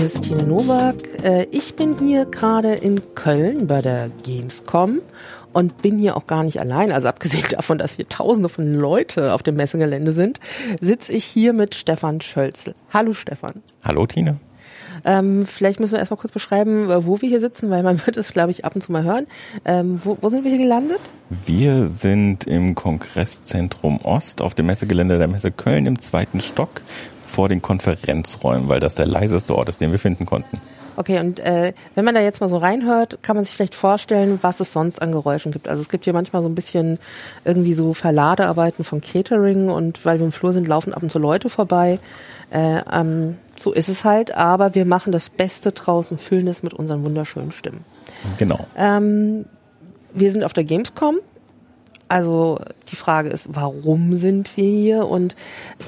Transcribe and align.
Hier 0.00 0.06
ist 0.06 0.22
Tine 0.22 0.44
Nowak. 0.44 0.96
Äh, 1.22 1.46
ich 1.50 1.74
bin 1.76 1.98
hier 1.98 2.24
gerade 2.24 2.72
in 2.72 3.02
Köln 3.14 3.66
bei 3.66 3.82
der 3.82 4.08
Gamescom 4.24 5.02
und 5.52 5.82
bin 5.82 5.98
hier 5.98 6.16
auch 6.16 6.26
gar 6.26 6.42
nicht 6.42 6.58
allein. 6.58 6.90
Also 6.90 7.06
abgesehen 7.06 7.44
davon, 7.50 7.76
dass 7.76 7.96
hier 7.96 8.08
tausende 8.08 8.48
von 8.48 8.72
Leute 8.72 9.34
auf 9.34 9.42
dem 9.42 9.56
Messegelände 9.56 10.12
sind, 10.12 10.40
sitze 10.80 11.12
ich 11.12 11.26
hier 11.26 11.52
mit 11.52 11.74
Stefan 11.74 12.22
Schölzel. 12.22 12.74
Hallo 12.90 13.12
Stefan. 13.12 13.62
Hallo 13.84 14.06
Tine. 14.06 14.40
Ähm, 15.04 15.44
vielleicht 15.44 15.80
müssen 15.80 15.92
wir 15.92 15.98
erstmal 15.98 16.18
kurz 16.18 16.32
beschreiben, 16.32 16.88
äh, 16.88 17.04
wo 17.04 17.20
wir 17.20 17.28
hier 17.28 17.40
sitzen, 17.40 17.68
weil 17.68 17.82
man 17.82 18.00
wird 18.06 18.16
es, 18.16 18.32
glaube 18.32 18.52
ich, 18.52 18.64
ab 18.64 18.74
und 18.74 18.80
zu 18.80 18.92
mal 18.92 19.04
hören. 19.04 19.26
Ähm, 19.66 20.00
wo, 20.02 20.16
wo 20.22 20.30
sind 20.30 20.44
wir 20.44 20.50
hier 20.50 20.62
gelandet? 20.62 21.00
Wir 21.44 21.84
sind 21.84 22.46
im 22.46 22.74
Kongresszentrum 22.74 24.00
Ost 24.02 24.40
auf 24.40 24.54
dem 24.54 24.64
Messegelände 24.64 25.18
der 25.18 25.28
Messe 25.28 25.50
Köln 25.50 25.84
im 25.84 25.98
zweiten 25.98 26.40
Stock 26.40 26.80
vor 27.30 27.48
den 27.48 27.62
Konferenzräumen, 27.62 28.68
weil 28.68 28.80
das 28.80 28.94
der 28.94 29.06
leiseste 29.06 29.54
Ort 29.54 29.68
ist, 29.68 29.80
den 29.80 29.92
wir 29.92 29.98
finden 29.98 30.26
konnten. 30.26 30.60
Okay, 30.96 31.18
und 31.18 31.38
äh, 31.38 31.72
wenn 31.94 32.04
man 32.04 32.14
da 32.14 32.20
jetzt 32.20 32.42
mal 32.42 32.48
so 32.48 32.58
reinhört, 32.58 33.22
kann 33.22 33.34
man 33.34 33.46
sich 33.46 33.54
vielleicht 33.54 33.74
vorstellen, 33.74 34.38
was 34.42 34.60
es 34.60 34.72
sonst 34.72 35.00
an 35.00 35.12
Geräuschen 35.12 35.50
gibt. 35.50 35.66
Also 35.66 35.80
es 35.80 35.88
gibt 35.88 36.04
hier 36.04 36.12
manchmal 36.12 36.42
so 36.42 36.48
ein 36.48 36.54
bisschen 36.54 36.98
irgendwie 37.44 37.72
so 37.72 37.94
Verladearbeiten 37.94 38.84
von 38.84 39.00
Catering 39.00 39.70
und 39.70 40.04
weil 40.04 40.18
wir 40.18 40.26
im 40.26 40.32
Flur 40.32 40.52
sind, 40.52 40.68
laufen 40.68 40.92
ab 40.92 41.02
und 41.02 41.10
zu 41.10 41.18
Leute 41.18 41.48
vorbei. 41.48 41.98
Äh, 42.50 42.82
ähm, 42.92 43.38
so 43.56 43.72
ist 43.72 43.88
es 43.88 44.04
halt, 44.04 44.36
aber 44.36 44.74
wir 44.74 44.84
machen 44.84 45.10
das 45.10 45.30
Beste 45.30 45.72
draußen, 45.72 46.18
füllen 46.18 46.48
es 46.48 46.62
mit 46.62 46.74
unseren 46.74 47.02
wunderschönen 47.02 47.52
Stimmen. 47.52 47.84
Genau. 48.38 48.66
Ähm, 48.76 49.46
wir 50.12 50.32
sind 50.32 50.44
auf 50.44 50.52
der 50.52 50.64
Gamescom 50.64 51.20
also 52.10 52.58
die 52.90 52.96
Frage 52.96 53.28
ist, 53.28 53.46
warum 53.50 54.14
sind 54.14 54.56
wir 54.56 54.64
hier? 54.64 55.06
Und 55.06 55.36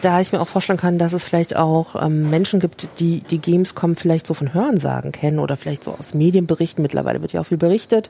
da 0.03 0.21
ich 0.21 0.33
mir 0.33 0.41
auch 0.41 0.49
vorstellen 0.49 0.79
kann, 0.79 0.99
dass 0.99 1.13
es 1.13 1.25
vielleicht 1.25 1.57
auch 1.57 2.01
ähm, 2.01 2.31
Menschen 2.31 2.61
gibt, 2.61 3.01
die 3.01 3.21
die 3.21 3.41
Gamescom 3.41 3.97
vielleicht 3.97 4.29
so 4.29 4.35
von 4.35 4.55
Hörensagen 4.55 5.11
kennen 5.11 5.41
oder 5.41 5.57
vielleicht 5.57 5.83
so 5.83 5.93
aus 5.93 6.15
Medienberichten. 6.15 6.81
Mittlerweile 6.81 7.21
wird 7.23 7.33
ja 7.33 7.41
auch 7.41 7.47
viel 7.47 7.59
berichtet. 7.59 8.09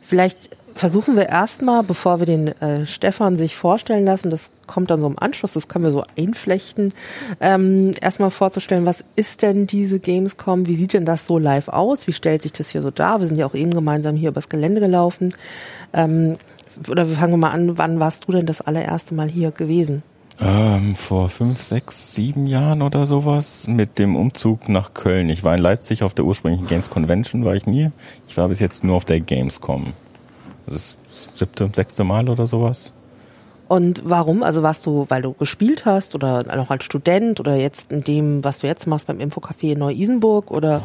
Vielleicht 0.00 0.48
versuchen 0.74 1.14
wir 1.14 1.28
erstmal, 1.28 1.82
bevor 1.82 2.20
wir 2.20 2.26
den 2.26 2.48
äh, 2.48 2.86
Stefan 2.86 3.36
sich 3.36 3.54
vorstellen 3.54 4.06
lassen, 4.06 4.30
das 4.30 4.50
kommt 4.66 4.90
dann 4.90 5.02
so 5.02 5.06
im 5.06 5.18
Anschluss, 5.18 5.52
das 5.52 5.68
können 5.68 5.84
wir 5.84 5.92
so 5.92 6.04
einflechten, 6.16 6.94
ähm, 7.40 7.92
erstmal 8.00 8.30
vorzustellen, 8.30 8.86
was 8.86 9.04
ist 9.14 9.42
denn 9.42 9.66
diese 9.66 10.00
Gamescom, 10.00 10.66
wie 10.66 10.76
sieht 10.76 10.94
denn 10.94 11.04
das 11.04 11.26
so 11.26 11.38
live 11.38 11.68
aus, 11.68 12.06
wie 12.06 12.14
stellt 12.14 12.40
sich 12.40 12.52
das 12.52 12.70
hier 12.70 12.80
so 12.80 12.90
dar? 12.90 13.20
Wir 13.20 13.28
sind 13.28 13.36
ja 13.36 13.46
auch 13.46 13.54
eben 13.54 13.74
gemeinsam 13.74 14.16
hier 14.16 14.30
übers 14.30 14.48
Gelände 14.48 14.80
gelaufen. 14.80 15.34
Ähm, 15.92 16.38
oder 16.88 17.08
wir 17.08 17.16
fangen 17.16 17.40
mal 17.40 17.50
an, 17.50 17.78
wann 17.78 18.00
warst 18.00 18.28
du 18.28 18.32
denn 18.32 18.46
das 18.46 18.60
allererste 18.60 19.14
Mal 19.14 19.28
hier 19.28 19.50
gewesen? 19.50 20.02
Ähm, 20.40 20.96
vor 20.96 21.28
fünf, 21.28 21.62
sechs, 21.62 22.14
sieben 22.14 22.46
Jahren 22.46 22.82
oder 22.82 23.06
sowas 23.06 23.66
mit 23.68 23.98
dem 23.98 24.16
Umzug 24.16 24.68
nach 24.68 24.94
Köln. 24.94 25.28
Ich 25.28 25.44
war 25.44 25.54
in 25.54 25.62
Leipzig 25.62 26.02
auf 26.02 26.14
der 26.14 26.24
ursprünglichen 26.24 26.66
Games 26.66 26.90
Convention, 26.90 27.44
war 27.44 27.54
ich 27.54 27.66
nie. 27.66 27.90
Ich 28.26 28.36
war 28.36 28.48
bis 28.48 28.58
jetzt 28.58 28.82
nur 28.82 28.96
auf 28.96 29.04
der 29.04 29.20
Gamescom. 29.20 29.92
Das 30.66 30.76
ist 30.76 30.96
das 31.06 31.28
siebte, 31.34 31.70
sechste 31.72 32.04
Mal 32.04 32.28
oder 32.28 32.46
sowas. 32.46 32.92
Und 33.68 34.02
warum? 34.04 34.42
Also 34.42 34.62
warst 34.62 34.84
du, 34.84 35.06
weil 35.08 35.22
du 35.22 35.32
gespielt 35.32 35.86
hast 35.86 36.14
oder 36.14 36.42
noch 36.56 36.70
als 36.70 36.84
Student 36.84 37.40
oder 37.40 37.56
jetzt 37.56 37.92
in 37.92 38.02
dem, 38.02 38.44
was 38.44 38.58
du 38.58 38.66
jetzt 38.66 38.86
machst 38.86 39.06
beim 39.06 39.18
Infocafé 39.18 39.72
in 39.72 39.78
Neu-Isenburg 39.78 40.50
oder 40.50 40.82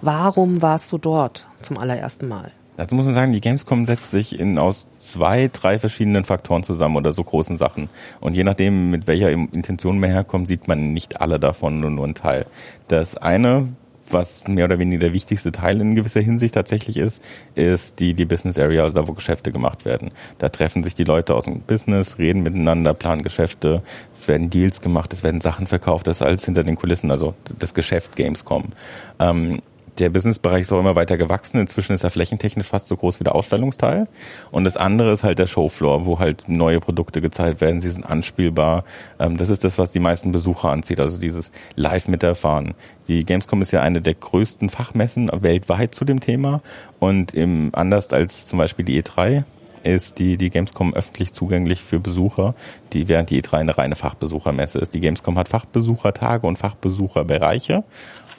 warum 0.00 0.62
warst 0.62 0.90
du 0.92 0.98
dort 0.98 1.48
zum 1.60 1.76
allerersten 1.76 2.28
Mal? 2.28 2.52
Dazu 2.80 2.94
muss 2.94 3.04
man 3.04 3.12
sagen, 3.12 3.34
die 3.34 3.42
Gamescom 3.42 3.84
setzt 3.84 4.10
sich 4.10 4.40
in 4.40 4.58
aus 4.58 4.86
zwei, 4.96 5.50
drei 5.52 5.78
verschiedenen 5.78 6.24
Faktoren 6.24 6.62
zusammen 6.62 6.96
oder 6.96 7.12
so 7.12 7.22
großen 7.22 7.58
Sachen. 7.58 7.90
Und 8.20 8.32
je 8.32 8.42
nachdem, 8.42 8.90
mit 8.90 9.06
welcher 9.06 9.28
Intention 9.28 10.00
man 10.00 10.08
herkommt, 10.08 10.48
sieht 10.48 10.66
man 10.66 10.94
nicht 10.94 11.20
alle 11.20 11.38
davon, 11.38 11.78
nur, 11.78 11.90
nur 11.90 12.04
einen 12.04 12.14
Teil. 12.14 12.46
Das 12.88 13.18
eine, 13.18 13.68
was 14.08 14.48
mehr 14.48 14.64
oder 14.64 14.78
weniger 14.78 15.00
der 15.00 15.12
wichtigste 15.12 15.52
Teil 15.52 15.78
in 15.78 15.94
gewisser 15.94 16.22
Hinsicht 16.22 16.54
tatsächlich 16.54 16.96
ist, 16.96 17.22
ist 17.54 18.00
die, 18.00 18.14
die 18.14 18.24
Business 18.24 18.58
Area, 18.58 18.82
also 18.84 18.98
da, 18.98 19.06
wo 19.06 19.12
Geschäfte 19.12 19.52
gemacht 19.52 19.84
werden. 19.84 20.10
Da 20.38 20.48
treffen 20.48 20.82
sich 20.82 20.94
die 20.94 21.04
Leute 21.04 21.34
aus 21.34 21.44
dem 21.44 21.60
Business, 21.60 22.16
reden 22.16 22.42
miteinander, 22.42 22.94
planen 22.94 23.22
Geschäfte, 23.22 23.82
es 24.10 24.26
werden 24.26 24.48
Deals 24.48 24.80
gemacht, 24.80 25.12
es 25.12 25.22
werden 25.22 25.42
Sachen 25.42 25.66
verkauft, 25.66 26.06
das 26.06 26.22
ist 26.22 26.22
alles 26.22 26.46
hinter 26.46 26.64
den 26.64 26.76
Kulissen, 26.76 27.10
also 27.10 27.34
das 27.58 27.74
Geschäft 27.74 28.16
Gamescom. 28.16 28.70
Ähm, 29.18 29.60
der 30.00 30.10
Businessbereich 30.10 30.62
ist 30.62 30.72
auch 30.72 30.80
immer 30.80 30.96
weiter 30.96 31.16
gewachsen. 31.16 31.60
Inzwischen 31.60 31.92
ist 31.92 32.02
er 32.02 32.10
flächentechnisch 32.10 32.66
fast 32.66 32.86
so 32.88 32.96
groß 32.96 33.20
wie 33.20 33.24
der 33.24 33.34
Ausstellungsteil. 33.34 34.08
Und 34.50 34.64
das 34.64 34.76
andere 34.76 35.12
ist 35.12 35.22
halt 35.22 35.38
der 35.38 35.46
Showfloor, 35.46 36.06
wo 36.06 36.18
halt 36.18 36.48
neue 36.48 36.80
Produkte 36.80 37.20
gezeigt 37.20 37.60
werden. 37.60 37.80
Sie 37.80 37.90
sind 37.90 38.04
anspielbar. 38.04 38.84
Ähm, 39.18 39.36
das 39.36 39.50
ist 39.50 39.64
das, 39.64 39.78
was 39.78 39.90
die 39.90 40.00
meisten 40.00 40.32
Besucher 40.32 40.70
anzieht. 40.70 41.00
Also 41.00 41.18
dieses 41.18 41.52
Live 41.76 42.08
miterfahren. 42.08 42.74
Die 43.08 43.24
Gamescom 43.24 43.62
ist 43.62 43.72
ja 43.72 43.82
eine 43.82 44.00
der 44.00 44.14
größten 44.14 44.70
Fachmessen 44.70 45.30
weltweit 45.32 45.94
zu 45.94 46.04
dem 46.04 46.20
Thema. 46.20 46.62
Und 46.98 47.34
im, 47.34 47.70
anders 47.72 48.12
als 48.12 48.46
zum 48.46 48.58
Beispiel 48.58 48.84
die 48.84 49.02
E3 49.02 49.44
ist 49.82 50.18
die, 50.18 50.36
die 50.36 50.50
Gamescom 50.50 50.94
öffentlich 50.94 51.32
zugänglich 51.32 51.82
für 51.82 52.00
Besucher, 52.00 52.54
die, 52.92 53.08
während 53.08 53.30
die 53.30 53.42
E3 53.42 53.58
eine 53.58 53.78
reine 53.78 53.96
Fachbesuchermesse 53.96 54.78
ist. 54.78 54.94
Die 54.94 55.00
Gamescom 55.00 55.38
hat 55.38 55.48
Fachbesuchertage 55.48 56.46
und 56.46 56.58
Fachbesucherbereiche 56.58 57.84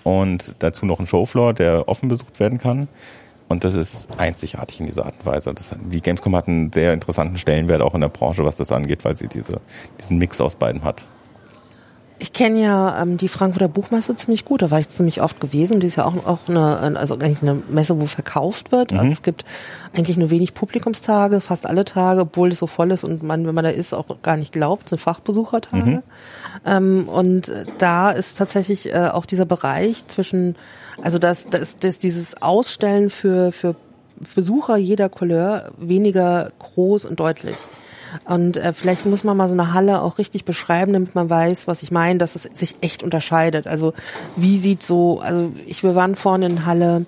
und 0.04 0.56
dazu 0.60 0.86
noch 0.86 1.00
ein 1.00 1.08
Showfloor, 1.08 1.54
der 1.54 1.88
offen 1.88 2.10
besucht 2.10 2.40
werden 2.40 2.58
kann. 2.58 2.88
Und 3.48 3.66
das 3.66 3.76
ist 3.76 4.08
einzigartig 4.18 4.80
in 4.80 4.86
dieser 4.86 5.06
Art 5.06 5.16
und 5.20 5.26
Weise. 5.26 5.54
Das, 5.54 5.76
die 5.92 6.02
Gamescom 6.02 6.36
hat 6.38 6.48
einen 6.48 6.72
sehr 6.72 6.94
interessanten 6.94 7.38
Stellenwert 7.38 7.82
auch 7.82 7.94
in 7.94 8.02
der 8.02 8.08
Branche, 8.08 8.46
was 8.46 8.56
das 8.56 8.72
angeht, 8.72 9.04
weil 9.04 9.18
sie 9.18 9.28
diese, 9.28 9.60
diesen 10.00 10.18
Mix 10.18 10.40
aus 10.40 10.56
beiden 10.56 10.84
hat. 10.84 11.06
Ich 12.22 12.34
kenne 12.34 12.62
ja 12.62 13.02
ähm, 13.02 13.18
die 13.18 13.28
Frankfurter 13.28 13.68
Buchmesse 13.68 14.16
ziemlich 14.16 14.46
gut. 14.46 14.62
Da 14.62 14.70
war 14.70 14.80
ich 14.80 14.90
ziemlich 14.90 15.24
oft 15.24 15.40
gewesen. 15.40 15.80
Die 15.80 15.88
ist 15.88 15.96
ja 15.96 16.06
auch, 16.06 16.16
auch 16.28 16.38
eine, 16.48 16.96
also 16.96 17.16
eigentlich 17.16 17.42
eine 17.42 17.64
Messe, 17.68 18.00
wo 18.00 18.06
verkauft 18.06 18.72
wird. 18.72 18.92
Also 18.92 18.94
mhm. 18.94 19.00
Also 19.00 19.14
es 19.14 19.24
gibt 19.24 19.44
eigentlich 19.98 20.18
nur 20.18 20.30
wenig 20.30 20.54
Publikumstage, 20.54 21.42
fast 21.42 21.66
alle 21.66 21.84
Tage, 21.84 22.22
obwohl 22.22 22.52
es 22.52 22.60
so 22.60 22.68
voll 22.68 22.92
ist 22.92 23.04
und 23.04 23.24
man, 23.24 23.48
wenn 23.48 23.56
man 23.56 23.64
da 23.64 23.72
ist, 23.72 23.92
auch 23.94 24.06
gar 24.22 24.38
nicht 24.38 24.54
glaubt, 24.54 24.90
sind 24.90 25.02
Fachbesuchertage. 25.02 25.84
Mhm. 25.84 26.04
Ähm, 26.64 27.10
und 27.10 27.52
da 27.80 28.12
ist 28.12 28.38
tatsächlich 28.38 28.94
äh, 28.94 29.10
auch 29.12 29.26
dieser 29.26 29.46
Bereich 29.46 30.06
zwischen, 30.06 30.56
also 31.02 31.18
das, 31.18 31.48
das, 31.48 31.80
das 31.80 31.98
dieses 31.98 32.40
Ausstellen 32.40 33.10
für, 33.10 33.52
für 33.52 33.76
Besucher 34.36 34.78
jeder 34.78 35.10
Couleur 35.10 35.72
weniger 35.80 36.52
groß 36.60 37.06
und 37.06 37.20
deutlich. 37.20 37.58
Und 38.26 38.58
äh, 38.58 38.74
vielleicht 38.74 39.06
muss 39.06 39.24
man 39.24 39.38
mal 39.38 39.48
so 39.48 39.54
eine 39.54 39.74
Halle 39.74 40.02
auch 40.02 40.18
richtig 40.18 40.46
beschreiben, 40.46 40.94
damit 40.94 41.16
man 41.16 41.30
weiß, 41.30 41.68
was 41.68 41.84
ich 41.84 41.92
meine, 41.92 42.20
dass 42.20 42.36
es 42.36 42.44
sich 42.44 42.76
echt 42.82 43.04
unterscheidet. 43.04 43.68
Also 43.68 43.94
wie 44.36 44.58
sieht 44.58 44.84
so, 44.84 45.20
also 45.20 45.52
ich, 45.66 45.84
wir 45.84 45.96
waren 45.96 46.16
vorne 46.16 46.46
in 46.46 46.66
Halle, 46.66 47.06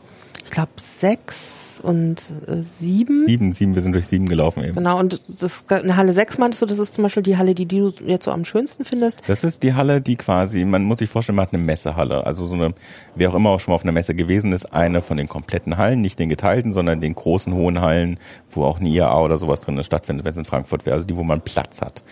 glaube 0.53 0.71
sechs 0.79 1.81
und 1.83 2.31
äh, 2.47 2.61
sieben. 2.61 3.25
Sieben, 3.27 3.53
sieben, 3.53 3.75
wir 3.75 3.81
sind 3.81 3.93
durch 3.93 4.07
sieben 4.07 4.27
gelaufen 4.27 4.63
eben. 4.63 4.75
Genau, 4.75 4.99
und 4.99 5.21
das 5.27 5.67
eine 5.69 5.97
Halle 5.97 6.13
sechs 6.13 6.37
meinst 6.37 6.61
du, 6.61 6.67
das 6.67 6.77
ist 6.77 6.93
zum 6.93 7.03
Beispiel 7.03 7.23
die 7.23 7.37
Halle, 7.37 7.55
die, 7.55 7.65
die 7.65 7.79
du 7.79 7.91
jetzt 8.05 8.25
so 8.25 8.31
am 8.31 8.45
schönsten 8.45 8.85
findest? 8.85 9.19
Das 9.27 9.43
ist 9.43 9.63
die 9.63 9.73
Halle, 9.73 9.99
die 9.99 10.15
quasi, 10.15 10.63
man 10.63 10.83
muss 10.83 10.99
sich 10.99 11.09
vorstellen, 11.09 11.37
man 11.37 11.47
hat 11.47 11.53
eine 11.53 11.63
Messehalle. 11.63 12.25
Also 12.25 12.47
so 12.47 12.53
eine, 12.53 12.75
wer 13.15 13.31
auch 13.31 13.35
immer 13.35 13.49
auch 13.49 13.59
schon 13.59 13.71
mal 13.71 13.75
auf 13.75 13.83
einer 13.83 13.91
Messe 13.91 14.13
gewesen 14.13 14.53
ist, 14.53 14.71
eine 14.71 15.01
von 15.01 15.17
den 15.17 15.27
kompletten 15.27 15.77
Hallen, 15.77 16.01
nicht 16.01 16.19
den 16.19 16.29
geteilten, 16.29 16.71
sondern 16.71 17.01
den 17.01 17.15
großen, 17.15 17.51
hohen 17.53 17.81
Hallen, 17.81 18.19
wo 18.51 18.63
auch 18.65 18.79
eine 18.79 18.89
IAA 18.89 19.21
oder 19.21 19.39
sowas 19.39 19.61
drin 19.61 19.83
stattfindet, 19.83 20.25
wenn 20.25 20.31
es 20.31 20.37
in 20.37 20.45
Frankfurt 20.45 20.85
wäre, 20.85 20.95
also 20.95 21.07
die, 21.07 21.17
wo 21.17 21.23
man 21.23 21.41
Platz 21.41 21.81
hat. 21.81 22.03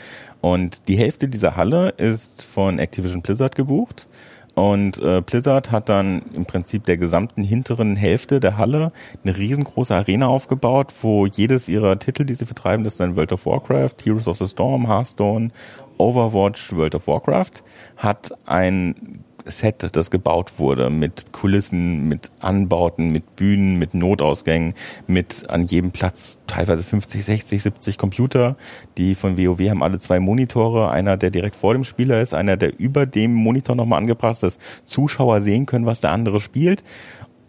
Und 0.41 0.88
die 0.88 0.97
Hälfte 0.97 1.28
dieser 1.28 1.56
Halle 1.56 1.90
ist 1.90 2.41
von 2.41 2.80
Activision 2.80 3.22
Blizzard 3.22 3.56
gebucht. 3.56 4.07
Und 4.53 5.01
äh, 5.01 5.22
Blizzard 5.22 5.72
hat 5.72 5.88
dann 5.88 6.23
im 6.34 6.45
Prinzip 6.45 6.84
der 6.84 6.97
gesamten 6.97 7.44
hinteren 7.44 7.95
Hälfte 7.95 8.39
der 8.39 8.57
Halle 8.57 8.91
eine 9.23 9.38
riesengroße 9.38 9.95
Arena 9.95 10.27
aufgebaut, 10.27 10.94
wo 11.01 11.25
jedes 11.25 11.69
ihrer 11.69 11.98
Titel, 12.00 12.25
die 12.25 12.33
sie 12.33 12.45
vertreiben, 12.45 12.83
das 12.83 12.94
ist 12.94 13.00
dann 13.00 13.15
World 13.15 13.31
of 13.31 13.45
Warcraft, 13.45 13.95
Heroes 14.03 14.27
of 14.27 14.38
the 14.38 14.48
Storm, 14.48 14.88
Hearthstone, 14.88 15.51
Overwatch, 15.98 16.74
World 16.75 16.95
of 16.95 17.07
Warcraft, 17.07 17.63
hat 17.95 18.31
ein 18.45 19.24
Set, 19.45 19.95
das 19.95 20.11
gebaut 20.11 20.53
wurde, 20.57 20.89
mit 20.89 21.31
Kulissen, 21.31 22.07
mit 22.07 22.31
Anbauten, 22.39 23.11
mit 23.11 23.35
Bühnen, 23.35 23.77
mit 23.77 23.93
Notausgängen, 23.93 24.73
mit 25.07 25.49
an 25.49 25.65
jedem 25.65 25.91
Platz 25.91 26.39
teilweise 26.47 26.83
50, 26.83 27.23
60, 27.23 27.61
70 27.61 27.97
Computer. 27.97 28.55
Die 28.97 29.15
von 29.15 29.38
WoW 29.38 29.59
haben 29.69 29.83
alle 29.83 29.99
zwei 29.99 30.19
Monitore, 30.19 30.91
einer, 30.91 31.17
der 31.17 31.29
direkt 31.29 31.55
vor 31.55 31.73
dem 31.73 31.83
Spieler 31.83 32.21
ist, 32.21 32.33
einer, 32.33 32.57
der 32.57 32.79
über 32.79 33.05
dem 33.05 33.33
Monitor 33.33 33.75
nochmal 33.75 33.99
angepasst 33.99 34.43
ist, 34.43 34.59
Zuschauer 34.85 35.41
sehen 35.41 35.65
können, 35.65 35.85
was 35.85 36.01
der 36.01 36.11
andere 36.11 36.39
spielt. 36.39 36.83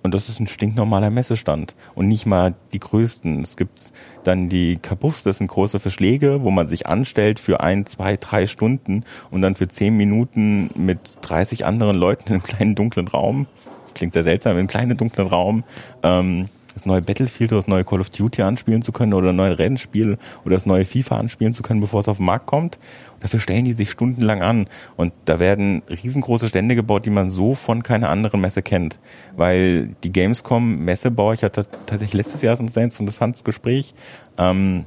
Und 0.02 0.14
das 0.14 0.28
ist 0.28 0.40
ein 0.40 0.48
stinknormaler 0.48 1.10
Messestand. 1.10 1.74
Und 1.94 2.08
nicht 2.08 2.26
mal 2.26 2.54
die 2.72 2.80
größten. 2.80 3.42
Es 3.42 3.56
gibt 3.56 3.92
dann 4.24 4.48
die 4.48 4.76
Kabuffs, 4.76 5.22
das 5.22 5.38
sind 5.38 5.48
große 5.48 5.78
Verschläge, 5.80 6.42
wo 6.42 6.50
man 6.50 6.68
sich 6.68 6.86
anstellt 6.86 7.38
für 7.38 7.60
ein, 7.60 7.86
zwei, 7.86 8.16
drei 8.16 8.46
Stunden 8.46 9.04
und 9.30 9.42
dann 9.42 9.54
für 9.54 9.68
zehn 9.68 9.96
Minuten 9.96 10.70
mit 10.74 10.98
30 11.22 11.64
anderen 11.64 11.96
Leuten 11.96 12.28
in 12.28 12.34
einem 12.34 12.42
kleinen 12.42 12.74
dunklen 12.74 13.08
Raum. 13.08 13.46
Das 13.84 13.94
klingt 13.94 14.12
sehr 14.12 14.24
seltsam, 14.24 14.52
in 14.52 14.60
einem 14.60 14.68
kleinen 14.68 14.96
dunklen 14.96 15.28
Raum, 15.28 15.64
ähm, 16.02 16.48
das 16.74 16.86
neue 16.86 17.02
Battlefield 17.02 17.52
oder 17.52 17.58
das 17.58 17.68
neue 17.68 17.84
Call 17.84 18.00
of 18.00 18.10
Duty 18.10 18.42
anspielen 18.42 18.82
zu 18.82 18.92
können 18.92 19.14
oder 19.14 19.30
ein 19.30 19.36
neues 19.36 19.58
Rennspiel 19.58 20.18
oder 20.44 20.54
das 20.54 20.66
neue 20.66 20.84
FIFA 20.84 21.16
anspielen 21.16 21.52
zu 21.52 21.62
können, 21.62 21.80
bevor 21.80 22.00
es 22.00 22.08
auf 22.08 22.16
den 22.16 22.26
Markt 22.26 22.46
kommt. 22.46 22.78
Und 23.14 23.24
dafür 23.24 23.40
stellen 23.40 23.64
die 23.64 23.72
sich 23.72 23.90
stundenlang 23.90 24.42
an. 24.42 24.66
Und 24.96 25.12
da 25.24 25.38
werden 25.38 25.82
riesengroße 25.88 26.48
Stände 26.48 26.74
gebaut, 26.74 27.06
die 27.06 27.10
man 27.10 27.30
so 27.30 27.54
von 27.54 27.82
keiner 27.82 28.08
anderen 28.08 28.40
Messe 28.40 28.62
kennt. 28.62 28.98
Weil 29.36 29.88
die 30.02 30.12
Gamescom 30.12 30.84
Messebauer, 30.84 31.34
ich 31.34 31.44
hatte 31.44 31.66
tatsächlich 31.86 32.14
letztes 32.14 32.42
Jahr 32.42 32.56
so 32.56 32.64
ein 32.64 32.68
sehr 32.68 32.84
interessantes 32.84 33.44
Gespräch, 33.44 33.94
ähm, 34.38 34.84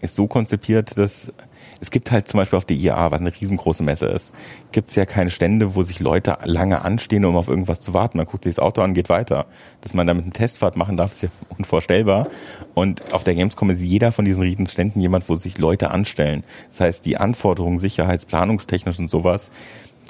ist 0.00 0.14
so 0.14 0.26
konzipiert, 0.26 0.96
dass 0.98 1.32
es 1.80 1.90
gibt 1.90 2.10
halt 2.10 2.28
zum 2.28 2.38
Beispiel 2.38 2.56
auf 2.56 2.64
der 2.64 2.76
IAA, 2.76 3.10
was 3.10 3.20
eine 3.20 3.32
riesengroße 3.32 3.82
Messe 3.82 4.06
ist, 4.06 4.34
gibt 4.72 4.90
es 4.90 4.96
ja 4.96 5.04
keine 5.06 5.30
Stände, 5.30 5.74
wo 5.74 5.82
sich 5.82 6.00
Leute 6.00 6.38
lange 6.44 6.82
anstehen, 6.82 7.24
um 7.24 7.36
auf 7.36 7.48
irgendwas 7.48 7.80
zu 7.80 7.94
warten. 7.94 8.18
Man 8.18 8.26
guckt 8.26 8.44
sich 8.44 8.54
das 8.54 8.64
Auto 8.64 8.82
an, 8.82 8.94
geht 8.94 9.08
weiter. 9.08 9.46
Dass 9.80 9.94
man 9.94 10.06
damit 10.06 10.24
eine 10.24 10.32
Testfahrt 10.32 10.76
machen 10.76 10.96
darf, 10.96 11.12
ist 11.12 11.22
ja 11.22 11.28
unvorstellbar. 11.58 12.28
Und 12.74 13.12
auf 13.12 13.24
der 13.24 13.34
Gamescom 13.34 13.70
ist 13.70 13.82
jeder 13.82 14.12
von 14.12 14.24
diesen 14.24 14.42
Riesenständen 14.42 15.00
jemand, 15.00 15.28
wo 15.28 15.36
sich 15.36 15.58
Leute 15.58 15.90
anstellen. 15.90 16.44
Das 16.68 16.80
heißt, 16.80 17.04
die 17.04 17.16
Anforderungen 17.16 17.78
sicherheitsplanungstechnisch 17.78 18.98
und 18.98 19.10
sowas 19.10 19.50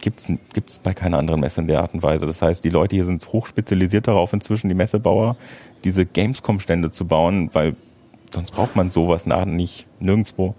gibt's 0.00 0.28
gibt's 0.52 0.78
bei 0.78 0.92
keiner 0.92 1.18
anderen 1.18 1.40
Messe 1.40 1.60
in 1.60 1.66
der 1.66 1.80
Art 1.80 1.94
und 1.94 2.02
Weise. 2.02 2.26
Das 2.26 2.42
heißt, 2.42 2.64
die 2.64 2.70
Leute 2.70 2.96
hier 2.96 3.04
sind 3.04 3.26
hochspezialisiert 3.32 4.06
darauf, 4.06 4.32
inzwischen 4.32 4.68
die 4.68 4.74
Messebauer, 4.74 5.36
diese 5.84 6.04
Gamescom-Stände 6.04 6.90
zu 6.90 7.06
bauen, 7.06 7.50
weil 7.52 7.74
sonst 8.30 8.50
braucht 8.50 8.76
man 8.76 8.90
sowas 8.90 9.26
nach 9.26 9.44
nicht 9.44 9.86
nirgendwo. 10.00 10.54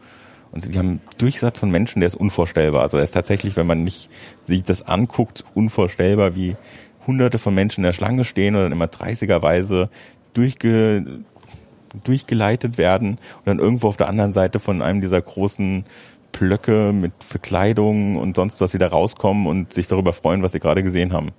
Und 0.55 0.73
die 0.73 0.79
haben 0.79 0.87
einen 0.87 1.01
Durchsatz 1.17 1.59
von 1.59 1.69
Menschen, 1.69 1.99
der 1.99 2.07
ist 2.07 2.15
unvorstellbar. 2.15 2.81
Also 2.81 2.97
er 2.97 3.03
ist 3.03 3.11
tatsächlich, 3.11 3.57
wenn 3.57 3.67
man 3.67 3.83
nicht 3.83 4.09
sich 4.41 4.63
das 4.63 4.81
anguckt, 4.81 5.43
unvorstellbar, 5.53 6.35
wie 6.35 6.55
hunderte 7.05 7.37
von 7.37 7.53
Menschen 7.53 7.81
in 7.81 7.83
der 7.83 7.93
Schlange 7.93 8.23
stehen 8.23 8.55
und 8.55 8.63
dann 8.63 8.71
immer 8.71 8.85
30erweise 8.85 9.89
durchge, 10.33 11.23
durchgeleitet 12.03 12.77
werden 12.77 13.11
und 13.11 13.45
dann 13.45 13.59
irgendwo 13.59 13.89
auf 13.89 13.97
der 13.97 14.07
anderen 14.07 14.31
Seite 14.31 14.59
von 14.59 14.81
einem 14.81 15.01
dieser 15.01 15.21
großen 15.21 15.85
Blöcke 16.31 16.93
mit 16.93 17.11
Verkleidung 17.23 18.15
und 18.15 18.37
sonst 18.37 18.61
was 18.61 18.73
wieder 18.73 18.87
rauskommen 18.87 19.47
und 19.47 19.73
sich 19.73 19.87
darüber 19.87 20.13
freuen, 20.13 20.41
was 20.41 20.53
sie 20.53 20.59
gerade 20.59 20.83
gesehen 20.83 21.11
haben. 21.11 21.31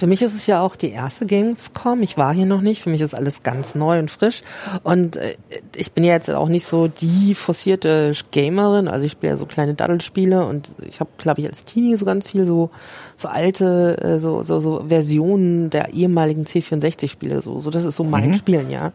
Für 0.00 0.06
mich 0.06 0.22
ist 0.22 0.34
es 0.34 0.46
ja 0.46 0.62
auch 0.62 0.76
die 0.76 0.92
erste 0.92 1.26
Gamescom. 1.26 2.00
Ich 2.00 2.16
war 2.16 2.32
hier 2.32 2.46
noch 2.46 2.62
nicht. 2.62 2.80
Für 2.80 2.88
mich 2.88 3.02
ist 3.02 3.12
alles 3.12 3.42
ganz 3.42 3.74
neu 3.74 3.98
und 3.98 4.10
frisch. 4.10 4.40
Und 4.82 5.16
äh, 5.16 5.34
ich 5.76 5.92
bin 5.92 6.04
ja 6.04 6.14
jetzt 6.14 6.30
auch 6.30 6.48
nicht 6.48 6.64
so 6.64 6.88
die 6.88 7.34
forcierte 7.34 8.12
Gamerin. 8.32 8.88
Also 8.88 9.04
ich 9.04 9.12
spiele 9.12 9.32
ja 9.32 9.36
so 9.36 9.44
kleine 9.44 9.74
Daddelspiele 9.74 10.46
und 10.46 10.70
ich 10.88 11.00
habe, 11.00 11.10
glaube 11.18 11.42
ich, 11.42 11.48
als 11.48 11.66
Teenie 11.66 11.96
so 11.96 12.06
ganz 12.06 12.26
viel 12.26 12.46
so 12.46 12.70
so 13.14 13.28
alte 13.28 13.98
äh, 14.02 14.18
so, 14.18 14.42
so 14.42 14.60
so 14.60 14.86
Versionen 14.88 15.68
der 15.68 15.92
ehemaligen 15.92 16.44
C64-Spiele. 16.44 17.42
So, 17.42 17.60
so 17.60 17.68
das 17.68 17.84
ist 17.84 17.96
so 17.96 18.04
mein 18.04 18.28
mhm. 18.28 18.34
Spielen, 18.34 18.70
ja. 18.70 18.92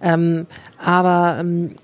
Ähm, 0.00 0.46
aber 0.82 1.36
ähm, 1.38 1.74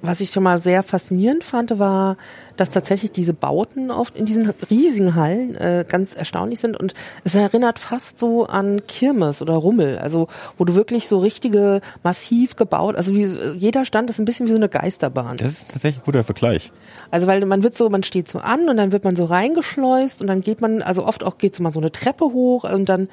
was 0.00 0.22
ich 0.22 0.30
schon 0.30 0.42
mal 0.42 0.58
sehr 0.58 0.82
faszinierend 0.82 1.44
fand, 1.44 1.78
war, 1.78 2.16
dass 2.56 2.70
tatsächlich 2.70 3.12
diese 3.12 3.34
Bauten 3.34 3.90
oft 3.90 4.16
in 4.16 4.24
diesen 4.24 4.48
riesigen 4.70 5.14
Hallen 5.14 5.54
äh, 5.56 5.84
ganz 5.88 6.14
erstaunlich 6.14 6.60
sind 6.60 6.76
und 6.76 6.94
es 7.24 7.34
erinnert 7.34 7.78
fast 7.78 8.18
so 8.18 8.46
an 8.46 8.82
Kirmes 8.86 9.42
oder 9.42 9.54
Rummel, 9.54 9.98
also 9.98 10.28
wo 10.56 10.64
du 10.64 10.74
wirklich 10.74 11.08
so 11.08 11.18
richtige 11.18 11.80
massiv 12.02 12.56
gebaut, 12.56 12.96
also 12.96 13.14
wie, 13.14 13.26
jeder 13.56 13.84
Stand 13.84 14.10
ist 14.10 14.18
ein 14.18 14.24
bisschen 14.24 14.46
wie 14.46 14.52
so 14.52 14.56
eine 14.56 14.68
Geisterbahn. 14.68 15.36
Das 15.36 15.52
ist 15.52 15.72
tatsächlich 15.72 16.02
ein 16.02 16.04
guter 16.04 16.24
Vergleich. 16.24 16.72
Also 17.10 17.26
weil 17.26 17.44
man 17.44 17.62
wird 17.62 17.76
so, 17.76 17.88
man 17.90 18.02
steht 18.02 18.28
so 18.28 18.38
an 18.38 18.68
und 18.68 18.76
dann 18.76 18.92
wird 18.92 19.04
man 19.04 19.16
so 19.16 19.24
reingeschleust 19.24 20.20
und 20.20 20.26
dann 20.26 20.40
geht 20.40 20.60
man, 20.60 20.82
also 20.82 21.04
oft 21.04 21.24
auch 21.24 21.38
geht 21.38 21.56
so 21.56 21.62
mal 21.62 21.72
so 21.72 21.80
eine 21.80 21.92
Treppe 21.92 22.24
hoch 22.24 22.64
und 22.64 22.88
dann 22.88 23.08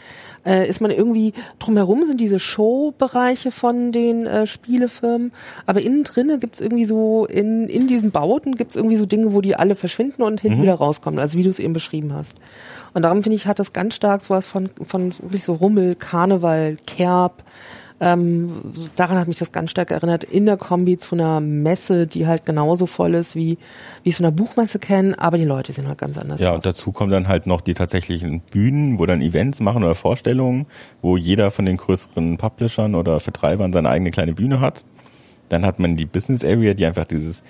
äh, 0.45 0.67
ist 0.67 0.81
man 0.81 0.91
irgendwie 0.91 1.33
drumherum 1.59 2.05
sind 2.05 2.19
diese 2.19 2.39
Showbereiche 2.39 3.51
von 3.51 3.91
den 3.91 4.25
äh, 4.25 4.47
Spielefirmen, 4.47 5.31
aber 5.65 5.81
innen 5.81 6.03
drinnen 6.03 6.39
gibt's 6.39 6.61
irgendwie 6.61 6.85
so 6.85 7.25
in 7.25 7.67
in 7.67 7.87
diesen 7.87 8.11
Bauten 8.11 8.55
gibt's 8.55 8.75
irgendwie 8.75 8.97
so 8.97 9.05
Dinge, 9.05 9.32
wo 9.33 9.41
die 9.41 9.55
alle 9.55 9.75
verschwinden 9.75 10.23
und 10.23 10.41
hinten 10.41 10.59
mhm. 10.59 10.63
wieder 10.63 10.75
rauskommen, 10.75 11.19
also 11.19 11.37
wie 11.37 11.43
du 11.43 11.49
es 11.49 11.59
eben 11.59 11.73
beschrieben 11.73 12.13
hast. 12.13 12.35
Und 12.93 13.03
darum 13.03 13.23
finde 13.23 13.35
ich, 13.35 13.47
hat 13.47 13.59
das 13.59 13.73
ganz 13.73 13.95
stark 13.95 14.21
sowas 14.21 14.45
von, 14.45 14.69
von 14.85 15.13
wirklich 15.19 15.43
so 15.43 15.53
Rummel, 15.53 15.95
Karneval, 15.95 16.77
Kerb, 16.85 17.43
ähm, 18.03 18.51
daran 18.97 19.17
hat 19.17 19.29
mich 19.29 19.39
das 19.39 19.53
ganz 19.53 19.71
stark 19.71 19.91
erinnert, 19.91 20.25
in 20.25 20.45
der 20.45 20.57
Kombi 20.57 20.97
zu 20.97 21.15
einer 21.15 21.39
Messe, 21.39 22.05
die 22.05 22.27
halt 22.27 22.45
genauso 22.45 22.85
voll 22.85 23.13
ist, 23.13 23.35
wie, 23.35 23.57
wie 24.03 24.09
es 24.09 24.17
von 24.17 24.25
einer 24.25 24.35
Buchmesse 24.35 24.77
kennen, 24.77 25.13
aber 25.13 25.37
die 25.37 25.45
Leute 25.45 25.71
sind 25.71 25.87
halt 25.87 25.99
ganz 25.99 26.17
anders. 26.17 26.41
Ja, 26.41 26.49
aus. 26.49 26.55
und 26.55 26.65
dazu 26.65 26.91
kommen 26.91 27.11
dann 27.11 27.29
halt 27.29 27.47
noch 27.47 27.61
die 27.61 27.73
tatsächlichen 27.73 28.41
Bühnen, 28.41 28.99
wo 28.99 29.05
dann 29.05 29.21
Events 29.21 29.61
machen 29.61 29.83
oder 29.83 29.95
Vorstellungen, 29.95 30.65
wo 31.01 31.15
jeder 31.15 31.49
von 31.49 31.65
den 31.65 31.77
größeren 31.77 32.37
Publishern 32.37 32.95
oder 32.95 33.21
Vertreibern 33.21 33.71
seine 33.71 33.89
eigene 33.89 34.11
kleine 34.11 34.33
Bühne 34.33 34.59
hat. 34.59 34.83
Dann 35.49 35.65
hat 35.65 35.79
man 35.79 35.95
die 35.95 36.05
Business 36.05 36.43
Area, 36.43 36.73
die 36.73 36.85
einfach 36.85 37.05
dieses 37.05 37.43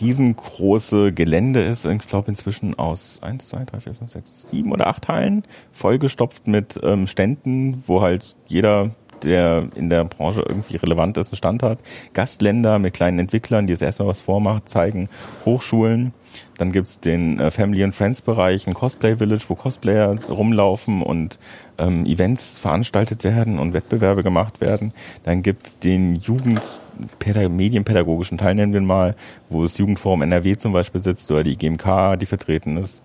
riesengroße 0.00 1.12
Gelände 1.12 1.62
ist. 1.62 1.84
Ich 1.84 2.08
glaube 2.08 2.28
inzwischen 2.28 2.78
aus 2.78 3.18
eins, 3.22 3.48
zwei, 3.48 3.64
drei, 3.64 3.80
vier, 3.80 3.94
fünf, 3.94 4.10
sechs, 4.10 4.48
sieben 4.48 4.72
oder 4.72 4.86
acht 4.86 5.08
Hallen 5.08 5.42
vollgestopft 5.72 6.46
mit 6.46 6.80
ähm, 6.82 7.06
Ständen, 7.06 7.82
wo 7.86 8.00
halt 8.00 8.36
jeder 8.46 8.94
der 9.22 9.68
in 9.74 9.90
der 9.90 10.04
Branche 10.04 10.44
irgendwie 10.46 10.76
relevant 10.76 11.16
ist, 11.18 11.28
einen 11.28 11.36
Stand 11.36 11.62
hat. 11.62 11.78
Gastländer 12.12 12.78
mit 12.78 12.94
kleinen 12.94 13.18
Entwicklern, 13.18 13.66
die 13.66 13.72
jetzt 13.72 13.82
erstmal 13.82 14.08
was 14.08 14.20
vormachen, 14.20 14.62
zeigen. 14.66 15.08
Hochschulen. 15.44 16.12
Dann 16.58 16.72
gibt's 16.72 17.00
den 17.00 17.38
äh, 17.38 17.50
Family 17.50 17.82
and 17.84 17.94
Friends 17.94 18.22
Bereich, 18.22 18.66
ein 18.66 18.74
Cosplay 18.74 19.16
Village, 19.16 19.44
wo 19.48 19.54
Cosplayer 19.54 20.14
rumlaufen 20.28 21.02
und 21.02 21.38
ähm, 21.78 22.04
Events 22.06 22.58
veranstaltet 22.58 23.24
werden 23.24 23.58
und 23.58 23.74
Wettbewerbe 23.74 24.22
gemacht 24.22 24.60
werden. 24.60 24.92
Dann 25.24 25.42
gibt's 25.42 25.78
den 25.78 26.16
Jugend 26.16 26.60
Medienpädagogischen 27.50 28.38
Teil, 28.38 28.54
nennen 28.54 28.72
wir 28.72 28.80
mal, 28.80 29.16
wo 29.50 29.62
das 29.62 29.76
Jugendforum 29.78 30.22
NRW 30.22 30.56
zum 30.56 30.72
Beispiel 30.72 31.00
sitzt 31.00 31.30
oder 31.30 31.44
die 31.44 31.56
GMK, 31.56 32.18
die 32.18 32.26
vertreten 32.26 32.76
ist. 32.78 33.02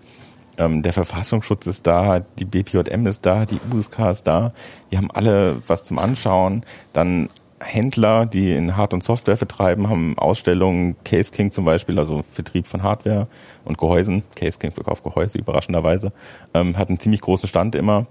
Ähm, 0.58 0.82
der 0.82 0.92
Verfassungsschutz 0.92 1.66
ist 1.66 1.86
da, 1.86 2.20
die 2.20 2.44
BPJM 2.44 3.06
ist 3.06 3.24
da, 3.24 3.46
die 3.46 3.60
USK 3.74 3.98
ist 4.10 4.26
da. 4.26 4.52
Die 4.90 4.96
haben 4.98 5.10
alle 5.10 5.62
was 5.66 5.84
zum 5.84 5.98
Anschauen. 5.98 6.64
Dann 6.92 7.28
Händler, 7.60 8.26
die 8.26 8.52
in 8.52 8.76
Hard- 8.76 8.92
und 8.92 9.02
Software 9.02 9.36
vertreiben, 9.36 9.88
haben 9.88 10.18
Ausstellungen, 10.18 10.96
Case 11.04 11.32
King 11.32 11.52
zum 11.52 11.64
Beispiel, 11.64 11.98
also 11.98 12.22
Vertrieb 12.28 12.66
von 12.66 12.82
Hardware 12.82 13.28
und 13.64 13.78
Gehäusen. 13.78 14.22
Case 14.34 14.58
King 14.58 14.72
verkauft 14.72 15.04
Gehäuse, 15.04 15.38
überraschenderweise. 15.38 16.12
Ähm, 16.54 16.76
hat 16.76 16.88
einen 16.88 16.98
ziemlich 16.98 17.20
großen 17.20 17.48
Stand 17.48 17.74
immer. 17.74 18.06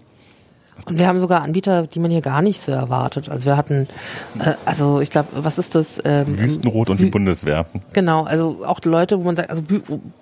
Und 0.86 0.98
wir 0.98 1.08
haben 1.08 1.20
sogar 1.20 1.42
Anbieter, 1.42 1.88
die 1.88 2.00
man 2.00 2.12
hier 2.12 2.22
gar 2.22 2.42
nicht 2.42 2.60
so 2.60 2.72
erwartet. 2.72 3.30
Also 3.30 3.46
wir 3.46 3.58
hatten, 3.58 3.88
äh, 4.40 4.54
also 4.66 5.00
ich 5.02 5.10
glaube, 5.10 5.30
was 5.34 5.58
ist 5.58 5.76
das? 5.76 6.00
Ähm, 6.04 6.40
Wüstenrot 6.40 6.90
und 6.90 7.00
die 7.00 7.06
Bundeswehr. 7.06 7.66
Genau, 7.94 8.24
also 8.24 8.66
auch 8.66 8.80
Leute, 8.84 9.20
wo 9.20 9.24
man 9.24 9.36
sagt, 9.36 9.50
also 9.50 9.62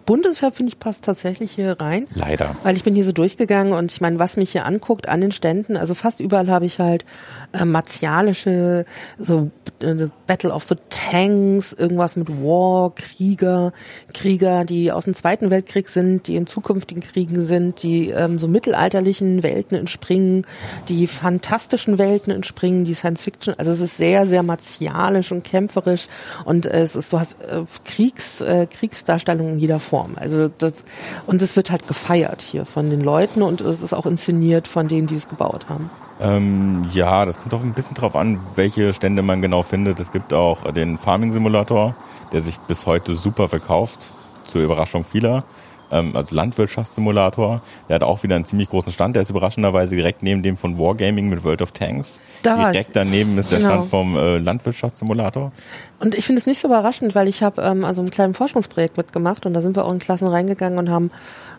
Bundeswehr 0.05 0.51
finde 0.51 0.72
ich 0.72 0.79
passt 0.79 1.03
tatsächlich 1.03 1.51
hier 1.51 1.79
rein. 1.79 2.07
Leider. 2.13 2.55
Weil 2.63 2.75
ich 2.75 2.84
bin 2.84 2.95
hier 2.95 3.05
so 3.05 3.12
durchgegangen 3.12 3.74
und 3.74 3.91
ich 3.91 4.01
meine, 4.01 4.19
was 4.19 4.38
mich 4.38 4.51
hier 4.51 4.65
anguckt 4.65 5.07
an 5.07 5.22
den 5.22 5.31
Ständen, 5.31 5.77
also 5.77 5.93
fast 5.93 6.19
überall 6.19 6.50
habe 6.50 6.65
ich 6.65 6.79
halt 6.79 7.05
äh, 7.53 7.65
martialische, 7.65 8.86
so 9.17 9.50
äh, 9.81 10.07
Battle 10.27 10.51
of 10.51 10.63
the 10.63 10.75
Tanks, 10.89 11.74
irgendwas 11.74 12.15
mit 12.15 12.29
War, 12.29 12.93
Krieger, 12.95 13.72
Krieger, 14.13 14.65
die 14.65 14.91
aus 14.91 15.05
dem 15.05 15.15
Zweiten 15.15 15.50
Weltkrieg 15.50 15.88
sind, 15.88 16.27
die 16.27 16.36
in 16.36 16.48
zukünftigen 16.48 17.01
Kriegen 17.01 17.41
sind, 17.41 17.84
die 17.84 18.10
ähm, 18.10 18.39
so 18.39 18.48
mittelalterlichen 18.48 19.43
Welten 19.43 19.77
entspringen 19.77 20.45
die 20.88 21.08
fantastischen 21.08 21.98
Welten 21.98 22.32
entspringen, 22.32 22.86
die 22.86 22.94
Science 22.94 23.22
Fiction. 23.22 23.53
Also 23.58 23.72
es 23.72 23.82
ist 23.82 23.98
sehr, 23.98 24.25
sehr 24.25 24.44
martialisch 24.44 25.32
und 25.32 25.44
kämpferisch 25.44 26.08
und 26.46 26.65
es 26.65 26.96
ist, 26.96 27.13
du 27.13 27.20
hast 27.20 27.41
äh, 27.41 27.63
Kriegs, 27.86 28.41
äh, 28.41 28.68
Kriegsdarstellungen 28.68 29.53
in 29.53 29.60
jeder 29.60 29.79
Form. 29.79 30.15
Also 30.15 30.50
das, 30.50 30.86
und 31.27 31.41
es 31.41 31.56
wird 31.56 31.72
halt 31.72 31.88
gefeiert 31.88 32.41
hier 32.41 32.65
von 32.65 32.89
den 32.89 33.01
Leuten 33.01 33.41
und 33.41 33.62
es 33.62 33.82
ist 33.82 33.94
auch 33.94 34.06
inszeniert 34.06 34.68
von 34.68 34.88
denen, 34.88 35.08
die 35.08 35.15
es 35.15 35.27
gebaut 35.27 35.70
haben. 35.70 35.89
Ähm, 36.22 36.82
ja, 36.94 37.25
das 37.25 37.39
kommt 37.39 37.53
auch 37.53 37.62
ein 37.62 37.74
bisschen 37.74 37.96
drauf 37.96 38.15
an, 38.15 38.39
welche 38.56 38.91
Stände 38.91 39.22
man 39.22 39.41
genau 39.41 39.63
findet. 39.63 40.00
Es 40.00 40.12
gibt 40.12 40.34
auch 40.34 40.70
den 40.74 40.98
Farming 40.98 41.32
Simulator, 41.32 41.96
der 42.34 42.41
sich 42.41 42.58
bis 42.60 42.86
heute 42.86 43.15
super 43.15 43.48
verkauft, 43.48 44.00
zur 44.44 44.62
Überraschung 44.62 45.06
vieler 45.06 45.44
ähm, 45.91 46.15
also 46.15 46.36
Landwirtschaftssimulator. 46.36 47.62
Der 47.88 47.96
hat 47.96 48.03
auch 48.03 48.24
wieder 48.24 48.36
einen 48.36 48.46
ziemlich 48.46 48.69
großen 48.69 48.91
Stand. 48.91 49.15
Der 49.15 49.22
ist 49.22 49.29
überraschenderweise 49.29 49.96
direkt 49.96 50.24
neben 50.24 50.43
dem 50.43 50.58
von 50.58 50.77
Wargaming 50.77 51.29
mit 51.29 51.43
World 51.43 51.62
of 51.62 51.72
Tanks. 51.72 52.19
Da 52.43 52.72
direkt 52.72 52.96
daneben 52.96 53.38
ist 53.38 53.51
der 53.51 53.60
genau. 53.60 53.72
Stand 53.72 53.89
vom 53.89 54.15
äh, 54.15 54.38
Landwirtschaftssimulator. 54.38 55.51
Und 56.00 56.15
ich 56.15 56.25
finde 56.25 56.39
es 56.39 56.46
nicht 56.46 56.60
so 56.60 56.67
überraschend, 56.67 57.15
weil 57.15 57.27
ich 57.27 57.43
habe 57.43 57.62
ähm, 57.62 57.84
also 57.84 58.01
ein 58.01 58.10
kleines 58.10 58.38
Forschungsprojekt 58.38 58.98
mitgemacht 58.98 59.46
und 59.46 59.53
da 59.53 59.62
sind 59.62 59.75
wir 59.75 59.86
auch 59.86 59.91
in 59.91 60.00
Klassen 60.00 60.27
reingegangen 60.27 60.79
und 60.79 60.89
haben 60.89 61.12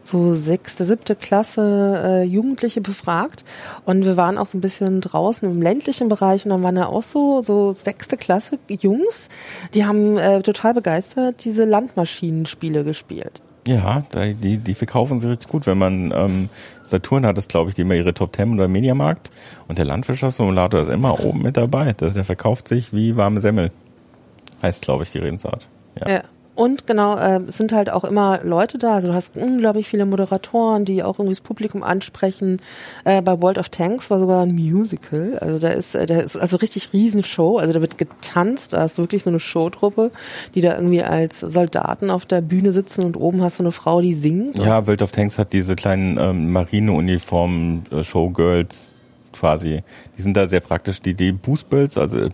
so 0.03 0.33
sechste, 0.33 0.85
siebte 0.85 1.15
Klasse 1.15 2.03
äh, 2.03 2.23
Jugendliche 2.23 2.81
befragt 2.81 3.45
und 3.85 4.05
wir 4.05 4.17
waren 4.17 4.39
auch 4.39 4.47
so 4.47 4.57
ein 4.57 4.63
bisschen 4.63 5.03
draußen 5.03 5.51
im 5.51 5.61
ländlichen 5.61 6.09
Bereich 6.09 6.45
und 6.45 6.51
dann 6.51 6.63
waren 6.63 6.77
da 6.77 6.87
auch 6.87 7.03
so 7.03 7.43
so 7.43 7.73
sechste 7.73 8.17
Klasse 8.17 8.59
Jungs, 8.69 9.29
die 9.75 9.85
haben 9.85 10.17
äh, 10.17 10.43
total 10.43 10.75
begeistert 10.75 11.45
diese 11.45 11.65
Landmaschinenspiele 11.65 12.85
gespielt. 12.85 13.43
Ja, 13.67 14.03
die, 14.15 14.59
die 14.59 14.75
verkaufen 14.75 15.21
sie 15.21 15.29
richtig 15.29 15.49
gut. 15.49 15.67
Wenn 15.67 15.79
man 15.79 16.13
ähm, 16.15 16.49
Saturn 16.83 17.27
hat, 17.27 17.37
das 17.37 17.47
glaube 17.47 17.69
ich, 17.69 17.75
die 17.75 17.83
immer 17.83 17.95
ihre 17.95 18.15
Top 18.15 18.33
Ten 18.33 18.55
oder 18.55 18.69
Mediamarkt. 18.69 19.31
Und 19.69 19.79
der 19.79 19.85
Landwirtschaftssimulator 19.85 20.83
ist 20.83 20.89
immer 20.89 21.21
oben 21.21 21.43
mit 21.43 21.57
dabei. 21.57 21.93
Der, 21.93 22.11
der 22.11 22.25
verkauft 22.25 22.69
sich 22.69 22.93
wie 22.93 23.17
warme 23.17 23.41
Semmel. 23.41 23.71
Heißt, 24.63 24.83
glaube 24.83 25.05
ich, 25.05 25.13
die 25.13 25.19
Redensart. 25.19 25.67
Ja. 26.01 26.09
ja. 26.09 26.23
Und 26.61 26.87
genau, 26.87 27.17
äh, 27.17 27.41
sind 27.47 27.73
halt 27.73 27.89
auch 27.89 28.05
immer 28.05 28.41
Leute 28.45 28.77
da. 28.77 28.93
Also 28.93 29.09
du 29.09 29.15
hast 29.15 29.39
unglaublich 29.39 29.89
viele 29.89 30.05
Moderatoren, 30.05 30.85
die 30.85 31.03
auch 31.03 31.19
irgendwie 31.19 31.33
das 31.33 31.41
Publikum 31.41 31.83
ansprechen. 31.83 32.61
Äh, 33.05 33.23
bei 33.23 33.41
World 33.41 33.57
of 33.57 33.71
Tanks 33.71 34.11
war 34.11 34.19
sogar 34.19 34.43
ein 34.43 34.55
Musical. 34.55 35.39
Also 35.41 35.59
da 35.59 35.69
ist, 35.69 35.95
äh, 35.95 36.05
da 36.05 36.19
ist 36.21 36.37
also 36.37 36.59
richtig 36.59 36.93
Riesenshow. 36.93 37.57
Also 37.57 37.73
da 37.73 37.81
wird 37.81 37.97
getanzt. 37.97 38.75
Da 38.75 38.85
ist 38.85 38.99
wirklich 38.99 39.23
so 39.23 39.31
eine 39.31 39.41
Showtruppe, 39.41 40.11
die 40.55 40.61
da 40.61 40.75
irgendwie 40.75 41.03
als 41.03 41.41
Soldaten 41.41 42.11
auf 42.11 42.27
der 42.27 42.43
Bühne 42.43 42.73
sitzen 42.73 43.05
und 43.05 43.17
oben 43.17 43.41
hast 43.41 43.59
du 43.59 43.63
eine 43.63 43.73
Frau, 43.73 44.03
die 44.03 44.13
singt. 44.13 44.59
Ja, 44.59 44.87
World 44.87 45.01
of 45.01 45.13
Tanks 45.13 45.39
hat 45.39 45.55
diese 45.55 45.77
kleinen 45.77 46.19
ähm, 46.19 46.53
Marineuniformen, 46.53 47.85
äh, 47.91 48.05
Showgirls 48.05 48.93
quasi. 49.33 49.83
Die 50.19 50.21
sind 50.23 50.37
da 50.37 50.47
sehr 50.47 50.61
praktisch. 50.61 51.01
Die, 51.01 51.15
die 51.15 51.33
Boost 51.33 51.71
Girls, 51.71 51.97
also 51.97 52.19
äh, 52.19 52.31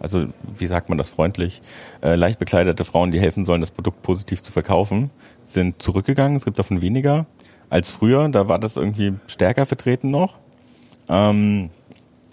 also 0.00 0.26
wie 0.56 0.66
sagt 0.66 0.88
man 0.88 0.98
das 0.98 1.08
freundlich, 1.08 1.62
äh, 2.02 2.14
leicht 2.14 2.38
bekleidete 2.38 2.84
Frauen, 2.84 3.10
die 3.10 3.20
helfen 3.20 3.44
sollen, 3.44 3.60
das 3.60 3.70
Produkt 3.70 4.02
positiv 4.02 4.42
zu 4.42 4.52
verkaufen, 4.52 5.10
sind 5.44 5.80
zurückgegangen. 5.82 6.36
Es 6.36 6.44
gibt 6.44 6.58
davon 6.58 6.80
weniger 6.80 7.26
als 7.70 7.90
früher. 7.90 8.28
Da 8.28 8.48
war 8.48 8.58
das 8.58 8.76
irgendwie 8.76 9.14
stärker 9.26 9.66
vertreten 9.66 10.10
noch. 10.10 10.34
Ähm, 11.08 11.70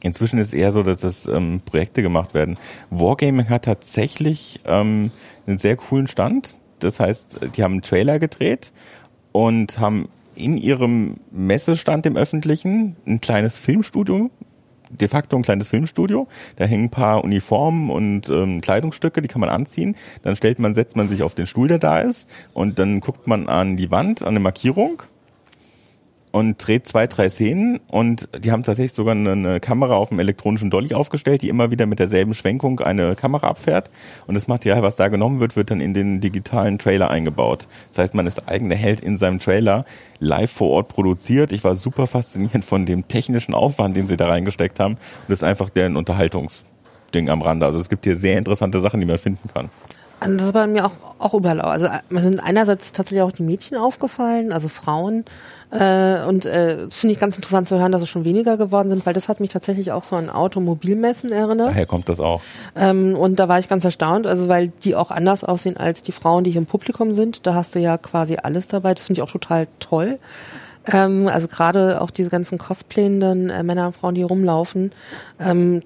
inzwischen 0.02 0.40
ist 0.40 0.48
es 0.48 0.54
eher 0.54 0.72
so, 0.72 0.84
dass 0.84 1.04
es 1.04 1.28
ähm, 1.28 1.62
Projekte 1.64 2.02
gemacht 2.02 2.34
werden. 2.34 2.58
Wargaming 2.90 3.50
hat 3.50 3.66
tatsächlich 3.66 4.60
ähm, 4.66 5.12
einen 5.48 5.58
sehr 5.58 5.76
coolen 5.76 6.08
Stand. 6.08 6.58
Das 6.80 7.00
heißt, 7.00 7.40
die 7.56 7.64
haben 7.64 7.74
einen 7.74 7.82
Trailer 7.82 8.20
gedreht 8.20 8.74
und 9.32 9.80
haben 9.80 10.10
in 10.36 10.58
ihrem 10.58 11.18
Messestand 11.32 12.06
im 12.06 12.18
Öffentlichen 12.18 12.96
ein 13.06 13.22
kleines 13.22 13.58
Filmstudio 13.58 14.32
de 15.00 15.08
facto 15.08 15.36
ein 15.36 15.44
kleines 15.44 15.68
Filmstudio. 15.68 16.28
Da 16.56 16.66
hängen 16.66 16.86
ein 16.86 16.90
paar 16.90 17.24
Uniformen 17.24 17.90
und 17.90 18.30
ähm, 18.30 18.62
Kleidungsstücke, 18.62 19.22
die 19.22 19.28
kann 19.28 19.42
man 19.42 19.50
anziehen. 19.50 19.96
Dann 20.22 20.36
stellt 20.36 20.60
man, 20.60 20.74
setzt 20.74 20.96
man 20.96 21.10
sich 21.10 21.24
auf 21.24 21.36
den 21.36 21.46
Stuhl, 21.46 21.68
der 21.68 21.80
da 21.80 22.00
ist, 22.00 22.30
und 22.54 22.80
dann 22.80 23.00
guckt 23.00 23.28
man 23.28 23.48
an 23.48 23.78
die 23.78 23.92
Wand, 23.92 24.22
an 24.22 24.30
eine 24.30 24.40
Markierung 24.40 25.04
und 26.34 26.58
dreht 26.58 26.88
zwei, 26.88 27.06
drei 27.06 27.30
Szenen 27.30 27.80
und 27.88 28.28
die 28.36 28.52
haben 28.52 28.64
tatsächlich 28.64 28.94
sogar 28.94 29.14
eine, 29.14 29.60
Kamera 29.60 29.94
auf 29.94 30.10
dem 30.10 30.18
elektronischen 30.18 30.72
Dolly 30.72 30.96
aufgestellt, 30.96 31.44
die 31.44 31.50
immer 31.50 31.70
wieder 31.70 31.86
mit 31.86 32.00
derselben 32.00 32.34
Schwenkung 32.34 32.80
eine 32.80 33.16
Kamera 33.16 33.48
abfährt 33.48 33.92
und 34.26 34.34
das 34.34 34.48
Material, 34.48 34.82
was 34.82 34.96
da 34.96 35.10
genommen 35.10 35.40
wird, 35.40 35.56
wird 35.56 35.70
dann 35.70 35.80
in 35.80 35.94
den 35.94 36.22
digitalen 36.22 36.80
Trailer 36.80 37.12
eingebaut. 37.12 37.68
Das 37.90 38.00
heißt, 38.00 38.16
man 38.16 38.26
ist 38.26 38.50
eigene 38.50 38.74
Held 38.74 39.00
in 39.00 39.18
seinem 39.18 39.38
Trailer 39.38 39.86
live 40.20 40.52
vor 40.52 40.72
Ort 40.72 40.88
produziert. 40.88 41.52
Ich 41.52 41.64
war 41.64 41.76
super 41.76 42.08
fasziniert 42.08 42.66
von 42.66 42.88
dem 42.88 43.08
technischen 43.08 43.54
Aufwand, 43.54 43.96
den 43.96 44.08
sie 44.08 44.18
da 44.18 44.26
reingesteckt 44.26 44.80
haben 44.80 44.96
und 44.96 45.30
das 45.30 45.40
ist 45.40 45.44
einfach 45.44 45.70
deren 45.70 45.96
Unterhaltungsding 45.96 47.30
am 47.30 47.44
Rande. 47.44 47.68
Also 47.68 47.78
es 47.78 47.90
gibt 47.90 48.06
hier 48.06 48.18
sehr 48.18 48.40
interessante 48.40 48.80
Sachen, 48.80 49.00
die 49.00 49.06
man 49.06 49.20
finden 49.20 49.50
kann. 49.54 49.70
Das 50.20 50.48
ist 50.48 50.54
bei 50.54 50.68
mir 50.68 50.86
auch, 50.86 50.94
auch 51.20 51.34
überall. 51.34 51.60
Also 51.62 51.88
mir 52.10 52.22
sind 52.22 52.40
einerseits 52.40 52.94
tatsächlich 52.94 53.22
auch 53.22 53.32
die 53.32 53.44
Mädchen 53.44 53.78
aufgefallen, 53.78 54.54
also 54.54 54.70
Frauen, 54.70 55.26
äh, 55.74 56.24
und 56.28 56.46
äh, 56.46 56.88
finde 56.92 57.14
ich 57.14 57.20
ganz 57.20 57.36
interessant 57.36 57.68
zu 57.68 57.80
hören, 57.80 57.92
dass 57.92 58.04
es 58.04 58.10
schon 58.10 58.26
weniger 58.26 58.58
geworden 58.58 58.90
sind, 58.90 59.06
weil 59.08 59.14
das 59.14 59.28
hat 59.28 59.40
mich 59.40 59.50
tatsächlich 59.50 59.92
auch 59.92 60.04
so 60.04 60.16
an 60.16 60.30
Automobilmessen 60.30 61.32
erinnert. 61.32 61.70
Daher 61.72 61.88
kommt 61.88 62.10
das 62.10 62.20
auch. 62.20 62.42
Ähm, 62.76 63.16
und 63.16 63.40
da 63.40 63.48
war 63.48 63.58
ich 63.58 63.68
ganz 63.68 63.84
erstaunt, 63.84 64.28
also 64.28 64.48
weil 64.48 64.68
die 64.84 64.96
auch 64.96 65.10
anders 65.10 65.44
aussehen 65.44 65.76
als 65.76 66.04
die 66.04 66.12
Frauen, 66.12 66.44
die 66.44 66.52
hier 66.52 66.62
im 66.62 66.68
Publikum 66.68 67.14
sind. 67.16 67.48
Da 67.48 67.56
hast 67.56 67.74
du 67.74 67.80
ja 67.80 67.98
quasi 67.98 68.38
alles 68.42 68.68
dabei. 68.68 68.94
Das 68.94 69.04
finde 69.04 69.20
ich 69.20 69.24
auch 69.24 69.32
total 69.32 69.68
toll. 69.80 70.20
Ähm, 70.92 71.28
also 71.28 71.48
gerade 71.48 72.02
auch 72.02 72.12
diese 72.12 72.30
ganzen 72.30 72.60
cosplayenden 72.60 73.50
äh, 73.50 73.64
Männer 73.64 73.88
und 73.88 73.96
Frauen, 73.96 74.14
die 74.14 74.24
rumlaufen, 74.24 74.92
ähm, 75.40 75.82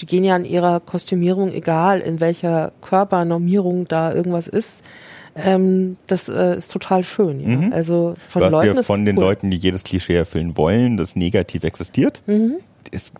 die 0.00 0.06
gehen 0.06 0.24
ja 0.24 0.34
an 0.34 0.44
ihrer 0.44 0.80
Kostümierung, 0.80 1.52
egal 1.52 2.00
in 2.00 2.20
welcher 2.20 2.72
Körpernormierung 2.82 3.88
da 3.88 4.12
irgendwas 4.12 4.48
ist, 4.48 4.82
ähm, 5.34 5.96
das 6.06 6.28
äh, 6.28 6.56
ist 6.56 6.70
total 6.72 7.04
schön. 7.04 7.40
Ja? 7.40 7.56
Mhm. 7.56 7.72
Also 7.72 8.14
von 8.28 8.42
Was 8.42 8.52
Leuten 8.52 8.76
wir 8.76 8.82
von 8.82 9.04
den 9.04 9.16
cool. 9.16 9.24
Leuten, 9.24 9.50
die 9.50 9.56
jedes 9.56 9.84
Klischee 9.84 10.16
erfüllen 10.16 10.56
wollen, 10.56 10.96
das 10.96 11.16
negativ 11.16 11.64
existiert, 11.64 12.22
mhm. 12.26 12.56
ist, 12.90 13.14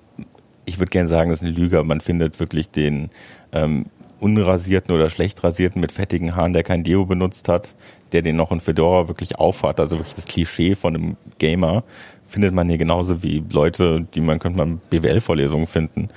ich 0.64 0.78
würde 0.78 0.90
gerne 0.90 1.08
sagen, 1.08 1.30
das 1.30 1.42
ist 1.42 1.48
eine 1.48 1.56
Lüge. 1.56 1.82
Man 1.84 2.00
findet 2.00 2.38
wirklich 2.38 2.68
den 2.68 3.10
ähm, 3.52 3.86
unrasierten 4.20 4.94
oder 4.94 5.08
schlecht 5.08 5.42
rasierten 5.42 5.80
mit 5.80 5.92
fettigen 5.92 6.36
Haaren, 6.36 6.52
der 6.52 6.62
kein 6.62 6.84
Deo 6.84 7.04
benutzt 7.06 7.48
hat, 7.48 7.74
der 8.12 8.22
den 8.22 8.36
noch 8.36 8.52
in 8.52 8.60
Fedora 8.60 9.08
wirklich 9.08 9.38
aufhat, 9.38 9.80
also 9.80 9.98
wirklich 9.98 10.14
das 10.14 10.26
Klischee 10.26 10.74
von 10.76 10.94
einem 10.94 11.16
Gamer, 11.38 11.82
findet 12.28 12.54
man 12.54 12.68
hier 12.68 12.78
genauso 12.78 13.22
wie 13.22 13.42
Leute, 13.50 14.06
die 14.14 14.20
man 14.20 14.38
könnte 14.38 14.58
man 14.58 14.80
BWL-Vorlesungen 14.90 15.66
finden. 15.66 16.08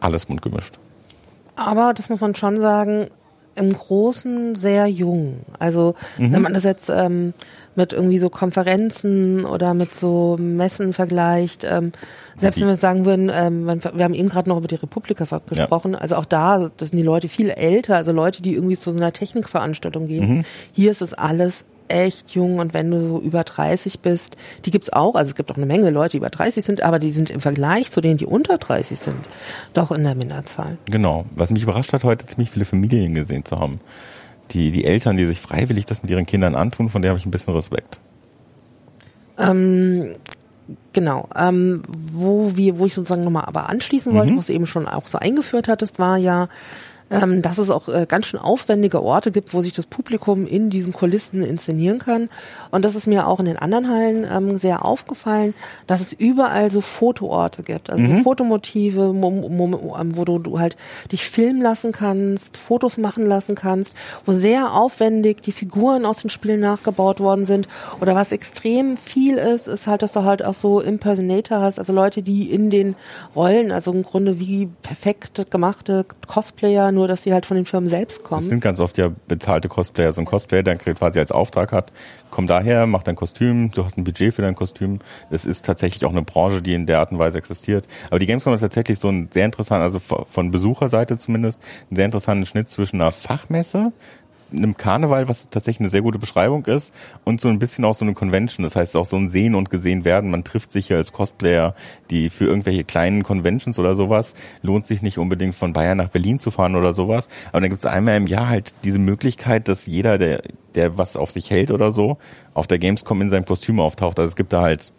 Alles 0.00 0.28
mundgemischt. 0.28 0.78
Aber 1.56 1.92
das 1.94 2.08
muss 2.08 2.20
man 2.20 2.34
schon 2.34 2.60
sagen, 2.60 3.08
im 3.54 3.72
Großen 3.72 4.54
sehr 4.54 4.86
jung. 4.86 5.40
Also 5.58 5.94
mhm. 6.18 6.32
wenn 6.32 6.42
man 6.42 6.54
das 6.54 6.64
jetzt 6.64 6.88
ähm, 6.88 7.34
mit 7.74 7.92
irgendwie 7.92 8.18
so 8.18 8.28
Konferenzen 8.28 9.44
oder 9.44 9.74
mit 9.74 9.94
so 9.94 10.36
Messen 10.38 10.92
vergleicht, 10.92 11.64
ähm, 11.64 11.92
selbst 12.36 12.60
wenn 12.60 12.68
wir 12.68 12.76
sagen 12.76 13.04
würden, 13.04 13.30
ähm, 13.32 13.66
wir 13.66 14.04
haben 14.04 14.14
eben 14.14 14.28
gerade 14.28 14.48
noch 14.48 14.58
über 14.58 14.68
die 14.68 14.74
Republika 14.74 15.24
gesprochen, 15.48 15.92
ja. 15.92 15.98
also 15.98 16.16
auch 16.16 16.24
da, 16.24 16.70
das 16.76 16.90
sind 16.90 16.98
die 16.98 17.04
Leute 17.04 17.28
viel 17.28 17.50
älter, 17.50 17.96
also 17.96 18.12
Leute, 18.12 18.42
die 18.42 18.54
irgendwie 18.54 18.76
zu 18.76 18.90
so 18.92 18.96
einer 18.96 19.12
Technikveranstaltung 19.12 20.06
gehen. 20.06 20.28
Mhm. 20.28 20.44
Hier 20.72 20.90
ist 20.90 21.02
es 21.02 21.14
alles 21.14 21.64
echt 21.92 22.30
jung 22.30 22.58
und 22.58 22.74
wenn 22.74 22.90
du 22.90 23.06
so 23.06 23.20
über 23.20 23.44
30 23.44 24.00
bist, 24.00 24.36
die 24.64 24.70
gibt's 24.70 24.92
auch, 24.92 25.14
also 25.14 25.30
es 25.30 25.34
gibt 25.34 25.50
auch 25.52 25.56
eine 25.56 25.66
Menge 25.66 25.90
Leute, 25.90 26.12
die 26.12 26.16
über 26.16 26.30
30 26.30 26.64
sind, 26.64 26.82
aber 26.82 26.98
die 26.98 27.10
sind 27.10 27.30
im 27.30 27.40
Vergleich 27.40 27.90
zu 27.90 28.00
denen, 28.00 28.16
die 28.16 28.26
unter 28.26 28.58
30 28.58 28.98
sind, 28.98 29.28
doch 29.74 29.92
in 29.92 30.02
der 30.02 30.14
Minderzahl. 30.14 30.78
Genau. 30.86 31.26
Was 31.36 31.50
mich 31.50 31.62
überrascht 31.62 31.92
hat, 31.92 32.04
heute 32.04 32.26
ziemlich 32.26 32.50
viele 32.50 32.64
Familien 32.64 33.14
gesehen 33.14 33.44
zu 33.44 33.56
haben. 33.58 33.80
Die, 34.50 34.70
die 34.70 34.84
Eltern, 34.84 35.16
die 35.16 35.26
sich 35.26 35.40
freiwillig 35.40 35.86
das 35.86 36.02
mit 36.02 36.10
ihren 36.10 36.26
Kindern 36.26 36.54
antun, 36.54 36.88
von 36.88 37.02
denen 37.02 37.10
habe 37.10 37.18
ich 37.18 37.26
ein 37.26 37.30
bisschen 37.30 37.54
Respekt. 37.54 38.00
Ähm, 39.38 40.16
Genau. 40.92 41.28
Ähm, 41.36 41.82
wo 41.88 42.56
wir, 42.56 42.78
wo 42.78 42.86
ich 42.86 42.94
sozusagen 42.94 43.24
nochmal 43.24 43.44
aber 43.46 43.68
anschließen 43.68 44.14
wollte, 44.14 44.32
mhm. 44.32 44.38
was 44.38 44.46
du 44.46 44.52
eben 44.52 44.66
schon 44.66 44.86
auch 44.86 45.06
so 45.06 45.18
eingeführt 45.18 45.68
hattest, 45.68 45.98
war 45.98 46.16
ja, 46.18 46.48
ähm, 47.12 47.42
dass 47.42 47.58
es 47.58 47.70
auch 47.70 47.88
äh, 47.88 48.06
ganz 48.08 48.26
schön 48.26 48.40
aufwendige 48.40 49.02
Orte 49.02 49.30
gibt, 49.30 49.54
wo 49.54 49.60
sich 49.62 49.72
das 49.72 49.86
Publikum 49.86 50.46
in 50.46 50.70
diesen 50.70 50.92
Kulissen 50.92 51.42
inszenieren 51.42 51.98
kann. 51.98 52.30
Und 52.70 52.84
das 52.84 52.94
ist 52.94 53.06
mir 53.06 53.26
auch 53.26 53.38
in 53.38 53.46
den 53.46 53.58
anderen 53.58 53.88
Hallen 53.88 54.26
ähm, 54.30 54.58
sehr 54.58 54.84
aufgefallen, 54.84 55.54
dass 55.86 56.00
es 56.00 56.12
überall 56.12 56.70
so 56.70 56.80
Fotoorte 56.80 57.62
gibt, 57.62 57.90
also 57.90 58.02
mhm. 58.02 58.18
so 58.18 58.22
Fotomotive, 58.22 59.12
ähm, 59.14 60.16
wo 60.16 60.24
du, 60.24 60.38
du 60.38 60.58
halt 60.58 60.76
dich 61.10 61.24
filmen 61.28 61.60
lassen 61.60 61.92
kannst, 61.92 62.56
Fotos 62.56 62.96
machen 62.96 63.26
lassen 63.26 63.54
kannst, 63.54 63.94
wo 64.24 64.32
sehr 64.32 64.72
aufwendig 64.72 65.42
die 65.42 65.52
Figuren 65.52 66.06
aus 66.06 66.22
den 66.22 66.30
Spielen 66.30 66.60
nachgebaut 66.60 67.20
worden 67.20 67.46
sind. 67.46 67.68
Oder 68.00 68.14
was 68.14 68.32
extrem 68.32 68.96
viel 68.96 69.36
ist, 69.36 69.68
ist 69.68 69.86
halt, 69.86 70.02
dass 70.02 70.12
du 70.12 70.24
halt 70.24 70.44
auch 70.44 70.54
so 70.54 70.80
Impersonator 70.80 71.60
hast, 71.60 71.78
also 71.78 71.92
Leute, 71.92 72.22
die 72.22 72.50
in 72.50 72.70
den 72.70 72.96
Rollen, 73.36 73.70
also 73.72 73.92
im 73.92 74.02
Grunde 74.02 74.40
wie 74.40 74.68
perfekt 74.82 75.50
gemachte 75.50 76.06
Cosplayer, 76.26 76.92
nur 76.92 77.01
nur, 77.02 77.08
dass 77.08 77.22
die 77.22 77.32
halt 77.32 77.46
von 77.46 77.56
den 77.56 77.64
Firmen 77.64 77.88
selbst 77.88 78.22
kommen. 78.22 78.42
Das 78.42 78.48
sind 78.48 78.60
ganz 78.60 78.78
oft 78.78 78.96
ja 78.96 79.10
bezahlte 79.26 79.68
Cosplayer. 79.68 80.12
So 80.12 80.22
ein 80.22 80.24
Cosplayer, 80.24 80.62
der 80.62 80.76
quasi 80.76 81.18
als 81.18 81.32
Auftrag 81.32 81.72
hat, 81.72 81.92
komm 82.30 82.46
daher, 82.46 82.86
mach 82.86 83.02
dein 83.02 83.16
Kostüm, 83.16 83.72
du 83.72 83.84
hast 83.84 83.98
ein 83.98 84.04
Budget 84.04 84.32
für 84.32 84.42
dein 84.42 84.54
Kostüm. 84.54 85.00
Es 85.28 85.44
ist 85.44 85.66
tatsächlich 85.66 86.04
auch 86.04 86.10
eine 86.10 86.22
Branche, 86.22 86.62
die 86.62 86.74
in 86.74 86.86
der 86.86 87.00
Art 87.00 87.10
und 87.10 87.18
Weise 87.18 87.38
existiert. 87.38 87.86
Aber 88.08 88.20
die 88.20 88.26
Gamescom 88.26 88.52
hat 88.52 88.60
tatsächlich 88.60 89.00
so 89.00 89.08
ein 89.08 89.28
sehr 89.32 89.44
interessant, 89.44 89.82
also 89.82 89.98
von 89.98 90.50
Besucherseite 90.50 91.18
zumindest, 91.18 91.60
einen 91.90 91.96
sehr 91.96 92.04
interessanten 92.04 92.46
Schnitt 92.46 92.70
zwischen 92.70 93.00
einer 93.00 93.10
Fachmesse, 93.10 93.92
einem 94.52 94.76
Karneval, 94.76 95.28
was 95.28 95.48
tatsächlich 95.50 95.80
eine 95.80 95.88
sehr 95.90 96.02
gute 96.02 96.18
Beschreibung 96.18 96.64
ist, 96.66 96.94
und 97.24 97.40
so 97.40 97.48
ein 97.48 97.58
bisschen 97.58 97.84
auch 97.84 97.94
so 97.94 98.04
eine 98.04 98.14
Convention. 98.14 98.64
Das 98.64 98.76
heißt 98.76 98.96
auch 98.96 99.06
so 99.06 99.16
ein 99.16 99.28
Sehen 99.28 99.54
und 99.54 99.70
Gesehen 99.70 100.04
werden. 100.04 100.30
Man 100.30 100.44
trifft 100.44 100.72
sich 100.72 100.88
ja 100.88 100.96
als 100.96 101.12
Cosplayer, 101.12 101.74
die 102.10 102.30
für 102.30 102.44
irgendwelche 102.44 102.84
kleinen 102.84 103.22
Conventions 103.22 103.78
oder 103.78 103.94
sowas 103.94 104.34
lohnt 104.62 104.86
sich 104.86 105.02
nicht 105.02 105.18
unbedingt 105.18 105.54
von 105.54 105.72
Bayern 105.72 105.98
nach 105.98 106.08
Berlin 106.08 106.38
zu 106.38 106.50
fahren 106.50 106.76
oder 106.76 106.94
sowas. 106.94 107.28
Aber 107.48 107.60
dann 107.60 107.70
gibt 107.70 107.80
es 107.80 107.86
einmal 107.86 108.16
im 108.16 108.26
Jahr 108.26 108.48
halt 108.48 108.74
diese 108.84 108.98
Möglichkeit, 108.98 109.68
dass 109.68 109.86
jeder, 109.86 110.18
der, 110.18 110.42
der 110.74 110.98
was 110.98 111.16
auf 111.16 111.30
sich 111.30 111.50
hält 111.50 111.70
oder 111.70 111.92
so, 111.92 112.18
auf 112.54 112.66
der 112.66 112.78
Gamescom 112.78 113.20
in 113.22 113.30
seinem 113.30 113.44
Kostüm 113.44 113.80
auftaucht. 113.80 114.18
Also 114.18 114.28
es 114.28 114.36
gibt 114.36 114.52
da 114.52 114.62
halt 114.62 114.92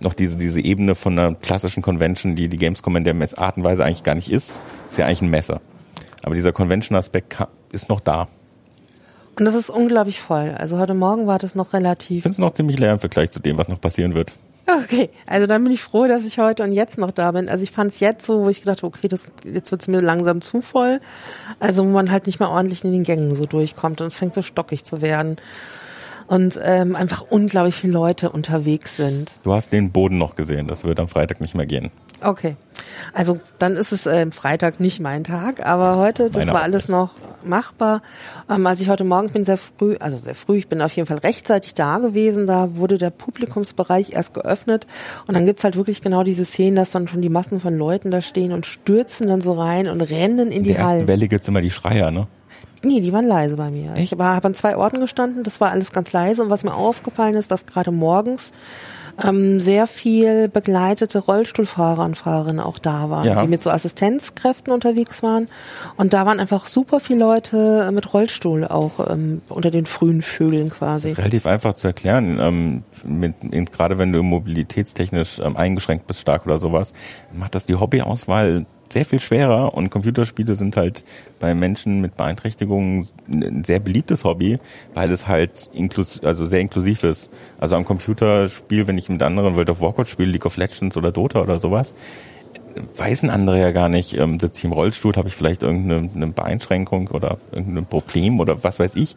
noch 0.00 0.14
diese, 0.14 0.36
diese 0.36 0.60
Ebene 0.60 0.94
von 0.94 1.18
einer 1.18 1.34
klassischen 1.34 1.82
Convention, 1.82 2.34
die 2.34 2.48
die 2.48 2.58
Gamescom 2.58 2.96
in 2.96 3.04
der 3.04 3.16
Art 3.38 3.56
und 3.56 3.64
Weise 3.64 3.84
eigentlich 3.84 4.02
gar 4.02 4.14
nicht 4.14 4.30
ist. 4.30 4.60
Ist 4.86 4.98
ja 4.98 5.06
eigentlich 5.06 5.22
ein 5.22 5.30
Messer. 5.30 5.60
Aber 6.22 6.34
dieser 6.34 6.52
Convention-Aspekt 6.52 7.38
ist 7.72 7.88
noch 7.88 8.00
da. 8.00 8.28
Und 9.38 9.44
das 9.44 9.54
ist 9.54 9.70
unglaublich 9.70 10.20
voll. 10.20 10.54
Also 10.58 10.78
heute 10.78 10.94
Morgen 10.94 11.28
war 11.28 11.38
das 11.38 11.54
noch 11.54 11.72
relativ. 11.72 12.18
Ich 12.18 12.22
finde 12.22 12.32
es 12.32 12.38
noch 12.38 12.50
ziemlich 12.50 12.78
leer 12.78 12.92
im 12.92 12.98
Vergleich 12.98 13.30
zu 13.30 13.38
dem, 13.38 13.56
was 13.56 13.68
noch 13.68 13.80
passieren 13.80 14.14
wird. 14.14 14.34
Okay, 14.66 15.08
also 15.26 15.46
dann 15.46 15.62
bin 15.62 15.72
ich 15.72 15.80
froh, 15.80 16.06
dass 16.08 16.26
ich 16.26 16.38
heute 16.38 16.62
und 16.62 16.72
jetzt 16.72 16.98
noch 16.98 17.10
da 17.10 17.30
bin. 17.32 17.48
Also 17.48 17.62
ich 17.62 17.70
fand 17.70 17.92
es 17.92 18.00
jetzt 18.00 18.26
so, 18.26 18.42
wo 18.44 18.48
ich 18.50 18.60
gedacht 18.60 18.82
habe, 18.82 18.88
okay, 18.88 19.08
das, 19.08 19.30
jetzt 19.44 19.70
wird 19.70 19.80
es 19.80 19.88
mir 19.88 20.02
langsam 20.02 20.42
zu 20.42 20.60
voll. 20.60 21.00
Also 21.58 21.84
wo 21.84 21.88
man 21.88 22.10
halt 22.10 22.26
nicht 22.26 22.38
mehr 22.40 22.50
ordentlich 22.50 22.84
in 22.84 22.92
den 22.92 23.04
Gängen 23.04 23.34
so 23.34 23.46
durchkommt 23.46 24.00
und 24.00 24.08
es 24.08 24.14
fängt 24.14 24.34
so 24.34 24.42
stockig 24.42 24.84
zu 24.84 25.00
werden. 25.00 25.36
Und 26.28 26.60
ähm, 26.62 26.94
einfach 26.94 27.22
unglaublich 27.30 27.74
viele 27.74 27.94
Leute 27.94 28.30
unterwegs 28.30 28.96
sind. 28.96 29.40
Du 29.42 29.52
hast 29.52 29.72
den 29.72 29.90
Boden 29.90 30.18
noch 30.18 30.36
gesehen, 30.36 30.66
das 30.68 30.84
wird 30.84 31.00
am 31.00 31.08
Freitag 31.08 31.40
nicht 31.40 31.54
mehr 31.54 31.66
gehen. 31.66 31.90
Okay. 32.22 32.56
Also 33.12 33.40
dann 33.58 33.76
ist 33.76 33.92
es 33.92 34.06
äh, 34.06 34.30
Freitag 34.30 34.80
nicht 34.80 35.00
mein 35.00 35.24
Tag, 35.24 35.64
aber 35.64 35.96
heute, 35.96 36.30
das 36.30 36.46
Meine 36.46 36.52
war 36.52 36.62
alles 36.62 36.88
noch 36.88 37.14
machbar. 37.44 38.02
Ähm, 38.50 38.66
als 38.66 38.80
ich 38.80 38.88
heute 38.88 39.04
Morgen, 39.04 39.28
ich 39.28 39.32
bin 39.32 39.44
sehr 39.44 39.58
früh, 39.58 39.96
also 40.00 40.18
sehr 40.18 40.34
früh, 40.34 40.58
ich 40.58 40.68
bin 40.68 40.82
auf 40.82 40.94
jeden 40.96 41.06
Fall 41.06 41.18
rechtzeitig 41.18 41.74
da 41.74 41.98
gewesen, 41.98 42.46
da 42.46 42.76
wurde 42.76 42.98
der 42.98 43.10
Publikumsbereich 43.10 44.12
erst 44.12 44.34
geöffnet 44.34 44.86
und 45.26 45.34
dann 45.34 45.46
gibt's 45.46 45.64
halt 45.64 45.76
wirklich 45.76 46.02
genau 46.02 46.22
diese 46.24 46.44
Szenen, 46.44 46.76
dass 46.76 46.90
dann 46.90 47.08
schon 47.08 47.22
die 47.22 47.28
Massen 47.28 47.60
von 47.60 47.76
Leuten 47.76 48.10
da 48.10 48.20
stehen 48.20 48.52
und 48.52 48.66
stürzen 48.66 49.28
dann 49.28 49.40
so 49.40 49.52
rein 49.52 49.88
und 49.88 50.00
rennen 50.00 50.48
in, 50.48 50.52
in 50.52 50.64
die 50.64 50.70
Hallen. 50.70 50.80
In 50.80 50.86
der 50.86 50.94
ersten 50.94 51.08
Welle 51.08 51.28
gibt's 51.28 51.48
immer 51.48 51.62
die 51.62 51.70
Schreier, 51.70 52.10
ne? 52.10 52.26
Nee, 52.84 53.00
die 53.00 53.12
waren 53.12 53.26
leise 53.26 53.56
bei 53.56 53.70
mir. 53.70 53.94
Echt? 53.94 54.12
Ich 54.12 54.18
habe 54.18 54.46
an 54.46 54.54
zwei 54.54 54.76
Orten 54.76 55.00
gestanden, 55.00 55.42
das 55.42 55.60
war 55.60 55.70
alles 55.70 55.92
ganz 55.92 56.12
leise 56.12 56.42
und 56.42 56.50
was 56.50 56.64
mir 56.64 56.74
aufgefallen 56.74 57.34
ist, 57.34 57.50
dass 57.50 57.66
gerade 57.66 57.90
morgens 57.90 58.52
ähm, 59.22 59.58
sehr 59.60 59.86
viel 59.86 60.48
begleitete 60.48 61.18
Rollstuhlfahrer 61.18 62.04
und 62.04 62.16
Fahrerinnen 62.16 62.60
auch 62.60 62.78
da 62.78 63.10
waren, 63.10 63.26
ja. 63.26 63.42
die 63.42 63.48
mit 63.48 63.62
so 63.62 63.70
Assistenzkräften 63.70 64.72
unterwegs 64.72 65.22
waren. 65.22 65.48
Und 65.96 66.12
da 66.12 66.24
waren 66.26 66.40
einfach 66.40 66.66
super 66.66 67.00
viele 67.00 67.18
Leute 67.20 67.90
mit 67.92 68.12
Rollstuhl 68.14 68.64
auch 68.64 69.10
ähm, 69.10 69.42
unter 69.48 69.70
den 69.70 69.86
frühen 69.86 70.22
Vögeln 70.22 70.70
quasi. 70.70 71.12
Relativ 71.12 71.46
einfach 71.46 71.74
zu 71.74 71.88
erklären. 71.88 72.38
Ähm, 72.40 72.82
mit, 73.04 73.72
gerade 73.72 73.98
wenn 73.98 74.12
du 74.12 74.22
mobilitätstechnisch 74.22 75.40
ähm, 75.40 75.56
eingeschränkt 75.56 76.06
bist, 76.06 76.20
stark 76.20 76.46
oder 76.46 76.58
sowas, 76.58 76.92
macht 77.32 77.54
das 77.54 77.66
die 77.66 77.74
Hobbyauswahl 77.74 78.66
sehr 78.92 79.04
viel 79.04 79.20
schwerer 79.20 79.74
und 79.74 79.90
Computerspiele 79.90 80.56
sind 80.56 80.76
halt 80.76 81.04
bei 81.40 81.54
Menschen 81.54 82.00
mit 82.00 82.16
Beeinträchtigungen 82.16 83.08
ein 83.30 83.64
sehr 83.64 83.80
beliebtes 83.80 84.24
Hobby, 84.24 84.58
weil 84.94 85.10
es 85.10 85.28
halt 85.28 85.70
inklus 85.72 86.22
also 86.22 86.44
sehr 86.44 86.60
inklusiv 86.60 87.04
ist. 87.04 87.30
Also 87.58 87.76
am 87.76 87.84
Computerspiel, 87.84 88.86
wenn 88.86 88.98
ich 88.98 89.08
mit 89.08 89.22
anderen 89.22 89.54
World 89.54 89.70
of 89.70 89.80
Warcraft 89.80 90.06
spiele, 90.06 90.30
League 90.30 90.46
of 90.46 90.56
Legends 90.56 90.96
oder 90.96 91.12
Dota 91.12 91.40
oder 91.40 91.60
sowas, 91.60 91.94
weißen 92.96 93.30
andere 93.30 93.60
ja 93.60 93.70
gar 93.70 93.88
nicht, 93.88 94.14
ähm, 94.16 94.38
sitze 94.38 94.58
ich 94.58 94.64
im 94.64 94.72
Rollstuhl, 94.72 95.14
habe 95.16 95.28
ich 95.28 95.34
vielleicht 95.34 95.62
irgendeine 95.62 96.08
eine 96.14 96.26
Beeinschränkung 96.28 97.08
oder 97.08 97.38
irgendein 97.52 97.86
Problem 97.86 98.40
oder 98.40 98.62
was 98.62 98.78
weiß 98.78 98.96
ich. 98.96 99.16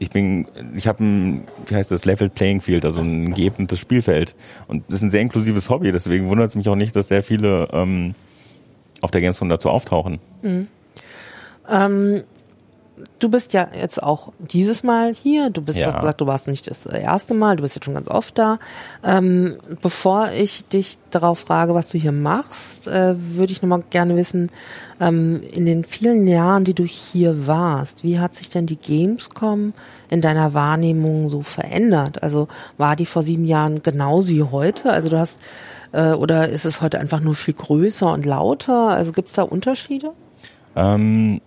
Ich 0.00 0.10
bin, 0.10 0.46
ich 0.76 0.86
habe 0.86 1.02
ein, 1.02 1.48
wie 1.66 1.74
heißt 1.74 1.90
das, 1.90 2.04
Level 2.04 2.28
Playing 2.28 2.60
Field, 2.60 2.84
also 2.84 3.00
ein 3.00 3.34
geebenes 3.34 3.80
Spielfeld. 3.80 4.36
Und 4.68 4.84
das 4.86 4.96
ist 4.96 5.02
ein 5.02 5.10
sehr 5.10 5.22
inklusives 5.22 5.70
Hobby, 5.70 5.90
deswegen 5.90 6.28
wundert 6.28 6.50
es 6.50 6.56
mich 6.56 6.68
auch 6.68 6.76
nicht, 6.76 6.94
dass 6.94 7.08
sehr 7.08 7.22
viele 7.22 7.68
ähm, 7.72 8.14
auf 9.00 9.10
der 9.10 9.20
Gamescom 9.20 9.48
dazu 9.48 9.70
auftauchen. 9.70 10.18
Mhm. 10.42 10.68
Ähm, 11.68 12.24
du 13.18 13.28
bist 13.28 13.52
ja 13.52 13.68
jetzt 13.78 14.02
auch 14.02 14.32
dieses 14.38 14.82
Mal 14.82 15.14
hier. 15.14 15.50
Du 15.50 15.62
bist, 15.62 15.78
ja. 15.78 15.90
gesagt, 15.90 16.20
du 16.20 16.26
warst 16.26 16.48
nicht 16.48 16.68
das 16.70 16.86
erste 16.86 17.34
Mal. 17.34 17.56
Du 17.56 17.62
bist 17.62 17.74
jetzt 17.74 17.84
schon 17.84 17.94
ganz 17.94 18.08
oft 18.08 18.38
da. 18.38 18.58
Ähm, 19.04 19.58
bevor 19.82 20.30
ich 20.30 20.66
dich 20.66 20.98
darauf 21.10 21.40
frage, 21.40 21.74
was 21.74 21.88
du 21.88 21.98
hier 21.98 22.12
machst, 22.12 22.88
äh, 22.88 23.14
würde 23.16 23.52
ich 23.52 23.62
nochmal 23.62 23.82
gerne 23.90 24.16
wissen, 24.16 24.50
ähm, 25.00 25.42
in 25.52 25.66
den 25.66 25.84
vielen 25.84 26.26
Jahren, 26.26 26.64
die 26.64 26.74
du 26.74 26.84
hier 26.84 27.46
warst, 27.46 28.04
wie 28.04 28.18
hat 28.18 28.34
sich 28.34 28.50
denn 28.50 28.66
die 28.66 28.76
Gamescom 28.76 29.72
in 30.10 30.20
deiner 30.20 30.54
Wahrnehmung 30.54 31.28
so 31.28 31.42
verändert? 31.42 32.22
Also 32.22 32.48
war 32.76 32.96
die 32.96 33.06
vor 33.06 33.22
sieben 33.22 33.44
Jahren 33.44 33.82
genauso 33.82 34.32
wie 34.32 34.42
heute? 34.42 34.92
Also 34.92 35.08
du 35.08 35.18
hast 35.18 35.40
äh, 35.92 36.12
oder 36.12 36.48
ist 36.48 36.64
es 36.64 36.82
heute 36.82 36.98
einfach 36.98 37.20
nur 37.20 37.34
viel 37.34 37.54
größer 37.54 38.12
und 38.12 38.24
lauter? 38.24 38.88
Also 38.88 39.12
gibt 39.12 39.28
es 39.28 39.34
da 39.34 39.42
Unterschiede? 39.42 40.12
Ähm, 40.76 41.40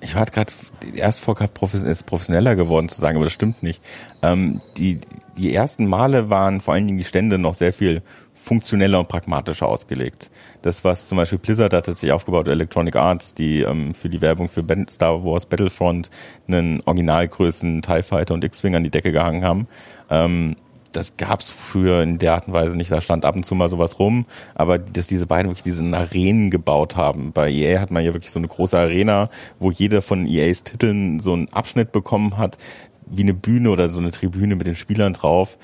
ich 0.00 0.14
war 0.14 0.24
gerade 0.26 0.52
erst 0.94 1.20
vor 1.20 1.38
ist 1.40 2.06
professioneller 2.06 2.56
geworden 2.56 2.88
zu 2.88 3.00
sagen, 3.00 3.16
aber 3.16 3.26
das 3.26 3.34
stimmt 3.34 3.62
nicht. 3.62 3.82
Ähm, 4.22 4.60
die, 4.76 5.00
die 5.36 5.54
ersten 5.54 5.86
Male 5.86 6.30
waren 6.30 6.60
vor 6.60 6.74
allen 6.74 6.86
Dingen 6.86 6.98
die 6.98 7.04
Stände 7.04 7.38
noch 7.38 7.54
sehr 7.54 7.72
viel 7.72 8.02
funktioneller 8.34 8.98
und 8.98 9.08
pragmatischer 9.08 9.68
ausgelegt. 9.68 10.30
Das, 10.62 10.82
was 10.82 11.08
zum 11.08 11.16
Beispiel 11.16 11.38
Blizzard 11.38 11.74
hat 11.74 11.84
sich 11.84 12.10
aufgebaut, 12.10 12.48
Electronic 12.48 12.96
Arts, 12.96 13.34
die 13.34 13.60
ähm, 13.60 13.94
für 13.94 14.08
die 14.08 14.22
Werbung 14.22 14.48
für 14.48 14.64
Star 14.88 15.22
Wars 15.22 15.44
Battlefront 15.44 16.08
einen 16.48 16.80
Originalgrößen 16.86 17.82
TIE 17.82 18.02
Fighter 18.02 18.32
und 18.32 18.42
X-Wing 18.42 18.74
an 18.74 18.84
die 18.84 18.90
Decke 18.90 19.12
gehangen 19.12 19.44
haben. 19.44 19.68
Ähm, 20.08 20.56
das 20.92 21.16
gab's 21.16 21.50
früher 21.50 22.02
in 22.02 22.18
der 22.18 22.34
Art 22.34 22.48
und 22.48 22.54
Weise 22.54 22.76
nicht. 22.76 22.90
Da 22.90 23.00
stand 23.00 23.24
ab 23.24 23.36
und 23.36 23.44
zu 23.44 23.54
mal 23.54 23.68
sowas 23.68 23.98
rum, 23.98 24.26
aber 24.54 24.78
dass 24.78 25.06
diese 25.06 25.26
beiden 25.26 25.50
wirklich 25.50 25.62
diese 25.62 25.84
Arenen 25.96 26.50
gebaut 26.50 26.96
haben. 26.96 27.32
Bei 27.32 27.50
EA 27.50 27.80
hat 27.80 27.90
man 27.90 28.04
ja 28.04 28.12
wirklich 28.12 28.30
so 28.30 28.38
eine 28.38 28.48
große 28.48 28.78
Arena, 28.78 29.30
wo 29.58 29.70
jeder 29.70 30.02
von 30.02 30.26
EAs 30.26 30.64
Titeln 30.64 31.20
so 31.20 31.32
einen 31.32 31.52
Abschnitt 31.52 31.92
bekommen 31.92 32.36
hat, 32.38 32.58
wie 33.06 33.22
eine 33.22 33.34
Bühne 33.34 33.70
oder 33.70 33.88
so 33.88 34.00
eine 34.00 34.10
Tribüne 34.10 34.56
mit 34.56 34.66
den 34.66 34.74
Spielern 34.74 35.12
drauf. 35.12 35.58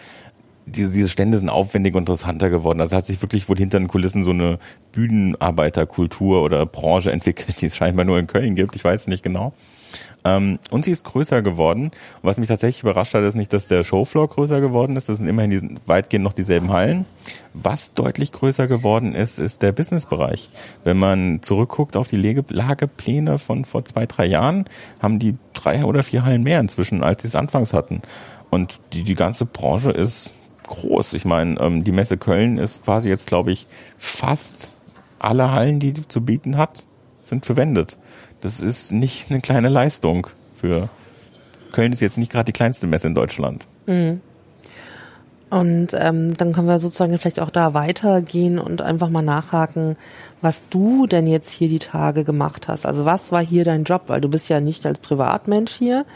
Diese, 0.66 0.90
diese 0.90 1.08
Stände 1.08 1.38
sind 1.38 1.48
aufwendig 1.48 1.94
und 1.94 2.02
interessanter 2.02 2.50
geworden. 2.50 2.80
Also 2.80 2.96
hat 2.96 3.06
sich 3.06 3.22
wirklich 3.22 3.48
wohl 3.48 3.56
hinter 3.56 3.78
den 3.78 3.86
Kulissen 3.86 4.24
so 4.24 4.30
eine 4.30 4.58
Bühnenarbeiterkultur 4.92 6.42
oder 6.42 6.66
Branche 6.66 7.12
entwickelt, 7.12 7.60
die 7.60 7.66
es 7.66 7.76
scheinbar 7.76 8.04
nur 8.04 8.18
in 8.18 8.26
Köln 8.26 8.56
gibt. 8.56 8.74
Ich 8.74 8.82
weiß 8.82 9.06
nicht 9.06 9.22
genau. 9.22 9.52
Ähm, 10.26 10.58
und 10.70 10.84
sie 10.84 10.90
ist 10.90 11.04
größer 11.04 11.40
geworden. 11.40 11.84
Und 11.84 12.22
was 12.22 12.36
mich 12.36 12.48
tatsächlich 12.48 12.82
überrascht 12.82 13.14
hat, 13.14 13.22
ist 13.22 13.36
nicht, 13.36 13.52
dass 13.52 13.68
der 13.68 13.84
Showfloor 13.84 14.28
größer 14.28 14.60
geworden 14.60 14.96
ist. 14.96 15.08
Das 15.08 15.18
sind 15.18 15.28
immerhin 15.28 15.50
die, 15.50 15.76
weitgehend 15.86 16.24
noch 16.24 16.32
dieselben 16.32 16.72
Hallen. 16.72 17.04
Was 17.54 17.92
deutlich 17.94 18.32
größer 18.32 18.66
geworden 18.66 19.14
ist, 19.14 19.38
ist 19.38 19.62
der 19.62 19.70
Businessbereich. 19.70 20.50
Wenn 20.82 20.98
man 20.98 21.42
zurückguckt 21.42 21.96
auf 21.96 22.08
die 22.08 22.16
Lagepläne 22.16 23.38
von 23.38 23.64
vor 23.64 23.84
zwei, 23.84 24.06
drei 24.06 24.26
Jahren, 24.26 24.64
haben 25.00 25.20
die 25.20 25.36
drei 25.52 25.84
oder 25.84 26.02
vier 26.02 26.24
Hallen 26.24 26.42
mehr 26.42 26.58
inzwischen, 26.58 27.04
als 27.04 27.22
sie 27.22 27.28
es 27.28 27.36
anfangs 27.36 27.72
hatten. 27.72 28.02
Und 28.50 28.80
die, 28.92 29.04
die 29.04 29.14
ganze 29.14 29.46
Branche 29.46 29.92
ist 29.92 30.32
groß. 30.66 31.12
Ich 31.12 31.24
meine, 31.24 31.60
ähm, 31.60 31.84
die 31.84 31.92
Messe 31.92 32.16
Köln 32.16 32.58
ist 32.58 32.84
quasi 32.84 33.08
jetzt, 33.08 33.28
glaube 33.28 33.52
ich, 33.52 33.68
fast 33.96 34.74
alle 35.20 35.52
Hallen, 35.52 35.78
die 35.78 35.92
die 35.92 36.08
zu 36.08 36.20
bieten 36.20 36.56
hat, 36.56 36.84
sind 37.20 37.46
verwendet. 37.46 37.96
Das 38.46 38.60
ist 38.60 38.92
nicht 38.92 39.28
eine 39.28 39.40
kleine 39.40 39.68
Leistung 39.68 40.28
für 40.54 40.88
Köln 41.72 41.92
ist 41.92 42.00
jetzt 42.00 42.16
nicht 42.16 42.30
gerade 42.30 42.44
die 42.44 42.52
kleinste 42.52 42.86
Messe 42.86 43.08
in 43.08 43.14
Deutschland. 43.16 43.66
Mhm. 43.86 44.20
Und 45.50 45.88
ähm, 45.94 46.32
dann 46.36 46.52
können 46.52 46.68
wir 46.68 46.78
sozusagen 46.78 47.18
vielleicht 47.18 47.40
auch 47.40 47.50
da 47.50 47.74
weitergehen 47.74 48.60
und 48.60 48.82
einfach 48.82 49.08
mal 49.08 49.22
nachhaken, 49.22 49.96
was 50.46 50.68
du 50.70 51.06
denn 51.06 51.26
jetzt 51.26 51.50
hier 51.50 51.68
die 51.68 51.80
Tage 51.80 52.22
gemacht 52.22 52.68
hast. 52.68 52.86
Also 52.86 53.04
was 53.04 53.32
war 53.32 53.44
hier 53.44 53.64
dein 53.64 53.82
Job? 53.82 54.02
Weil 54.06 54.20
du 54.20 54.28
bist 54.28 54.48
ja 54.48 54.60
nicht 54.60 54.86
als 54.86 55.00
Privatmensch 55.00 55.72
hier, 55.72 56.06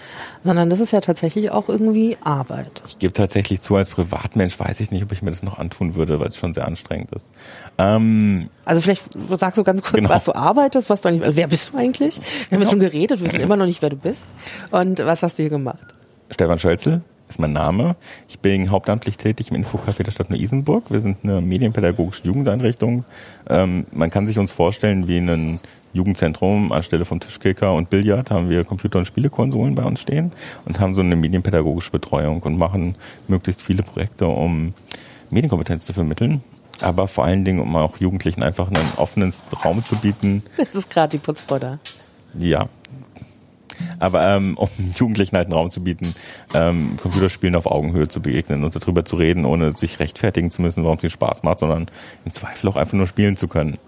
sondern 0.45 0.71
das 0.71 0.79
ist 0.79 0.93
ja 0.93 1.01
tatsächlich 1.01 1.51
auch 1.51 1.69
irgendwie 1.69 2.17
Arbeit. 2.23 2.81
Ich 2.87 3.01
gebe 3.01 3.13
tatsächlich 3.13 3.61
zu, 3.61 3.75
als 3.75 3.91
Privatmensch 3.91 4.61
weiß 4.61 4.79
ich 4.79 4.93
nicht, 4.93 5.03
ob 5.03 5.11
ich 5.11 5.23
mir 5.23 5.33
das 5.33 5.43
noch 5.43 5.59
antun 5.59 5.97
würde, 5.97 6.21
weil 6.21 6.29
es 6.29 6.37
schon 6.37 6.53
sehr 6.53 6.69
anstrengend 6.69 7.11
ist. 7.11 7.29
Ähm, 7.77 8.51
also 8.65 8.81
vielleicht 8.81 9.03
sagst 9.31 9.59
du 9.59 9.65
ganz 9.65 9.83
kurz, 9.83 9.95
genau. 9.95 10.11
was 10.11 10.27
du 10.27 10.33
arbeitest, 10.33 10.91
was 10.91 11.01
du 11.01 11.09
eigentlich, 11.09 11.25
also 11.25 11.37
wer 11.37 11.49
bist 11.49 11.73
du 11.73 11.79
eigentlich? 11.79 12.19
Wir 12.19 12.23
haben 12.23 12.49
genau. 12.51 12.61
jetzt 12.61 12.71
schon 12.71 12.79
geredet, 12.79 13.21
wir 13.21 13.33
wissen 13.33 13.41
immer 13.41 13.57
noch 13.57 13.67
nicht, 13.67 13.83
wer 13.83 13.91
du 13.91 13.97
bist. 13.97 14.29
Und 14.71 15.05
was 15.05 15.25
hast 15.25 15.39
du 15.39 15.43
hier 15.43 15.51
gemacht? 15.51 15.93
Stefan 16.31 16.61
Schölzel, 16.61 17.03
ist 17.31 17.41
mein 17.41 17.53
Name. 17.53 17.97
Ich 18.29 18.41
bin 18.41 18.71
hauptamtlich 18.71 19.17
tätig 19.17 19.51
im 19.51 19.63
Infocafé 19.63 20.03
der 20.03 20.11
Stadt 20.11 20.31
Neu-Isenburg. 20.31 20.91
Wir 20.91 21.01
sind 21.01 21.19
eine 21.23 21.41
medienpädagogische 21.41 22.25
Jugendeinrichtung. 22.25 23.05
Ähm, 23.49 23.87
man 23.93 24.11
kann 24.11 24.27
sich 24.27 24.39
uns 24.39 24.53
vorstellen 24.53 25.09
wie 25.09 25.19
ein 25.19 25.61
Jugendzentrum 25.93 26.73
anstelle 26.73 27.05
von 27.05 27.21
Tischkicker 27.21 27.75
und 27.75 27.91
Billard 27.91 28.31
haben 28.31 28.49
wir 28.49 28.65
Computer- 28.65 28.99
und 28.99 29.07
Spielekonsolen 29.07 29.75
bei 29.75 29.83
uns 29.83 30.01
stehen 30.01 30.33
und 30.65 30.79
haben 30.79 30.95
so 30.95 31.01
eine 31.01 31.17
medienpädagogische 31.17 31.91
Betreuung 31.91 32.43
und 32.43 32.59
machen 32.59 32.95
möglichst 33.27 33.63
viele 33.63 33.83
Projekte, 33.83 34.27
um 34.27 34.75
Medienkompetenz 35.31 35.87
zu 35.87 35.93
vermitteln 35.93 36.43
aber 36.83 37.09
vor 37.09 37.25
allen 37.25 37.45
Dingen, 37.45 37.61
um 37.61 37.77
auch 37.77 37.99
Jugendlichen 37.99 38.43
einfach 38.43 38.69
einen 38.69 38.89
offenen 38.97 39.35
Raum 39.63 39.85
zu 39.85 39.97
bieten. 39.97 40.43
Das 40.57 40.75
ist 40.75 40.89
gerade 40.89 41.11
die 41.11 41.19
Putzfrau 41.19 41.59
da. 41.59 41.79
Ja, 42.33 42.69
aber 43.99 44.37
ähm, 44.37 44.57
um 44.57 44.69
Jugendlichen 44.95 45.37
halt 45.37 45.47
einen 45.47 45.55
Raum 45.55 45.71
zu 45.71 45.83
bieten, 45.83 46.15
ähm, 46.55 46.97
Computerspielen 47.01 47.57
auf 47.57 47.67
Augenhöhe 47.67 48.09
zu 48.09 48.21
begegnen 48.21 48.65
und 48.65 48.75
darüber 48.75 49.05
zu 49.05 49.17
reden, 49.17 49.45
ohne 49.45 49.77
sich 49.77 50.01
rechtfertigen 50.01 50.51
zu 50.51 50.63
müssen, 50.63 50.85
warum 50.85 50.99
es 50.99 51.05
ihnen 51.05 51.11
Spaß 51.11 51.43
macht, 51.43 51.61
sondern 51.61 51.87
im 52.25 52.33
Zweifel 52.33 52.69
auch 52.69 52.77
einfach 52.77 52.95
nur 52.95 53.07
spielen 53.07 53.37
zu 53.37 53.49
können. 53.49 53.79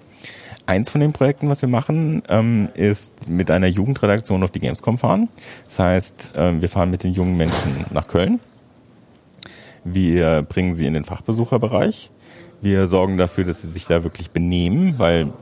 Eins 0.64 0.90
von 0.90 1.00
den 1.00 1.12
Projekten, 1.12 1.50
was 1.50 1.60
wir 1.60 1.68
machen, 1.68 2.22
ähm, 2.28 2.68
ist 2.74 3.28
mit 3.28 3.50
einer 3.50 3.66
Jugendredaktion 3.66 4.44
auf 4.44 4.50
die 4.50 4.60
Gamescom 4.60 4.96
fahren. 4.96 5.28
Das 5.66 5.80
heißt, 5.80 6.32
ähm, 6.36 6.62
wir 6.62 6.68
fahren 6.68 6.90
mit 6.90 7.02
den 7.02 7.12
jungen 7.12 7.36
Menschen 7.36 7.84
nach 7.90 8.06
Köln. 8.06 8.38
Wir 9.84 10.42
bringen 10.42 10.74
sie 10.76 10.86
in 10.86 10.94
den 10.94 11.04
Fachbesucherbereich. 11.04 12.10
Wir 12.60 12.86
sorgen 12.86 13.16
dafür, 13.16 13.42
dass 13.42 13.62
sie 13.62 13.70
sich 13.70 13.86
da 13.86 14.04
wirklich 14.04 14.30
benehmen, 14.30 14.94
weil 14.98 15.32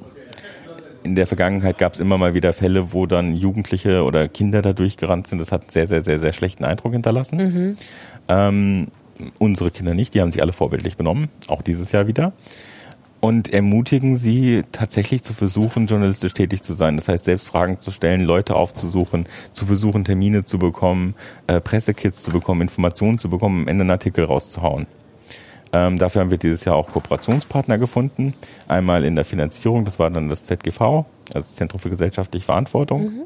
in 1.03 1.15
der 1.15 1.27
Vergangenheit 1.27 1.79
gab 1.79 1.95
es 1.95 2.01
immer 2.01 2.19
mal 2.19 2.35
wieder 2.35 2.53
Fälle, 2.53 2.93
wo 2.93 3.07
dann 3.07 3.35
Jugendliche 3.35 4.05
oder 4.05 4.29
Kinder 4.29 4.63
da 4.63 4.73
durchgerannt 4.73 5.27
sind. 5.27 5.39
Das 5.39 5.53
hat 5.53 5.63
einen 5.63 5.71
sehr, 5.71 5.87
sehr, 5.87 6.03
sehr, 6.03 6.19
sehr 6.19 6.33
schlechten 6.33 6.65
Eindruck 6.65 6.93
hinterlassen. 6.93 7.37
Mhm. 7.37 7.77
Ähm, 8.29 8.89
unsere 9.39 9.71
Kinder 9.71 9.95
nicht, 9.95 10.15
die 10.15 10.21
haben 10.21 10.33
sich 10.33 10.43
alle 10.43 10.53
vorbildlich 10.53 10.97
benommen, 10.97 11.29
auch 11.49 11.63
dieses 11.63 11.93
Jahr 11.93 12.07
wieder. 12.07 12.33
Und 13.21 13.53
ermutigen 13.53 14.17
sie 14.17 14.65
tatsächlich 14.73 15.23
zu 15.23 15.35
versuchen, 15.35 15.87
journalistisch 15.87 16.33
tätig 16.33 16.63
zu 16.63 16.73
sein. 16.73 16.97
Das 16.97 17.09
heißt, 17.09 17.27
selbst 17.27 17.49
Fragen 17.49 17.79
zu 17.79 17.91
stellen, 17.91 18.23
Leute 18.23 18.57
aufzusuchen, 18.57 19.27
zu 19.53 19.67
versuchen, 19.67 20.05
Termine 20.05 20.47
zu 20.47 20.59
bekommen, 20.59 21.15
äh, 21.47 21.61
Pressekits 21.61 22.23
zu 22.23 22.31
bekommen, 22.31 22.63
Informationen 22.63 23.19
zu 23.19 23.29
bekommen, 23.29 23.63
am 23.63 23.69
Ende 23.69 23.83
einen 23.83 23.91
Artikel 23.91 24.25
rauszuhauen. 24.25 24.87
Ähm, 25.73 25.99
dafür 25.99 26.23
haben 26.23 26.31
wir 26.31 26.39
dieses 26.39 26.65
Jahr 26.65 26.77
auch 26.77 26.89
Kooperationspartner 26.89 27.79
gefunden. 27.79 28.35
Einmal 28.67 29.05
in 29.05 29.15
der 29.15 29.25
Finanzierung, 29.25 29.85
das 29.85 29.99
war 29.99 30.11
dann 30.11 30.29
das 30.29 30.45
ZGV, 30.45 30.81
also 30.81 31.05
das 31.35 31.55
Zentrum 31.55 31.81
für 31.81 31.91
gesellschaftliche 31.91 32.45
Verantwortung. 32.45 33.03
Mhm. 33.03 33.23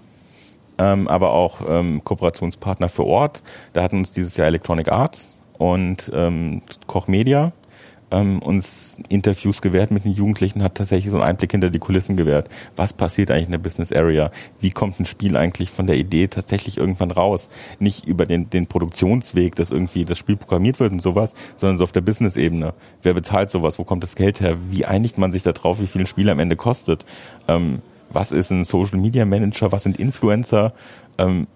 Ähm, 0.77 1.09
aber 1.09 1.33
auch 1.33 1.63
ähm, 1.67 2.03
Kooperationspartner 2.05 2.89
für 2.89 3.07
Ort. 3.07 3.43
Da 3.73 3.83
hatten 3.83 3.99
uns 3.99 4.13
dieses 4.13 4.37
Jahr 4.37 4.49
Electronic 4.49 4.91
Arts 4.91 5.39
und 5.57 6.11
ähm, 6.13 6.63
Koch 6.87 7.07
Media 7.07 7.53
ähm, 8.15 8.39
uns 8.41 8.97
Interviews 9.09 9.61
gewährt 9.61 9.91
mit 9.91 10.05
den 10.05 10.13
Jugendlichen, 10.13 10.63
hat 10.63 10.77
tatsächlich 10.77 11.11
so 11.11 11.19
einen 11.19 11.29
Einblick 11.29 11.51
hinter 11.51 11.71
die 11.71 11.79
Kulissen 11.81 12.17
gewährt. 12.17 12.49
Was 12.77 12.93
passiert 12.93 13.31
eigentlich 13.31 13.47
in 13.47 13.51
der 13.53 13.59
Business 13.59 13.93
Area? 13.93 14.31
Wie 14.61 14.71
kommt 14.71 15.01
ein 15.01 15.05
Spiel 15.05 15.37
eigentlich 15.37 15.71
von 15.71 15.87
der 15.87 15.97
Idee 15.97 16.29
tatsächlich 16.29 16.79
irgendwann 16.79 17.11
raus? 17.11 17.51
Nicht 17.81 18.07
über 18.07 18.25
den, 18.25 18.49
den 18.51 18.67
Produktionsweg, 18.67 19.57
dass 19.57 19.71
irgendwie 19.73 20.05
das 20.05 20.19
Spiel 20.19 20.37
programmiert 20.37 20.79
wird 20.79 20.93
und 20.93 21.03
sowas, 21.03 21.35
sondern 21.57 21.77
so 21.77 21.85
auf 21.85 21.93
der 21.93 22.03
Business-Ebene. 22.03 22.75
Wer 23.03 23.15
bezahlt 23.15 23.51
sowas? 23.51 23.79
Wo 23.79 23.85
kommt 23.85 24.05
das 24.05 24.15
Geld 24.15 24.41
her? 24.41 24.57
Wie 24.71 24.85
einigt 24.85 25.19
man 25.19 25.33
sich 25.33 25.43
darauf, 25.43 25.81
wie 25.81 25.87
viel 25.87 26.03
ein 26.03 26.07
Spiel 26.07 26.31
am 26.31 26.39
Ende 26.39 26.57
kostet? 26.57 27.05
Ähm, 27.49 27.83
was 28.11 28.31
ist 28.31 28.51
ein 28.51 28.65
Social 28.65 28.99
Media 28.99 29.25
Manager? 29.25 29.73
Was 29.73 29.83
sind 29.83 29.99
Influencer? 29.99 30.73
Ähm, 31.19 31.49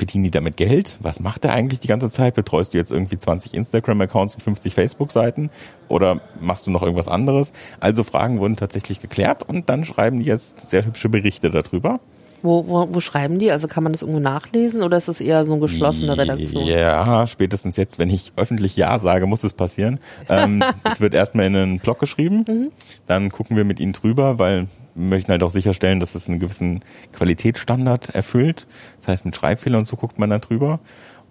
verdienen 0.00 0.24
die 0.24 0.30
damit 0.30 0.56
Geld? 0.56 0.96
Was 1.02 1.20
macht 1.20 1.44
er 1.44 1.52
eigentlich 1.52 1.78
die 1.78 1.88
ganze 1.88 2.10
Zeit? 2.10 2.34
Betreust 2.34 2.72
du 2.72 2.78
jetzt 2.78 2.90
irgendwie 2.90 3.18
20 3.18 3.52
Instagram-Accounts 3.52 4.34
und 4.36 4.40
50 4.40 4.74
Facebook-Seiten? 4.74 5.50
Oder 5.88 6.22
machst 6.40 6.66
du 6.66 6.70
noch 6.70 6.82
irgendwas 6.82 7.06
anderes? 7.06 7.52
Also 7.80 8.02
Fragen 8.02 8.40
wurden 8.40 8.56
tatsächlich 8.56 9.00
geklärt 9.00 9.46
und 9.46 9.68
dann 9.68 9.84
schreiben 9.84 10.18
die 10.18 10.24
jetzt 10.24 10.66
sehr 10.66 10.86
hübsche 10.86 11.10
Berichte 11.10 11.50
darüber. 11.50 12.00
Wo, 12.42 12.66
wo, 12.66 12.88
wo 12.90 13.00
schreiben 13.00 13.38
die? 13.38 13.50
Also 13.52 13.68
kann 13.68 13.82
man 13.82 13.92
das 13.92 14.02
irgendwo 14.02 14.20
nachlesen 14.20 14.82
oder 14.82 14.96
ist 14.96 15.08
es 15.08 15.20
eher 15.20 15.44
so 15.44 15.52
eine 15.52 15.60
geschlossene 15.60 16.16
Redaktion? 16.16 16.64
Ja, 16.66 17.26
spätestens 17.26 17.76
jetzt, 17.76 17.98
wenn 17.98 18.08
ich 18.08 18.32
öffentlich 18.36 18.76
Ja 18.76 18.98
sage, 18.98 19.26
muss 19.26 19.44
es 19.44 19.52
passieren. 19.52 19.98
Ähm, 20.28 20.62
es 20.90 21.00
wird 21.00 21.14
erstmal 21.14 21.46
in 21.46 21.56
einen 21.56 21.78
Blog 21.80 21.98
geschrieben, 21.98 22.44
mhm. 22.48 22.70
dann 23.06 23.30
gucken 23.30 23.56
wir 23.56 23.64
mit 23.64 23.78
ihnen 23.78 23.92
drüber, 23.92 24.38
weil 24.38 24.66
wir 24.94 25.08
möchten 25.08 25.32
halt 25.32 25.42
auch 25.42 25.50
sicherstellen, 25.50 26.00
dass 26.00 26.14
es 26.14 26.28
einen 26.28 26.38
gewissen 26.38 26.80
Qualitätsstandard 27.12 28.10
erfüllt. 28.10 28.66
Das 28.98 29.08
heißt, 29.08 29.24
mit 29.24 29.36
Schreibfehlern 29.36 29.80
und 29.80 29.86
so 29.86 29.96
guckt 29.96 30.18
man 30.18 30.30
da 30.30 30.38
drüber. 30.38 30.80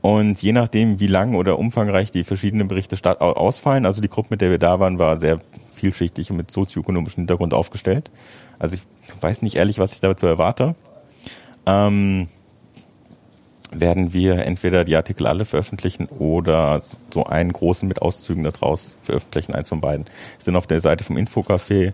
Und 0.02 0.42
je 0.42 0.54
nachdem, 0.54 1.00
wie 1.00 1.08
lang 1.08 1.36
oder 1.36 1.60
umfangreich 1.60 2.12
die 2.12 2.24
verschiedenen 2.24 2.68
Berichte 2.70 3.20
ausfallen, 3.20 3.86
also 3.86 4.02
die 4.02 4.08
Gruppe, 4.08 4.30
mit 4.32 4.42
der 4.42 4.50
wir 4.50 4.58
da 4.58 4.80
waren, 4.80 4.98
war 4.98 5.20
sehr 5.20 5.42
vielschichtig 5.72 6.32
und 6.32 6.38
mit 6.38 6.52
sozioökonomischem 6.52 7.22
Hintergrund 7.22 7.54
aufgestellt. 7.54 8.10
Also 8.60 8.78
ich 8.78 8.82
weiß 9.22 9.42
nicht 9.42 9.56
ehrlich, 9.56 9.80
was 9.80 9.94
ich 9.94 10.00
dazu 10.00 10.26
erwarte 10.26 10.76
ähm, 11.66 12.28
werden 13.72 14.14
wir 14.14 14.38
entweder 14.46 14.84
die 14.84 14.96
Artikel 14.96 15.28
alle 15.28 15.46
veröffentlichen 15.46 16.08
oder 16.08 16.82
so 17.14 17.26
einen 17.26 17.54
großen 17.54 17.88
mit 17.88 18.02
Auszügen 18.02 18.44
daraus 18.44 18.96
veröffentlichen, 19.04 19.54
eins 19.54 19.70
von 19.70 19.82
beiden. 19.82 20.06
Sind 20.38 20.56
auf 20.56 20.68
der 20.68 20.82
Seite 20.82 21.04
vom 21.04 21.18
Infocafé 21.18 21.94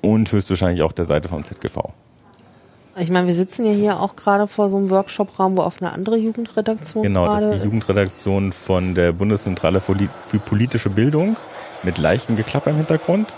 und 0.00 0.30
höchstwahrscheinlich 0.30 0.82
auch 0.82 0.92
der 0.92 1.04
Seite 1.04 1.28
vom 1.28 1.44
ZGV. 1.44 1.78
Ich 2.96 3.10
meine, 3.10 3.26
wir 3.26 3.34
sitzen 3.34 3.66
ja 3.66 3.72
hier 3.72 4.00
auch 4.00 4.14
gerade 4.14 4.46
vor 4.46 4.68
so 4.68 4.76
einem 4.76 4.90
Workshop-Raum, 4.90 5.56
wo 5.56 5.62
auch 5.62 5.80
eine 5.80 5.90
andere 5.90 6.16
Jugendredaktion 6.16 7.02
Genau, 7.02 7.26
das 7.26 7.56
ist 7.56 7.62
die 7.62 7.64
Jugendredaktion 7.64 8.52
von 8.52 8.94
der 8.94 9.12
Bundeszentrale 9.12 9.80
für 9.80 10.38
politische 10.38 10.90
Bildung 10.90 11.36
mit 11.82 11.98
leichten 11.98 12.36
Geklapper 12.36 12.70
im 12.70 12.76
Hintergrund, 12.76 13.28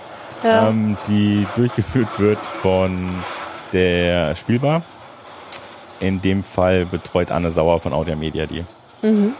ja. 0.44 0.68
ähm, 0.68 0.98
die 1.08 1.46
durchgeführt 1.56 2.18
wird 2.18 2.38
von 2.38 3.08
der 3.72 4.34
Spielbar 4.36 4.82
in 6.00 6.20
dem 6.20 6.42
Fall 6.42 6.86
betreut 6.86 7.30
Anne 7.30 7.50
Sauer 7.50 7.80
von 7.80 7.92
Audia 7.92 8.16
Media 8.16 8.46
die. 8.46 8.64
Mhm. 9.02 9.34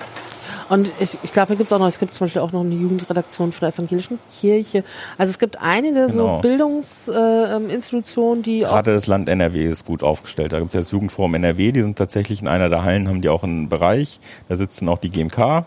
Und 0.69 0.92
ich, 1.01 1.19
ich 1.23 1.33
glaube, 1.33 1.49
hier 1.49 1.57
gibt 1.57 1.69
es 1.69 1.73
auch 1.73 1.79
noch, 1.79 1.87
es 1.87 1.99
gibt 1.99 2.14
zum 2.14 2.27
Beispiel 2.27 2.42
auch 2.42 2.53
noch 2.53 2.61
eine 2.61 2.75
Jugendredaktion 2.75 3.53
von 3.53 3.61
der 3.61 3.75
evangelischen 3.75 4.19
Kirche. 4.40 4.85
Also 5.19 5.31
es 5.31 5.38
gibt 5.38 5.61
einige 5.61 6.07
genau. 6.07 6.37
so 6.37 6.42
Bildungsinstitutionen, 6.42 8.40
äh, 8.40 8.45
die 8.45 8.61
Gerade 8.61 8.95
das 8.95 9.07
Land 9.07 9.29
NRW 9.29 9.64
ist 9.64 9.85
gut 9.85 10.03
aufgestellt. 10.03 10.53
Da 10.53 10.59
gibt 10.59 10.71
es 10.71 10.75
ja 10.75 10.81
das 10.81 10.90
Jugendforum 10.90 11.35
NRW, 11.35 11.73
die 11.73 11.83
sind 11.83 11.97
tatsächlich 11.99 12.40
in 12.40 12.49
einer 12.49 12.69
der 12.69 12.83
Hallen, 12.83 13.09
haben 13.09 13.23
die 13.23 13.29
auch 13.29 13.42
einen 13.45 13.69
Bereich. 13.69 14.21
Da 14.49 14.57
sitzen 14.57 14.88
auch 14.88 14.99
die 14.99 15.11
GMK, 15.11 15.64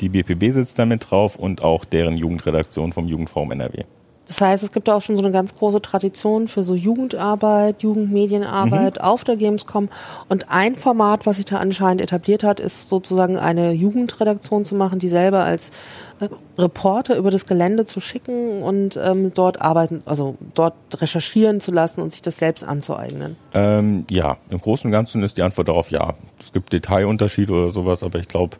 die 0.00 0.08
BPB 0.08 0.52
sitzt 0.52 0.78
da 0.78 0.86
mit 0.86 1.10
drauf 1.10 1.36
und 1.36 1.62
auch 1.62 1.84
deren 1.84 2.16
Jugendredaktion 2.16 2.92
vom 2.92 3.06
Jugendforum 3.08 3.52
NRW. 3.52 3.84
Das 4.26 4.40
heißt, 4.40 4.64
es 4.64 4.72
gibt 4.72 4.88
auch 4.90 5.00
schon 5.00 5.16
so 5.16 5.22
eine 5.22 5.30
ganz 5.30 5.56
große 5.56 5.80
Tradition 5.80 6.48
für 6.48 6.64
so 6.64 6.74
Jugendarbeit, 6.74 7.82
Jugendmedienarbeit 7.82 8.96
mhm. 8.96 9.02
auf 9.02 9.22
der 9.22 9.36
Gamescom. 9.36 9.88
Und 10.28 10.50
ein 10.50 10.74
Format, 10.74 11.26
was 11.26 11.36
sich 11.36 11.44
da 11.44 11.58
anscheinend 11.58 12.00
etabliert 12.00 12.42
hat, 12.42 12.58
ist 12.58 12.88
sozusagen 12.88 13.38
eine 13.38 13.72
Jugendredaktion 13.72 14.64
zu 14.64 14.74
machen, 14.74 14.98
die 14.98 15.08
selber 15.08 15.44
als 15.44 15.70
äh, 16.18 16.28
Reporter 16.58 17.16
über 17.16 17.30
das 17.30 17.46
Gelände 17.46 17.84
zu 17.84 18.00
schicken 18.00 18.62
und 18.62 18.98
ähm, 19.02 19.32
dort 19.32 19.60
arbeiten, 19.60 20.02
also 20.06 20.36
dort 20.54 20.74
recherchieren 21.00 21.60
zu 21.60 21.70
lassen 21.70 22.00
und 22.00 22.10
sich 22.10 22.22
das 22.22 22.38
selbst 22.38 22.64
anzueignen. 22.64 23.36
Ähm, 23.54 24.06
ja, 24.10 24.38
im 24.50 24.60
Großen 24.60 24.88
und 24.88 24.92
Ganzen 24.92 25.22
ist 25.22 25.36
die 25.36 25.42
Antwort 25.42 25.68
darauf 25.68 25.90
ja. 25.90 26.14
Es 26.40 26.52
gibt 26.52 26.72
Detailunterschiede 26.72 27.52
oder 27.52 27.70
sowas, 27.70 28.02
aber 28.02 28.18
ich 28.18 28.28
glaube, 28.28 28.56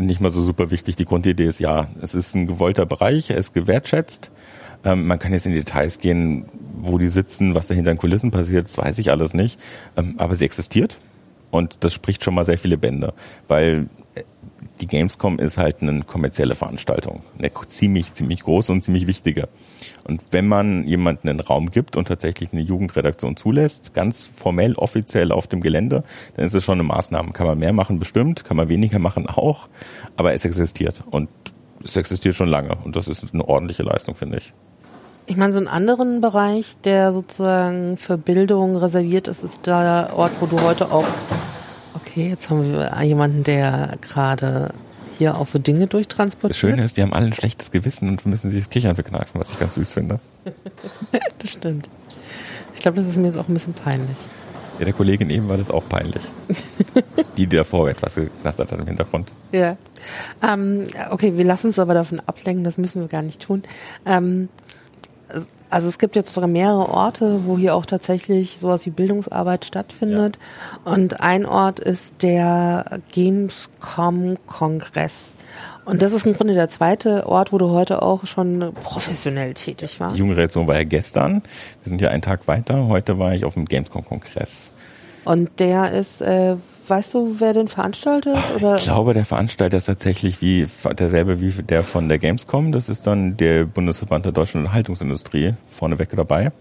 nicht 0.00 0.20
mal 0.20 0.30
so 0.30 0.42
super 0.42 0.70
wichtig. 0.70 0.96
Die 0.96 1.04
Grundidee 1.04 1.46
ist 1.46 1.60
ja, 1.60 1.88
es 2.00 2.14
ist 2.14 2.34
ein 2.34 2.46
gewollter 2.46 2.86
Bereich, 2.86 3.30
er 3.30 3.36
ist 3.36 3.54
gewertschätzt. 3.54 4.30
Ähm, 4.84 5.06
man 5.06 5.18
kann 5.18 5.32
jetzt 5.32 5.46
in 5.46 5.54
Details 5.54 5.98
gehen, 5.98 6.46
wo 6.80 6.98
die 6.98 7.08
sitzen, 7.08 7.54
was 7.54 7.66
da 7.66 7.74
hinter 7.74 7.92
den 7.92 7.98
Kulissen 7.98 8.30
passiert, 8.30 8.66
das 8.66 8.78
weiß 8.78 8.98
ich 8.98 9.10
alles 9.10 9.34
nicht. 9.34 9.58
Ähm, 9.96 10.14
aber 10.18 10.34
sie 10.34 10.44
existiert 10.44 10.98
und 11.50 11.82
das 11.84 11.94
spricht 11.94 12.22
schon 12.24 12.34
mal 12.34 12.44
sehr 12.44 12.58
viele 12.58 12.78
Bände, 12.78 13.14
weil 13.48 13.88
die 14.80 14.86
Gamescom 14.86 15.38
ist 15.38 15.58
halt 15.58 15.82
eine 15.82 16.02
kommerzielle 16.02 16.54
Veranstaltung. 16.54 17.22
Eine 17.38 17.50
ziemlich, 17.68 18.14
ziemlich 18.14 18.42
große 18.42 18.72
und 18.72 18.82
ziemlich 18.82 19.06
wichtige. 19.06 19.48
Und 20.04 20.22
wenn 20.30 20.46
man 20.46 20.86
jemanden 20.86 21.28
einen 21.28 21.40
Raum 21.40 21.70
gibt 21.70 21.96
und 21.96 22.08
tatsächlich 22.08 22.52
eine 22.52 22.62
Jugendredaktion 22.62 23.36
zulässt, 23.36 23.94
ganz 23.94 24.24
formell, 24.24 24.74
offiziell 24.74 25.32
auf 25.32 25.46
dem 25.46 25.60
Gelände, 25.60 26.04
dann 26.36 26.46
ist 26.46 26.54
es 26.54 26.64
schon 26.64 26.74
eine 26.74 26.88
Maßnahme. 26.88 27.32
Kann 27.32 27.46
man 27.46 27.58
mehr 27.58 27.72
machen, 27.72 27.98
bestimmt, 27.98 28.44
kann 28.44 28.56
man 28.56 28.68
weniger 28.68 28.98
machen 28.98 29.26
auch, 29.26 29.68
aber 30.16 30.32
es 30.32 30.44
existiert 30.44 31.02
und 31.10 31.28
es 31.84 31.96
existiert 31.96 32.34
schon 32.34 32.48
lange 32.48 32.76
und 32.84 32.96
das 32.96 33.08
ist 33.08 33.32
eine 33.32 33.46
ordentliche 33.46 33.82
Leistung, 33.82 34.14
finde 34.14 34.38
ich. 34.38 34.52
Ich 35.26 35.36
meine, 35.36 35.52
so 35.52 35.58
einen 35.58 35.68
anderen 35.68 36.22
Bereich, 36.22 36.78
der 36.84 37.12
sozusagen 37.12 37.98
für 37.98 38.16
Bildung 38.16 38.76
reserviert 38.76 39.28
ist, 39.28 39.44
ist 39.44 39.66
der 39.66 40.10
Ort, 40.16 40.32
wo 40.40 40.46
du 40.46 40.60
heute 40.62 40.90
auch 40.90 41.04
Okay, 42.18 42.30
jetzt 42.30 42.50
haben 42.50 42.72
wir 42.72 43.00
jemanden, 43.04 43.44
der 43.44 43.96
gerade 44.00 44.72
hier 45.18 45.36
auch 45.36 45.46
so 45.46 45.60
Dinge 45.60 45.86
durchtransportiert. 45.86 46.50
Das 46.50 46.58
Schöne 46.58 46.84
ist, 46.84 46.96
die 46.96 47.02
haben 47.02 47.12
alle 47.12 47.26
ein 47.26 47.32
schlechtes 47.32 47.70
Gewissen 47.70 48.08
und 48.08 48.26
müssen 48.26 48.50
sich 48.50 48.58
das 48.58 48.70
Kichern 48.70 48.96
bekneifen, 48.96 49.40
was 49.40 49.52
ich 49.52 49.60
ganz 49.60 49.76
süß 49.76 49.92
finde. 49.92 50.18
das 51.38 51.50
stimmt. 51.52 51.88
Ich 52.74 52.82
glaube, 52.82 52.96
das 52.96 53.06
ist 53.06 53.18
mir 53.18 53.28
jetzt 53.28 53.36
auch 53.36 53.46
ein 53.46 53.54
bisschen 53.54 53.72
peinlich. 53.72 54.16
Ja, 54.80 54.84
der 54.84 54.94
Kollegin 54.94 55.30
eben 55.30 55.48
war 55.48 55.58
das 55.58 55.70
auch 55.70 55.88
peinlich. 55.88 56.22
die, 57.36 57.46
die 57.46 57.56
davor 57.56 57.88
etwas 57.88 58.16
geknastert 58.16 58.72
hat 58.72 58.80
im 58.80 58.86
Hintergrund. 58.88 59.32
Ja. 59.52 59.76
Ähm, 60.42 60.88
okay, 61.10 61.36
wir 61.36 61.44
lassen 61.44 61.68
uns 61.68 61.78
aber 61.78 61.94
davon 61.94 62.20
ablenken, 62.26 62.64
das 62.64 62.78
müssen 62.78 63.00
wir 63.00 63.06
gar 63.06 63.22
nicht 63.22 63.42
tun. 63.42 63.62
Ähm, 64.04 64.48
also 65.70 65.88
es 65.88 65.98
gibt 65.98 66.16
jetzt 66.16 66.32
sogar 66.32 66.48
mehrere 66.48 66.88
Orte, 66.88 67.44
wo 67.44 67.58
hier 67.58 67.74
auch 67.74 67.84
tatsächlich 67.86 68.58
sowas 68.58 68.86
wie 68.86 68.90
Bildungsarbeit 68.90 69.64
stattfindet. 69.64 70.38
Ja. 70.84 70.92
Und 70.92 71.20
ein 71.20 71.46
Ort 71.46 71.80
ist 71.80 72.22
der 72.22 73.00
Gamescom-Kongress. 73.12 75.34
Und 75.84 76.02
das 76.02 76.12
ist 76.12 76.26
im 76.26 76.34
Grunde 76.34 76.54
der 76.54 76.68
zweite 76.68 77.26
Ort, 77.26 77.52
wo 77.52 77.58
du 77.58 77.70
heute 77.70 78.02
auch 78.02 78.26
schon 78.26 78.72
professionell 78.82 79.54
tätig 79.54 80.00
warst. 80.00 80.16
Die 80.16 80.20
junge 80.20 80.36
Redaktion 80.36 80.66
war 80.66 80.76
ja 80.76 80.84
gestern. 80.84 81.42
Wir 81.82 81.90
sind 81.90 82.00
ja 82.00 82.08
einen 82.08 82.22
Tag 82.22 82.46
weiter. 82.46 82.88
Heute 82.88 83.18
war 83.18 83.34
ich 83.34 83.44
auf 83.44 83.54
dem 83.54 83.64
Gamescom-Kongress. 83.64 84.72
Und 85.24 85.60
der 85.60 85.92
ist, 85.92 86.22
äh, 86.22 86.56
weißt 86.88 87.14
du, 87.14 87.36
wer 87.38 87.52
den 87.52 87.68
veranstaltet? 87.68 88.36
Oder? 88.56 88.76
Ich 88.76 88.84
glaube, 88.84 89.14
der 89.14 89.24
Veranstalter 89.24 89.76
ist 89.76 89.86
tatsächlich 89.86 90.40
wie 90.40 90.66
derselbe 90.98 91.40
wie 91.40 91.50
der 91.62 91.82
von 91.82 92.08
der 92.08 92.18
Gamescom. 92.18 92.72
Das 92.72 92.88
ist 92.88 93.06
dann 93.06 93.36
der 93.36 93.64
Bundesverband 93.64 94.24
der 94.24 94.32
deutschen 94.32 94.62
Unterhaltungsindustrie 94.62 95.54
vorneweg 95.68 96.10
dabei. 96.16 96.52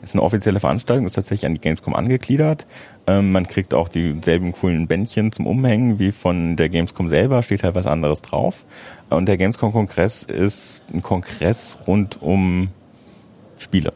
Das 0.00 0.10
ist 0.10 0.14
eine 0.16 0.22
offizielle 0.22 0.60
Veranstaltung, 0.60 1.06
ist 1.06 1.14
tatsächlich 1.14 1.46
an 1.46 1.54
die 1.54 1.60
Gamescom 1.60 1.94
angegliedert. 1.94 2.66
Ähm, 3.06 3.32
man 3.32 3.46
kriegt 3.46 3.72
auch 3.72 3.88
dieselben 3.88 4.52
coolen 4.52 4.86
Bändchen 4.88 5.30
zum 5.30 5.46
Umhängen 5.46 5.98
wie 5.98 6.12
von 6.12 6.56
der 6.56 6.68
Gamescom 6.68 7.08
selber, 7.08 7.42
steht 7.42 7.62
halt 7.62 7.74
was 7.74 7.86
anderes 7.86 8.22
drauf. 8.22 8.64
Und 9.10 9.26
der 9.26 9.36
Gamescom-Kongress 9.36 10.24
ist 10.24 10.82
ein 10.92 11.02
Kongress 11.02 11.78
rund 11.86 12.20
um 12.20 12.68
Spiele 13.58 13.92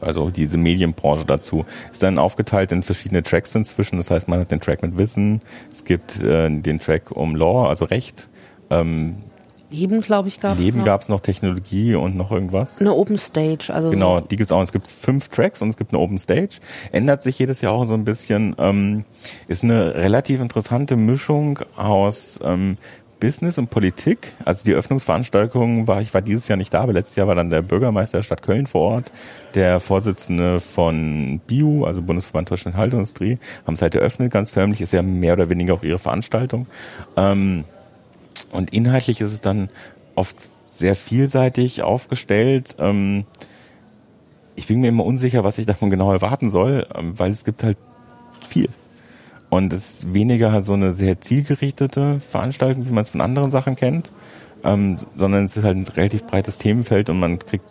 also 0.00 0.30
diese 0.30 0.58
Medienbranche 0.58 1.24
dazu, 1.24 1.64
ist 1.90 2.02
dann 2.02 2.18
aufgeteilt 2.18 2.72
in 2.72 2.82
verschiedene 2.82 3.22
Tracks 3.22 3.54
inzwischen. 3.54 3.96
Das 3.96 4.10
heißt, 4.10 4.28
man 4.28 4.40
hat 4.40 4.50
den 4.50 4.60
Track 4.60 4.82
mit 4.82 4.98
Wissen, 4.98 5.40
es 5.72 5.84
gibt 5.84 6.22
äh, 6.22 6.50
den 6.50 6.78
Track 6.80 7.10
um 7.10 7.34
Law, 7.36 7.68
also 7.68 7.84
Recht, 7.84 8.28
Ähm, 8.70 9.16
Leben, 9.70 10.00
glaube 10.00 10.28
ich, 10.28 10.38
gab 10.38 10.58
Leben 10.58 10.84
gab 10.84 11.02
es 11.02 11.08
noch 11.08 11.20
Technologie 11.20 11.96
und 11.96 12.16
noch 12.16 12.30
irgendwas. 12.30 12.80
Eine 12.80 12.94
Open 12.94 13.18
Stage, 13.18 13.72
also 13.72 13.90
genau, 13.90 14.20
die 14.20 14.36
gibt's 14.36 14.52
auch. 14.52 14.62
Es 14.62 14.70
gibt 14.70 14.88
fünf 14.88 15.28
Tracks 15.28 15.60
und 15.60 15.70
es 15.70 15.76
gibt 15.76 15.92
eine 15.92 16.00
Open 16.00 16.18
Stage. 16.18 16.60
Ändert 16.92 17.22
sich 17.24 17.38
jedes 17.38 17.62
Jahr 17.62 17.72
auch 17.72 17.84
so 17.84 17.94
ein 17.94 18.04
bisschen. 18.04 18.54
Ähm, 18.58 19.04
ist 19.48 19.64
eine 19.64 19.94
relativ 19.96 20.40
interessante 20.40 20.94
Mischung 20.96 21.58
aus 21.76 22.38
ähm, 22.44 22.78
Business 23.20 23.58
und 23.58 23.70
Politik. 23.70 24.32
Also 24.44 24.64
die 24.64 24.72
Eröffnungsveranstaltung 24.72 25.88
war, 25.88 26.00
ich 26.00 26.12
war 26.12 26.22
dieses 26.22 26.48
Jahr 26.48 26.56
nicht 26.56 26.72
da, 26.72 26.82
aber 26.82 26.92
letztes 26.92 27.16
Jahr 27.16 27.26
war 27.26 27.34
dann 27.34 27.50
der 27.50 27.62
Bürgermeister 27.62 28.18
der 28.18 28.22
Stadt 28.22 28.42
Köln 28.42 28.66
vor 28.66 28.82
Ort, 28.92 29.12
der 29.54 29.80
Vorsitzende 29.80 30.60
von 30.60 31.40
BIU, 31.46 31.84
also 31.84 32.02
Bundesverband 32.02 32.50
Deutsche 32.50 32.74
Haltungsindustrie, 32.74 33.38
haben 33.66 33.74
es 33.74 33.82
halt 33.82 33.94
eröffnet, 33.94 34.32
ganz 34.32 34.50
förmlich, 34.50 34.80
ist 34.80 34.92
ja 34.92 35.02
mehr 35.02 35.32
oder 35.32 35.48
weniger 35.48 35.74
auch 35.74 35.82
ihre 35.82 35.98
Veranstaltung. 35.98 36.66
Ähm, 37.16 37.64
und 38.52 38.72
inhaltlich 38.72 39.20
ist 39.20 39.32
es 39.32 39.40
dann 39.40 39.70
oft 40.14 40.36
sehr 40.66 40.94
vielseitig 40.94 41.82
aufgestellt. 41.82 42.76
Ähm, 42.78 43.24
ich 44.56 44.66
bin 44.66 44.80
mir 44.80 44.88
immer 44.88 45.04
unsicher, 45.04 45.44
was 45.44 45.58
ich 45.58 45.66
davon 45.66 45.90
genau 45.90 46.12
erwarten 46.12 46.50
soll, 46.50 46.86
ähm, 46.94 47.18
weil 47.18 47.30
es 47.30 47.44
gibt 47.44 47.62
halt 47.62 47.78
viel. 48.46 48.68
Und 49.48 49.72
es 49.72 49.90
ist 49.90 50.14
weniger 50.14 50.60
so 50.62 50.72
eine 50.72 50.92
sehr 50.92 51.20
zielgerichtete 51.20 52.20
Veranstaltung, 52.20 52.86
wie 52.86 52.92
man 52.92 53.02
es 53.02 53.10
von 53.10 53.20
anderen 53.20 53.50
Sachen 53.50 53.76
kennt, 53.76 54.12
ähm, 54.64 54.96
sondern 55.14 55.44
es 55.44 55.56
ist 55.56 55.64
halt 55.64 55.76
ein 55.76 55.86
relativ 55.86 56.24
breites 56.24 56.58
Themenfeld 56.58 57.08
und 57.08 57.20
man 57.20 57.38
kriegt, 57.38 57.64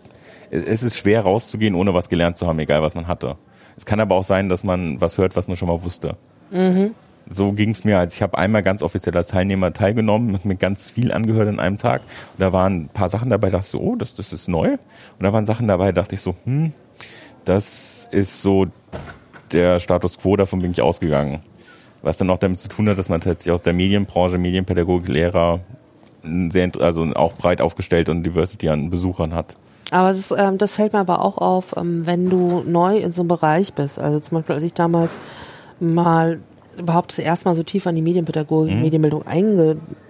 es 0.51 0.83
ist 0.83 0.97
schwer 0.97 1.21
rauszugehen, 1.21 1.75
ohne 1.75 1.93
was 1.93 2.07
gelernt 2.07 2.37
zu 2.37 2.47
haben, 2.47 2.59
egal 2.59 2.81
was 2.81 2.95
man 2.95 3.07
hatte. 3.07 3.35
Es 3.75 3.85
kann 3.85 3.99
aber 3.99 4.15
auch 4.15 4.23
sein, 4.23 4.47
dass 4.47 4.63
man 4.63 5.01
was 5.01 5.17
hört, 5.17 5.35
was 5.35 5.47
man 5.47 5.57
schon 5.57 5.67
mal 5.67 5.83
wusste. 5.83 6.15
Mhm. 6.49 6.95
So 7.27 7.51
ging 7.53 7.71
es 7.71 7.83
mir, 7.83 7.97
als 7.97 8.15
ich 8.15 8.21
habe 8.21 8.37
einmal 8.37 8.61
ganz 8.61 8.83
offiziell 8.83 9.17
als 9.17 9.27
Teilnehmer 9.27 9.73
teilgenommen 9.73 10.35
und 10.35 10.45
mir 10.45 10.55
ganz 10.55 10.91
viel 10.91 11.11
angehört 11.11 11.49
an 11.49 11.59
einem 11.59 11.77
Tag. 11.77 12.01
Und 12.01 12.41
da 12.41 12.53
waren 12.53 12.83
ein 12.83 12.89
paar 12.89 13.09
Sachen 13.09 13.31
dabei, 13.31 13.49
dachte 13.49 13.65
ich 13.65 13.71
so, 13.71 13.79
oh, 13.79 13.95
das, 13.95 14.13
das 14.13 14.31
ist 14.31 14.47
neu. 14.47 14.73
Und 14.73 14.79
da 15.19 15.33
waren 15.33 15.43
Sachen 15.43 15.67
dabei, 15.67 15.91
dachte 15.91 16.15
ich 16.15 16.21
so, 16.21 16.35
hm, 16.45 16.71
das 17.43 18.07
ist 18.11 18.43
so 18.43 18.67
der 19.51 19.79
Status 19.79 20.19
quo, 20.19 20.35
davon 20.35 20.61
bin 20.61 20.71
ich 20.71 20.81
ausgegangen 20.81 21.41
was 22.05 22.17
dann 22.17 22.29
auch 22.29 22.37
damit 22.37 22.59
zu 22.59 22.69
tun 22.69 22.87
hat, 22.87 22.97
dass 22.97 23.09
man 23.09 23.19
tatsächlich 23.19 23.51
aus 23.51 23.63
der 23.63 23.73
Medienbranche, 23.73 24.37
Medienpädagogik, 24.37 25.09
Lehrer 25.09 25.59
sehr, 26.49 26.71
also 26.79 27.03
auch 27.15 27.33
breit 27.33 27.61
aufgestellt 27.61 28.09
und 28.09 28.23
Diversity 28.23 28.69
an 28.69 28.89
Besuchern 28.89 29.33
hat. 29.33 29.57
Aber 29.91 30.11
ist, 30.11 30.33
ähm, 30.35 30.57
das 30.57 30.75
fällt 30.75 30.93
mir 30.93 30.99
aber 30.99 31.23
auch 31.23 31.37
auf, 31.37 31.75
ähm, 31.77 32.05
wenn 32.05 32.29
du 32.29 32.63
neu 32.65 32.97
in 32.97 33.11
so 33.11 33.21
einem 33.21 33.29
Bereich 33.29 33.73
bist. 33.73 33.99
Also 33.99 34.19
zum 34.19 34.37
Beispiel, 34.37 34.55
als 34.55 34.63
ich 34.63 34.73
damals 34.73 35.17
mal 35.79 36.39
überhaupt 36.77 37.11
das 37.11 37.19
erste 37.19 37.47
Mal 37.47 37.55
so 37.55 37.63
tief 37.63 37.85
an 37.87 37.95
die 37.95 38.01
Medienpädagogik, 38.01 38.73
mhm. 38.73 38.81
Medienbildung 38.81 39.25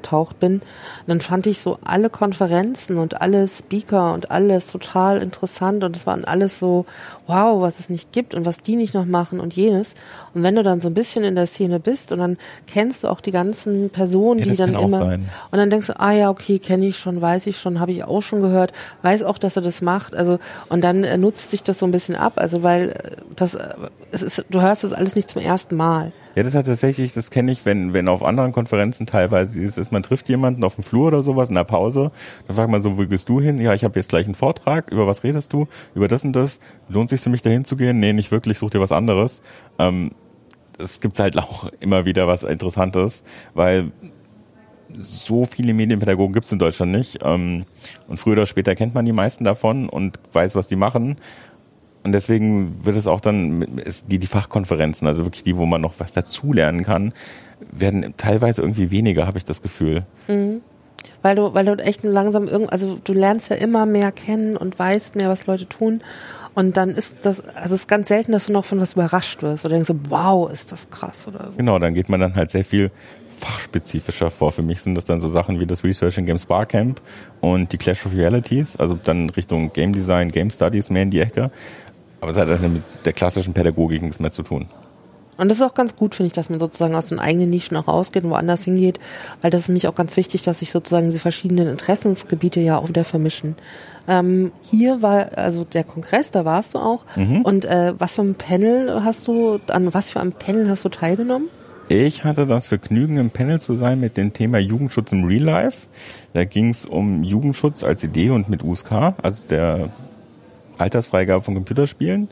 eingetaucht 0.06 0.39
bin, 0.39 0.62
dann 1.08 1.22
fand 1.22 1.48
ich 1.48 1.60
so 1.60 1.78
alle 1.84 2.10
Konferenzen 2.10 2.98
und 2.98 3.22
alle 3.22 3.48
Speaker 3.48 4.13
und 4.13 4.32
alles 4.32 4.68
total 4.68 5.22
interessant 5.22 5.84
und 5.84 5.96
es 5.96 6.06
waren 6.06 6.26
alles 6.26 6.60
so, 6.60 6.86
wow, 7.28 7.62
was 7.62 7.80
es 7.80 7.89
nicht 7.89 8.12
gibt 8.12 8.36
und 8.36 8.46
was 8.46 8.60
die 8.60 8.76
nicht 8.76 8.94
noch 8.94 9.06
machen 9.06 9.39
und 9.39 9.56
jenes. 9.56 9.96
Und 10.34 10.44
wenn 10.44 10.56
du 10.56 10.63
dann 10.63 10.82
so 10.82 10.89
ein 10.89 10.94
bisschen 10.94 11.24
in 11.24 11.36
der 11.36 11.48
Szene 11.48 11.80
bist 11.80 12.12
und 12.12 12.20
dann 12.20 12.38
kennst 12.68 13.04
du 13.04 13.08
auch 13.08 13.22
die 13.22 13.32
ganzen 13.32 13.89
Personen, 13.89 14.39
ja, 14.39 14.46
die 14.46 14.56
dann 14.56 14.76
immer 14.76 14.98
sein. 14.98 15.30
und 15.52 15.58
dann 15.58 15.70
denkst 15.70 15.88
du, 15.88 16.00
ah 16.00 16.12
ja, 16.12 16.30
okay, 16.30 16.60
kenne 16.60 16.88
ich 16.88 16.98
schon, 16.98 17.22
weiß 17.22 17.48
ich 17.48 17.58
schon, 17.58 17.80
habe 17.80 17.91
ich 17.91 18.04
auch 18.04 18.22
schon 18.22 18.41
gehört, 18.41 18.74
weiß 19.02 19.24
auch, 19.24 19.38
dass 19.38 19.56
er 19.56 19.62
das 19.62 19.82
macht. 19.82 20.15
Also 20.15 20.39
und 20.70 20.84
dann 20.84 21.04
äh, 21.04 21.18
nutzt 21.18 21.52
sich 21.52 21.63
das 21.63 21.80
so 21.80 21.86
ein 21.86 21.91
bisschen 21.91 22.15
ab, 22.15 22.34
also 22.36 22.63
weil 22.63 22.89
äh, 22.89 23.12
das 23.36 23.56
äh, 23.56 23.70
es 24.12 24.22
ist, 24.22 24.46
du 24.50 24.62
hörst 24.62 24.84
das 24.84 24.94
alles 24.94 25.15
nicht 25.15 25.30
zum 25.30 25.41
ersten 25.41 25.76
Mal. 25.76 26.12
Ja, 26.36 26.44
das 26.44 26.54
hat 26.54 26.65
tatsächlich, 26.65 27.13
das 27.13 27.32
kenne 27.32 27.50
ich, 27.50 27.65
wenn, 27.65 27.94
wenn 27.94 28.10
auf 28.10 28.22
anderen 28.22 28.52
Konferenzen 28.52 29.06
teilweise 29.06 29.58
ist, 29.62 29.78
ist, 29.78 29.94
man 29.96 30.04
trifft 30.04 30.28
jemanden 30.28 30.64
auf 30.64 30.76
dem 30.76 30.84
Flur 30.84 31.08
oder 31.08 31.24
sowas 31.24 31.50
in 31.50 31.56
der 31.56 31.64
Pause, 31.64 32.12
dann 32.48 32.56
fragt 32.56 32.70
man 32.70 32.82
so, 32.82 32.98
wo 32.98 33.08
gehst 33.08 33.30
du 33.30 33.40
hin? 33.40 33.62
Ja, 33.62 33.74
ich 33.74 33.84
habe 33.86 33.98
jetzt 33.98 34.10
gleich 34.10 34.26
einen 34.26 34.36
Vortrag, 34.36 34.92
über 34.92 35.08
was 35.08 35.24
redest 35.24 35.54
du? 35.54 35.68
Über 35.96 36.10
das 36.10 36.26
und 36.26 36.34
das. 36.34 36.60
Lohnt 36.90 37.10
sich 37.10 37.22
für 37.22 37.30
mich 37.30 37.42
dahin 37.42 37.64
zu 37.64 37.78
gehen? 37.78 38.00
Nee, 38.00 38.14
nicht 38.14 38.32
wirklich, 38.32 38.60
such 38.60 38.72
dir 38.72 38.82
was 38.82 38.92
anderes. 38.92 39.42
Ähm, 39.80 40.12
es 40.78 41.00
gibt 41.00 41.18
halt 41.20 41.38
auch 41.40 41.70
immer 41.80 42.06
wieder 42.06 42.28
was 42.28 42.44
Interessantes, 42.44 43.24
weil 43.54 43.92
so 45.00 45.46
viele 45.46 45.74
Medienpädagogen 45.74 46.34
gibt 46.34 46.46
es 46.46 46.52
in 46.52 46.60
Deutschland 46.60 46.92
nicht. 46.92 47.20
Ähm, 47.24 47.64
und 48.08 48.18
früher 48.18 48.34
oder 48.34 48.46
später 48.46 48.76
kennt 48.76 48.94
man 48.94 49.06
die 49.06 49.14
meisten 49.14 49.46
davon 49.46 49.88
und 49.90 50.20
weiß, 50.34 50.56
was 50.56 50.68
die 50.68 50.76
machen. 50.76 51.16
Und 52.04 52.12
deswegen 52.12 52.86
wird 52.86 52.98
es 52.98 53.08
auch 53.08 53.20
dann, 53.20 53.66
die, 54.08 54.20
die 54.20 54.28
Fachkonferenzen, 54.28 55.08
also 55.08 55.26
wirklich 55.26 55.42
die, 55.42 55.58
wo 55.58 55.66
man 55.66 55.82
noch 55.82 55.96
was 55.98 56.12
dazulernen 56.12 56.84
kann, 56.84 57.14
werden 57.72 58.13
teilweise 58.18 58.62
irgendwie 58.62 58.91
weniger, 58.91 59.28
habe 59.28 59.38
ich 59.38 59.46
das 59.46 59.62
Gefühl. 59.62 60.06
Mhm. 60.28 60.62
Weil 61.22 61.36
du, 61.36 61.54
weil 61.54 61.65
du 61.65 61.74
echt 61.84 62.04
langsam 62.04 62.48
irgend, 62.48 62.72
also 62.72 63.00
du 63.04 63.13
lernst 63.13 63.50
ja 63.50 63.56
immer 63.56 63.86
mehr 63.86 64.12
kennen 64.12 64.58
und 64.58 64.78
weißt 64.78 65.15
mehr, 65.15 65.30
was 65.30 65.46
Leute 65.46 65.68
tun. 65.68 66.02
Und 66.54 66.78
dann 66.78 66.91
ist 66.91 67.18
das, 67.24 67.41
also 67.41 67.76
es 67.76 67.82
ist 67.82 67.88
ganz 67.88 68.08
selten, 68.08 68.32
dass 68.32 68.46
du 68.46 68.54
noch 68.54 68.65
von 68.65 68.80
was 68.80 68.94
überrascht 68.94 69.41
wirst 69.44 69.65
oder 69.65 69.76
denkst 69.76 69.88
so, 69.88 69.96
wow, 70.10 70.52
ist 70.52 70.72
das 70.72 70.89
krass 70.89 71.28
oder 71.28 71.52
so. 71.52 71.58
Genau, 71.58 71.80
dann 71.80 71.94
geht 71.94 72.10
man 72.10 72.20
dann 72.20 72.36
halt 72.36 72.50
sehr 72.50 72.63
viel 72.63 72.91
fachspezifischer 73.39 74.32
vor. 74.32 74.52
Für 74.52 74.62
mich 74.62 74.82
sind 74.82 74.96
das 74.96 75.06
dann 75.06 75.20
so 75.20 75.28
Sachen 75.28 75.60
wie 75.60 75.65
das 75.65 75.84
Research 75.84 76.18
in 76.18 76.26
Games 76.26 76.46
Barcamp 76.46 77.02
und 77.41 77.72
die 77.74 77.78
Clash 77.78 78.06
of 78.06 78.13
Realities, 78.13 78.78
also 78.78 78.98
dann 79.02 79.30
Richtung 79.32 79.74
Game 79.74 79.94
Design, 79.94 80.32
Game 80.32 80.50
Studies 80.50 80.89
mehr 80.89 81.04
in 81.04 81.12
die 81.12 81.20
Ecke. 81.20 81.52
Aber 82.22 82.32
es 82.32 82.38
hat 82.38 82.48
halt 82.48 82.62
mit 82.62 82.84
der 83.04 83.13
klassischen 83.13 83.54
Pädagogik 83.54 84.02
nichts 84.02 84.20
mehr 84.20 84.32
zu 84.32 84.44
tun. 84.44 84.68
Und 85.38 85.50
das 85.50 85.58
ist 85.58 85.63
auch 85.63 85.74
ganz 85.74 85.95
gut, 85.95 86.15
finde 86.15 86.28
ich, 86.28 86.34
dass 86.34 86.50
man 86.50 86.60
sozusagen 86.60 86.95
aus 86.95 87.08
den 87.08 87.19
eigenen 87.19 87.50
Nischen 87.50 87.78
auch 87.78 87.88
rausgeht 87.88 88.24
und 88.24 88.30
woanders 88.30 88.63
hingeht, 88.63 89.00
weil 89.41 89.52
das 89.52 89.62
ist 89.62 89.67
nämlich 89.69 89.88
auch 89.88 89.95
ganz 89.95 90.15
wichtig, 90.17 90.43
dass 90.43 90.60
sich 90.60 90.71
sozusagen 90.71 91.08
diese 91.08 91.19
verschiedenen 91.19 91.67
Interessensgebiete 91.67 92.60
ja 92.60 92.78
auch 92.78 92.88
wieder 92.88 93.04
vermischen. 93.04 93.56
Ähm, 94.08 94.52
hier 94.62 95.02
war 95.02 95.38
also 95.38 95.63
der 95.63 95.84
Kongress, 95.84 96.32
da 96.32 96.45
warst 96.45 96.76
du 96.76 96.80
auch. 96.80 97.06
Mhm. 97.15 97.41
Und 97.41 97.65
äh, 97.65 97.93
was 97.98 98.15
für 98.15 98.21
ein 98.21 98.36
Panel 98.36 99.04
hast 99.04 99.28
du, 99.28 99.60
an 99.67 99.93
was 99.93 100.12
für 100.12 100.19
einem 100.19 100.34
Panel 100.34 100.69
hast 100.69 100.86
du 100.86 100.89
teilgenommen? 100.89 101.50
Ich 101.88 102.24
hatte 102.24 102.48
das 102.48 102.65
Vergnügen, 102.65 103.17
im 103.17 103.30
Panel 103.30 103.62
zu 103.62 103.76
sein 103.76 104.00
mit 104.00 104.17
dem 104.17 104.34
Thema 104.34 104.58
Jugendschutz 104.58 105.12
im 105.12 105.24
Real 105.26 105.43
Life. 105.43 105.86
Da 106.34 106.43
ging 106.43 106.69
es 106.69 106.88
um 106.88 107.24
Jugendschutz 107.24 107.84
als 107.84 108.04
Idee 108.04 108.32
und 108.32 108.50
mit 108.50 108.63
USK, 108.63 109.13
also 109.21 109.45
der 109.48 109.89
Altersfreigabe 110.80 111.43
von 111.43 111.54
Computerspielen 111.54 112.30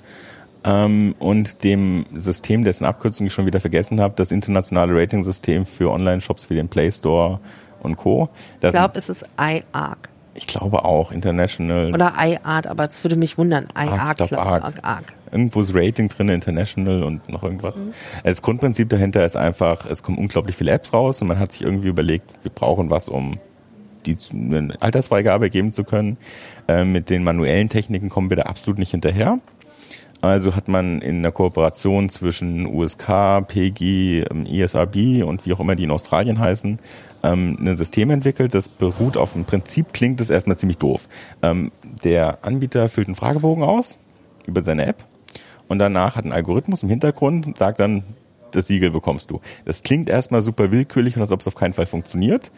ähm, 0.63 1.15
und 1.19 1.63
dem 1.63 2.05
System, 2.15 2.63
dessen 2.63 2.85
Abkürzung 2.85 3.27
ich 3.27 3.33
schon 3.33 3.45
wieder 3.45 3.59
vergessen 3.59 3.99
habe, 3.99 4.13
das 4.15 4.31
internationale 4.31 4.93
Rating-System 4.95 5.65
für 5.65 5.91
Online-Shops 5.91 6.49
wie 6.49 6.55
den 6.55 6.69
Play 6.69 6.91
Store 6.91 7.39
und 7.81 7.97
Co. 7.97 8.29
Das 8.59 8.73
ich 8.73 8.79
glaube, 8.79 8.97
es 8.97 9.09
ist 9.09 9.25
iArc. 9.37 10.09
Ich 10.35 10.47
glaube 10.47 10.83
auch, 10.83 11.11
International. 11.11 11.93
Oder 11.93 12.13
iArt, 12.17 12.65
aber 12.65 12.85
es 12.85 13.03
würde 13.03 13.15
mich 13.15 13.37
wundern. 13.37 13.67
iArc, 13.77 14.17
glaube 14.17 14.33
ich. 14.33 14.39
Arc. 14.39 14.79
Arc. 14.81 15.13
Irgendwo 15.31 15.61
ist 15.61 15.75
Rating 15.75 16.09
drin, 16.09 16.29
International 16.29 17.03
und 17.03 17.29
noch 17.29 17.43
irgendwas. 17.43 17.75
Mhm. 17.75 17.93
Das 18.23 18.41
Grundprinzip 18.41 18.89
dahinter 18.89 19.25
ist 19.25 19.35
einfach, 19.35 19.85
es 19.85 20.01
kommen 20.01 20.17
unglaublich 20.17 20.55
viele 20.55 20.71
Apps 20.71 20.93
raus 20.93 21.21
und 21.21 21.27
man 21.27 21.39
hat 21.39 21.51
sich 21.51 21.61
irgendwie 21.61 21.87
überlegt, 21.87 22.31
wir 22.43 22.51
brauchen 22.51 22.89
was, 22.89 23.09
um 23.09 23.37
die 24.05 24.17
eine 24.33 24.75
Altersfreigabe 24.81 25.49
geben 25.49 25.71
zu 25.71 25.83
können. 25.83 26.17
Äh, 26.67 26.83
mit 26.83 27.09
den 27.09 27.23
manuellen 27.23 27.69
Techniken 27.69 28.09
kommen 28.09 28.29
wir 28.29 28.37
da 28.37 28.43
absolut 28.43 28.79
nicht 28.79 28.91
hinterher. 28.91 29.39
Also 30.23 30.55
hat 30.55 30.69
man 30.69 31.01
in 31.01 31.21
der 31.21 31.33
Kooperation 31.33 32.07
zwischen 32.07 32.65
USK, 32.65 33.41
PG, 33.45 34.23
ähm, 34.31 35.27
und 35.27 35.45
wie 35.45 35.51
auch 35.51 35.59
immer 35.59 35.75
die 35.75 35.83
in 35.83 35.91
Australien 35.91 36.39
heißen, 36.39 36.79
ähm, 37.23 37.57
ein 37.59 37.75
System 37.75 38.09
entwickelt, 38.09 38.53
das 38.53 38.69
beruht 38.69 39.17
auf 39.17 39.33
dem 39.33 39.43
Prinzip, 39.43 39.91
klingt 39.91 40.21
das 40.21 40.29
erstmal 40.29 40.55
ziemlich 40.55 40.77
doof. 40.77 41.09
Ähm, 41.41 41.73
der 42.05 42.37
Anbieter 42.41 42.87
füllt 42.87 43.09
einen 43.09 43.17
Fragebogen 43.17 43.65
aus 43.65 43.97
über 44.45 44.63
seine 44.63 44.85
App 44.85 45.03
und 45.67 45.79
danach 45.79 46.15
hat 46.15 46.23
ein 46.23 46.31
Algorithmus 46.31 46.83
im 46.83 46.89
Hintergrund 46.89 47.45
und 47.45 47.57
sagt 47.57 47.81
dann, 47.81 48.03
das 48.51 48.67
Siegel 48.67 48.91
bekommst 48.91 49.29
du. 49.29 49.41
Das 49.65 49.83
klingt 49.83 50.09
erstmal 50.09 50.41
super 50.41 50.71
willkürlich 50.71 51.17
und 51.17 51.21
als 51.21 51.33
ob 51.33 51.41
es 51.41 51.47
auf 51.47 51.55
keinen 51.55 51.73
Fall 51.73 51.85
funktioniert. 51.85 52.49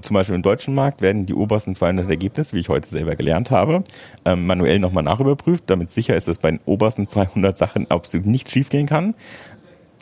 Zum 0.00 0.14
Beispiel 0.14 0.34
im 0.34 0.42
deutschen 0.42 0.74
Markt 0.74 1.02
werden 1.02 1.26
die 1.26 1.34
obersten 1.34 1.74
200 1.74 2.08
Ergebnisse, 2.08 2.54
wie 2.56 2.60
ich 2.60 2.68
heute 2.68 2.88
selber 2.88 3.16
gelernt 3.16 3.50
habe, 3.50 3.84
ähm, 4.24 4.46
manuell 4.46 4.78
nochmal 4.78 5.02
nachüberprüft, 5.02 5.64
damit 5.66 5.90
sicher 5.90 6.14
ist, 6.14 6.28
dass 6.28 6.38
bei 6.38 6.50
den 6.50 6.60
obersten 6.64 7.06
200 7.06 7.56
Sachen 7.56 7.90
absolut 7.90 8.26
nichts 8.26 8.52
schiefgehen 8.52 8.86
kann. 8.86 9.14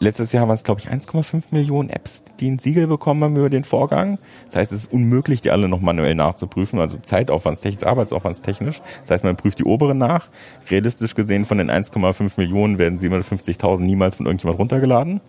Letztes 0.01 0.31
Jahr 0.31 0.47
waren 0.47 0.55
es, 0.55 0.63
glaube 0.63 0.81
ich, 0.81 0.89
1,5 0.89 1.47
Millionen 1.51 1.91
Apps, 1.91 2.23
die 2.39 2.49
ein 2.49 2.61
Siegel 2.61 2.87
bekommen 2.87 3.25
haben 3.25 3.37
über 3.37 3.51
den 3.51 3.65
Vorgang. 3.65 4.19
Das 4.47 4.55
heißt, 4.55 4.71
es 4.71 4.83
ist 4.83 4.93
unmöglich, 4.93 5.41
die 5.41 5.51
alle 5.51 5.69
noch 5.69 5.81
manuell 5.81 6.15
nachzuprüfen, 6.15 6.79
also 6.79 6.99
Zeitaufwandstechnisch, 6.99 7.85
Arbeitsaufwandstechnisch. 7.85 8.81
Das 9.01 9.11
heißt, 9.11 9.25
man 9.25 9.35
prüft 9.35 9.59
die 9.59 9.65
oberen 9.65 9.99
nach. 9.99 10.29
Realistisch 10.71 11.17
gesehen 11.17 11.45
von 11.45 11.59
den 11.59 11.69
1,5 11.69 12.35
Millionen 12.37 12.79
werden 12.79 13.01
750.000 13.01 13.81
niemals 13.81 14.15
von 14.15 14.27
irgendjemand 14.27 14.61
runtergeladen. 14.61 15.21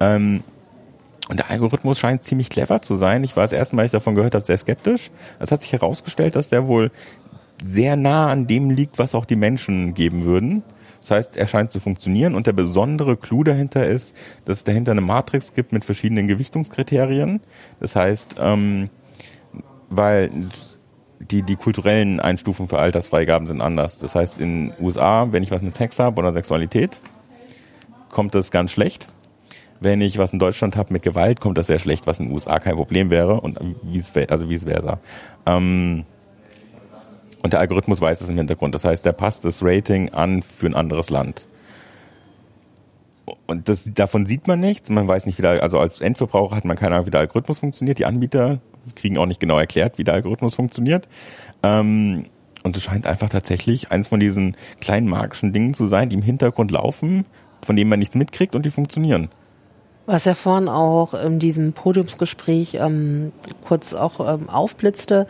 Ähm, 0.00 0.44
und 1.28 1.38
der 1.38 1.50
Algorithmus 1.50 1.98
scheint 1.98 2.24
ziemlich 2.24 2.48
clever 2.48 2.82
zu 2.82 2.94
sein. 2.94 3.22
Ich 3.22 3.36
war 3.36 3.44
das 3.44 3.52
erste 3.52 3.76
Mal, 3.76 3.84
ich 3.84 3.90
davon 3.90 4.14
gehört 4.14 4.34
habe, 4.34 4.44
sehr 4.44 4.58
skeptisch. 4.58 5.10
Es 5.38 5.52
hat 5.52 5.62
sich 5.62 5.72
herausgestellt, 5.72 6.36
dass 6.36 6.48
der 6.48 6.66
wohl 6.66 6.90
sehr 7.62 7.96
nah 7.96 8.30
an 8.30 8.46
dem 8.46 8.70
liegt, 8.70 8.98
was 8.98 9.14
auch 9.14 9.24
die 9.24 9.36
Menschen 9.36 9.94
geben 9.94 10.24
würden. 10.24 10.62
Das 11.00 11.10
heißt, 11.10 11.36
er 11.36 11.46
scheint 11.46 11.70
zu 11.70 11.80
funktionieren 11.80 12.34
und 12.34 12.46
der 12.46 12.52
besondere 12.52 13.16
Clou 13.16 13.44
dahinter 13.44 13.86
ist, 13.86 14.16
dass 14.44 14.58
es 14.58 14.64
dahinter 14.64 14.92
eine 14.92 15.00
Matrix 15.00 15.54
gibt 15.54 15.72
mit 15.72 15.84
verschiedenen 15.84 16.28
Gewichtungskriterien. 16.28 17.40
Das 17.80 17.94
heißt, 17.94 18.36
ähm, 18.38 18.90
weil 19.90 20.30
die, 21.20 21.42
die 21.42 21.56
kulturellen 21.56 22.20
Einstufungen 22.20 22.68
für 22.68 22.78
Altersfreigaben 22.78 23.46
sind 23.46 23.60
anders. 23.60 23.98
Das 23.98 24.14
heißt, 24.14 24.40
in 24.40 24.72
USA, 24.80 25.28
wenn 25.30 25.42
ich 25.42 25.50
was 25.50 25.62
mit 25.62 25.74
Sex 25.74 25.98
habe 25.98 26.18
oder 26.18 26.32
Sexualität, 26.32 27.00
kommt 28.10 28.34
das 28.34 28.50
ganz 28.50 28.72
schlecht. 28.72 29.08
Wenn 29.80 30.00
ich 30.00 30.18
was 30.18 30.32
in 30.32 30.38
Deutschland 30.38 30.76
habe 30.76 30.92
mit 30.92 31.02
Gewalt, 31.02 31.40
kommt 31.40 31.56
das 31.58 31.68
sehr 31.68 31.78
schlecht, 31.78 32.06
was 32.06 32.18
in 32.18 32.26
den 32.26 32.34
USA 32.34 32.58
kein 32.58 32.76
Problem 32.76 33.10
wäre 33.10 33.40
und 33.40 33.58
es 33.94 34.12
also 34.30 34.48
es 34.48 34.66
wäre. 34.66 34.98
Ähm, 35.46 36.04
und 37.42 37.52
der 37.52 37.60
Algorithmus 37.60 38.00
weiß 38.00 38.20
es 38.20 38.28
im 38.28 38.36
Hintergrund. 38.36 38.74
Das 38.74 38.84
heißt, 38.84 39.04
der 39.04 39.12
passt 39.12 39.44
das 39.44 39.62
Rating 39.62 40.10
an 40.10 40.42
für 40.42 40.66
ein 40.66 40.74
anderes 40.74 41.10
Land. 41.10 41.46
Und 43.46 43.68
das, 43.68 43.90
davon 43.94 44.26
sieht 44.26 44.46
man 44.46 44.58
nichts. 44.58 44.90
Man 44.90 45.06
weiß 45.06 45.26
nicht, 45.26 45.38
wie 45.38 45.42
der, 45.42 45.62
also 45.62 45.78
als 45.78 46.00
Endverbraucher 46.00 46.56
hat 46.56 46.64
man 46.64 46.76
keine 46.76 46.96
Ahnung, 46.96 47.06
wie 47.06 47.10
der 47.10 47.20
Algorithmus 47.20 47.60
funktioniert. 47.60 47.98
Die 47.98 48.06
Anbieter 48.06 48.58
kriegen 48.96 49.18
auch 49.18 49.26
nicht 49.26 49.40
genau 49.40 49.58
erklärt, 49.58 49.98
wie 49.98 50.04
der 50.04 50.14
Algorithmus 50.14 50.54
funktioniert. 50.54 51.08
Ähm, 51.62 52.26
und 52.64 52.76
es 52.76 52.82
scheint 52.82 53.06
einfach 53.06 53.28
tatsächlich 53.28 53.90
eins 53.92 54.08
von 54.08 54.18
diesen 54.18 54.56
kleinen 54.80 55.08
magischen 55.08 55.52
Dingen 55.52 55.74
zu 55.74 55.86
sein, 55.86 56.08
die 56.08 56.16
im 56.16 56.22
Hintergrund 56.22 56.70
laufen, 56.70 57.24
von 57.62 57.76
denen 57.76 57.88
man 57.88 57.98
nichts 57.98 58.16
mitkriegt 58.16 58.54
und 58.54 58.66
die 58.66 58.70
funktionieren. 58.70 59.28
Was 60.08 60.24
ja 60.24 60.34
vorhin 60.34 60.70
auch 60.70 61.12
in 61.12 61.38
diesem 61.38 61.74
Podiumsgespräch 61.74 62.78
ähm, 62.80 63.30
kurz 63.62 63.92
auch 63.92 64.20
ähm, 64.26 64.48
aufblitzte, 64.48 65.26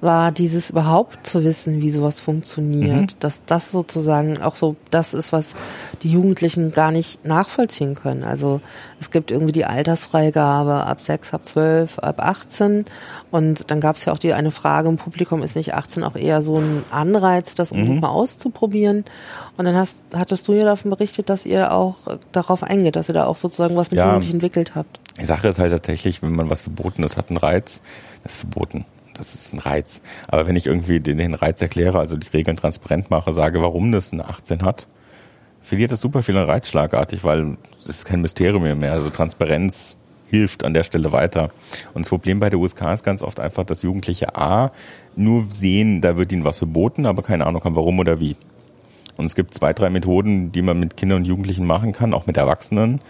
war 0.00 0.32
dieses 0.32 0.70
überhaupt 0.70 1.26
zu 1.26 1.44
wissen, 1.44 1.82
wie 1.82 1.90
sowas 1.90 2.18
funktioniert. 2.18 3.12
Mhm. 3.12 3.20
Dass 3.20 3.44
das 3.44 3.70
sozusagen 3.70 4.40
auch 4.40 4.56
so 4.56 4.76
das 4.90 5.12
ist, 5.12 5.34
was 5.34 5.54
die 6.02 6.10
Jugendlichen 6.10 6.72
gar 6.72 6.92
nicht 6.92 7.26
nachvollziehen 7.26 7.94
können. 7.94 8.24
Also 8.24 8.62
es 8.98 9.10
gibt 9.10 9.30
irgendwie 9.30 9.52
die 9.52 9.66
Altersfreigabe 9.66 10.86
ab 10.86 11.02
sechs, 11.02 11.34
ab 11.34 11.44
zwölf, 11.44 11.98
ab 11.98 12.18
18 12.18 12.86
und 13.30 13.70
dann 13.70 13.80
gab 13.80 13.96
es 13.96 14.06
ja 14.06 14.14
auch 14.14 14.18
die 14.18 14.32
eine 14.32 14.50
Frage 14.50 14.88
im 14.88 14.96
Publikum, 14.96 15.42
ist 15.42 15.56
nicht 15.56 15.74
18 15.74 16.04
auch 16.04 16.16
eher 16.16 16.40
so 16.40 16.58
ein 16.58 16.84
Anreiz, 16.90 17.54
das 17.54 17.72
mhm. 17.72 18.00
mal 18.00 18.08
auszuprobieren? 18.08 19.04
Und 19.58 19.64
dann 19.66 19.74
hast, 19.74 20.04
hattest 20.14 20.48
du 20.48 20.52
ja 20.52 20.64
davon 20.64 20.90
berichtet, 20.90 21.28
dass 21.28 21.44
ihr 21.44 21.72
auch 21.72 21.96
darauf 22.32 22.62
eingeht, 22.62 22.96
dass 22.96 23.08
ihr 23.08 23.14
da 23.14 23.26
auch 23.26 23.36
sozusagen 23.36 23.76
was 23.76 23.90
mit 23.90 23.98
ja, 23.98 24.21
Jugendlichen 24.22 24.36
entwickelt 24.36 24.74
habt. 24.74 25.00
Die 25.20 25.24
Sache 25.24 25.48
ist 25.48 25.58
halt 25.58 25.72
tatsächlich, 25.72 26.22
wenn 26.22 26.32
man 26.32 26.50
was 26.50 26.62
verboten 26.62 27.02
ist, 27.02 27.16
hat 27.16 27.28
einen 27.28 27.36
Reiz, 27.36 27.82
das 28.22 28.32
ist 28.32 28.40
verboten. 28.40 28.84
Das 29.14 29.34
ist 29.34 29.52
ein 29.52 29.58
Reiz. 29.58 30.00
Aber 30.28 30.46
wenn 30.46 30.56
ich 30.56 30.66
irgendwie 30.66 30.98
den, 31.00 31.18
den 31.18 31.34
Reiz 31.34 31.60
erkläre, 31.60 31.98
also 31.98 32.16
die 32.16 32.28
Regeln 32.28 32.56
transparent 32.56 33.10
mache, 33.10 33.32
sage, 33.34 33.60
warum 33.60 33.92
das 33.92 34.12
eine 34.12 34.26
18 34.26 34.62
hat, 34.62 34.88
verliert 35.60 35.92
das 35.92 36.00
super 36.00 36.22
viel 36.22 36.36
an 36.36 36.46
Reiz 36.46 36.68
schlagartig, 36.68 37.22
weil 37.22 37.58
es 37.78 37.86
ist 37.86 38.04
kein 38.06 38.22
Mysterium 38.22 38.78
mehr. 38.78 38.92
Also 38.92 39.10
Transparenz 39.10 39.96
hilft 40.28 40.64
an 40.64 40.72
der 40.72 40.82
Stelle 40.82 41.12
weiter. 41.12 41.50
Und 41.92 42.06
das 42.06 42.08
Problem 42.08 42.40
bei 42.40 42.48
der 42.48 42.58
USK 42.58 42.80
ist 42.94 43.04
ganz 43.04 43.22
oft 43.22 43.38
einfach, 43.38 43.64
dass 43.64 43.82
Jugendliche 43.82 44.34
A 44.34 44.72
nur 45.14 45.44
sehen, 45.50 46.00
da 46.00 46.16
wird 46.16 46.32
ihnen 46.32 46.44
was 46.44 46.58
verboten, 46.58 47.04
aber 47.04 47.22
keine 47.22 47.46
Ahnung 47.46 47.62
haben, 47.64 47.76
warum 47.76 47.98
oder 47.98 48.18
wie. 48.18 48.36
Und 49.18 49.26
es 49.26 49.34
gibt 49.34 49.52
zwei, 49.52 49.74
drei 49.74 49.90
Methoden, 49.90 50.50
die 50.52 50.62
man 50.62 50.80
mit 50.80 50.96
Kindern 50.96 51.18
und 51.18 51.24
Jugendlichen 51.26 51.66
machen 51.66 51.92
kann, 51.92 52.14
auch 52.14 52.26
mit 52.26 52.38
Erwachsenen, 52.38 53.00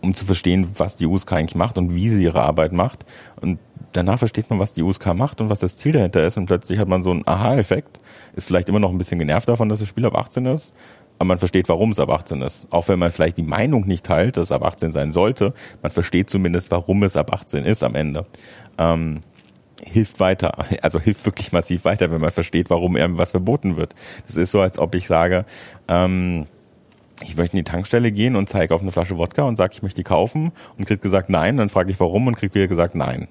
um 0.00 0.14
zu 0.14 0.24
verstehen, 0.24 0.70
was 0.76 0.96
die 0.96 1.06
USK 1.06 1.32
eigentlich 1.32 1.54
macht 1.56 1.78
und 1.78 1.94
wie 1.94 2.08
sie 2.08 2.22
ihre 2.22 2.42
Arbeit 2.42 2.72
macht. 2.72 3.04
Und 3.40 3.58
danach 3.92 4.18
versteht 4.18 4.50
man, 4.50 4.58
was 4.58 4.74
die 4.74 4.82
USK 4.82 5.14
macht 5.14 5.40
und 5.40 5.50
was 5.50 5.60
das 5.60 5.76
Ziel 5.76 5.92
dahinter 5.92 6.26
ist. 6.26 6.36
Und 6.36 6.46
plötzlich 6.46 6.78
hat 6.78 6.88
man 6.88 7.02
so 7.02 7.10
einen 7.10 7.26
Aha-Effekt. 7.26 8.00
Ist 8.36 8.46
vielleicht 8.46 8.68
immer 8.68 8.80
noch 8.80 8.90
ein 8.90 8.98
bisschen 8.98 9.18
genervt 9.18 9.48
davon, 9.48 9.68
dass 9.68 9.80
das 9.80 9.88
Spiel 9.88 10.06
ab 10.06 10.16
18 10.16 10.46
ist 10.46 10.72
aber 11.18 11.28
man 11.28 11.38
versteht, 11.38 11.68
warum 11.68 11.90
es 11.90 11.98
ab 11.98 12.10
18 12.10 12.42
ist. 12.42 12.72
Auch 12.72 12.88
wenn 12.88 12.98
man 12.98 13.10
vielleicht 13.10 13.36
die 13.38 13.42
Meinung 13.42 13.86
nicht 13.86 14.06
teilt, 14.06 14.36
dass 14.36 14.44
es 14.44 14.52
ab 14.52 14.62
18 14.64 14.92
sein 14.92 15.12
sollte, 15.12 15.52
man 15.82 15.90
versteht 15.90 16.30
zumindest, 16.30 16.70
warum 16.70 17.02
es 17.02 17.16
ab 17.16 17.34
18 17.34 17.64
ist 17.64 17.82
am 17.82 17.94
Ende. 17.94 18.26
Ähm, 18.78 19.20
hilft 19.82 20.20
weiter, 20.20 20.64
also 20.82 21.00
hilft 21.00 21.26
wirklich 21.26 21.52
massiv 21.52 21.84
weiter, 21.84 22.10
wenn 22.10 22.20
man 22.20 22.30
versteht, 22.30 22.70
warum 22.70 22.96
irgendwas 22.96 23.32
verboten 23.32 23.76
wird. 23.76 23.94
Das 24.26 24.36
ist 24.36 24.52
so, 24.52 24.60
als 24.60 24.78
ob 24.78 24.94
ich 24.94 25.06
sage, 25.06 25.44
ähm, 25.88 26.46
ich 27.22 27.36
möchte 27.36 27.56
in 27.56 27.64
die 27.64 27.70
Tankstelle 27.70 28.12
gehen 28.12 28.36
und 28.36 28.48
zeige 28.48 28.74
auf 28.74 28.82
eine 28.82 28.92
Flasche 28.92 29.16
Wodka 29.16 29.42
und 29.42 29.56
sage, 29.56 29.72
ich 29.74 29.82
möchte 29.82 29.96
die 29.96 30.04
kaufen 30.04 30.52
und 30.76 30.86
krieg 30.86 31.00
gesagt 31.00 31.30
nein, 31.30 31.56
dann 31.56 31.68
frage 31.68 31.90
ich 31.90 32.00
warum 32.00 32.26
und 32.26 32.36
krieg 32.36 32.54
wieder 32.54 32.68
gesagt 32.68 32.94
nein. 32.94 33.28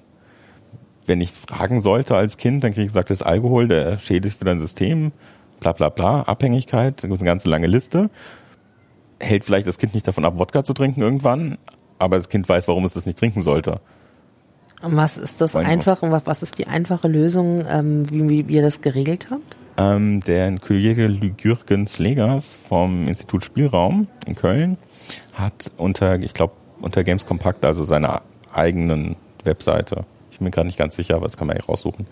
Wenn 1.06 1.20
ich 1.20 1.30
fragen 1.30 1.80
sollte 1.80 2.16
als 2.16 2.36
Kind, 2.36 2.64
dann 2.64 2.72
kriege 2.72 2.82
ich 2.82 2.88
gesagt, 2.88 3.10
das 3.10 3.20
ist 3.20 3.26
Alkohol, 3.26 3.68
der 3.68 3.98
schädigt 3.98 4.38
für 4.38 4.44
dein 4.44 4.60
System 4.60 5.12
bla 5.60 5.72
bla 5.72 5.88
bla, 5.88 6.22
Abhängigkeit, 6.22 7.02
da 7.02 7.08
gibt 7.08 7.20
eine 7.20 7.26
ganze 7.26 7.48
lange 7.48 7.66
Liste. 7.66 8.10
Hält 9.20 9.44
vielleicht 9.44 9.66
das 9.66 9.78
Kind 9.78 9.94
nicht 9.94 10.06
davon 10.06 10.24
ab, 10.24 10.38
Wodka 10.38 10.62
zu 10.64 10.74
trinken 10.74 11.02
irgendwann, 11.02 11.58
aber 11.98 12.16
das 12.16 12.28
Kind 12.28 12.48
weiß, 12.48 12.68
warum 12.68 12.84
es 12.84 12.94
das 12.94 13.06
nicht 13.06 13.18
trinken 13.18 13.42
sollte. 13.42 13.80
Und 14.80 14.96
was 14.96 15.18
ist 15.18 15.40
das 15.40 15.56
einfache, 15.56 16.08
was 16.24 16.42
ist 16.42 16.58
die 16.58 16.68
einfache 16.68 17.08
Lösung, 17.08 17.64
ähm, 17.68 18.08
wie, 18.10 18.28
wie, 18.28 18.48
wie 18.48 18.54
ihr 18.54 18.62
das 18.62 18.80
geregelt 18.80 19.28
habt? 19.30 19.56
Ähm, 19.78 20.18
der 20.20 20.58
Kollege 20.58 21.06
Jürgens 21.38 21.98
Legers 22.00 22.58
vom 22.68 23.06
Institut 23.06 23.44
Spielraum 23.44 24.08
in 24.26 24.34
Köln 24.34 24.76
hat 25.34 25.70
unter, 25.76 26.18
ich 26.18 26.34
glaube, 26.34 26.54
unter 26.80 27.04
Games 27.04 27.24
Compact, 27.24 27.64
also 27.64 27.84
seiner 27.84 28.22
eigenen 28.52 29.14
Webseite, 29.44 30.04
ich 30.32 30.38
bin 30.38 30.46
mir 30.46 30.50
gerade 30.50 30.66
nicht 30.66 30.78
ganz 30.78 30.96
sicher, 30.96 31.14
aber 31.14 31.26
das 31.26 31.36
kann 31.36 31.46
man 31.46 31.56
ja 31.56 31.62
raussuchen, 31.62 32.08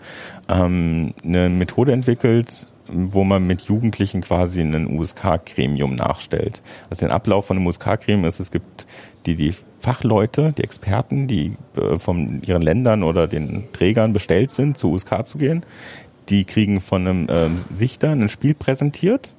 ähm, 0.47 1.13
eine 1.25 1.49
Methode 1.49 1.91
entwickelt, 1.91 2.67
wo 2.89 3.25
man 3.25 3.45
mit 3.45 3.63
Jugendlichen 3.63 4.21
quasi 4.21 4.61
ein 4.61 4.87
USK-Gremium 4.97 5.95
nachstellt. 5.95 6.61
Also 6.89 7.05
den 7.05 7.11
Ablauf 7.11 7.47
von 7.47 7.57
einem 7.57 7.67
USK-Gremium 7.67 8.23
ist, 8.25 8.39
es 8.39 8.49
gibt 8.49 8.87
die, 9.25 9.35
die 9.35 9.53
Fachleute, 9.79 10.53
die 10.57 10.63
Experten, 10.63 11.27
die 11.27 11.57
äh, 11.75 11.99
von 11.99 12.41
ihren 12.43 12.61
Ländern 12.61 13.03
oder 13.03 13.27
den 13.27 13.65
Trägern 13.73 14.13
bestellt 14.13 14.51
sind, 14.51 14.77
zu 14.77 14.91
USK 14.91 15.25
zu 15.25 15.37
gehen. 15.37 15.65
Die 16.29 16.45
kriegen 16.45 16.81
von 16.81 17.07
einem 17.07 17.29
äh, 17.29 17.49
Sichter 17.73 18.11
ein 18.11 18.29
Spiel 18.29 18.53
präsentiert 18.53 19.35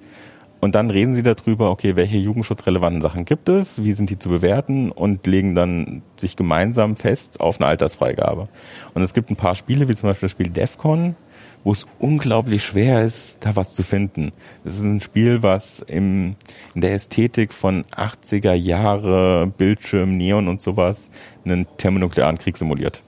und 0.60 0.74
dann 0.74 0.90
reden 0.90 1.14
sie 1.14 1.22
darüber, 1.22 1.70
okay, 1.70 1.94
welche 1.94 2.18
jugendschutzrelevanten 2.18 3.00
Sachen 3.00 3.24
gibt 3.24 3.48
es, 3.48 3.84
wie 3.84 3.92
sind 3.92 4.10
die 4.10 4.18
zu 4.18 4.28
bewerten 4.28 4.90
und 4.90 5.26
legen 5.26 5.54
dann 5.54 6.02
sich 6.16 6.34
gemeinsam 6.34 6.96
fest 6.96 7.40
auf 7.40 7.60
eine 7.60 7.68
Altersfreigabe. 7.68 8.48
Und 8.94 9.02
es 9.02 9.14
gibt 9.14 9.30
ein 9.30 9.36
paar 9.36 9.54
Spiele, 9.54 9.88
wie 9.88 9.94
zum 9.94 10.08
Beispiel 10.08 10.26
das 10.26 10.32
Spiel 10.32 10.50
DEFCON, 10.50 11.14
wo 11.62 11.70
es 11.70 11.86
unglaublich 12.00 12.64
schwer 12.64 13.02
ist, 13.02 13.44
da 13.44 13.54
was 13.54 13.74
zu 13.74 13.84
finden. 13.84 14.32
Das 14.64 14.74
ist 14.74 14.82
ein 14.82 15.00
Spiel, 15.00 15.44
was 15.44 15.80
im, 15.80 16.34
in 16.74 16.80
der 16.80 16.92
Ästhetik 16.92 17.52
von 17.52 17.84
80er 17.84 18.54
Jahre, 18.54 19.52
Bildschirm, 19.56 20.16
Neon 20.16 20.48
und 20.48 20.60
sowas 20.60 21.10
einen 21.44 21.66
thermonuklearen 21.76 22.38
Krieg 22.38 22.56
simuliert. 22.56 23.02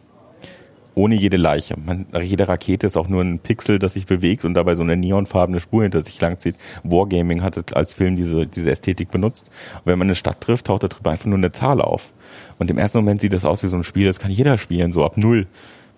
Ohne 0.94 1.14
jede 1.14 1.37
Leiche. 1.37 1.74
Man, 1.79 2.07
jede 2.20 2.48
Rakete 2.48 2.87
ist 2.87 2.96
auch 2.96 3.09
nur 3.09 3.22
ein 3.22 3.38
Pixel, 3.38 3.79
das 3.79 3.94
sich 3.94 4.07
bewegt 4.07 4.44
und 4.44 4.55
dabei 4.55 4.74
so 4.74 4.83
eine 4.83 4.96
neonfarbene 4.96 5.61
Spur 5.61 5.83
hinter 5.83 6.03
sich 6.03 6.20
langzieht. 6.20 6.57
Wargaming 6.83 7.42
hat 7.42 7.76
als 7.76 7.94
Film 7.94 8.16
diese, 8.16 8.46
diese 8.46 8.70
Ästhetik 8.70 9.11
benutzt. 9.11 9.50
Und 9.76 9.87
wenn 9.87 9.98
man 9.98 10.09
eine 10.09 10.14
Stadt 10.14 10.40
trifft, 10.40 10.66
taucht 10.66 10.83
darüber 10.83 11.11
einfach 11.11 11.26
nur 11.26 11.38
eine 11.38 11.53
Zahl 11.53 11.81
auf. 11.81 12.12
Und 12.59 12.70
im 12.70 12.79
ersten 12.79 12.98
Moment 12.98 13.20
sieht 13.20 13.33
das 13.33 13.44
aus 13.44 13.62
wie 13.62 13.68
so 13.68 13.76
ein 13.76 13.85
Spiel, 13.85 14.07
das 14.07 14.18
kann 14.18 14.31
jeder 14.31 14.59
spielen, 14.59 14.92
so 14.92 15.05
ab 15.05 15.16
null 15.16 15.46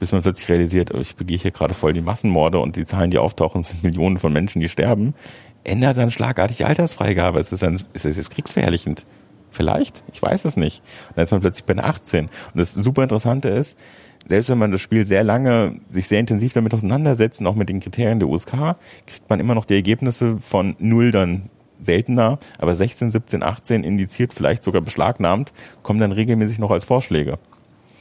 bis 0.02 0.11
man 0.11 0.20
plötzlich 0.20 0.48
realisiert, 0.48 0.92
oh, 0.92 0.98
ich 0.98 1.14
begehe 1.14 1.38
hier 1.38 1.52
gerade 1.52 1.74
voll 1.74 1.92
die 1.92 2.00
Massenmorde 2.00 2.59
und 2.59 2.74
die 2.74 2.85
Zahlen, 2.85 3.12
die 3.12 3.18
auftauchen, 3.18 3.62
sind 3.62 3.85
Millionen 3.85 4.18
von 4.18 4.33
Menschen, 4.33 4.59
die 4.59 4.68
sterben, 4.68 5.14
ändert 5.62 5.96
dann 5.96 6.11
schlagartig 6.11 6.57
die 6.57 6.64
Altersfreigabe. 6.64 7.38
Es 7.38 7.52
ist, 7.52 7.62
dann, 7.62 7.81
ist 7.92 8.05
es 8.05 8.16
jetzt 8.16 8.35
kriegsverherrlichend. 8.35 9.07
Vielleicht, 9.52 10.02
ich 10.12 10.20
weiß 10.20 10.44
es 10.46 10.57
nicht. 10.57 10.83
Und 11.11 11.18
dann 11.18 11.22
ist 11.22 11.31
man 11.31 11.40
plötzlich 11.40 11.64
bei 11.66 11.74
einer 11.74 11.85
18. 11.85 12.24
Und 12.24 12.31
das 12.55 12.72
super 12.72 13.05
Interessante 13.05 13.48
ist, 13.48 13.78
selbst 14.26 14.50
wenn 14.50 14.58
man 14.58 14.72
das 14.72 14.80
Spiel 14.80 15.06
sehr 15.06 15.24
lange, 15.24 15.80
sich 15.88 16.06
sehr 16.06 16.20
intensiv 16.20 16.52
damit 16.52 16.74
auseinandersetzt 16.74 17.40
und 17.40 17.46
auch 17.46 17.54
mit 17.54 17.68
den 17.68 17.80
Kriterien 17.80 18.18
der 18.18 18.28
USK, 18.28 18.76
kriegt 19.06 19.28
man 19.28 19.40
immer 19.40 19.54
noch 19.54 19.64
die 19.64 19.74
Ergebnisse 19.74 20.38
von 20.40 20.76
null 20.78 21.11
dann 21.11 21.50
seltener, 21.80 22.38
aber 22.58 22.74
16, 22.74 23.11
17, 23.11 23.42
18 23.42 23.85
indiziert, 23.85 24.35
vielleicht 24.35 24.62
sogar 24.62 24.82
beschlagnahmt, 24.82 25.52
kommen 25.82 25.98
dann 25.98 26.12
regelmäßig 26.12 26.58
noch 26.58 26.70
als 26.70 26.85
Vorschläge. 26.85 27.38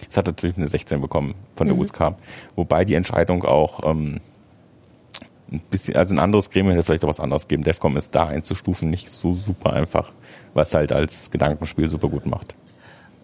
Es 0.09 0.17
hat 0.17 0.27
natürlich 0.27 0.57
eine 0.57 0.67
16 0.67 1.01
bekommen 1.01 1.35
von 1.55 1.67
der 1.67 1.75
mhm. 1.75 1.81
USK, 1.81 2.15
wobei 2.55 2.85
die 2.85 2.95
Entscheidung 2.95 3.43
auch 3.43 3.89
ähm, 3.89 4.19
ein 5.51 5.61
bisschen, 5.69 5.95
also 5.95 6.15
ein 6.15 6.19
anderes 6.19 6.49
Gremium 6.49 6.73
hätte 6.73 6.85
vielleicht 6.85 7.03
auch 7.03 7.09
was 7.09 7.19
anderes 7.19 7.47
geben. 7.47 7.63
DEFCOM 7.63 7.97
ist 7.97 8.15
da 8.15 8.27
einzustufen 8.27 8.89
nicht 8.89 9.11
so 9.11 9.33
super 9.33 9.73
einfach, 9.73 10.11
was 10.53 10.73
halt 10.73 10.91
als 10.91 11.29
Gedankenspiel 11.29 11.89
super 11.89 12.09
gut 12.09 12.25
macht. 12.25 12.55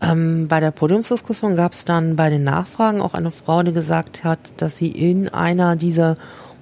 Ähm, 0.01 0.47
bei 0.47 0.59
der 0.59 0.71
Podiumsdiskussion 0.71 1.55
gab 1.55 1.73
es 1.73 1.85
dann 1.85 2.15
bei 2.15 2.29
den 2.29 2.43
Nachfragen 2.43 3.01
auch 3.01 3.13
eine 3.13 3.31
Frau, 3.31 3.63
die 3.63 3.73
gesagt 3.73 4.23
hat, 4.23 4.39
dass 4.57 4.77
sie 4.77 4.91
in 4.91 5.29
einer 5.29 5.75
dieser 5.75 6.13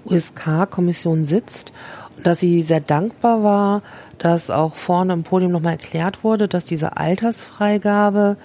USK-Kommissionen 0.05 1.26
sitzt 1.26 1.72
und 2.16 2.26
dass 2.26 2.39
sie 2.39 2.62
sehr 2.62 2.80
dankbar 2.80 3.43
war, 3.43 3.82
dass 4.18 4.49
auch 4.49 4.76
vorne 4.76 5.14
im 5.14 5.24
Podium 5.24 5.51
nochmal 5.51 5.74
erklärt 5.74 6.24
wurde, 6.24 6.47
dass 6.47 6.66
diese 6.66 6.97
Altersfreigabe 6.97 8.38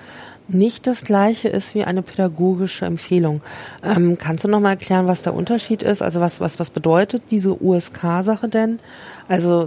nicht 0.48 0.88
das 0.88 1.04
gleiche 1.04 1.48
ist 1.48 1.76
wie 1.76 1.84
eine 1.84 2.02
pädagogische 2.02 2.84
Empfehlung. 2.84 3.40
Ähm, 3.84 4.18
kannst 4.18 4.42
du 4.42 4.48
noch 4.48 4.58
mal 4.58 4.70
erklären, 4.70 5.06
was 5.06 5.22
der 5.22 5.34
Unterschied 5.34 5.84
ist? 5.84 6.02
Also 6.02 6.20
was, 6.20 6.40
was, 6.40 6.58
was 6.58 6.70
bedeutet 6.70 7.22
diese 7.30 7.62
USK-Sache 7.62 8.48
denn? 8.48 8.80
Also 9.28 9.66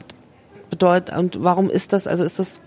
bedeutet, 0.70 1.16
und 1.16 1.42
warum 1.44 1.70
ist 1.70 1.94
das, 1.94 2.08
also 2.08 2.26
ist 2.26 2.40
das 2.40 2.60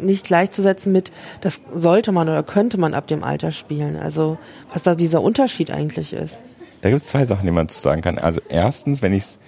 nicht 0.00 0.26
gleichzusetzen 0.26 0.92
mit, 0.92 1.12
das 1.40 1.62
sollte 1.72 2.12
man 2.12 2.28
oder 2.28 2.42
könnte 2.42 2.78
man 2.78 2.94
ab 2.94 3.06
dem 3.06 3.24
Alter 3.24 3.50
spielen? 3.50 3.96
Also 3.96 4.38
was 4.72 4.82
da 4.82 4.94
dieser 4.94 5.22
Unterschied 5.22 5.70
eigentlich 5.70 6.12
ist? 6.12 6.44
Da 6.82 6.90
gibt 6.90 7.02
es 7.02 7.08
zwei 7.08 7.24
Sachen, 7.24 7.46
die 7.46 7.52
man 7.52 7.68
zu 7.68 7.80
sagen 7.80 8.02
kann. 8.02 8.18
Also 8.18 8.40
erstens, 8.48 9.02
wenn 9.02 9.12
ich 9.12 9.24
es, 9.24 9.38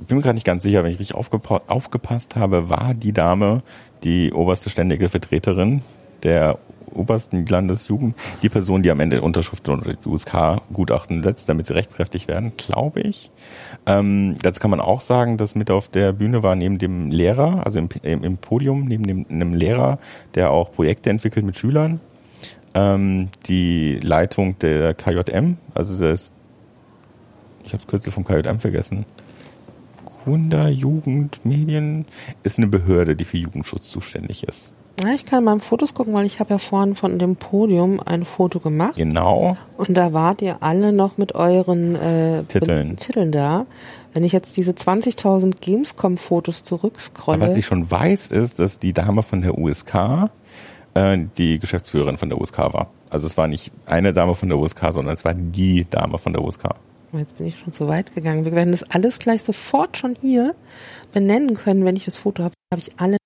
bin 0.00 0.16
mir 0.16 0.22
gerade 0.22 0.34
nicht 0.34 0.46
ganz 0.46 0.62
sicher, 0.62 0.82
wenn 0.82 0.90
ich 0.90 0.98
richtig 0.98 1.14
aufgepa 1.14 1.62
aufgepasst 1.66 2.36
habe, 2.36 2.68
war 2.68 2.94
die 2.94 3.12
Dame 3.12 3.62
die 4.02 4.32
oberste 4.32 4.70
ständige 4.70 5.08
Vertreterin 5.08 5.82
der 6.22 6.58
obersten 6.94 7.46
Landesjugend 7.46 8.16
die 8.42 8.48
Person, 8.48 8.82
die 8.82 8.90
am 8.90 9.00
Ende 9.00 9.22
Unterschriften 9.22 9.74
oder 9.74 9.94
USK-Gutachten 10.04 11.22
setzt, 11.22 11.48
damit 11.48 11.66
sie 11.66 11.74
rechtskräftig 11.74 12.28
werden, 12.28 12.52
glaube 12.56 13.00
ich. 13.00 13.30
Ähm, 13.86 14.34
dazu 14.42 14.60
kann 14.60 14.70
man 14.70 14.80
auch 14.80 15.00
sagen, 15.00 15.36
dass 15.36 15.54
mit 15.54 15.70
auf 15.70 15.88
der 15.88 16.12
Bühne 16.12 16.42
war 16.42 16.54
neben 16.54 16.78
dem 16.78 17.10
Lehrer, 17.10 17.64
also 17.64 17.78
im, 17.78 17.88
im 18.02 18.36
Podium, 18.38 18.84
neben 18.84 19.04
dem, 19.04 19.26
einem 19.28 19.54
Lehrer, 19.54 19.98
der 20.34 20.50
auch 20.50 20.72
Projekte 20.72 21.10
entwickelt 21.10 21.44
mit 21.44 21.56
Schülern, 21.56 22.00
ähm, 22.74 23.28
die 23.46 23.98
Leitung 24.02 24.58
der 24.58 24.94
KJM, 24.94 25.56
also 25.74 25.96
das, 25.96 26.30
ich 27.64 27.72
habe 27.72 27.78
das 27.82 27.86
Kürzel 27.86 28.12
vom 28.12 28.24
KJM 28.24 28.60
vergessen, 28.60 29.06
Kunda 30.24 30.68
Jugend 30.68 31.44
Medien, 31.44 32.06
ist 32.42 32.58
eine 32.58 32.66
Behörde, 32.66 33.14
die 33.14 33.24
für 33.24 33.36
Jugendschutz 33.36 33.90
zuständig 33.90 34.44
ist. 34.44 34.72
Ja, 35.02 35.10
ich 35.10 35.26
kann 35.26 35.44
mal 35.44 35.58
Fotos 35.58 35.92
gucken, 35.92 36.14
weil 36.14 36.24
ich 36.24 36.38
habe 36.40 36.50
ja 36.50 36.58
vorhin 36.58 36.94
von 36.94 37.18
dem 37.18 37.36
Podium 37.36 38.00
ein 38.00 38.24
Foto 38.24 38.60
gemacht. 38.60 38.96
Genau. 38.96 39.56
Und 39.76 39.96
da 39.96 40.12
wart 40.12 40.40
ihr 40.40 40.62
alle 40.62 40.92
noch 40.92 41.18
mit 41.18 41.34
euren 41.34 41.96
äh, 41.96 42.44
Titeln. 42.44 42.96
Titeln 42.96 43.32
da. 43.32 43.66
Wenn 44.12 44.22
ich 44.22 44.32
jetzt 44.32 44.56
diese 44.56 44.72
20.000 44.72 45.60
Gamescom-Fotos 45.60 46.62
zurückscrolle. 46.62 47.38
Aber 47.38 47.50
was 47.50 47.56
ich 47.56 47.66
schon 47.66 47.90
weiß, 47.90 48.28
ist, 48.28 48.60
dass 48.60 48.78
die 48.78 48.92
Dame 48.92 49.24
von 49.24 49.40
der 49.40 49.58
USK 49.58 50.30
äh, 50.94 51.18
die 51.36 51.58
Geschäftsführerin 51.58 52.16
von 52.16 52.28
der 52.28 52.40
USK 52.40 52.58
war. 52.58 52.90
Also 53.10 53.26
es 53.26 53.36
war 53.36 53.48
nicht 53.48 53.72
eine 53.86 54.12
Dame 54.12 54.36
von 54.36 54.48
der 54.48 54.58
USK, 54.58 54.92
sondern 54.92 55.14
es 55.14 55.24
war 55.24 55.34
die 55.34 55.86
Dame 55.90 56.18
von 56.18 56.32
der 56.32 56.42
USK. 56.42 56.68
Jetzt 57.12 57.36
bin 57.38 57.46
ich 57.46 57.58
schon 57.58 57.72
zu 57.72 57.88
weit 57.88 58.14
gegangen. 58.14 58.44
Wir 58.44 58.52
werden 58.52 58.72
das 58.72 58.82
alles 58.84 59.18
gleich 59.18 59.42
sofort 59.42 59.96
schon 59.96 60.16
hier 60.20 60.54
benennen 61.12 61.54
können, 61.54 61.84
wenn 61.84 61.96
ich 61.96 62.04
das 62.04 62.16
Foto 62.16 62.44
habe. 62.44 62.54
Habe 62.72 62.80
ich 62.80 62.98
alle 62.98 63.16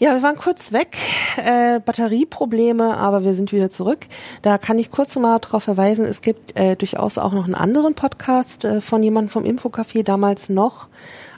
ja, 0.00 0.14
wir 0.14 0.22
waren 0.22 0.36
kurz 0.36 0.72
weg, 0.72 0.96
äh, 1.36 1.78
Batterieprobleme, 1.78 2.96
aber 2.96 3.22
wir 3.22 3.34
sind 3.34 3.52
wieder 3.52 3.70
zurück. 3.70 4.06
Da 4.40 4.56
kann 4.56 4.78
ich 4.78 4.90
kurz 4.90 5.14
mal 5.16 5.38
darauf 5.38 5.62
verweisen, 5.62 6.06
es 6.06 6.22
gibt 6.22 6.58
äh, 6.58 6.74
durchaus 6.74 7.18
auch 7.18 7.32
noch 7.32 7.44
einen 7.44 7.54
anderen 7.54 7.94
Podcast 7.94 8.64
äh, 8.64 8.80
von 8.80 9.02
jemandem 9.02 9.28
vom 9.28 9.44
Infocafé 9.44 10.02
damals 10.02 10.48
noch, 10.48 10.88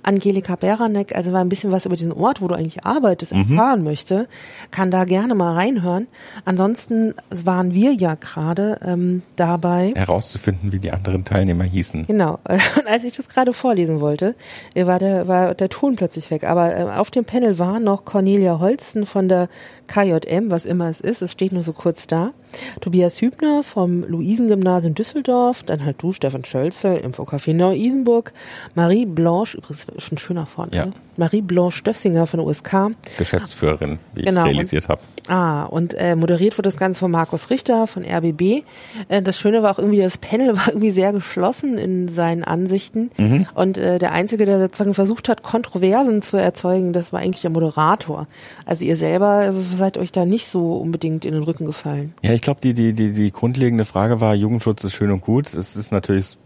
Angelika 0.02 0.56
Beranek, 0.56 1.14
also 1.14 1.32
wer 1.32 1.40
ein 1.40 1.48
bisschen 1.48 1.70
was 1.70 1.86
über 1.86 1.96
diesen 1.96 2.12
Ort, 2.12 2.40
wo 2.40 2.48
du 2.48 2.54
eigentlich 2.54 2.84
arbeitest, 2.84 3.34
mhm. 3.34 3.40
erfahren 3.40 3.84
möchte, 3.84 4.28
kann 4.70 4.90
da 4.90 5.04
gerne 5.04 5.34
mal 5.34 5.54
reinhören. 5.54 6.08
Ansonsten 6.44 7.14
waren 7.30 7.74
wir 7.74 7.92
ja 7.92 8.14
gerade 8.16 8.78
ähm, 8.84 9.22
dabei. 9.36 9.92
Herauszufinden, 9.94 10.72
wie 10.72 10.78
die 10.78 10.90
anderen 10.90 11.24
Teilnehmer 11.24 11.64
hießen. 11.64 12.06
Genau. 12.06 12.38
Und 12.48 12.86
als 12.86 13.04
ich 13.04 13.12
das 13.12 13.28
gerade 13.28 13.52
vorlesen 13.52 14.00
wollte, 14.00 14.34
war 14.74 14.98
der, 14.98 15.28
war 15.28 15.54
der 15.54 15.68
Ton 15.68 15.96
plötzlich 15.96 16.30
weg. 16.30 16.44
Aber 16.44 16.76
äh, 16.76 16.82
auf 16.84 17.10
dem 17.10 17.24
Panel 17.24 17.58
war 17.58 17.80
noch 17.80 18.04
Cornelia 18.04 18.58
Holsten 18.58 19.06
von 19.06 19.28
der 19.28 19.48
KJM, 19.92 20.50
was 20.50 20.64
immer 20.64 20.88
es 20.88 21.00
ist. 21.00 21.20
Es 21.20 21.32
steht 21.32 21.52
nur 21.52 21.62
so 21.62 21.74
kurz 21.74 22.06
da. 22.06 22.32
Tobias 22.80 23.20
Hübner 23.20 23.62
vom 23.62 24.04
Luisengymnasium 24.04 24.94
Düsseldorf, 24.94 25.62
dann 25.64 25.84
halt 25.84 26.02
du, 26.02 26.12
Stefan 26.12 26.46
Schölzel, 26.46 26.96
im 26.96 27.12
VKF 27.12 27.48
Neu-Isenburg, 27.48 28.32
Marie 28.74 29.04
Blanche, 29.04 29.58
übrigens 29.58 29.86
ein 30.10 30.18
schöner 30.18 30.46
Vorname, 30.46 30.76
ja. 30.76 30.92
Marie 31.16 31.42
Blanche 31.42 31.78
Stössinger 31.78 32.26
von 32.26 32.38
der 32.38 32.46
USK. 32.46 32.92
Geschäftsführerin, 33.18 33.98
wie 34.14 34.22
genau. 34.22 34.46
ich 34.46 34.54
realisiert 34.54 34.88
habe. 34.88 35.00
Ah, 35.28 35.64
und 35.64 35.94
äh, 35.94 36.16
moderiert 36.16 36.58
wurde 36.58 36.68
das 36.68 36.76
Ganze 36.76 37.00
von 37.00 37.10
Markus 37.10 37.50
Richter 37.50 37.86
von 37.86 38.04
RBB. 38.04 38.64
Äh, 39.08 39.22
das 39.22 39.38
Schöne 39.38 39.62
war 39.62 39.72
auch 39.72 39.78
irgendwie, 39.78 40.00
das 40.00 40.18
Panel 40.18 40.56
war 40.56 40.68
irgendwie 40.68 40.90
sehr 40.90 41.12
geschlossen 41.12 41.78
in 41.78 42.08
seinen 42.08 42.44
Ansichten. 42.44 43.10
Mhm. 43.16 43.46
Und 43.54 43.78
äh, 43.78 43.98
der 43.98 44.12
Einzige, 44.12 44.46
der 44.46 44.58
sozusagen 44.58 44.94
versucht 44.94 45.28
hat, 45.28 45.42
Kontroversen 45.42 46.22
zu 46.22 46.36
erzeugen, 46.36 46.92
das 46.92 47.12
war 47.12 47.20
eigentlich 47.20 47.42
der 47.42 47.50
Moderator. 47.50 48.26
Also 48.66 48.84
ihr 48.84 48.96
selber 48.96 49.46
äh, 49.46 49.52
seid 49.76 49.98
euch 49.98 50.12
da 50.12 50.24
nicht 50.24 50.46
so 50.46 50.76
unbedingt 50.76 51.24
in 51.24 51.34
den 51.34 51.42
Rücken 51.42 51.66
gefallen. 51.66 52.14
Ja, 52.22 52.32
ich 52.32 52.42
glaube, 52.42 52.60
die, 52.60 52.74
die, 52.74 52.92
die, 52.92 53.12
die 53.12 53.30
grundlegende 53.30 53.84
Frage 53.84 54.20
war, 54.20 54.34
Jugendschutz 54.34 54.82
ist 54.84 54.94
schön 54.94 55.10
und 55.10 55.20
gut. 55.20 55.54
Es 55.54 55.76
ist 55.76 55.92
natürlich 55.92 56.38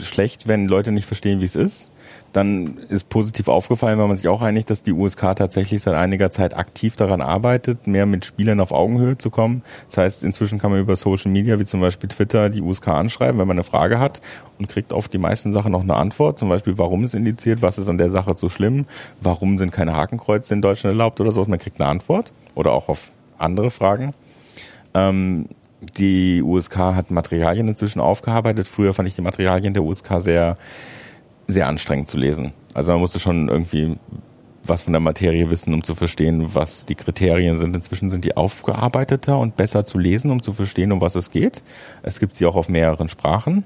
schlecht, 0.00 0.46
wenn 0.48 0.66
Leute 0.66 0.92
nicht 0.92 1.06
verstehen, 1.06 1.40
wie 1.40 1.44
es 1.44 1.56
ist 1.56 1.90
dann 2.32 2.78
ist 2.88 3.08
positiv 3.08 3.48
aufgefallen, 3.48 3.98
weil 3.98 4.08
man 4.08 4.16
sich 4.16 4.28
auch 4.28 4.40
einigt, 4.40 4.70
dass 4.70 4.82
die 4.82 4.92
USK 4.92 5.36
tatsächlich 5.36 5.82
seit 5.82 5.94
einiger 5.94 6.30
Zeit 6.30 6.56
aktiv 6.56 6.96
daran 6.96 7.20
arbeitet, 7.20 7.86
mehr 7.86 8.06
mit 8.06 8.24
Spielern 8.24 8.60
auf 8.60 8.72
Augenhöhe 8.72 9.18
zu 9.18 9.30
kommen. 9.30 9.62
Das 9.88 9.98
heißt, 9.98 10.24
inzwischen 10.24 10.58
kann 10.58 10.70
man 10.70 10.80
über 10.80 10.96
Social 10.96 11.30
Media, 11.30 11.58
wie 11.58 11.64
zum 11.64 11.80
Beispiel 11.80 12.08
Twitter, 12.08 12.48
die 12.48 12.62
USK 12.62 12.88
anschreiben, 12.88 13.38
wenn 13.38 13.48
man 13.48 13.56
eine 13.56 13.64
Frage 13.64 13.98
hat 13.98 14.22
und 14.58 14.68
kriegt 14.68 14.92
auf 14.92 15.08
die 15.08 15.18
meisten 15.18 15.52
Sachen 15.52 15.72
noch 15.72 15.82
eine 15.82 15.94
Antwort. 15.94 16.38
Zum 16.38 16.48
Beispiel, 16.48 16.78
warum 16.78 17.04
ist 17.04 17.14
indiziert, 17.14 17.60
was 17.60 17.78
ist 17.78 17.88
an 17.88 17.98
der 17.98 18.08
Sache 18.08 18.34
so 18.36 18.48
schlimm, 18.48 18.86
warum 19.20 19.58
sind 19.58 19.70
keine 19.70 19.94
Hakenkreuze 19.94 20.54
in 20.54 20.62
Deutschland 20.62 20.94
erlaubt 20.94 21.20
oder 21.20 21.32
so. 21.32 21.44
Man 21.44 21.58
kriegt 21.58 21.80
eine 21.80 21.90
Antwort 21.90 22.32
oder 22.54 22.72
auch 22.72 22.88
auf 22.88 23.10
andere 23.38 23.70
Fragen. 23.70 24.14
Ähm, 24.94 25.46
die 25.98 26.42
USK 26.42 26.78
hat 26.78 27.10
Materialien 27.10 27.68
inzwischen 27.68 28.00
aufgearbeitet. 28.00 28.68
Früher 28.68 28.94
fand 28.94 29.08
ich 29.08 29.16
die 29.16 29.22
Materialien 29.22 29.74
der 29.74 29.82
USK 29.82 30.20
sehr 30.20 30.54
sehr 31.52 31.68
anstrengend 31.68 32.08
zu 32.08 32.18
lesen. 32.18 32.52
Also 32.74 32.92
man 32.92 33.00
musste 33.00 33.18
schon 33.18 33.48
irgendwie 33.48 33.96
was 34.64 34.82
von 34.82 34.92
der 34.92 35.00
Materie 35.00 35.50
wissen, 35.50 35.74
um 35.74 35.82
zu 35.82 35.94
verstehen, 35.94 36.54
was 36.54 36.86
die 36.86 36.94
Kriterien 36.94 37.58
sind. 37.58 37.74
Inzwischen 37.74 38.10
sind 38.10 38.24
die 38.24 38.36
aufgearbeiteter 38.36 39.38
und 39.38 39.56
besser 39.56 39.86
zu 39.86 39.98
lesen, 39.98 40.30
um 40.30 40.42
zu 40.42 40.52
verstehen, 40.52 40.92
um 40.92 41.00
was 41.00 41.14
es 41.14 41.30
geht. 41.30 41.62
Es 42.02 42.20
gibt 42.20 42.34
sie 42.34 42.46
auch 42.46 42.56
auf 42.56 42.68
mehreren 42.68 43.08
Sprachen. 43.08 43.64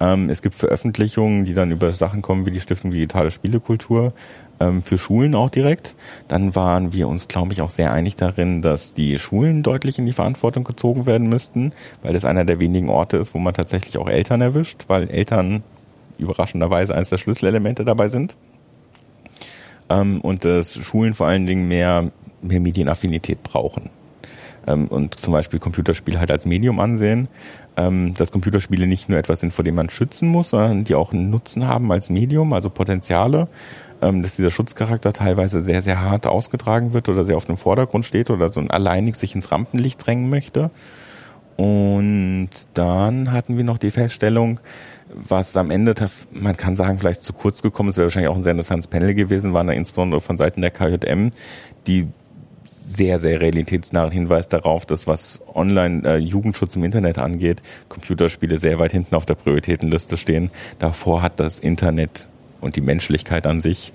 Ähm, 0.00 0.30
es 0.30 0.42
gibt 0.42 0.54
Veröffentlichungen, 0.54 1.44
die 1.44 1.54
dann 1.54 1.70
über 1.70 1.92
Sachen 1.92 2.22
kommen 2.22 2.46
wie 2.46 2.50
die 2.50 2.60
Stiftung 2.60 2.90
Digitale 2.90 3.30
Spielekultur, 3.30 4.12
ähm, 4.60 4.82
für 4.82 4.98
Schulen 4.98 5.34
auch 5.34 5.50
direkt. 5.50 5.96
Dann 6.28 6.54
waren 6.54 6.92
wir 6.92 7.08
uns, 7.08 7.28
glaube 7.28 7.52
ich, 7.52 7.62
auch 7.62 7.70
sehr 7.70 7.92
einig 7.92 8.16
darin, 8.16 8.62
dass 8.62 8.94
die 8.94 9.18
Schulen 9.18 9.62
deutlich 9.62 9.98
in 9.98 10.06
die 10.06 10.12
Verantwortung 10.12 10.64
gezogen 10.64 11.06
werden 11.06 11.28
müssten, 11.28 11.72
weil 12.02 12.12
das 12.12 12.24
einer 12.24 12.44
der 12.44 12.58
wenigen 12.58 12.88
Orte 12.88 13.16
ist, 13.16 13.34
wo 13.34 13.38
man 13.38 13.54
tatsächlich 13.54 13.98
auch 13.98 14.08
Eltern 14.08 14.40
erwischt, 14.40 14.84
weil 14.88 15.08
Eltern 15.08 15.62
überraschenderweise 16.18 16.94
eines 16.94 17.10
der 17.10 17.18
Schlüsselelemente 17.18 17.84
dabei 17.84 18.08
sind. 18.08 18.36
Ähm, 19.88 20.20
und 20.20 20.44
dass 20.44 20.76
Schulen 20.76 21.14
vor 21.14 21.26
allen 21.26 21.46
Dingen 21.46 21.68
mehr, 21.68 22.10
mehr 22.40 22.60
Medienaffinität 22.60 23.42
brauchen. 23.42 23.90
Ähm, 24.66 24.88
und 24.88 25.18
zum 25.18 25.32
Beispiel 25.32 25.58
Computerspiele 25.58 26.18
halt 26.18 26.30
als 26.30 26.46
Medium 26.46 26.80
ansehen, 26.80 27.28
ähm, 27.76 28.14
dass 28.14 28.32
Computerspiele 28.32 28.86
nicht 28.86 29.08
nur 29.08 29.18
etwas 29.18 29.40
sind, 29.40 29.52
vor 29.52 29.64
dem 29.64 29.74
man 29.74 29.88
schützen 29.90 30.28
muss, 30.28 30.50
sondern 30.50 30.84
die 30.84 30.94
auch 30.94 31.12
einen 31.12 31.30
Nutzen 31.30 31.66
haben 31.66 31.90
als 31.90 32.10
Medium, 32.10 32.52
also 32.52 32.70
Potenziale, 32.70 33.48
ähm, 34.00 34.22
dass 34.22 34.36
dieser 34.36 34.50
Schutzcharakter 34.50 35.12
teilweise 35.12 35.62
sehr, 35.62 35.82
sehr 35.82 36.00
hart 36.00 36.26
ausgetragen 36.26 36.92
wird 36.92 37.08
oder 37.08 37.24
sehr 37.24 37.36
auf 37.36 37.46
dem 37.46 37.56
Vordergrund 37.56 38.04
steht 38.04 38.30
oder 38.30 38.50
so 38.50 38.60
ein 38.60 38.70
alleinig 38.70 39.16
sich 39.16 39.34
ins 39.34 39.50
Rampenlicht 39.50 40.04
drängen 40.04 40.28
möchte. 40.28 40.70
Und 41.56 42.50
dann 42.74 43.30
hatten 43.30 43.56
wir 43.56 43.64
noch 43.64 43.78
die 43.78 43.90
Feststellung, 43.90 44.60
was 45.14 45.56
am 45.56 45.70
Ende, 45.70 45.94
man 46.32 46.56
kann 46.56 46.76
sagen, 46.76 46.98
vielleicht 46.98 47.22
zu 47.22 47.32
kurz 47.32 47.62
gekommen 47.62 47.90
ist, 47.90 47.96
wäre 47.96 48.06
wahrscheinlich 48.06 48.30
auch 48.30 48.36
ein 48.36 48.42
sehr 48.42 48.52
interessantes 48.52 48.86
Panel 48.86 49.14
gewesen, 49.14 49.54
waren 49.54 49.66
da 49.66 49.72
insbesondere 49.72 50.20
von 50.20 50.36
Seiten 50.36 50.60
der 50.60 50.70
KJM, 50.70 51.32
die 51.86 52.08
sehr, 52.84 53.18
sehr 53.18 53.40
realitätsnahen 53.40 54.10
Hinweis 54.10 54.48
darauf, 54.48 54.86
dass 54.86 55.06
was 55.06 55.40
Online-Jugendschutz 55.54 56.74
äh, 56.74 56.78
im 56.78 56.84
Internet 56.84 57.18
angeht, 57.18 57.62
Computerspiele 57.88 58.58
sehr 58.58 58.78
weit 58.78 58.92
hinten 58.92 59.14
auf 59.14 59.24
der 59.24 59.34
Prioritätenliste 59.34 60.16
stehen. 60.16 60.50
Davor 60.78 61.22
hat 61.22 61.38
das 61.38 61.58
Internet 61.60 62.28
und 62.60 62.76
die 62.76 62.80
Menschlichkeit 62.80 63.46
an 63.46 63.60
sich 63.60 63.92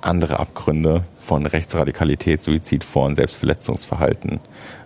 andere 0.00 0.40
Abgründe 0.40 1.04
von 1.16 1.46
Rechtsradikalität, 1.46 2.42
Suizid 2.42 2.84
vor 2.84 3.06
und 3.06 3.14
Selbstverletzungsverhalten. 3.14 4.40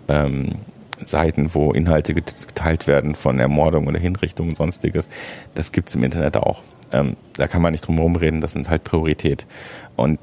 Ähm, 0.07 0.55
Seiten, 1.03 1.53
wo 1.53 1.71
Inhalte 1.71 2.13
geteilt 2.13 2.87
werden 2.87 3.15
von 3.15 3.39
Ermordung 3.39 3.87
oder 3.87 3.99
Hinrichtung 3.99 4.49
und 4.49 4.57
sonstiges. 4.57 5.07
Das 5.53 5.71
gibt's 5.71 5.95
im 5.95 6.03
Internet 6.03 6.37
auch. 6.37 6.61
Ähm, 6.91 7.15
da 7.33 7.47
kann 7.47 7.61
man 7.61 7.71
nicht 7.71 7.85
drum 7.85 7.95
herum 7.95 8.15
reden, 8.15 8.41
das 8.41 8.53
sind 8.53 8.69
halt 8.69 8.83
Priorität. 8.83 9.47
Und 9.95 10.19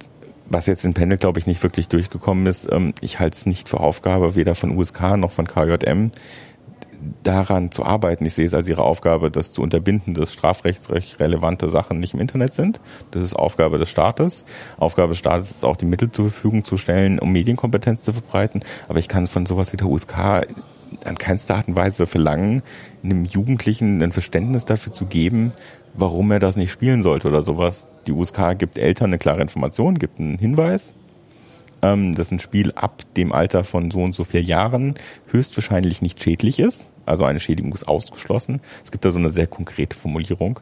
was 0.47 0.67
jetzt 0.67 0.85
in 0.85 0.95
Panel, 0.95 1.19
glaube 1.19 1.39
ich, 1.39 1.47
nicht 1.47 1.63
wirklich 1.63 1.89
durchgekommen 1.89 2.47
ist, 2.47 2.69
ähm, 2.71 2.95
ich 3.01 3.19
halte 3.19 3.37
es 3.37 3.47
nicht 3.47 3.69
für 3.69 3.81
Aufgabe, 3.81 4.35
weder 4.35 4.55
von 4.55 4.77
USK 4.77 5.17
noch 5.17 5.31
von 5.31 5.47
KJM, 5.47 6.11
daran 7.23 7.71
zu 7.71 7.85
arbeiten. 7.85 8.25
Ich 8.27 8.35
sehe 8.35 8.47
es 8.47 8.55
als 8.55 8.69
ihre 8.69 8.83
Aufgabe, 8.83 9.31
das 9.31 9.53
zu 9.53 9.63
unterbinden, 9.63 10.15
dass 10.15 10.33
strafrechtsrecht 10.33 11.21
relevante 11.21 11.69
Sachen 11.69 12.01
nicht 12.01 12.15
im 12.15 12.21
Internet 12.21 12.55
sind. 12.55 12.81
Das 13.11 13.23
ist 13.23 13.35
Aufgabe 13.35 13.79
des 13.79 13.91
Staates. 13.91 14.45
Aufgabe 14.79 15.11
des 15.11 15.19
Staates 15.19 15.51
ist 15.51 15.65
auch, 15.65 15.77
die 15.77 15.87
Mittel 15.87 16.11
zur 16.11 16.27
Verfügung 16.27 16.65
zu 16.65 16.77
stellen, 16.77 17.19
um 17.19 17.33
Medienkompetenz 17.33 18.03
zu 18.03 18.13
verbreiten. 18.13 18.61
Aber 18.89 18.99
ich 18.99 19.09
kann 19.09 19.27
von 19.27 19.47
sowas 19.47 19.73
wie 19.73 19.77
der 19.77 19.87
USK 19.87 20.47
an 21.05 21.17
keinster 21.19 21.57
Art 21.57 21.69
und 21.69 21.77
Weise 21.77 22.07
verlangen, 22.07 22.63
einem 23.03 23.25
Jugendlichen 23.25 24.03
ein 24.03 24.13
Verständnis 24.13 24.65
dafür 24.65 24.93
zu 24.93 25.07
geben, 25.07 25.53
warum 25.95 26.31
er 26.31 26.39
das 26.39 26.57
nicht 26.57 26.71
spielen 26.71 27.03
sollte 27.03 27.29
oder 27.29 27.43
sowas. 27.43 27.87
Die 28.07 28.13
USK 28.13 28.59
gibt 28.59 28.79
Eltern 28.79 29.11
eine 29.11 29.19
klare 29.19 29.41
Information, 29.41 29.99
gibt 29.99 30.21
einen 30.21 30.39
Hinweis, 30.39 30.97
ähm, 31.83 32.15
dass 32.15 32.31
ein 32.31 32.39
Spiel 32.39 32.73
ab 32.73 33.03
dem 33.17 33.33
Alter 33.33 33.65
von 33.65 33.91
so 33.91 34.01
und 34.03 34.15
so 34.15 34.25
vier 34.25 34.43
Jahren 34.43 34.95
höchstwahrscheinlich 35.31 36.03
nicht 36.03 36.23
schädlich 36.23 36.59
ist. 36.59 36.93
Also 37.07 37.25
eine 37.25 37.41
Schädigung 37.41 37.73
ist 37.73 37.87
ausgeschlossen. 37.87 38.61
Es 38.83 38.91
gibt 38.91 39.05
da 39.05 39.11
so 39.11 39.19
eine 39.19 39.31
sehr 39.31 39.47
konkrete 39.47 39.97
Formulierung. 39.97 40.61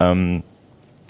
Ähm, 0.00 0.42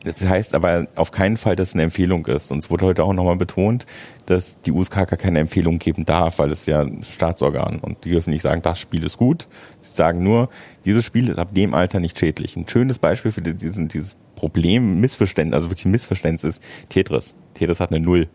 das 0.05 0.27
heißt 0.27 0.55
aber 0.55 0.89
auf 0.97 1.13
keinen 1.13 1.37
Fall, 1.37 1.55
dass 1.55 1.69
es 1.69 1.75
eine 1.75 1.85
Empfehlung 1.85 2.27
ist. 2.27 2.51
Und 2.51 2.59
es 2.59 2.71
wurde 2.71 2.87
heute 2.87 3.05
auch 3.05 3.13
nochmal 3.13 3.37
betont, 3.37 3.87
dass 4.27 4.61
die 4.63 4.73
USK 4.73 4.95
gar 4.95 5.07
keine 5.17 5.39
Empfehlung 5.39 5.79
geben 5.79 6.05
darf, 6.05 6.39
weil 6.39 6.51
es 6.51 6.67
ja 6.67 6.81
ein 6.81 7.05
Staatsorgan 7.05 7.79
und 7.79 8.05
die 8.05 8.11
dürfen 8.11 8.31
nicht 8.31 8.43
sagen, 8.43 8.63
das 8.63 8.81
Spiel 8.81 9.05
ist 9.05 9.17
gut. 9.17 9.47
Sie 9.79 9.95
sagen 9.95 10.23
nur, 10.23 10.49
dieses 10.85 11.05
Spiel 11.05 11.29
ist 11.29 11.39
ab 11.39 11.55
dem 11.55 11.75
Alter 11.75 12.01
nicht 12.01 12.19
schädlich. 12.19 12.57
Ein 12.57 12.67
schönes 12.67 12.99
Beispiel 12.99 13.31
für 13.31 13.43
diesen, 13.43 13.89
dieses 13.89 14.17
Problem, 14.35 15.01
Missverständnis, 15.01 15.55
also 15.55 15.71
wirklich 15.71 15.87
Missverständnis 15.87 16.57
ist 16.57 16.63
Tetris. 16.89 17.37
Tetris 17.55 17.79
hat 17.79 17.91
eine 17.91 18.01
Null. 18.01 18.29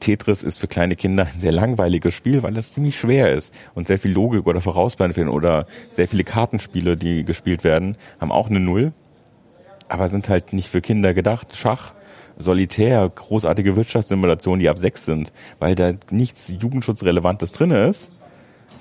Tetris 0.00 0.42
ist 0.42 0.58
für 0.58 0.66
kleine 0.66 0.96
Kinder 0.96 1.26
ein 1.32 1.38
sehr 1.38 1.52
langweiliges 1.52 2.14
Spiel, 2.14 2.42
weil 2.42 2.56
es 2.56 2.72
ziemlich 2.72 2.98
schwer 2.98 3.32
ist 3.32 3.54
und 3.74 3.86
sehr 3.86 3.98
viel 3.98 4.12
Logik 4.12 4.46
oder 4.46 4.60
Vorausplan 4.60 5.12
fehlen 5.12 5.28
oder 5.28 5.66
sehr 5.92 6.08
viele 6.08 6.24
Kartenspiele, 6.24 6.96
die 6.96 7.24
gespielt 7.24 7.62
werden, 7.62 7.96
haben 8.18 8.32
auch 8.32 8.48
eine 8.48 8.60
Null 8.60 8.92
aber 9.90 10.08
sind 10.08 10.28
halt 10.28 10.52
nicht 10.52 10.68
für 10.68 10.80
Kinder 10.80 11.12
gedacht. 11.14 11.56
Schach, 11.56 11.92
Solitär, 12.38 13.06
großartige 13.06 13.76
Wirtschaftssimulationen, 13.76 14.60
die 14.60 14.68
ab 14.68 14.78
sechs 14.78 15.04
sind, 15.04 15.32
weil 15.58 15.74
da 15.74 15.92
nichts 16.10 16.48
Jugendschutzrelevantes 16.48 17.52
drin 17.52 17.70
ist, 17.70 18.12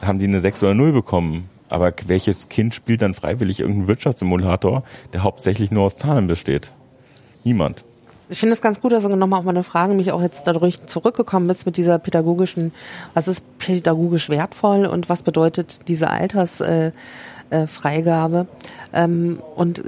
haben 0.01 0.19
die 0.19 0.25
eine 0.25 0.39
sechs 0.39 0.63
oder 0.63 0.73
null 0.73 0.93
bekommen. 0.93 1.49
Aber 1.67 1.91
welches 2.07 2.47
Kind 2.47 2.73
spielt 2.73 3.01
dann 3.01 3.13
freiwillig 3.13 3.59
irgendeinen 3.59 3.87
Wirtschaftssimulator, 3.87 4.83
der 5.13 5.23
hauptsächlich 5.23 5.71
nur 5.71 5.83
aus 5.83 5.97
Zahlen 5.97 6.27
besteht? 6.27 6.73
Niemand. 7.43 7.83
Ich 8.29 8.39
finde 8.39 8.53
es 8.53 8.61
ganz 8.61 8.79
gut, 8.79 8.91
dass 8.91 9.03
du 9.03 9.09
nochmal 9.09 9.39
auf 9.39 9.45
meine 9.45 9.63
Fragen 9.63 9.95
mich 9.95 10.11
auch 10.11 10.21
jetzt 10.21 10.45
dadurch 10.45 10.85
zurückgekommen 10.85 11.47
bist 11.47 11.65
mit 11.65 11.77
dieser 11.77 11.97
pädagogischen, 11.97 12.73
was 13.15 13.27
ist 13.27 13.43
pädagogisch 13.57 14.29
wertvoll 14.29 14.85
und 14.85 15.09
was 15.09 15.23
bedeutet 15.23 15.79
diese 15.87 16.11
Altersfreigabe. 16.11 18.47
Äh, 18.93 18.99
äh, 18.99 19.03
ähm, 19.03 19.39
und 19.55 19.83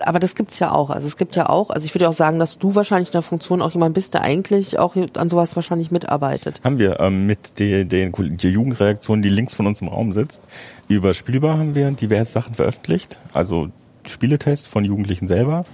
aber 0.00 0.18
das 0.18 0.34
gibt's 0.34 0.58
ja 0.58 0.72
auch. 0.72 0.90
Also 0.90 1.06
es 1.06 1.16
gibt 1.16 1.36
ja 1.36 1.48
auch, 1.48 1.70
also 1.70 1.86
ich 1.86 1.94
würde 1.94 2.08
auch 2.08 2.14
sagen, 2.14 2.38
dass 2.38 2.58
du 2.58 2.74
wahrscheinlich 2.74 3.08
in 3.08 3.12
der 3.12 3.22
Funktion 3.22 3.62
auch 3.62 3.72
jemand 3.72 3.94
bist, 3.94 4.14
der 4.14 4.22
eigentlich 4.22 4.78
auch 4.78 4.96
an 5.16 5.28
sowas 5.28 5.56
wahrscheinlich 5.56 5.90
mitarbeitet. 5.90 6.60
Haben 6.64 6.78
wir 6.78 7.00
ähm, 7.00 7.26
mit 7.26 7.58
der, 7.58 7.84
der, 7.84 8.10
der 8.10 8.50
Jugendreaktion, 8.50 9.22
die 9.22 9.28
links 9.28 9.54
von 9.54 9.66
uns 9.66 9.80
im 9.80 9.88
Raum 9.88 10.12
sitzt. 10.12 10.42
Über 10.88 11.14
Spielbar 11.14 11.58
haben 11.58 11.74
wir 11.74 11.90
diverse 11.92 12.32
Sachen 12.32 12.54
veröffentlicht. 12.54 13.18
Also 13.32 13.68
Spieletests 14.06 14.66
von 14.66 14.84
Jugendlichen 14.84 15.26
selber. 15.26 15.64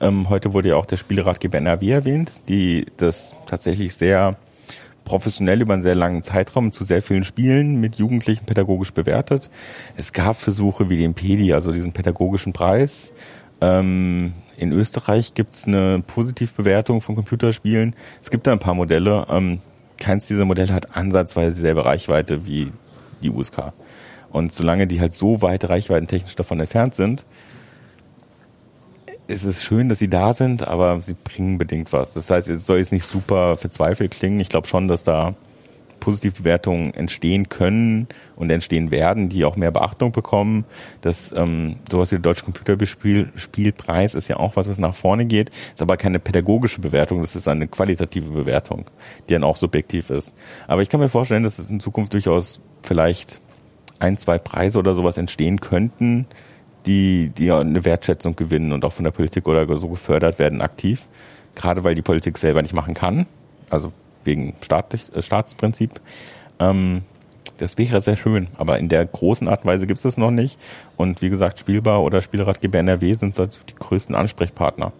Ähm, 0.00 0.28
heute 0.28 0.52
wurde 0.52 0.70
ja 0.70 0.76
auch 0.76 0.86
der 0.86 0.96
Spieleratgeber 0.96 1.58
NRW 1.58 1.90
erwähnt, 1.90 2.32
die 2.48 2.86
das 2.96 3.34
tatsächlich 3.46 3.94
sehr 3.94 4.36
professionell 5.04 5.62
über 5.62 5.74
einen 5.74 5.82
sehr 5.82 5.94
langen 5.94 6.22
Zeitraum 6.22 6.70
zu 6.70 6.84
sehr 6.84 7.00
vielen 7.00 7.24
Spielen 7.24 7.80
mit 7.80 7.96
Jugendlichen 7.96 8.44
pädagogisch 8.44 8.92
bewertet. 8.92 9.48
Es 9.96 10.12
gab 10.12 10.36
Versuche 10.36 10.90
wie 10.90 10.98
den 10.98 11.14
PEDI, 11.14 11.54
also 11.54 11.72
diesen 11.72 11.92
pädagogischen 11.92 12.52
Preis, 12.52 13.12
ähm, 13.60 14.32
in 14.56 14.72
Österreich 14.72 15.34
gibt's 15.34 15.66
eine 15.66 16.02
Positivbewertung 16.06 17.00
von 17.00 17.14
Computerspielen. 17.14 17.94
Es 18.20 18.30
gibt 18.30 18.46
da 18.46 18.52
ein 18.52 18.58
paar 18.58 18.74
Modelle. 18.74 19.26
Ähm, 19.30 19.60
keins 19.98 20.26
dieser 20.26 20.44
Modelle 20.44 20.72
hat 20.72 20.96
ansatzweise 20.96 21.56
dieselbe 21.56 21.84
Reichweite 21.84 22.46
wie 22.46 22.72
die 23.22 23.30
USK. 23.30 23.72
Und 24.30 24.52
solange 24.52 24.86
die 24.86 25.00
halt 25.00 25.14
so 25.14 25.42
weit 25.42 25.68
reichweitentechnisch 25.68 26.36
davon 26.36 26.60
entfernt 26.60 26.94
sind, 26.94 27.24
ist 29.28 29.44
es 29.44 29.62
schön, 29.62 29.88
dass 29.88 29.98
sie 29.98 30.08
da 30.08 30.32
sind, 30.32 30.66
aber 30.66 31.00
sie 31.02 31.14
bringen 31.14 31.58
bedingt 31.58 31.92
was. 31.92 32.14
Das 32.14 32.30
heißt, 32.30 32.48
es 32.48 32.66
soll 32.66 32.78
jetzt 32.78 32.92
nicht 32.92 33.04
super 33.04 33.56
verzweifelt 33.56 34.10
klingen. 34.10 34.40
Ich 34.40 34.48
glaube 34.48 34.66
schon, 34.66 34.88
dass 34.88 35.04
da 35.04 35.34
Positivbewertungen 36.00 36.94
entstehen 36.94 37.48
können 37.48 38.08
und 38.36 38.50
entstehen 38.50 38.90
werden, 38.90 39.28
die 39.28 39.44
auch 39.44 39.56
mehr 39.56 39.70
Beachtung 39.70 40.12
bekommen. 40.12 40.64
Das 41.02 41.32
ähm, 41.32 41.76
sowas 41.90 42.10
wie 42.10 42.16
der 42.16 42.22
Deutsche 42.22 42.44
Computerspielpreis 42.44 44.14
ist 44.14 44.28
ja 44.28 44.36
auch 44.36 44.56
was, 44.56 44.68
was 44.68 44.78
nach 44.78 44.94
vorne 44.94 45.26
geht, 45.26 45.50
ist 45.74 45.82
aber 45.82 45.96
keine 45.96 46.18
pädagogische 46.18 46.80
Bewertung, 46.80 47.20
das 47.20 47.36
ist 47.36 47.48
eine 47.48 47.68
qualitative 47.68 48.30
Bewertung, 48.30 48.86
die 49.28 49.34
dann 49.34 49.44
auch 49.44 49.56
subjektiv 49.56 50.10
ist. 50.10 50.34
Aber 50.66 50.82
ich 50.82 50.88
kann 50.88 51.00
mir 51.00 51.08
vorstellen, 51.08 51.42
dass 51.42 51.58
es 51.58 51.68
in 51.68 51.80
Zukunft 51.80 52.14
durchaus 52.14 52.60
vielleicht 52.82 53.40
ein, 53.98 54.16
zwei 54.16 54.38
Preise 54.38 54.78
oder 54.78 54.94
sowas 54.94 55.18
entstehen 55.18 55.60
könnten, 55.60 56.26
die, 56.86 57.30
die 57.30 57.50
eine 57.50 57.84
Wertschätzung 57.84 58.36
gewinnen 58.36 58.72
und 58.72 58.84
auch 58.84 58.92
von 58.92 59.04
der 59.04 59.10
Politik 59.10 59.46
oder 59.46 59.76
so 59.76 59.88
gefördert 59.88 60.38
werden 60.38 60.60
aktiv. 60.60 61.08
Gerade 61.54 61.84
weil 61.84 61.94
die 61.94 62.02
Politik 62.02 62.38
selber 62.38 62.62
nicht 62.62 62.74
machen 62.74 62.94
kann. 62.94 63.26
Also 63.70 63.92
wegen 64.24 64.54
Staat, 64.60 64.94
äh, 64.94 65.22
Staatsprinzip. 65.22 66.00
Ähm, 66.60 67.02
das 67.58 67.76
wäre 67.76 68.00
sehr 68.00 68.16
schön, 68.16 68.48
aber 68.56 68.78
in 68.78 68.88
der 68.88 69.04
großen 69.04 69.48
Art 69.48 69.64
und 69.64 69.70
Weise 69.70 69.86
gibt 69.86 69.98
es 69.98 70.04
das 70.04 70.16
noch 70.16 70.30
nicht. 70.30 70.60
Und 70.96 71.22
wie 71.22 71.28
gesagt, 71.28 71.58
Spielbar 71.58 72.02
oder 72.02 72.20
Spielratgeber 72.20 72.78
NRW 72.78 73.12
sind 73.14 73.34
so 73.34 73.46
die 73.46 73.74
größten 73.74 74.14
Ansprechpartner. 74.14 74.92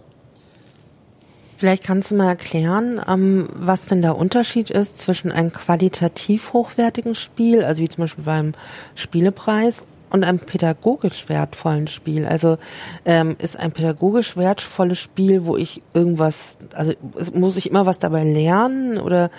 Vielleicht 1.57 1.85
kannst 1.85 2.11
du 2.11 2.15
mal 2.15 2.29
erklären, 2.29 3.01
ähm, 3.09 3.49
was 3.55 3.87
denn 3.87 4.01
der 4.01 4.17
Unterschied 4.17 4.71
ist 4.71 4.99
zwischen 4.99 5.33
einem 5.33 5.53
qualitativ 5.53 6.53
hochwertigen 6.53 7.17
Spiel, 7.17 7.65
also 7.65 7.83
wie 7.83 7.89
zum 7.89 8.03
Beispiel 8.03 8.25
beim 8.25 8.53
Spielepreis, 8.95 9.85
und 10.11 10.25
einem 10.25 10.39
pädagogisch 10.39 11.29
wertvollen 11.29 11.89
Spiel. 11.89 12.27
Also 12.27 12.59
ähm, 13.05 13.37
ist 13.39 13.59
ein 13.59 13.73
pädagogisch 13.73 14.37
wertvolles 14.37 14.99
Spiel, 14.99 15.45
wo 15.45 15.57
ich 15.57 15.83
irgendwas, 15.95 16.59
also 16.75 16.93
muss 17.35 17.57
ich 17.57 17.71
immer 17.71 17.87
was 17.87 17.99
dabei 17.99 18.25
lernen 18.25 18.99
oder 18.99 19.31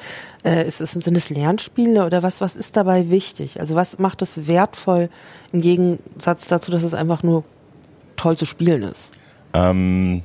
äh, 0.43 0.67
ist 0.67 0.81
es, 0.81 0.91
sind 0.91 1.15
es 1.15 1.29
Lernspiele 1.29 2.05
oder 2.05 2.23
was, 2.23 2.41
was 2.41 2.55
ist 2.55 2.77
dabei 2.77 3.09
wichtig? 3.09 3.59
Also 3.59 3.75
was 3.75 3.99
macht 3.99 4.21
es 4.21 4.47
wertvoll 4.47 5.09
im 5.51 5.61
Gegensatz 5.61 6.47
dazu, 6.47 6.71
dass 6.71 6.83
es 6.83 6.93
einfach 6.93 7.23
nur 7.23 7.43
toll 8.15 8.37
zu 8.37 8.45
spielen 8.45 8.83
ist? 8.83 9.11
Ähm 9.53 10.21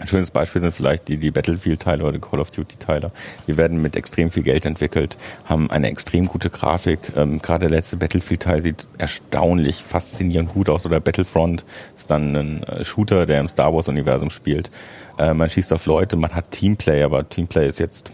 ein 0.00 0.08
schönes 0.08 0.30
Beispiel 0.30 0.62
sind 0.62 0.72
vielleicht 0.72 1.08
die, 1.08 1.18
die 1.18 1.30
Battlefield-Teile 1.30 2.02
oder 2.02 2.12
die 2.12 2.20
Call 2.20 2.40
of 2.40 2.50
Duty-Teile. 2.50 3.12
Die 3.46 3.56
werden 3.56 3.82
mit 3.82 3.96
extrem 3.96 4.30
viel 4.30 4.42
Geld 4.42 4.64
entwickelt, 4.64 5.18
haben 5.44 5.70
eine 5.70 5.88
extrem 5.90 6.26
gute 6.26 6.48
Grafik. 6.48 7.12
Ähm, 7.16 7.40
Gerade 7.40 7.68
der 7.68 7.76
letzte 7.76 7.98
Battlefield-Teil 7.98 8.62
sieht 8.62 8.88
erstaunlich, 8.98 9.84
faszinierend 9.84 10.50
gut 10.50 10.68
aus. 10.70 10.86
Oder 10.86 11.00
Battlefront 11.00 11.64
ist 11.96 12.10
dann 12.10 12.34
ein 12.34 12.62
äh, 12.62 12.82
Shooter, 12.82 13.26
der 13.26 13.40
im 13.40 13.48
Star 13.48 13.74
Wars-Universum 13.74 14.30
spielt. 14.30 14.70
Äh, 15.18 15.34
man 15.34 15.50
schießt 15.50 15.72
auf 15.72 15.84
Leute, 15.86 16.16
man 16.16 16.34
hat 16.34 16.50
Teamplay, 16.50 17.02
aber 17.02 17.28
Teamplay 17.28 17.68
ist 17.68 17.78
jetzt 17.78 18.10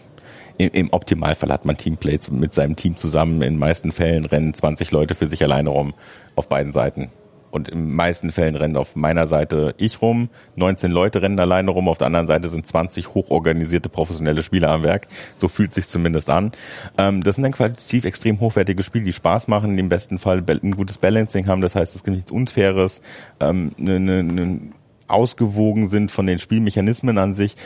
im, 0.58 0.70
im 0.70 0.92
Optimalfall 0.92 1.52
hat 1.52 1.66
man 1.66 1.76
Teamplay 1.76 2.18
mit 2.30 2.54
seinem 2.54 2.76
Team 2.76 2.96
zusammen. 2.96 3.42
In 3.42 3.54
den 3.54 3.58
meisten 3.58 3.92
Fällen 3.92 4.24
rennen 4.24 4.54
20 4.54 4.90
Leute 4.90 5.14
für 5.14 5.28
sich 5.28 5.42
alleine 5.44 5.70
rum 5.70 5.94
auf 6.34 6.48
beiden 6.48 6.72
Seiten. 6.72 7.10
Und 7.56 7.70
in 7.70 7.94
meisten 7.94 8.30
Fällen 8.30 8.54
rennen 8.54 8.76
auf 8.76 8.96
meiner 8.96 9.26
Seite 9.26 9.74
ich 9.78 10.02
rum, 10.02 10.28
19 10.56 10.92
Leute 10.92 11.22
rennen 11.22 11.40
alleine 11.40 11.70
rum, 11.70 11.88
auf 11.88 11.96
der 11.96 12.06
anderen 12.06 12.26
Seite 12.26 12.50
sind 12.50 12.66
20 12.66 13.14
hochorganisierte 13.14 13.88
professionelle 13.88 14.42
Spieler 14.42 14.70
am 14.70 14.82
Werk. 14.82 15.08
So 15.36 15.48
fühlt 15.48 15.72
sich 15.72 15.88
zumindest 15.88 16.28
an. 16.28 16.52
Ähm, 16.98 17.22
das 17.22 17.36
sind 17.36 17.44
dann 17.44 17.52
qualitativ 17.52 18.04
extrem 18.04 18.40
hochwertige 18.40 18.82
Spiele, 18.82 19.04
die 19.04 19.12
Spaß 19.12 19.48
machen, 19.48 19.74
die 19.74 19.80
im 19.80 19.88
besten 19.88 20.18
Fall 20.18 20.44
ein 20.48 20.72
gutes 20.72 20.98
Balancing 20.98 21.46
haben. 21.46 21.62
Das 21.62 21.74
heißt, 21.74 21.96
es 21.96 22.04
gibt 22.04 22.14
nichts 22.14 22.30
Unfaires, 22.30 23.00
ähm, 23.40 23.72
eine, 23.78 23.96
eine, 23.96 24.18
eine 24.18 24.60
ausgewogen 25.08 25.88
sind 25.88 26.10
von 26.10 26.26
den 26.26 26.38
Spielmechanismen 26.38 27.18
an 27.18 27.34
sich, 27.34 27.56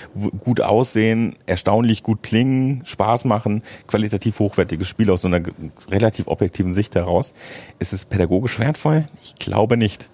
gut 0.44 0.60
aussehen, 0.60 1.36
erstaunlich 1.46 2.02
gut 2.02 2.22
klingen, 2.22 2.82
Spaß 2.84 3.24
machen, 3.24 3.62
qualitativ 3.86 4.38
hochwertiges 4.38 4.88
Spiel 4.88 5.10
aus 5.10 5.22
so 5.22 5.28
einer 5.28 5.42
relativ 5.90 6.28
objektiven 6.28 6.72
Sicht 6.72 6.94
heraus. 6.94 7.34
Ist 7.78 7.92
es 7.92 8.04
pädagogisch 8.04 8.58
wertvoll? 8.58 9.04
Ich 9.22 9.36
glaube 9.36 9.76
nicht. 9.76 10.10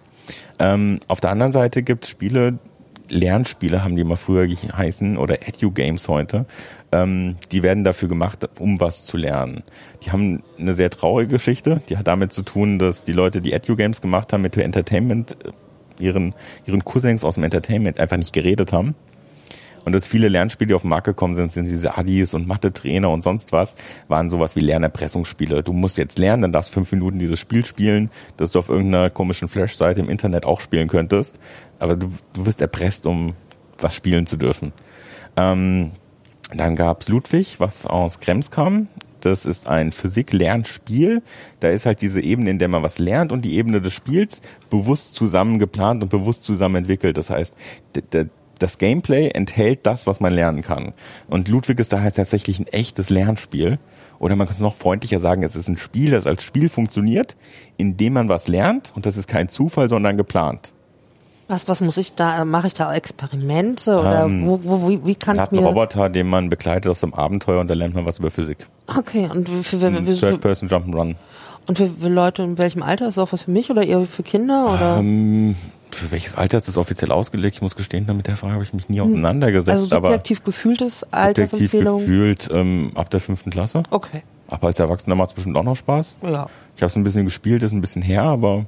Ähm, 0.59 1.01
auf 1.09 1.21
der 1.21 1.31
anderen 1.31 1.53
Seite 1.53 1.83
gibt 1.83 2.05
es 2.05 2.11
Spiele, 2.11 2.59
Lernspiele 3.11 3.85
haben 3.85 3.97
die 3.97 4.05
mal 4.05 4.17
früher 4.17 4.47
geheißen 4.47 5.17
oder 5.17 5.47
Edu-Games 5.47 6.09
heute. 6.09 6.47
Ähm, 6.93 7.37
die 7.53 7.63
werden 7.63 7.85
dafür 7.85 8.09
gemacht, 8.09 8.49
um 8.59 8.81
was 8.81 9.05
zu 9.05 9.17
lernen. 9.17 9.63
Die 10.05 10.11
haben 10.11 10.43
eine 10.59 10.75
sehr 10.75 10.91
traurige 10.91 11.35
Geschichte. 11.35 11.81
Die 11.89 11.97
hat 11.97 12.09
damit 12.09 12.33
zu 12.33 12.43
tun, 12.43 12.79
dass 12.79 13.05
die 13.05 13.13
Leute, 13.13 13.41
die 13.41 13.53
Edu-Games 13.53 14.01
gemacht 14.01 14.33
haben, 14.33 14.43
mit 14.43 14.57
Entertainment 14.57 15.37
ihren, 16.01 16.35
ihren 16.67 16.85
Cousins 16.85 17.25
aus 17.25 17.35
dem 17.35 17.45
Entertainment 17.45 17.99
einfach 17.99 18.17
nicht 18.17 18.33
geredet 18.33 18.73
haben. 18.73 18.95
Und 19.87 19.95
dass 19.95 20.05
viele 20.05 20.29
Lernspiele, 20.29 20.67
die 20.67 20.75
auf 20.75 20.83
den 20.83 20.91
Markt 20.91 21.07
gekommen 21.07 21.37
sind, 21.37 21.53
sind 21.53 21.67
diese 21.67 21.97
Adis 21.97 22.35
und 22.35 22.49
Mathe-Trainer 22.49 23.09
und 23.09 23.23
sonst 23.23 23.53
was, 23.53 23.77
waren 24.09 24.29
sowas 24.29 24.57
wie 24.57 24.61
Lernerpressungsspiele. 24.61 25.63
Du 25.63 25.73
musst 25.73 25.97
jetzt 25.97 26.19
lernen, 26.19 26.43
dann 26.43 26.53
darfst 26.53 26.73
fünf 26.73 26.91
Minuten 26.91 27.21
dieses 27.21 27.39
Spiel 27.39 27.65
spielen, 27.65 28.11
das 28.37 28.51
du 28.51 28.59
auf 28.59 28.69
irgendeiner 28.69 29.11
komischen 29.11 29.47
Flash-Seite 29.47 30.01
im 30.01 30.09
Internet 30.09 30.45
auch 30.45 30.59
spielen 30.59 30.89
könntest. 30.89 31.39
Aber 31.79 31.95
du, 31.95 32.09
du 32.33 32.47
wirst 32.47 32.61
erpresst, 32.61 33.07
um 33.07 33.35
was 33.79 33.95
spielen 33.95 34.27
zu 34.27 34.37
dürfen. 34.37 34.73
Ähm, 35.37 35.93
dann 36.53 36.75
gab's 36.75 37.09
Ludwig, 37.09 37.61
was 37.61 37.87
aus 37.87 38.19
Krems 38.19 38.51
kam 38.51 38.89
Das 39.27 39.45
ist 39.45 39.67
ein 39.67 39.93
Physik-Lernspiel. 39.93 41.23
Da 41.61 41.69
ist 41.69 41.85
halt 41.85 42.01
diese 42.01 42.21
Ebene, 42.21 42.51
in 42.51 42.59
der 42.59 42.69
man 42.69 42.83
was 42.83 42.99
lernt 42.99 43.33
und 43.33 43.45
die 43.45 43.57
Ebene 43.57 43.81
des 43.81 43.93
Spiels 43.93 44.41
bewusst 44.71 45.15
zusammen 45.15 45.59
geplant 45.59 46.03
und 46.03 46.09
bewusst 46.09 46.45
zusammen 46.45 46.77
entwickelt. 46.77 47.17
Das 47.17 47.31
heißt, 47.31 47.57
das 48.59 48.79
Gameplay 48.79 49.29
enthält 49.29 49.85
das, 49.85 50.07
was 50.07 50.21
man 50.21 50.33
lernen 50.33 50.63
kann. 50.63 50.95
Und 51.29 51.49
Ludwig 51.49 51.81
ist 51.81 51.93
da 51.93 52.01
halt 52.01 52.17
tatsächlich 52.17 52.59
ein 52.59 52.69
echtes 52.69 53.11
Lernspiel. 53.11 53.79
Oder 54.19 54.37
man 54.37 54.47
kann 54.47 54.55
es 54.55 54.63
noch 54.63 54.77
freundlicher 54.77 55.19
sagen, 55.19 55.43
es 55.43 55.57
ist 55.57 55.69
ein 55.69 55.77
Spiel, 55.77 56.13
das 56.13 56.27
als 56.27 56.43
Spiel 56.43 56.69
funktioniert, 56.69 57.37
indem 57.77 58.15
man 58.15 58.29
was 58.29 58.49
lernt 58.49 58.93
und 58.95 59.07
das 59.07 59.17
ist 59.17 59.29
kein 59.29 59.49
Zufall, 59.49 59.89
sondern 59.89 60.17
geplant. 60.17 60.73
Was, 61.49 61.69
was 61.69 61.81
muss 61.81 61.97
ich 61.97 62.15
da, 62.15 62.45
mache 62.45 62.67
ich 62.67 62.75
da 62.75 62.93
Experimente 62.93 63.99
oder 63.99 64.25
ähm, 64.25 64.47
wo, 64.47 64.61
wo, 64.65 64.89
wie, 64.89 65.07
wie 65.07 65.15
kann 65.15 65.39
ich 65.39 65.51
mir... 65.53 65.59
einen 65.59 65.67
Roboter, 65.69 66.09
den 66.09 66.27
man 66.27 66.49
begleitet 66.49 66.91
aus 66.91 67.05
einem 67.05 67.15
Abenteuer 67.15 67.61
und 67.61 67.69
da 67.69 67.75
lernt 67.75 67.95
man 67.95 68.05
was 68.05 68.19
über 68.19 68.33
Physik. 68.33 68.67
Okay, 68.89 69.29
und 69.33 69.49
für, 69.49 69.63
für, 69.63 69.93
für, 69.93 70.05
für 70.05 70.15
Third-Person 70.15 70.69
Jump'n'Run. 70.69 71.15
Und 71.69 71.79
für, 71.79 71.89
für 71.89 72.09
Leute 72.09 72.43
in 72.43 72.59
welchem 72.59 72.83
Alter? 72.83 73.07
Ist 73.07 73.17
das 73.17 73.23
auch 73.23 73.33
was 73.33 73.43
für 73.43 73.51
mich 73.53 73.71
oder 73.71 73.85
eher 73.85 74.05
für 74.07 74.23
Kinder? 74.25 74.73
Oder? 74.75 74.97
Ähm, 74.99 75.55
für 75.91 76.11
welches 76.11 76.37
Alter 76.37 76.59
ist 76.59 76.69
das 76.69 76.77
offiziell 76.77 77.13
ausgelegt? 77.13 77.57
Ich 77.57 77.63
muss 77.63 77.77
gestehen, 77.77 78.07
damit 78.07 78.27
der 78.27 78.37
Frage 78.37 78.55
habe 78.55 78.65
ich 78.65 78.73
mich 78.73 78.89
nie 78.89 79.01
hm. 79.01 79.07
auseinandergesetzt. 79.07 79.71
Also 79.71 79.85
subjektiv 79.85 80.39
aber 80.39 80.47
gefühltes 80.47 81.13
Altersempfehlung? 81.13 82.01
Subjektiv 82.01 82.49
gefühlt 82.49 82.49
ähm, 82.53 82.93
ab 82.95 83.11
der 83.11 83.21
fünften 83.21 83.51
Klasse. 83.51 83.85
Okay. 83.91 84.23
Aber 84.49 84.69
als 84.69 84.79
Erwachsener 84.79 85.15
macht 85.15 85.29
es 85.29 85.35
bestimmt 85.35 85.57
auch 85.57 85.65
noch 85.65 85.77
Spaß. 85.77 86.17
Ja. 86.23 86.49
Ich 86.77 86.83
habe 86.83 86.91
es 86.91 86.97
ein 86.97 87.05
bisschen 87.05 87.25
gespielt, 87.25 87.63
ist 87.63 87.73
ein 87.73 87.81
bisschen 87.81 88.03
her, 88.03 88.23
aber 88.23 88.67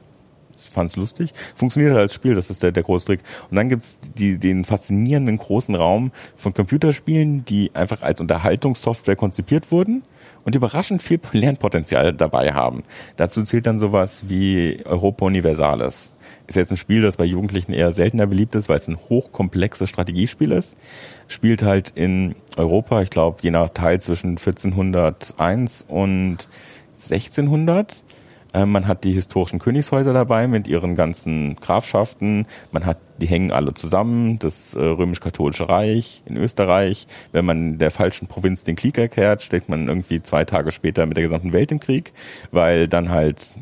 fand 0.66 0.90
es 0.90 0.96
lustig. 0.96 1.32
Funktioniert 1.54 1.92
halt 1.92 2.02
als 2.02 2.14
Spiel, 2.14 2.34
das 2.34 2.50
ist 2.50 2.62
der, 2.62 2.72
der 2.72 2.82
große 2.82 3.06
Trick. 3.06 3.20
Und 3.50 3.56
dann 3.56 3.68
gibt's 3.68 3.98
die, 4.16 4.38
den 4.38 4.64
faszinierenden 4.64 5.36
großen 5.38 5.74
Raum 5.74 6.12
von 6.36 6.54
Computerspielen, 6.54 7.44
die 7.44 7.70
einfach 7.74 8.02
als 8.02 8.20
Unterhaltungssoftware 8.20 9.16
konzipiert 9.16 9.70
wurden 9.70 10.02
und 10.44 10.54
überraschend 10.54 11.02
viel 11.02 11.20
Lernpotenzial 11.32 12.12
dabei 12.12 12.52
haben. 12.52 12.82
Dazu 13.16 13.42
zählt 13.42 13.66
dann 13.66 13.78
sowas 13.78 14.24
wie 14.28 14.80
Europa 14.84 15.26
Universalis. 15.26 16.14
Ist 16.46 16.56
jetzt 16.56 16.70
ein 16.70 16.78
Spiel, 16.78 17.02
das 17.02 17.18
bei 17.18 17.24
Jugendlichen 17.24 17.72
eher 17.72 17.92
seltener 17.92 18.26
beliebt 18.26 18.54
ist, 18.54 18.70
weil 18.70 18.78
es 18.78 18.88
ein 18.88 18.98
hochkomplexes 19.10 19.90
Strategiespiel 19.90 20.52
ist. 20.52 20.78
Spielt 21.26 21.62
halt 21.62 21.90
in 21.94 22.34
Europa, 22.56 23.02
ich 23.02 23.10
glaube, 23.10 23.38
je 23.42 23.50
nach 23.50 23.68
Teil 23.68 24.00
zwischen 24.00 24.38
1401 24.38 25.84
und 25.86 26.48
1600 26.94 28.02
ähm, 28.02 28.27
man 28.66 28.86
hat 28.86 29.04
die 29.04 29.12
historischen 29.12 29.58
Königshäuser 29.58 30.12
dabei 30.12 30.46
mit 30.46 30.68
ihren 30.68 30.94
ganzen 30.94 31.56
Grafschaften. 31.56 32.46
Man 32.72 32.86
hat, 32.86 32.98
die 33.18 33.26
hängen 33.26 33.50
alle 33.50 33.74
zusammen. 33.74 34.38
Das 34.38 34.74
äh, 34.74 34.80
römisch-katholische 34.80 35.68
Reich 35.68 36.22
in 36.26 36.36
Österreich. 36.36 37.06
Wenn 37.32 37.44
man 37.44 37.78
der 37.78 37.90
falschen 37.90 38.28
Provinz 38.28 38.64
den 38.64 38.76
Krieg 38.76 38.96
erklärt, 38.96 39.42
steht 39.42 39.68
man 39.68 39.88
irgendwie 39.88 40.22
zwei 40.22 40.44
Tage 40.44 40.70
später 40.70 41.04
mit 41.06 41.16
der 41.16 41.24
gesamten 41.24 41.52
Welt 41.52 41.72
im 41.72 41.80
Krieg, 41.80 42.12
weil 42.50 42.88
dann 42.88 43.10
halt 43.10 43.56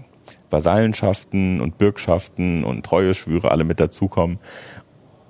Vasallenschaften 0.51 1.61
und 1.61 1.79
Bürgschaften 1.79 2.65
und 2.65 2.85
Treueschwüre 2.85 3.51
alle 3.51 3.65
mit 3.65 3.81
dazukommen. 3.81 4.39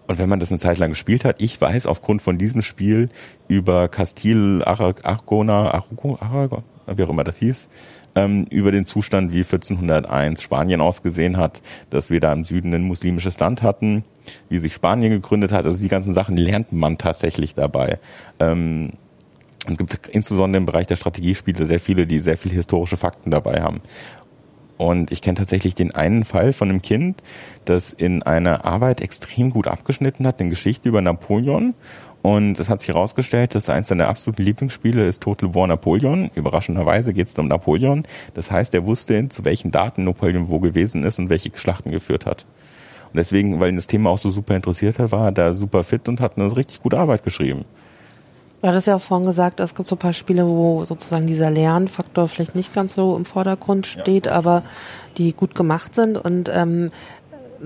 Und 0.06 0.18
wenn 0.18 0.28
man 0.28 0.38
das 0.38 0.50
eine 0.50 0.60
Zeit 0.60 0.78
lang 0.78 0.90
gespielt 0.90 1.24
hat, 1.24 1.36
ich 1.42 1.60
weiß 1.60 1.86
aufgrund 1.86 2.22
von 2.22 2.38
diesem 2.38 2.62
Spiel 2.62 3.08
über 3.48 3.88
Castile, 3.88 4.64
Aragona, 4.66 5.70
Aragon, 5.72 6.62
wie 6.86 7.02
auch 7.02 7.08
immer 7.08 7.24
das 7.24 7.38
hieß, 7.38 7.68
ähm, 8.16 8.46
über 8.50 8.72
den 8.72 8.86
Zustand, 8.86 9.32
wie 9.32 9.44
1401 9.44 10.42
Spanien 10.42 10.80
ausgesehen 10.80 11.36
hat, 11.36 11.62
dass 11.90 12.10
wir 12.10 12.18
da 12.18 12.32
im 12.32 12.44
Süden 12.44 12.74
ein 12.74 12.82
muslimisches 12.82 13.38
Land 13.38 13.62
hatten, 13.62 14.04
wie 14.48 14.58
sich 14.58 14.74
Spanien 14.74 15.12
gegründet 15.12 15.52
hat. 15.52 15.66
Also 15.66 15.78
die 15.78 15.88
ganzen 15.88 16.14
Sachen 16.14 16.36
lernt 16.36 16.72
man 16.72 16.98
tatsächlich 16.98 17.54
dabei. 17.54 18.00
Ähm, 18.40 18.94
es 19.68 19.76
gibt 19.76 20.08
insbesondere 20.08 20.58
im 20.58 20.66
Bereich 20.66 20.86
der 20.86 20.96
Strategiespiele 20.96 21.66
sehr 21.66 21.80
viele, 21.80 22.06
die 22.06 22.18
sehr 22.18 22.36
viele 22.36 22.54
historische 22.54 22.96
Fakten 22.96 23.30
dabei 23.30 23.62
haben. 23.62 23.80
Und 24.78 25.10
ich 25.10 25.22
kenne 25.22 25.36
tatsächlich 25.36 25.74
den 25.74 25.94
einen 25.94 26.24
Fall 26.24 26.52
von 26.52 26.68
einem 26.68 26.82
Kind, 26.82 27.22
das 27.64 27.92
in 27.92 28.22
einer 28.22 28.64
Arbeit 28.64 29.00
extrem 29.00 29.50
gut 29.50 29.68
abgeschnitten 29.68 30.26
hat, 30.26 30.40
eine 30.40 30.50
Geschichte 30.50 30.88
über 30.88 31.00
Napoleon 31.00 31.74
und 32.26 32.58
es 32.58 32.68
hat 32.68 32.80
sich 32.80 32.88
herausgestellt, 32.88 33.54
dass 33.54 33.70
eins 33.70 33.88
seiner 33.88 34.08
absoluten 34.08 34.42
Lieblingsspiele 34.42 35.06
ist 35.06 35.22
Total 35.22 35.54
War 35.54 35.68
Napoleon. 35.68 36.28
Überraschenderweise 36.34 37.14
geht 37.14 37.28
es 37.28 37.38
um 37.38 37.46
Napoleon. 37.46 38.02
Das 38.34 38.50
heißt, 38.50 38.74
er 38.74 38.84
wusste, 38.84 39.28
zu 39.28 39.44
welchen 39.44 39.70
Daten 39.70 40.02
Napoleon 40.02 40.48
wo 40.48 40.58
gewesen 40.58 41.04
ist 41.04 41.20
und 41.20 41.30
welche 41.30 41.56
Schlachten 41.56 41.92
geführt 41.92 42.26
hat. 42.26 42.44
Und 43.12 43.18
deswegen, 43.18 43.60
weil 43.60 43.68
ihn 43.68 43.76
das 43.76 43.86
Thema 43.86 44.10
auch 44.10 44.18
so 44.18 44.30
super 44.30 44.56
interessiert 44.56 44.98
hat, 44.98 45.12
war 45.12 45.26
er 45.26 45.30
da 45.30 45.54
super 45.54 45.84
fit 45.84 46.08
und 46.08 46.20
hat 46.20 46.36
eine 46.36 46.56
richtig 46.56 46.82
gute 46.82 46.98
Arbeit 46.98 47.22
geschrieben. 47.22 47.64
Du 48.60 48.66
hattest 48.66 48.88
ja 48.88 48.96
auch 48.96 49.00
vorhin 49.00 49.28
gesagt, 49.28 49.60
es 49.60 49.76
gibt 49.76 49.86
so 49.86 49.94
ein 49.94 50.00
paar 50.00 50.12
Spiele, 50.12 50.48
wo 50.48 50.84
sozusagen 50.84 51.28
dieser 51.28 51.52
Lernfaktor 51.52 52.26
vielleicht 52.26 52.56
nicht 52.56 52.74
ganz 52.74 52.96
so 52.96 53.16
im 53.16 53.24
Vordergrund 53.24 53.86
steht, 53.86 54.26
ja. 54.26 54.32
aber 54.32 54.64
die 55.16 55.32
gut 55.32 55.54
gemacht 55.54 55.94
sind. 55.94 56.18
Und 56.18 56.50
ähm, 56.52 56.90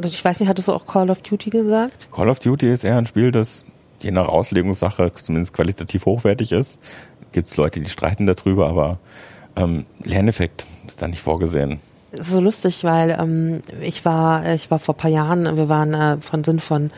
ich 0.05 0.23
weiß 0.23 0.39
nicht, 0.39 0.51
hattest 0.51 0.69
du 0.69 0.73
auch 0.73 0.85
Call 0.85 1.09
of 1.09 1.23
Duty 1.23 1.49
gesagt? 1.49 2.09
Call 2.13 2.29
of 2.29 2.41
Duty 2.41 2.71
ist 2.71 2.85
eher 2.85 2.99
ein 2.99 3.07
Spiel, 3.07 3.33
das 3.33 3.65
je 4.03 4.11
nach 4.11 4.29
Auslegungssache 4.29 5.13
zumindest 5.15 5.55
qualitativ 5.55 6.07
hochwertig 6.07 6.53
ist. 6.53 6.81
Gibt 7.33 7.49
es 7.49 7.57
Leute, 7.57 7.81
die 7.81 7.91
streiten 7.91 8.27
darüber, 8.27 8.69
aber 8.69 8.99
ähm, 9.57 9.87
Lerneffekt 10.03 10.65
ist 10.87 11.01
da 11.03 11.09
nicht 11.09 11.21
vorgesehen. 11.21 11.81
Es 12.13 12.29
ist 12.29 12.35
so 12.35 12.41
lustig, 12.41 12.83
weil 12.83 13.17
ähm, 13.21 13.63
ich 13.81 14.05
war, 14.05 14.55
ich 14.55 14.71
war 14.71 14.79
vor 14.79 14.97
paar 14.97 15.11
Jahren, 15.11 15.57
wir 15.57 15.69
waren 15.69 15.95
äh, 15.95 16.17
von 16.21 16.43
sind 16.43 16.61
von 16.61 16.91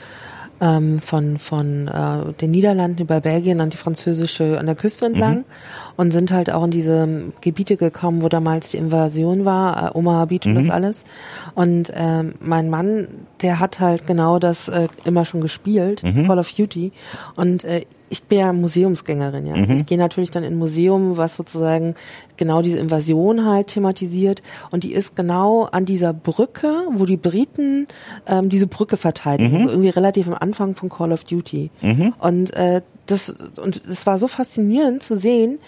ähm, 0.63 1.01
von 1.01 1.39
von 1.39 1.89
äh, 1.89 2.33
den 2.35 2.53
Niederlanden 2.53 3.03
über 3.03 3.21
Belgien 3.21 3.61
an 3.61 3.71
die 3.71 3.77
französische 3.77 4.59
an 4.59 4.67
der 4.67 4.77
Küste 4.77 5.07
entlang 5.07 5.39
mhm. 5.39 5.45
und 5.97 6.13
sind 6.13 6.31
halt 6.31 6.51
auch 6.53 6.65
in 6.65 6.71
diese 6.71 7.33
Gebiete 7.41 7.77
gekommen, 7.77 8.23
wo 8.23 8.29
damals 8.29 8.71
die 8.71 8.77
Invasion 8.77 9.45
war, 9.45 9.89
äh, 9.89 9.99
Omaha 9.99 10.27
Beach 10.27 10.47
und 10.47 10.55
das 10.55 10.67
mhm. 10.67 10.71
alles. 10.71 11.05
Und 11.55 11.91
äh, 11.91 12.23
mein 12.39 12.71
Mann, 12.71 13.09
der 13.43 13.61
hat 13.61 13.81
halt 13.81 14.07
genau 14.07 14.39
das 14.39 14.69
äh, 14.69 14.89
immer 15.05 15.25
schon 15.25 15.41
gespielt, 15.41 16.03
mhm. 16.03 16.27
Call 16.27 16.39
of 16.39 16.53
Duty. 16.53 16.93
Und 17.37 17.65
äh, 17.65 17.85
ich 18.09 18.25
bin 18.25 18.41
ja 18.41 18.53
Museumsgängerin, 18.53 19.47
ja. 19.47 19.57
Mhm. 19.57 19.71
Ich 19.71 19.87
gehe 19.87 19.97
natürlich 19.97 20.31
dann 20.31 20.45
in 20.45 20.53
ein 20.55 20.59
Museum, 20.59 21.17
was 21.17 21.35
sozusagen 21.35 21.95
genau 22.37 22.61
diese 22.61 22.79
Invasion 22.79 23.47
halt 23.47 23.69
thematisiert. 23.69 24.43
Und 24.71 24.85
die 24.85 24.93
ist 24.93 25.17
genau 25.17 25.65
an 25.65 25.87
dieser 25.87 26.13
Brücke, 26.13 26.87
wo 26.93 27.07
die 27.07 27.17
Briten 27.17 27.87
ähm, 28.27 28.51
diese 28.51 28.67
Brücke 28.67 28.99
verteidigen. 28.99 29.53
Mhm. 29.53 29.57
Also 29.57 29.71
irgendwie 29.71 29.89
relativ 29.89 30.29
am 30.29 30.35
Anfang 30.35 30.75
von 30.75 30.91
Call 30.91 31.13
of 31.13 31.25
Duty. 31.25 31.71
Mhm. 31.81 32.13
Und 32.19 32.55
äh, 32.55 32.83
das 33.07 33.31
und 33.31 33.77
es 33.89 34.07
war 34.07 34.19
so 34.19 34.29
faszinierend 34.29 35.03
zu 35.03 35.17
sehen, 35.17 35.59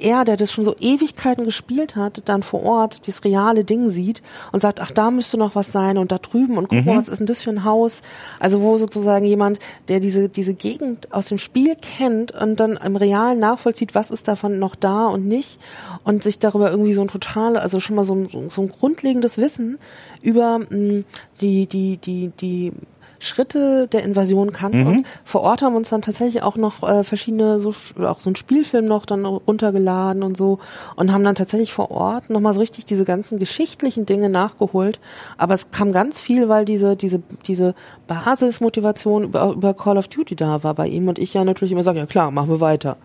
er, 0.00 0.24
der 0.24 0.36
das 0.36 0.52
schon 0.52 0.64
so 0.64 0.74
Ewigkeiten 0.80 1.44
gespielt 1.44 1.96
hat, 1.96 2.22
dann 2.24 2.42
vor 2.42 2.62
Ort 2.62 3.06
das 3.06 3.24
reale 3.24 3.64
Ding 3.64 3.88
sieht 3.88 4.22
und 4.52 4.60
sagt, 4.60 4.80
ach, 4.80 4.90
da 4.90 5.10
müsste 5.10 5.36
noch 5.36 5.54
was 5.54 5.72
sein 5.72 5.98
und 5.98 6.12
da 6.12 6.18
drüben 6.18 6.58
und 6.58 6.68
guck 6.68 6.84
mal, 6.84 6.94
mhm. 6.94 6.98
was 6.98 7.08
ist 7.08 7.18
denn 7.18 7.26
das 7.26 7.42
für 7.42 7.50
ein 7.50 7.64
Haus? 7.64 8.00
Also 8.38 8.60
wo 8.60 8.78
sozusagen 8.78 9.24
jemand, 9.24 9.58
der 9.88 10.00
diese, 10.00 10.28
diese 10.28 10.54
Gegend 10.54 11.12
aus 11.12 11.26
dem 11.26 11.38
Spiel 11.38 11.76
kennt 11.76 12.32
und 12.32 12.58
dann 12.58 12.76
im 12.76 12.96
Realen 12.96 13.38
nachvollzieht, 13.38 13.94
was 13.94 14.10
ist 14.10 14.28
davon 14.28 14.58
noch 14.58 14.74
da 14.74 15.06
und 15.06 15.26
nicht 15.26 15.60
und 16.04 16.22
sich 16.22 16.38
darüber 16.38 16.70
irgendwie 16.70 16.92
so 16.92 17.02
ein 17.02 17.08
total, 17.08 17.56
also 17.56 17.80
schon 17.80 17.96
mal 17.96 18.04
so 18.04 18.14
ein, 18.14 18.50
so 18.50 18.62
ein 18.62 18.70
grundlegendes 18.70 19.38
Wissen 19.38 19.78
über 20.22 20.58
mh, 20.58 20.66
mm, 20.70 21.04
die, 21.40 21.66
die, 21.66 21.96
die, 21.96 22.32
die 22.40 22.72
Schritte 23.20 23.86
der 23.86 24.02
Invasion 24.02 24.52
kannten. 24.52 24.80
Mhm. 24.80 24.86
Und 24.86 25.06
vor 25.24 25.42
Ort 25.42 25.62
haben 25.62 25.76
uns 25.76 25.90
dann 25.90 26.02
tatsächlich 26.02 26.42
auch 26.42 26.56
noch 26.56 26.82
äh, 26.82 27.04
verschiedene, 27.04 27.60
so, 27.60 27.72
auch 28.02 28.18
so 28.18 28.30
ein 28.30 28.36
Spielfilm 28.36 28.86
noch 28.86 29.06
dann 29.06 29.24
runtergeladen 29.24 30.22
und 30.22 30.36
so 30.36 30.58
und 30.96 31.12
haben 31.12 31.22
dann 31.22 31.34
tatsächlich 31.34 31.72
vor 31.72 31.90
Ort 31.90 32.30
nochmal 32.30 32.54
so 32.54 32.60
richtig 32.60 32.86
diese 32.86 33.04
ganzen 33.04 33.38
geschichtlichen 33.38 34.06
Dinge 34.06 34.30
nachgeholt. 34.30 34.98
Aber 35.36 35.54
es 35.54 35.70
kam 35.70 35.92
ganz 35.92 36.20
viel, 36.20 36.48
weil 36.48 36.64
diese, 36.64 36.96
diese, 36.96 37.22
diese 37.46 37.74
Basismotivation 38.06 39.24
über, 39.24 39.52
über 39.52 39.74
Call 39.74 39.98
of 39.98 40.08
Duty 40.08 40.34
da 40.34 40.64
war 40.64 40.74
bei 40.74 40.88
ihm 40.88 41.06
und 41.06 41.18
ich 41.18 41.34
ja 41.34 41.44
natürlich 41.44 41.72
immer 41.72 41.82
sage, 41.82 41.98
ja 41.98 42.06
klar, 42.06 42.30
machen 42.30 42.48
wir 42.48 42.60
weiter. 42.60 42.96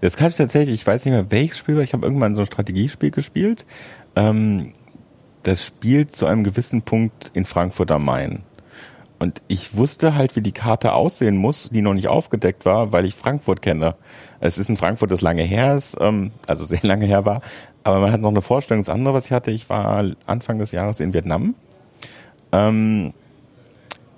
Das 0.00 0.16
kann 0.16 0.30
ich 0.30 0.36
tatsächlich, 0.36 0.74
ich 0.74 0.86
weiß 0.86 1.04
nicht 1.04 1.12
mehr 1.12 1.30
welches 1.30 1.58
Spiel 1.58 1.76
war, 1.76 1.82
ich 1.82 1.92
habe 1.92 2.04
irgendwann 2.04 2.34
so 2.34 2.42
ein 2.42 2.46
Strategiespiel 2.46 3.10
gespielt. 3.10 3.66
Ähm, 4.16 4.72
das 5.42 5.66
spielt 5.66 6.14
zu 6.14 6.26
einem 6.26 6.44
gewissen 6.44 6.82
Punkt 6.82 7.30
in 7.32 7.46
Frankfurt 7.46 7.90
am 7.90 8.04
Main. 8.04 8.42
Und 9.20 9.42
ich 9.48 9.76
wusste 9.76 10.14
halt, 10.14 10.34
wie 10.34 10.40
die 10.40 10.50
Karte 10.50 10.94
aussehen 10.94 11.36
muss, 11.36 11.68
die 11.68 11.82
noch 11.82 11.92
nicht 11.92 12.08
aufgedeckt 12.08 12.64
war, 12.64 12.90
weil 12.92 13.04
ich 13.04 13.14
Frankfurt 13.14 13.60
kenne. 13.60 13.94
Es 14.40 14.56
ist 14.56 14.70
in 14.70 14.78
Frankfurt, 14.78 15.12
das 15.12 15.20
lange 15.20 15.42
her 15.42 15.76
ist, 15.76 15.94
ähm, 16.00 16.30
also 16.46 16.64
sehr 16.64 16.80
lange 16.82 17.04
her 17.04 17.26
war. 17.26 17.42
Aber 17.84 18.00
man 18.00 18.12
hat 18.12 18.22
noch 18.22 18.30
eine 18.30 18.40
Vorstellung. 18.40 18.82
Das 18.82 18.88
andere, 18.88 19.12
was 19.12 19.26
ich 19.26 19.32
hatte, 19.32 19.50
ich 19.50 19.68
war 19.68 20.04
Anfang 20.24 20.58
des 20.58 20.72
Jahres 20.72 21.00
in 21.00 21.12
Vietnam. 21.12 21.54
Ähm, 22.50 23.12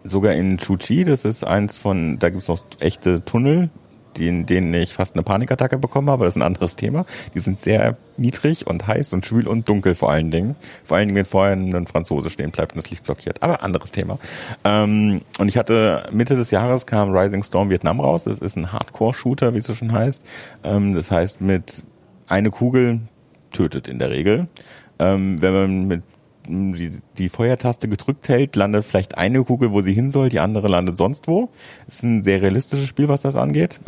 sogar 0.05 0.34
in 0.34 0.59
Chu 0.59 0.76
Chi, 0.76 1.03
das 1.03 1.24
ist 1.24 1.44
eins 1.44 1.76
von, 1.76 2.20
da 2.20 2.30
gibt's 2.30 2.46
noch 2.46 2.62
echte 2.78 3.24
Tunnel, 3.24 3.70
in 4.18 4.46
denen 4.46 4.72
ich 4.74 4.92
fast 4.92 5.14
eine 5.14 5.22
Panikattacke 5.22 5.78
bekommen 5.78 6.10
habe, 6.10 6.24
das 6.24 6.34
ist 6.34 6.40
ein 6.40 6.46
anderes 6.46 6.76
Thema. 6.76 7.04
Die 7.34 7.40
sind 7.40 7.60
sehr 7.60 7.96
niedrig 8.16 8.66
und 8.66 8.86
heiß 8.86 9.12
und 9.12 9.26
schwül 9.26 9.46
und 9.46 9.68
dunkel 9.68 9.94
vor 9.94 10.10
allen 10.10 10.30
Dingen. 10.30 10.56
Vor 10.84 10.96
allen 10.96 11.08
Dingen, 11.08 11.16
wenn 11.16 11.24
vorher 11.24 11.54
ein 11.54 11.86
Franzose 11.86 12.30
stehen 12.30 12.50
bleibt 12.50 12.72
und 12.72 12.82
das 12.82 12.90
Licht 12.90 13.04
blockiert. 13.04 13.42
Aber 13.42 13.62
anderes 13.62 13.92
Thema. 13.92 14.18
Ähm, 14.64 15.22
und 15.38 15.48
ich 15.48 15.56
hatte 15.56 16.08
Mitte 16.12 16.36
des 16.36 16.50
Jahres 16.50 16.86
kam 16.86 17.10
Rising 17.10 17.42
Storm 17.42 17.70
Vietnam 17.70 18.00
raus. 18.00 18.24
Das 18.24 18.38
ist 18.38 18.56
ein 18.56 18.72
Hardcore-Shooter, 18.72 19.54
wie 19.54 19.58
es 19.58 19.66
so 19.66 19.74
schon 19.74 19.92
heißt. 19.92 20.22
Ähm, 20.64 20.94
das 20.94 21.10
heißt 21.10 21.40
mit 21.40 21.82
eine 22.28 22.50
Kugel 22.50 23.00
tötet 23.50 23.88
in 23.88 23.98
der 23.98 24.10
Regel. 24.10 24.48
Ähm, 24.98 25.40
wenn 25.40 25.52
man 25.52 25.86
mit 25.86 26.02
die, 26.47 26.90
die 27.18 27.28
Feuertaste 27.28 27.88
gedrückt 27.88 28.28
hält, 28.28 28.57
landet 28.57 28.84
vielleicht 28.84 29.16
eine 29.16 29.43
Kugel, 29.45 29.72
wo 29.72 29.80
sie 29.80 29.93
hin 29.93 30.11
soll, 30.11 30.28
die 30.28 30.40
andere 30.40 30.68
landet 30.68 30.97
sonst 30.97 31.28
wo. 31.28 31.51
Ist 31.86 32.03
ein 32.03 32.24
sehr 32.24 32.43
realistisches 32.43 32.88
Spiel, 32.88 33.09
was 33.09 33.20
das 33.20 33.36
angeht. 33.36 33.80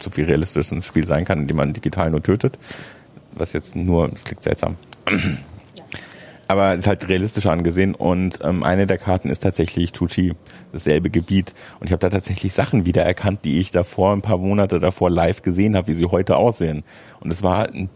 So 0.00 0.10
viel 0.10 0.24
realistisch 0.24 0.72
ein 0.72 0.82
Spiel 0.82 1.06
sein 1.06 1.24
kann, 1.24 1.40
indem 1.40 1.58
man 1.58 1.72
digital 1.72 2.10
nur 2.10 2.22
tötet. 2.22 2.58
Was 3.32 3.52
jetzt 3.52 3.76
nur, 3.76 4.12
es 4.12 4.24
klingt 4.24 4.42
seltsam. 4.42 4.76
Aber 6.48 6.72
es 6.72 6.80
ist 6.80 6.86
halt 6.88 7.08
realistisch 7.08 7.46
angesehen 7.46 7.94
und 7.94 8.40
ähm, 8.42 8.64
eine 8.64 8.88
der 8.88 8.98
Karten 8.98 9.30
ist 9.30 9.38
tatsächlich 9.38 9.92
Tucci, 9.92 10.34
dasselbe 10.72 11.08
Gebiet. 11.08 11.54
Und 11.78 11.86
ich 11.86 11.92
habe 11.92 12.00
da 12.00 12.08
tatsächlich 12.08 12.54
Sachen 12.54 12.86
wiedererkannt, 12.86 13.44
die 13.44 13.60
ich 13.60 13.70
davor, 13.70 14.12
ein 14.12 14.20
paar 14.20 14.38
Monate 14.38 14.80
davor 14.80 15.10
live 15.10 15.42
gesehen 15.42 15.76
habe, 15.76 15.86
wie 15.86 15.94
sie 15.94 16.06
heute 16.06 16.36
aussehen. 16.36 16.82
Und 17.20 17.32
es 17.32 17.44
war 17.44 17.70
ein 17.70 17.88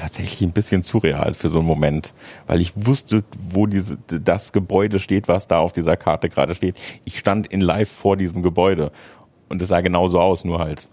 tatsächlich 0.00 0.42
ein 0.42 0.52
bisschen 0.52 0.82
surreal 0.82 1.34
für 1.34 1.50
so 1.50 1.58
einen 1.58 1.68
Moment, 1.68 2.14
weil 2.46 2.60
ich 2.60 2.72
wusste, 2.86 3.22
wo 3.38 3.66
diese, 3.66 3.98
das 4.06 4.52
Gebäude 4.52 4.98
steht, 4.98 5.28
was 5.28 5.46
da 5.46 5.58
auf 5.58 5.72
dieser 5.72 5.96
Karte 5.96 6.30
gerade 6.30 6.54
steht. 6.54 6.76
Ich 7.04 7.18
stand 7.18 7.46
in 7.48 7.60
live 7.60 7.90
vor 7.90 8.16
diesem 8.16 8.42
Gebäude 8.42 8.92
und 9.50 9.60
es 9.60 9.68
sah 9.68 9.80
genauso 9.82 10.18
aus, 10.18 10.44
nur 10.44 10.58
halt 10.58 10.88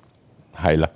heiler 0.61 0.91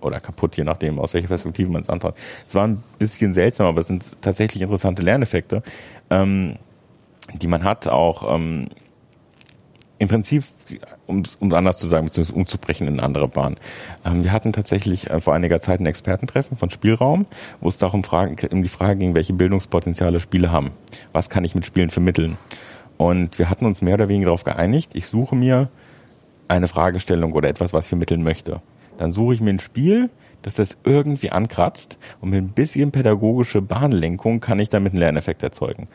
oder 0.00 0.18
kaputt, 0.18 0.56
je 0.56 0.64
nachdem, 0.64 0.98
aus 0.98 1.14
welcher 1.14 1.28
Perspektive 1.28 1.70
man 1.70 1.82
es 1.82 1.88
anschaut. 1.88 2.16
Es 2.44 2.54
war 2.56 2.66
ein 2.66 2.82
bisschen 2.98 3.32
seltsam, 3.32 3.66
aber 3.66 3.80
es 3.80 3.86
sind 3.86 4.20
tatsächlich 4.20 4.62
interessante 4.62 5.02
Lerneffekte, 5.02 5.62
ähm, 6.10 6.56
die 7.34 7.46
man 7.46 7.62
hat, 7.62 7.86
auch 7.86 8.34
ähm, 8.34 8.68
im 9.98 10.08
Prinzip, 10.08 10.44
um 11.06 11.20
es 11.20 11.36
anders 11.52 11.78
zu 11.78 11.86
sagen, 11.86 12.06
beziehungsweise 12.06 12.36
umzubrechen 12.36 12.86
in 12.86 12.94
eine 12.94 13.02
andere 13.02 13.28
Bahn. 13.28 13.56
Ähm, 14.04 14.24
wir 14.24 14.32
hatten 14.32 14.52
tatsächlich 14.52 15.10
äh, 15.10 15.20
vor 15.20 15.34
einiger 15.34 15.60
Zeit 15.60 15.80
ein 15.80 15.86
Expertentreffen 15.86 16.56
von 16.56 16.70
Spielraum, 16.70 17.26
wo 17.60 17.68
es 17.68 17.78
darum 17.78 18.04
Fragen, 18.04 18.36
um 18.50 18.62
die 18.62 18.68
Frage 18.68 18.98
ging, 18.98 19.14
welche 19.14 19.32
Bildungspotenziale 19.32 20.20
Spiele 20.20 20.50
haben. 20.50 20.72
Was 21.12 21.30
kann 21.30 21.44
ich 21.44 21.54
mit 21.54 21.66
Spielen 21.66 21.90
vermitteln? 21.90 22.38
Und 22.96 23.38
wir 23.38 23.50
hatten 23.50 23.66
uns 23.66 23.82
mehr 23.82 23.94
oder 23.94 24.08
weniger 24.08 24.26
darauf 24.26 24.44
geeinigt, 24.44 24.92
ich 24.94 25.06
suche 25.06 25.34
mir 25.34 25.70
eine 26.48 26.68
Fragestellung 26.68 27.32
oder 27.32 27.48
etwas, 27.48 27.72
was 27.72 27.86
ich 27.86 27.88
vermitteln 27.88 28.22
möchte. 28.22 28.60
Dann 28.98 29.10
suche 29.10 29.34
ich 29.34 29.40
mir 29.40 29.50
ein 29.50 29.58
Spiel, 29.58 30.10
das 30.42 30.54
das 30.54 30.76
irgendwie 30.84 31.30
ankratzt 31.30 31.98
und 32.20 32.30
mit 32.30 32.40
ein 32.42 32.48
bisschen 32.48 32.92
pädagogische 32.92 33.62
Bahnlenkung 33.62 34.40
kann 34.40 34.58
ich 34.58 34.68
damit 34.68 34.92
einen 34.92 35.00
Lerneffekt 35.00 35.42
erzeugen 35.42 35.88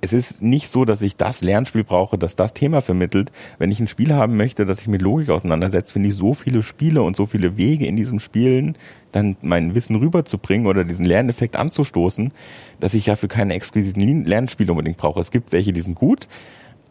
es 0.00 0.12
ist 0.12 0.42
nicht 0.42 0.68
so, 0.68 0.84
dass 0.84 1.02
ich 1.02 1.16
das 1.16 1.42
Lernspiel 1.42 1.84
brauche, 1.84 2.18
das 2.18 2.36
das 2.36 2.52
Thema 2.52 2.80
vermittelt. 2.80 3.32
Wenn 3.58 3.70
ich 3.70 3.80
ein 3.80 3.88
Spiel 3.88 4.12
haben 4.14 4.36
möchte, 4.36 4.64
das 4.64 4.78
sich 4.78 4.88
mit 4.88 5.02
Logik 5.02 5.30
auseinandersetzt, 5.30 5.92
finde 5.92 6.10
ich 6.10 6.14
so 6.14 6.34
viele 6.34 6.62
Spiele 6.62 7.02
und 7.02 7.16
so 7.16 7.26
viele 7.26 7.56
Wege 7.56 7.86
in 7.86 7.96
diesem 7.96 8.20
Spielen, 8.20 8.76
dann 9.12 9.36
mein 9.42 9.74
Wissen 9.74 9.96
rüberzubringen 9.96 10.66
oder 10.66 10.84
diesen 10.84 11.04
Lerneffekt 11.04 11.56
anzustoßen, 11.56 12.32
dass 12.78 12.94
ich 12.94 13.04
dafür 13.04 13.28
keine 13.28 13.54
exquisiten 13.54 14.24
Lernspiele 14.24 14.70
unbedingt 14.70 14.98
brauche. 14.98 15.20
Es 15.20 15.30
gibt 15.30 15.52
welche, 15.52 15.72
die 15.72 15.80
sind 15.80 15.94
gut, 15.94 16.28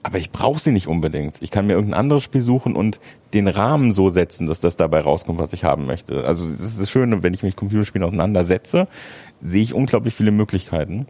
aber 0.02 0.18
ich 0.18 0.32
brauche 0.32 0.60
sie 0.60 0.72
nicht 0.72 0.88
unbedingt. 0.88 1.42
Ich 1.42 1.52
kann 1.52 1.68
mir 1.68 1.74
irgendein 1.74 2.00
anderes 2.00 2.24
Spiel 2.24 2.42
suchen 2.42 2.76
und 2.76 3.00
den 3.34 3.48
Rahmen 3.48 3.92
so 3.92 4.10
setzen, 4.10 4.48
dass 4.48 4.60
das 4.60 4.78
dabei 4.78 5.02
rauskommt, 5.02 5.40
was 5.40 5.54
ich 5.54 5.64
haben 5.64 5.86
möchte. 5.86 6.26
Also 6.26 6.50
das 6.50 6.68
ist 6.68 6.82
das 6.82 6.90
Schöne, 6.90 7.22
wenn 7.24 7.34
ich 7.34 7.44
mich 7.44 7.54
mit 7.54 7.58
Computerspielen 7.58 8.08
auseinandersetze, 8.08 8.88
sehe 9.42 9.64
ich 9.64 9.74
unglaublich 9.74 10.14
viele 10.14 10.32
Möglichkeiten. 10.32 11.08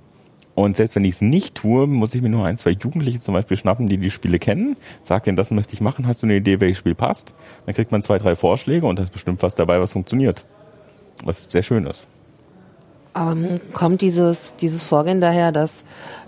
Und 0.56 0.78
selbst 0.78 0.96
wenn 0.96 1.04
ich 1.04 1.16
es 1.16 1.22
nicht 1.22 1.56
tue, 1.56 1.86
muss 1.86 2.16
ich 2.16 2.22
mir 2.22 2.30
nur 2.30 2.46
ein, 2.46 2.56
zwei 2.56 2.72
Jugendliche 2.72 3.20
zum 3.20 3.34
Beispiel 3.34 3.58
schnappen, 3.58 3.90
die 3.90 3.98
die 3.98 4.10
Spiele 4.10 4.40
kennen, 4.40 4.78
sag 5.02 5.26
denen, 5.26 5.36
das 5.36 5.52
möchte 5.52 5.74
ich 5.74 5.82
machen, 5.82 6.08
hast 6.08 6.24
du 6.24 6.28
eine 6.28 6.38
Idee, 6.38 6.62
welches 6.62 6.78
Spiel 6.78 6.96
passt? 6.96 7.36
Dann 7.66 7.76
kriegt 7.76 7.92
man 7.92 8.02
zwei, 8.02 8.18
drei 8.18 8.38
Vorschläge 8.38 8.88
und 8.88 8.98
da 8.98 9.04
ist 9.04 9.12
bestimmt 9.12 9.44
was 9.44 9.54
dabei, 9.54 9.82
was 9.82 9.92
funktioniert. 9.92 10.46
Was 11.24 11.44
sehr 11.44 11.62
schön 11.62 11.86
ist. 11.86 12.08
Ähm, 13.18 13.60
kommt 13.74 14.02
dieses, 14.02 14.56
dieses 14.56 14.84
Vorgehen 14.84 15.22
daher, 15.22 15.52
dass, 15.52 15.84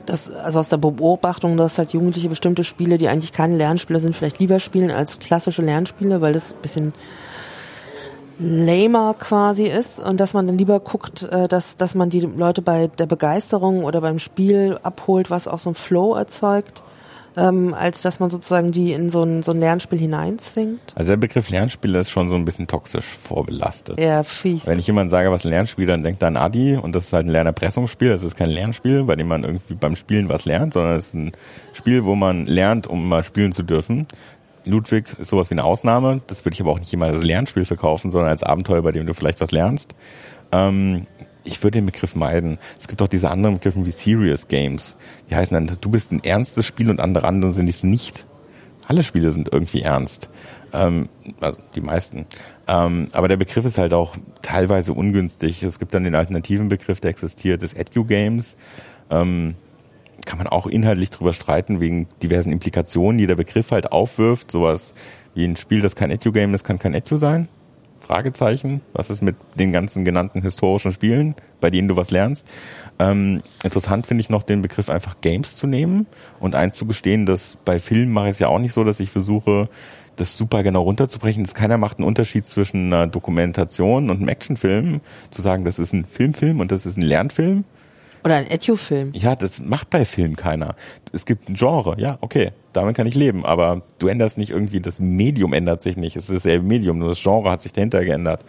dass, 0.05 0.29
also 0.31 0.59
aus 0.59 0.69
der 0.69 0.77
Beobachtung, 0.77 1.57
dass 1.57 1.77
halt 1.77 1.93
Jugendliche 1.93 2.29
bestimmte 2.29 2.63
Spiele, 2.63 2.97
die 2.97 3.09
eigentlich 3.09 3.33
keine 3.33 3.57
Lernspiele 3.57 3.99
sind, 3.99 4.15
vielleicht 4.15 4.39
lieber 4.39 4.59
spielen 4.59 4.91
als 4.91 5.19
klassische 5.19 5.61
Lernspiele, 5.61 6.21
weil 6.21 6.33
das 6.33 6.53
bisschen 6.53 6.93
lamer 8.39 9.15
quasi 9.17 9.65
ist 9.65 9.99
und 9.99 10.19
dass 10.19 10.33
man 10.33 10.47
dann 10.47 10.57
lieber 10.57 10.79
guckt, 10.79 11.23
äh, 11.23 11.47
dass, 11.47 11.77
dass 11.77 11.95
man 11.95 12.09
die 12.09 12.21
Leute 12.21 12.61
bei 12.61 12.87
der 12.87 13.05
Begeisterung 13.05 13.83
oder 13.83 14.01
beim 14.01 14.19
Spiel 14.19 14.77
abholt, 14.83 15.29
was 15.29 15.47
auch 15.47 15.59
so 15.59 15.71
ein 15.71 15.75
Flow 15.75 16.15
erzeugt, 16.15 16.83
ähm, 17.37 17.73
als 17.73 18.01
dass 18.01 18.19
man 18.19 18.29
sozusagen 18.29 18.71
die 18.71 18.93
in 18.93 19.09
so 19.09 19.21
ein, 19.21 19.43
so 19.43 19.51
ein 19.51 19.59
Lernspiel 19.59 19.99
hineinzwingt. 19.99 20.93
Also 20.95 21.11
der 21.11 21.17
Begriff 21.17 21.49
Lernspiel 21.49 21.95
ist 21.95 22.09
schon 22.09 22.29
so 22.29 22.35
ein 22.35 22.45
bisschen 22.45 22.67
toxisch 22.67 23.05
vorbelastet. 23.05 23.99
Ja, 23.99 24.23
fies. 24.23 24.65
Wenn 24.65 24.79
ich 24.79 24.87
jemand 24.87 25.11
sage, 25.11 25.31
was 25.31 25.45
ein 25.45 25.51
Lernspiel, 25.51 25.85
dann 25.85 26.03
denkt 26.03 26.23
er 26.23 26.29
an 26.29 26.37
Adi 26.37 26.75
und 26.75 26.95
das 26.95 27.05
ist 27.05 27.13
halt 27.13 27.27
ein 27.27 27.31
Lernerpressungsspiel. 27.31 28.09
Das 28.09 28.23
ist 28.23 28.35
kein 28.35 28.49
Lernspiel, 28.49 29.03
bei 29.03 29.15
dem 29.15 29.27
man 29.27 29.43
irgendwie 29.43 29.75
beim 29.75 29.95
Spielen 29.95 30.29
was 30.29 30.45
lernt, 30.45 30.73
sondern 30.73 30.95
es 30.95 31.07
ist 31.07 31.13
ein 31.13 31.31
Spiel, 31.73 32.05
wo 32.05 32.15
man 32.15 32.45
lernt, 32.45 32.87
um 32.87 33.07
mal 33.07 33.23
spielen 33.23 33.51
zu 33.51 33.63
dürfen. 33.63 34.07
Ludwig 34.67 35.17
ist 35.19 35.29
sowas 35.29 35.49
wie 35.49 35.55
eine 35.55 35.63
Ausnahme. 35.63 36.21
Das 36.27 36.45
würde 36.45 36.53
ich 36.53 36.61
aber 36.61 36.71
auch 36.71 36.79
nicht 36.79 36.93
immer 36.93 37.07
als 37.07 37.23
Lernspiel 37.23 37.65
verkaufen, 37.65 38.11
sondern 38.11 38.29
als 38.29 38.43
Abenteuer, 38.43 38.81
bei 38.81 38.91
dem 38.91 39.05
du 39.05 39.13
vielleicht 39.13 39.41
was 39.41 39.51
lernst. 39.51 39.95
Ähm, 40.51 41.07
ich 41.43 41.63
würde 41.63 41.77
den 41.77 41.85
Begriff 41.85 42.15
meiden. 42.15 42.59
Es 42.77 42.87
gibt 42.87 43.01
auch 43.01 43.07
diese 43.07 43.31
anderen 43.31 43.55
Begriffe 43.55 43.85
wie 43.85 43.91
Serious 43.91 44.47
Games. 44.47 44.97
Die 45.29 45.35
heißen 45.35 45.53
dann, 45.53 45.77
du 45.79 45.89
bist 45.89 46.11
ein 46.11 46.23
ernstes 46.23 46.65
Spiel 46.65 46.89
und 46.89 46.99
andere 46.99 47.27
andere 47.27 47.53
sind 47.53 47.69
es 47.69 47.83
nicht. 47.83 48.25
Alle 48.87 49.03
Spiele 49.03 49.31
sind 49.31 49.49
irgendwie 49.51 49.81
ernst. 49.81 50.29
Ähm, 50.73 51.09
also 51.39 51.59
die 51.75 51.81
meisten. 51.81 52.25
Ähm, 52.67 53.07
aber 53.13 53.27
der 53.27 53.37
Begriff 53.37 53.65
ist 53.65 53.77
halt 53.77 53.93
auch 53.93 54.15
teilweise 54.41 54.93
ungünstig. 54.93 55.63
Es 55.63 55.79
gibt 55.79 55.93
dann 55.93 56.03
den 56.03 56.15
alternativen 56.15 56.69
Begriff, 56.69 56.99
der 56.99 57.11
existiert, 57.11 57.61
des 57.61 57.73
Edu-Games. 57.73 58.57
Ähm, 59.09 59.55
kann 60.27 60.37
man 60.37 60.47
auch 60.47 60.67
inhaltlich 60.67 61.09
drüber 61.09 61.33
streiten, 61.33 61.79
wegen 61.79 62.07
diversen 62.21 62.51
Implikationen, 62.51 63.17
die 63.17 63.25
der 63.25 63.35
Begriff 63.35 63.71
halt 63.71 63.91
aufwirft. 63.91 64.51
Sowas 64.51 64.93
wie 65.33 65.45
ein 65.45 65.55
Spiel, 65.55 65.81
das 65.81 65.95
kein 65.95 66.11
Edu-Game 66.11 66.53
ist, 66.53 66.63
kann 66.63 66.77
kein 66.77 66.93
Edu 66.93 67.17
sein. 67.17 67.47
Fragezeichen. 68.01 68.81
Was 68.93 69.09
ist 69.09 69.21
mit 69.21 69.35
den 69.55 69.71
ganzen 69.71 70.05
genannten 70.05 70.41
historischen 70.41 70.91
Spielen, 70.91 71.35
bei 71.59 71.69
denen 71.69 71.87
du 71.87 71.95
was 71.95 72.11
lernst? 72.11 72.47
Ähm, 72.99 73.41
interessant 73.63 74.05
finde 74.05 74.21
ich 74.21 74.29
noch 74.29 74.43
den 74.43 74.61
Begriff 74.61 74.89
einfach 74.89 75.19
Games 75.21 75.55
zu 75.55 75.65
nehmen 75.65 76.05
und 76.39 76.55
einzugestehen, 76.55 77.25
dass 77.25 77.57
bei 77.65 77.79
Filmen 77.79 78.13
mache 78.13 78.27
ich 78.27 78.33
es 78.33 78.39
ja 78.39 78.47
auch 78.49 78.59
nicht 78.59 78.73
so, 78.73 78.83
dass 78.83 78.99
ich 78.99 79.09
versuche, 79.09 79.69
das 80.15 80.37
super 80.37 80.63
genau 80.63 80.83
runterzubrechen. 80.83 81.43
Das 81.43 81.53
keiner 81.53 81.77
macht 81.77 81.97
einen 81.97 82.07
Unterschied 82.07 82.45
zwischen 82.45 82.93
einer 82.93 83.07
Dokumentation 83.07 84.09
und 84.09 84.17
einem 84.17 84.29
Actionfilm. 84.29 85.01
Zu 85.31 85.41
sagen, 85.41 85.65
das 85.65 85.79
ist 85.79 85.93
ein 85.93 86.05
Filmfilm 86.05 86.59
und 86.59 86.71
das 86.71 86.85
ist 86.85 86.97
ein 86.97 87.03
Lernfilm. 87.03 87.65
Oder 88.27 88.35
ein 88.35 88.51
Edu-Film. 88.51 89.13
Ja, 89.15 89.37
das 89.37 89.61
macht 89.61 89.89
bei 89.89 90.03
Film 90.03 90.35
keiner. 90.35 90.75
Es 91.13 91.25
gibt 91.25 91.47
ein 91.47 91.53
Genre, 91.53 91.95
ja, 91.97 92.17
okay, 92.19 92.51
damit 92.73 92.97
kann 92.97 93.07
ich 93.07 93.15
leben, 93.15 93.45
aber 93.45 93.83
du 93.99 94.09
änderst 94.09 94.37
nicht 94.37 94.51
irgendwie, 94.51 94.81
das 94.81 94.99
Medium 94.99 95.53
ändert 95.53 95.81
sich 95.81 95.95
nicht. 95.95 96.17
Es 96.17 96.29
ist 96.29 96.35
dasselbe 96.35 96.65
Medium, 96.65 96.97
nur 96.97 97.07
das 97.07 97.23
Genre 97.23 97.49
hat 97.49 97.61
sich 97.61 97.71
dahinter 97.71 98.03
geändert. 98.03 98.43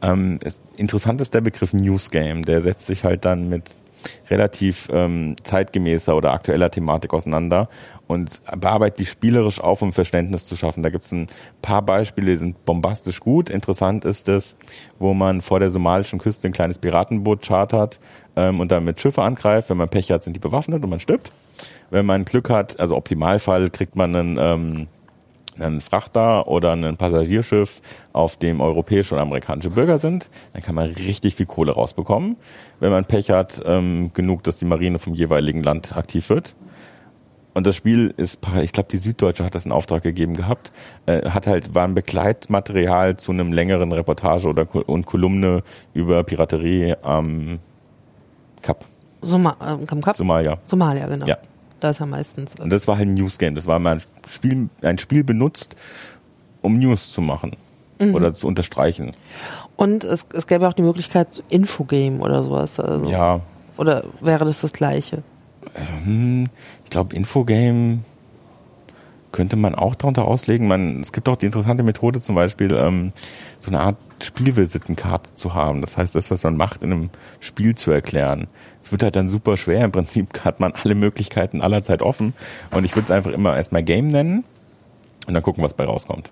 Ähm, 0.00 0.38
es, 0.42 0.62
interessant 0.78 1.20
ist 1.20 1.34
der 1.34 1.42
Begriff 1.42 1.74
Newsgame, 1.74 2.40
der 2.40 2.62
setzt 2.62 2.86
sich 2.86 3.04
halt 3.04 3.26
dann 3.26 3.50
mit 3.50 3.82
relativ 4.30 4.88
ähm, 4.90 5.36
zeitgemäßer 5.42 6.16
oder 6.16 6.32
aktueller 6.32 6.70
Thematik 6.70 7.12
auseinander 7.12 7.68
und 8.08 8.40
bearbeitet 8.58 8.98
die 8.98 9.06
spielerisch 9.06 9.60
auf, 9.60 9.82
um 9.82 9.92
Verständnis 9.92 10.46
zu 10.46 10.56
schaffen. 10.56 10.82
Da 10.82 10.90
gibt 10.90 11.04
es 11.04 11.12
ein 11.12 11.28
paar 11.62 11.82
Beispiele, 11.82 12.32
die 12.32 12.38
sind 12.38 12.64
bombastisch 12.64 13.20
gut. 13.20 13.50
Interessant 13.50 14.04
ist 14.04 14.28
es, 14.28 14.56
wo 14.98 15.14
man 15.14 15.42
vor 15.42 15.60
der 15.60 15.70
somalischen 15.70 16.18
Küste 16.18 16.48
ein 16.48 16.52
kleines 16.52 16.78
Piratenboot 16.78 17.46
chartert 17.46 18.00
ähm, 18.34 18.58
und 18.60 18.72
dann 18.72 18.84
mit 18.84 18.98
Schiffe 18.98 19.22
angreift. 19.22 19.70
Wenn 19.70 19.76
man 19.76 19.88
Pech 19.88 20.10
hat, 20.10 20.24
sind 20.24 20.34
die 20.34 20.40
bewaffnet 20.40 20.82
und 20.82 20.90
man 20.90 21.00
stirbt. 21.00 21.30
Wenn 21.90 22.06
man 22.06 22.24
Glück 22.24 22.50
hat, 22.50 22.80
also 22.80 22.96
Optimalfall, 22.96 23.70
kriegt 23.70 23.94
man 23.94 24.16
einen 24.16 24.38
ähm, 24.40 24.86
einen 25.60 25.80
Frachter 25.80 26.48
oder 26.48 26.72
ein 26.72 26.96
Passagierschiff, 26.96 27.80
auf 28.12 28.36
dem 28.36 28.60
europäische 28.60 29.14
und 29.14 29.20
amerikanische 29.20 29.70
Bürger 29.70 29.98
sind, 29.98 30.30
dann 30.52 30.62
kann 30.62 30.74
man 30.74 30.90
richtig 30.90 31.34
viel 31.34 31.46
Kohle 31.46 31.72
rausbekommen. 31.72 32.36
Wenn 32.80 32.90
man 32.90 33.04
Pech 33.04 33.30
hat, 33.30 33.60
ähm, 33.64 34.12
genug, 34.14 34.44
dass 34.44 34.58
die 34.58 34.66
Marine 34.66 34.98
vom 34.98 35.14
jeweiligen 35.14 35.62
Land 35.62 35.96
aktiv 35.96 36.30
wird. 36.30 36.54
Und 37.58 37.66
das 37.66 37.74
Spiel 37.74 38.14
ist, 38.16 38.38
ich 38.62 38.72
glaube, 38.72 38.88
die 38.88 38.98
Süddeutsche 38.98 39.44
hat 39.44 39.56
das 39.56 39.66
in 39.66 39.72
Auftrag 39.72 40.04
gegeben 40.04 40.34
gehabt, 40.34 40.70
äh, 41.06 41.28
hat 41.28 41.48
halt, 41.48 41.74
war 41.74 41.82
ein 41.82 41.94
Begleitmaterial 41.94 43.16
zu 43.16 43.32
einem 43.32 43.52
längeren 43.52 43.90
Reportage 43.90 44.46
oder 44.46 44.68
und 44.88 45.06
Kolumne 45.06 45.64
über 45.92 46.22
Piraterie 46.22 46.94
am 47.02 47.58
Kap. 48.62 48.84
Soma 49.22 49.56
äh, 49.60 49.84
Kap? 49.86 50.14
Somalia. 50.14 50.58
Somalia, 50.66 51.08
genau. 51.08 51.26
Ja. 51.26 51.36
Da 51.80 51.90
ist 51.90 51.98
er 51.98 52.06
meistens. 52.06 52.54
Und 52.60 52.70
das 52.70 52.86
war 52.86 52.96
halt 52.96 53.08
ein 53.08 53.14
Newsgame. 53.14 53.56
Das 53.56 53.66
war 53.66 53.80
mal 53.80 53.94
ein 53.94 54.02
Spiel, 54.28 54.68
ein 54.82 54.98
Spiel 54.98 55.24
benutzt, 55.24 55.74
um 56.62 56.78
News 56.78 57.10
zu 57.10 57.20
machen 57.20 57.56
mhm. 57.98 58.14
oder 58.14 58.34
zu 58.34 58.46
unterstreichen. 58.46 59.16
Und 59.74 60.04
es, 60.04 60.28
es 60.32 60.46
gäbe 60.46 60.68
auch 60.68 60.74
die 60.74 60.82
Möglichkeit 60.82 61.42
Infogame 61.48 62.20
oder 62.20 62.44
sowas. 62.44 62.78
Also. 62.78 63.10
Ja. 63.10 63.40
Oder 63.76 64.04
wäre 64.20 64.44
das 64.44 64.60
das 64.60 64.72
Gleiche? 64.72 65.24
Hm, 66.04 66.46
ich 66.84 66.90
glaube, 66.90 67.14
Infogame 67.14 68.00
könnte 69.32 69.56
man 69.56 69.74
auch 69.74 69.94
darunter 69.94 70.24
auslegen. 70.24 70.66
Man, 70.68 71.00
es 71.00 71.12
gibt 71.12 71.28
auch 71.28 71.36
die 71.36 71.46
interessante 71.46 71.82
Methode 71.82 72.20
zum 72.20 72.34
Beispiel, 72.34 72.72
ähm, 72.72 73.12
so 73.58 73.70
eine 73.70 73.80
Art 73.80 73.96
Spielvisitenkarte 74.22 75.34
zu 75.34 75.54
haben. 75.54 75.80
Das 75.80 75.96
heißt, 75.96 76.14
das, 76.14 76.30
was 76.30 76.42
man 76.44 76.56
macht, 76.56 76.82
in 76.82 76.92
einem 76.92 77.10
Spiel 77.40 77.76
zu 77.76 77.90
erklären. 77.90 78.48
Es 78.82 78.90
wird 78.90 79.02
halt 79.02 79.16
dann 79.16 79.28
super 79.28 79.56
schwer. 79.56 79.84
Im 79.84 79.92
Prinzip 79.92 80.40
hat 80.44 80.60
man 80.60 80.72
alle 80.72 80.94
Möglichkeiten 80.94 81.60
aller 81.60 81.82
Zeit 81.84 82.02
offen. 82.02 82.34
Und 82.70 82.84
ich 82.84 82.94
würde 82.94 83.04
es 83.04 83.10
einfach 83.10 83.32
immer 83.32 83.56
erstmal 83.56 83.82
Game 83.82 84.08
nennen 84.08 84.44
und 85.26 85.34
dann 85.34 85.42
gucken, 85.42 85.62
was 85.62 85.74
bei 85.74 85.84
rauskommt. 85.84 86.30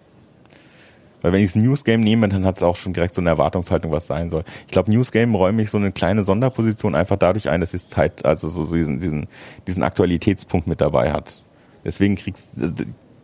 Weil 1.27 1.33
wenn 1.33 1.41
ich 1.41 1.55
das 1.55 1.61
Newsgame 1.61 2.05
nehme, 2.05 2.29
dann 2.29 2.47
hat 2.47 2.59
es 2.59 2.63
auch 2.63 2.77
schon 2.77 2.93
direkt 2.93 3.17
so 3.17 3.21
eine 3.21 3.31
Erwartungshaltung, 3.31 3.91
was 3.91 4.07
sein 4.07 4.31
soll. 4.31 4.45
Ich 4.69 4.73
glaube, 4.73 4.93
Newsgame 4.93 5.37
räume 5.37 5.61
ich 5.61 5.71
so 5.71 5.77
eine 5.77 5.91
kleine 5.91 6.23
Sonderposition 6.23 6.95
einfach 6.95 7.17
dadurch 7.17 7.49
ein, 7.49 7.61
dass 7.61 7.75
es 7.75 7.89
Zeit, 7.89 8.25
also 8.25 8.49
so, 8.49 8.73
diesen, 8.73 9.01
diesen, 9.01 9.27
diesen 9.67 9.83
Aktualitätspunkt 9.83 10.69
mit 10.69 10.81
dabei 10.81 11.11
hat. 11.11 11.37
Deswegen 11.85 12.15
kriegt 12.15 12.39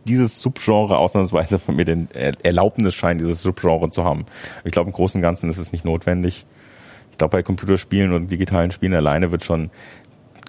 dieses 0.05 0.41
Subgenre 0.41 0.97
ausnahmsweise 0.97 1.59
von 1.59 1.77
mir 1.77 1.85
den 1.85 2.09
Erlaubnis 2.11 2.93
scheint, 2.93 3.21
dieses 3.21 3.41
Subgenre 3.41 3.89
zu 3.89 4.03
haben. 4.03 4.25
Ich 4.65 4.73
glaube, 4.73 4.89
im 4.89 4.93
Großen 4.93 5.19
und 5.19 5.21
Ganzen 5.21 5.49
ist 5.49 5.57
es 5.57 5.71
nicht 5.71 5.85
notwendig. 5.85 6.45
Ich 7.11 7.17
glaube, 7.17 7.37
bei 7.37 7.41
Computerspielen 7.41 8.11
und 8.11 8.27
digitalen 8.29 8.71
Spielen 8.71 8.95
alleine 8.95 9.31
wird 9.31 9.45
schon 9.45 9.69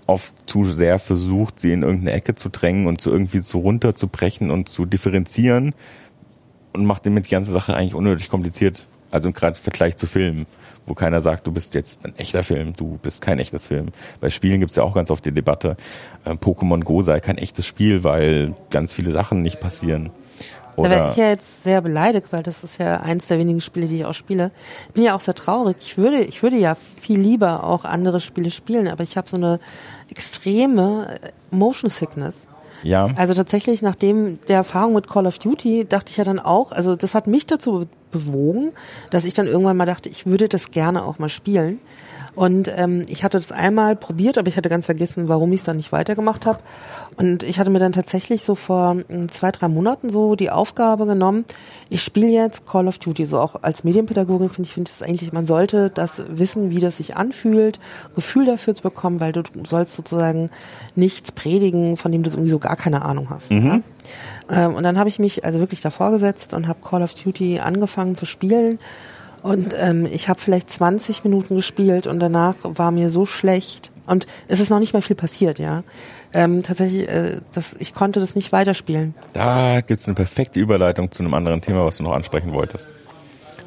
oft 0.09 0.35
zu 0.51 0.65
sehr 0.65 0.99
versucht, 0.99 1.61
sie 1.61 1.73
in 1.73 1.85
irgendeine 1.85 2.17
Ecke 2.17 2.35
zu 2.35 2.49
drängen 2.49 2.89
und 2.89 3.01
zu 3.01 3.13
irgendwie 3.13 3.43
zu 3.43 3.59
runterzubrechen 3.59 4.51
und 4.51 4.69
zu 4.69 4.87
differenzieren 4.87 5.73
und 6.75 6.85
macht 6.85 7.07
damit 7.07 7.27
die 7.27 7.31
ganze 7.31 7.53
Sache 7.53 7.75
eigentlich 7.75 7.95
unnötig 7.95 8.29
kompliziert. 8.29 8.87
Also 9.11 9.31
gerade 9.31 9.57
im 9.57 9.63
Vergleich 9.63 9.97
zu 9.97 10.09
Filmen, 10.09 10.47
wo 10.87 10.95
keiner 10.95 11.21
sagt, 11.21 11.47
du 11.47 11.53
bist 11.53 11.75
jetzt 11.75 12.05
ein 12.05 12.17
echter 12.17 12.43
Film, 12.43 12.75
du 12.77 12.99
bist 13.01 13.21
kein 13.21 13.39
echtes 13.39 13.69
Film. 13.69 13.89
Bei 14.21 14.29
Spielen 14.29 14.59
gibt's 14.61 14.75
ja 14.75 14.83
auch 14.83 14.95
ganz 14.95 15.11
oft 15.11 15.25
die 15.25 15.31
Debatte, 15.33 15.77
äh, 16.25 16.33
Pokémon 16.33 16.83
Go 16.83 17.03
sei 17.03 17.21
kein 17.21 17.39
echtes 17.39 17.65
Spiel, 17.65 18.03
weil 18.03 18.55
ganz 18.71 18.93
viele 18.93 19.13
Sachen 19.13 19.41
nicht 19.41 19.61
passieren. 19.61 20.11
Oder 20.77 20.89
da 20.89 20.97
wäre 20.97 21.11
ich 21.13 21.17
ja 21.17 21.29
jetzt 21.29 21.63
sehr 21.63 21.81
beleidigt, 21.81 22.27
weil 22.33 22.43
das 22.43 22.65
ist 22.65 22.79
ja 22.79 23.01
eins 23.01 23.29
der 23.29 23.39
wenigen 23.39 23.61
Spiele, 23.61 23.87
die 23.87 23.97
ich 23.97 24.05
auch 24.05 24.15
spiele. 24.15 24.51
Bin 24.95 25.05
ja 25.05 25.15
auch 25.15 25.21
sehr 25.21 25.35
traurig. 25.35 25.77
Ich 25.81 25.97
würde, 25.97 26.25
ich 26.25 26.43
würde 26.43 26.57
ja 26.57 26.75
viel 26.75 27.21
lieber 27.21 27.63
auch 27.63 27.85
andere 27.85 28.19
Spiele 28.19 28.51
spielen, 28.51 28.89
aber 28.89 29.05
ich 29.05 29.17
habe 29.17 29.29
so 29.29 29.37
eine 29.37 29.61
extreme 30.11 31.21
Motion 31.53 31.91
Sickness. 31.91 32.49
Ja. 32.85 33.09
Also 33.17 33.35
tatsächlich, 33.35 33.83
nachdem 33.83 34.39
der 34.47 34.59
Erfahrung 34.59 34.95
mit 34.95 35.09
Call 35.09 35.27
of 35.27 35.39
Duty, 35.39 35.87
dachte 35.89 36.11
ich 36.11 36.19
ja 36.19 36.25
dann 36.25 36.39
auch, 36.39 36.71
also 36.71 36.95
das 36.95 37.15
hat 37.15 37.27
mich 37.27 37.47
dazu 37.47 37.87
bewogen, 38.13 38.73
dass 39.11 39.25
ich 39.25 39.35
dann 39.35 39.47
irgendwann 39.47 39.77
mal 39.77 39.87
dachte, 39.87 40.09
ich 40.09 40.27
würde 40.27 40.49
das 40.49 40.71
gerne 40.71 41.05
auch 41.05 41.19
mal 41.19 41.29
spielen. 41.29 41.81
Und 42.35 42.73
ähm, 42.75 43.07
ich 43.09 43.23
hatte 43.23 43.39
das 43.39 43.53
einmal 43.53 43.95
probiert, 43.95 44.39
aber 44.39 44.49
ich 44.49 44.57
hatte 44.57 44.69
ganz 44.69 44.87
vergessen, 44.87 45.29
warum 45.29 45.53
ich 45.53 45.61
es 45.61 45.65
dann 45.65 45.77
nicht 45.77 45.93
weitergemacht 45.93 46.47
habe. 46.47 46.59
Und 47.17 47.43
ich 47.43 47.61
hatte 47.61 47.71
mir 47.71 47.79
dann 47.79 47.93
tatsächlich 47.93 48.43
so 48.43 48.55
vor 48.55 48.97
hm, 49.09 49.31
zwei, 49.31 49.53
drei 49.53 49.69
Monaten 49.69 50.11
so 50.11 50.35
die 50.35 50.51
Aufgabe 50.51 51.07
genommen, 51.07 51.45
ich 51.91 52.03
spiele 52.03 52.29
jetzt 52.29 52.67
Call 52.67 52.89
of 52.89 52.99
Duty. 52.99 53.25
So 53.25 53.39
auch 53.39 53.63
als 53.63 53.85
Medienpädagogin 53.85 54.49
finde 54.49 54.67
ich, 54.67 54.75
finde 54.75 54.91
es 54.91 55.03
eigentlich, 55.03 55.33
man 55.33 55.47
sollte 55.47 55.91
das 55.91 56.25
wissen, 56.29 56.71
wie 56.71 56.81
das 56.81 56.97
sich 56.97 57.17
anfühlt, 57.17 57.79
Gefühl 58.15 58.47
dafür 58.47 58.75
zu 58.75 58.83
bekommen, 58.83 59.21
weil 59.21 59.33
du 59.33 59.43
sollst 59.65 59.95
sozusagen 59.95 60.51
nichts 60.97 61.31
predigen, 61.31 61.97
von 61.97 62.11
dem 62.11 62.25
du 62.25 62.31
irgendwie 62.31 62.51
so 62.51 62.59
gar 62.59 62.77
keine 62.77 63.03
Ahnung 63.03 63.31
hast. 63.31 63.53
Mhm. 63.53 63.67
Ja? 63.67 63.81
Ähm, 64.67 64.75
und 64.75 64.83
dann 64.83 64.99
habe 64.99 65.09
ich 65.09 65.19
mich 65.19 65.45
also 65.45 65.61
wirklich 65.61 65.81
davor 65.81 66.11
gesetzt 66.11 66.53
und 66.53 66.67
habe 66.67 66.81
Call 66.83 67.03
of 67.03 67.15
Duty 67.15 67.61
angefangen 67.61 68.17
zu 68.17 68.27
spielen 68.27 68.79
und 69.45 69.77
ähm, 69.79 70.09
ich 70.11 70.31
habe 70.31 70.41
vielleicht 70.41 70.71
20 70.71 71.23
Minuten 71.23 71.57
gespielt 71.57 72.07
und 72.07 72.19
danach 72.19 72.55
war 72.63 72.91
mir 72.91 73.11
so 73.11 73.27
schlecht. 73.27 73.93
Und 74.07 74.27
es 74.49 74.59
ist 74.59 74.71
noch 74.71 74.79
nicht 74.79 74.95
mal 74.95 75.03
viel 75.03 75.17
passiert, 75.17 75.59
ja. 75.59 75.83
Ähm, 76.33 76.63
tatsächlich, 76.63 77.07
äh, 77.11 77.43
das, 77.53 77.77
ich 77.79 77.93
konnte 77.93 78.21
das 78.21 78.37
nicht 78.37 78.53
weiterspielen. 78.53 79.15
Da 79.35 79.83
gibt's 79.83 80.09
eine 80.09 80.15
perfekte 80.15 80.59
Überleitung 80.59 81.11
zu 81.11 81.23
einem 81.23 81.35
anderen 81.35 81.61
Thema, 81.61 81.85
was 81.85 81.99
du 81.99 82.05
noch 82.05 82.15
ansprechen 82.15 82.55
wolltest. 82.55 82.95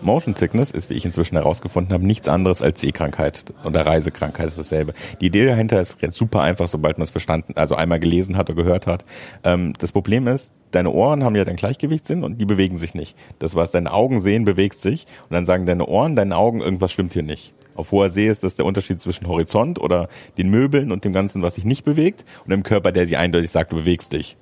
Motion 0.01 0.35
Sickness 0.35 0.71
ist, 0.71 0.89
wie 0.89 0.93
ich 0.93 1.05
inzwischen 1.05 1.35
herausgefunden 1.35 1.93
habe, 1.93 2.05
nichts 2.05 2.27
anderes 2.27 2.61
als 2.61 2.81
Sehkrankheit 2.81 3.45
oder 3.65 3.85
Reisekrankheit 3.85 4.47
ist 4.47 4.57
dasselbe. 4.57 4.93
Die 5.21 5.27
Idee 5.27 5.45
dahinter 5.45 5.81
ist 5.81 5.99
super 6.11 6.41
einfach, 6.41 6.67
sobald 6.67 6.97
man 6.97 7.05
es 7.05 7.09
verstanden, 7.09 7.53
also 7.55 7.75
einmal 7.75 7.99
gelesen 7.99 8.37
hat 8.37 8.49
oder 8.49 8.61
gehört 8.63 8.87
hat. 8.87 9.05
Ähm, 9.43 9.73
das 9.79 9.91
Problem 9.91 10.27
ist, 10.27 10.51
deine 10.71 10.91
Ohren 10.91 11.23
haben 11.23 11.35
ja 11.35 11.45
dein 11.45 11.55
Gleichgewichtssinn 11.55 12.23
und 12.23 12.39
die 12.39 12.45
bewegen 12.45 12.77
sich 12.77 12.93
nicht. 12.93 13.17
Das, 13.39 13.55
was 13.55 13.71
deine 13.71 13.91
Augen 13.91 14.19
sehen, 14.19 14.45
bewegt 14.45 14.79
sich 14.79 15.05
und 15.29 15.33
dann 15.33 15.45
sagen 15.45 15.65
deine 15.65 15.85
Ohren, 15.87 16.15
deine 16.15 16.37
Augen, 16.37 16.61
irgendwas 16.61 16.91
stimmt 16.91 17.13
hier 17.13 17.23
nicht. 17.23 17.53
Auf 17.75 17.91
hoher 17.91 18.09
See 18.09 18.27
ist 18.27 18.43
das 18.43 18.55
der 18.55 18.65
Unterschied 18.65 18.99
zwischen 18.99 19.27
Horizont 19.27 19.79
oder 19.79 20.09
den 20.37 20.49
Möbeln 20.49 20.91
und 20.91 21.05
dem 21.05 21.13
Ganzen, 21.13 21.43
was 21.43 21.55
sich 21.55 21.65
nicht 21.65 21.85
bewegt 21.85 22.25
und 22.43 22.49
dem 22.49 22.63
Körper, 22.63 22.91
der 22.91 23.05
dir 23.05 23.19
eindeutig 23.19 23.51
sagt, 23.51 23.71
du 23.71 23.77
bewegst 23.77 24.13
dich. 24.13 24.35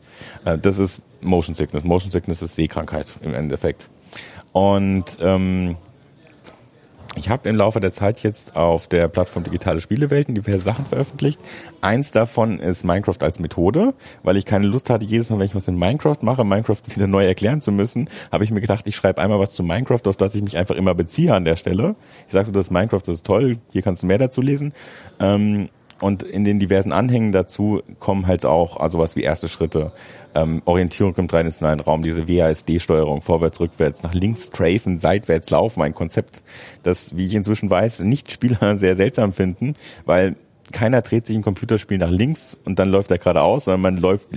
Äh, 0.45 0.57
das 0.57 0.79
ist 0.79 1.01
Motion 1.21 1.55
Sickness. 1.55 1.83
Motion 1.83 2.11
Sickness 2.11 2.41
ist 2.41 2.55
Sehkrankheit 2.55 3.15
im 3.21 3.33
Endeffekt. 3.33 3.89
Und 4.55 5.17
ähm, 5.19 5.75
ich 7.17 7.27
habe 7.27 7.49
im 7.49 7.57
Laufe 7.57 7.81
der 7.81 7.91
Zeit 7.91 8.23
jetzt 8.23 8.55
auf 8.55 8.87
der 8.87 9.09
Plattform 9.09 9.43
Digitale 9.43 9.81
Spielewelten 9.81 10.33
diverse 10.33 10.59
Sachen 10.59 10.85
veröffentlicht. 10.85 11.41
Eins 11.81 12.11
davon 12.11 12.59
ist 12.59 12.85
Minecraft 12.85 13.17
als 13.19 13.39
Methode, 13.39 13.93
weil 14.23 14.37
ich 14.37 14.45
keine 14.45 14.67
Lust 14.67 14.89
hatte, 14.89 15.03
jedes 15.03 15.29
Mal, 15.29 15.39
wenn 15.39 15.47
ich 15.47 15.55
was 15.55 15.67
in 15.67 15.77
Minecraft 15.77 16.19
mache, 16.21 16.45
Minecraft 16.45 16.77
wieder 16.87 17.05
neu 17.05 17.25
erklären 17.25 17.59
zu 17.59 17.73
müssen, 17.73 18.09
habe 18.31 18.45
ich 18.45 18.51
mir 18.51 18.61
gedacht, 18.61 18.87
ich 18.87 18.95
schreibe 18.95 19.21
einmal 19.21 19.39
was 19.39 19.51
zu 19.51 19.61
Minecraft, 19.61 20.07
auf 20.07 20.15
das 20.15 20.33
ich 20.35 20.41
mich 20.41 20.55
einfach 20.55 20.75
immer 20.75 20.95
beziehe 20.95 21.33
an 21.33 21.43
der 21.43 21.57
Stelle. 21.57 21.97
Ich 22.27 22.31
sage 22.31 22.45
so, 22.45 22.53
das 22.53 22.71
Minecraft, 22.71 23.01
das 23.01 23.15
ist 23.15 23.25
toll, 23.25 23.57
hier 23.73 23.81
kannst 23.81 24.03
du 24.03 24.07
mehr 24.07 24.19
dazu 24.19 24.39
lesen. 24.39 24.71
Ähm, 25.19 25.67
und 26.01 26.23
in 26.23 26.43
den 26.43 26.59
diversen 26.59 26.91
Anhängen 26.91 27.31
dazu 27.31 27.81
kommen 27.99 28.27
halt 28.27 28.45
auch 28.45 28.77
also 28.77 28.99
was 28.99 29.15
wie 29.15 29.23
erste 29.23 29.47
Schritte, 29.47 29.91
ähm, 30.33 30.61
Orientierung 30.65 31.15
im 31.15 31.27
dreidimensionalen 31.27 31.79
Raum, 31.79 32.01
diese 32.01 32.27
WASD-Steuerung, 32.27 33.21
vorwärts, 33.21 33.59
rückwärts, 33.59 34.03
nach 34.03 34.13
links 34.13 34.47
strafen, 34.47 34.97
seitwärts 34.97 35.49
laufen, 35.49 35.81
ein 35.81 35.93
Konzept, 35.93 36.43
das, 36.83 37.15
wie 37.15 37.25
ich 37.25 37.35
inzwischen 37.35 37.69
weiß, 37.69 38.01
nicht 38.01 38.31
Spieler 38.31 38.77
sehr 38.77 38.95
seltsam 38.95 39.33
finden, 39.33 39.75
weil 40.05 40.35
keiner 40.71 41.01
dreht 41.01 41.25
sich 41.25 41.35
im 41.35 41.43
Computerspiel 41.43 41.97
nach 41.97 42.09
links 42.09 42.57
und 42.65 42.79
dann 42.79 42.89
läuft 42.89 43.11
er 43.11 43.17
geradeaus, 43.17 43.65
sondern 43.65 43.81
man 43.81 43.97
läuft 43.97 44.27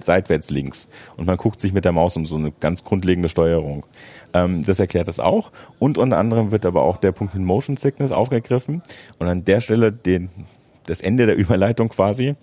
seitwärts 0.00 0.50
links. 0.50 0.88
Und 1.16 1.26
man 1.26 1.36
guckt 1.36 1.60
sich 1.60 1.72
mit 1.72 1.84
der 1.84 1.92
Maus 1.92 2.16
um 2.16 2.26
so 2.26 2.36
eine 2.36 2.52
ganz 2.52 2.84
grundlegende 2.84 3.28
Steuerung. 3.28 3.86
Ähm, 4.34 4.62
das 4.62 4.78
erklärt 4.78 5.08
das 5.08 5.20
auch. 5.20 5.52
Und 5.78 5.96
unter 5.96 6.18
anderem 6.18 6.50
wird 6.50 6.66
aber 6.66 6.82
auch 6.82 6.96
der 6.96 7.12
Punkt 7.12 7.34
mit 7.34 7.44
Motion 7.44 7.76
Sickness 7.76 8.12
aufgegriffen. 8.12 8.82
Und 9.18 9.28
an 9.28 9.44
der 9.44 9.60
Stelle 9.60 9.92
den 9.92 10.28
das 10.86 11.00
Ende 11.00 11.26
der 11.26 11.36
Überleitung 11.36 11.88
quasi. 11.88 12.34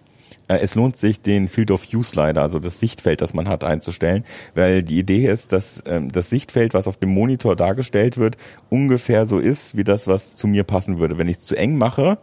Äh, 0.47 0.57
es 0.57 0.75
lohnt 0.75 0.97
sich, 0.97 1.21
den 1.21 1.47
Field 1.47 1.71
of 1.71 1.91
View 1.91 2.03
Slider, 2.03 2.41
also 2.41 2.59
das 2.59 2.79
Sichtfeld, 2.79 3.21
das 3.21 3.33
man 3.33 3.47
hat, 3.47 3.63
einzustellen, 3.63 4.23
weil 4.55 4.83
die 4.83 4.99
Idee 4.99 5.27
ist, 5.27 5.51
dass 5.51 5.83
ähm, 5.85 6.09
das 6.09 6.29
Sichtfeld, 6.29 6.73
was 6.73 6.87
auf 6.87 6.97
dem 6.97 7.09
Monitor 7.09 7.55
dargestellt 7.55 8.17
wird, 8.17 8.37
ungefähr 8.69 9.25
so 9.25 9.39
ist, 9.39 9.77
wie 9.77 9.83
das, 9.83 10.07
was 10.07 10.35
zu 10.35 10.47
mir 10.47 10.63
passen 10.63 10.99
würde. 10.99 11.17
Wenn 11.17 11.27
ich 11.27 11.37
es 11.37 11.43
zu 11.43 11.55
eng 11.55 11.77
mache, 11.77 12.17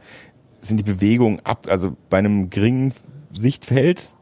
sind 0.58 0.78
die 0.78 0.84
Bewegungen 0.84 1.40
ab, 1.44 1.66
also 1.68 1.96
bei 2.08 2.18
einem 2.18 2.50
geringen 2.50 2.92
Sichtfeld 3.32 4.14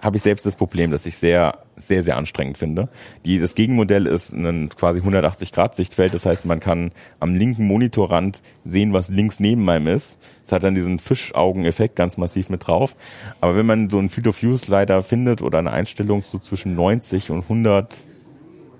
habe 0.00 0.16
ich 0.16 0.22
selbst 0.22 0.46
das 0.46 0.54
Problem, 0.54 0.90
dass 0.90 1.06
ich 1.06 1.16
sehr, 1.16 1.58
sehr, 1.76 2.02
sehr 2.02 2.16
anstrengend 2.16 2.58
finde. 2.58 2.88
Die, 3.24 3.38
das 3.38 3.54
Gegenmodell 3.54 4.06
ist 4.06 4.32
ein 4.32 4.68
quasi 4.68 5.00
180 5.00 5.52
Grad 5.52 5.74
Sichtfeld. 5.74 6.14
Das 6.14 6.24
heißt, 6.24 6.44
man 6.44 6.60
kann 6.60 6.92
am 7.18 7.34
linken 7.34 7.66
Monitorrand 7.66 8.42
sehen, 8.64 8.92
was 8.92 9.08
links 9.08 9.40
neben 9.40 9.68
einem 9.68 9.88
ist. 9.88 10.18
Das 10.42 10.52
hat 10.52 10.64
dann 10.64 10.74
diesen 10.74 10.98
Fischaugen-Effekt 10.98 11.96
ganz 11.96 12.16
massiv 12.16 12.48
mit 12.48 12.66
drauf. 12.66 12.94
Aber 13.40 13.56
wenn 13.56 13.66
man 13.66 13.90
so 13.90 13.98
einen 13.98 14.08
Field 14.08 14.28
of 14.28 14.40
View 14.40 14.56
Slider 14.56 15.02
findet 15.02 15.42
oder 15.42 15.58
eine 15.58 15.72
Einstellung 15.72 16.22
so 16.22 16.38
zwischen 16.38 16.74
90 16.74 17.30
und 17.30 17.42
100 17.42 17.96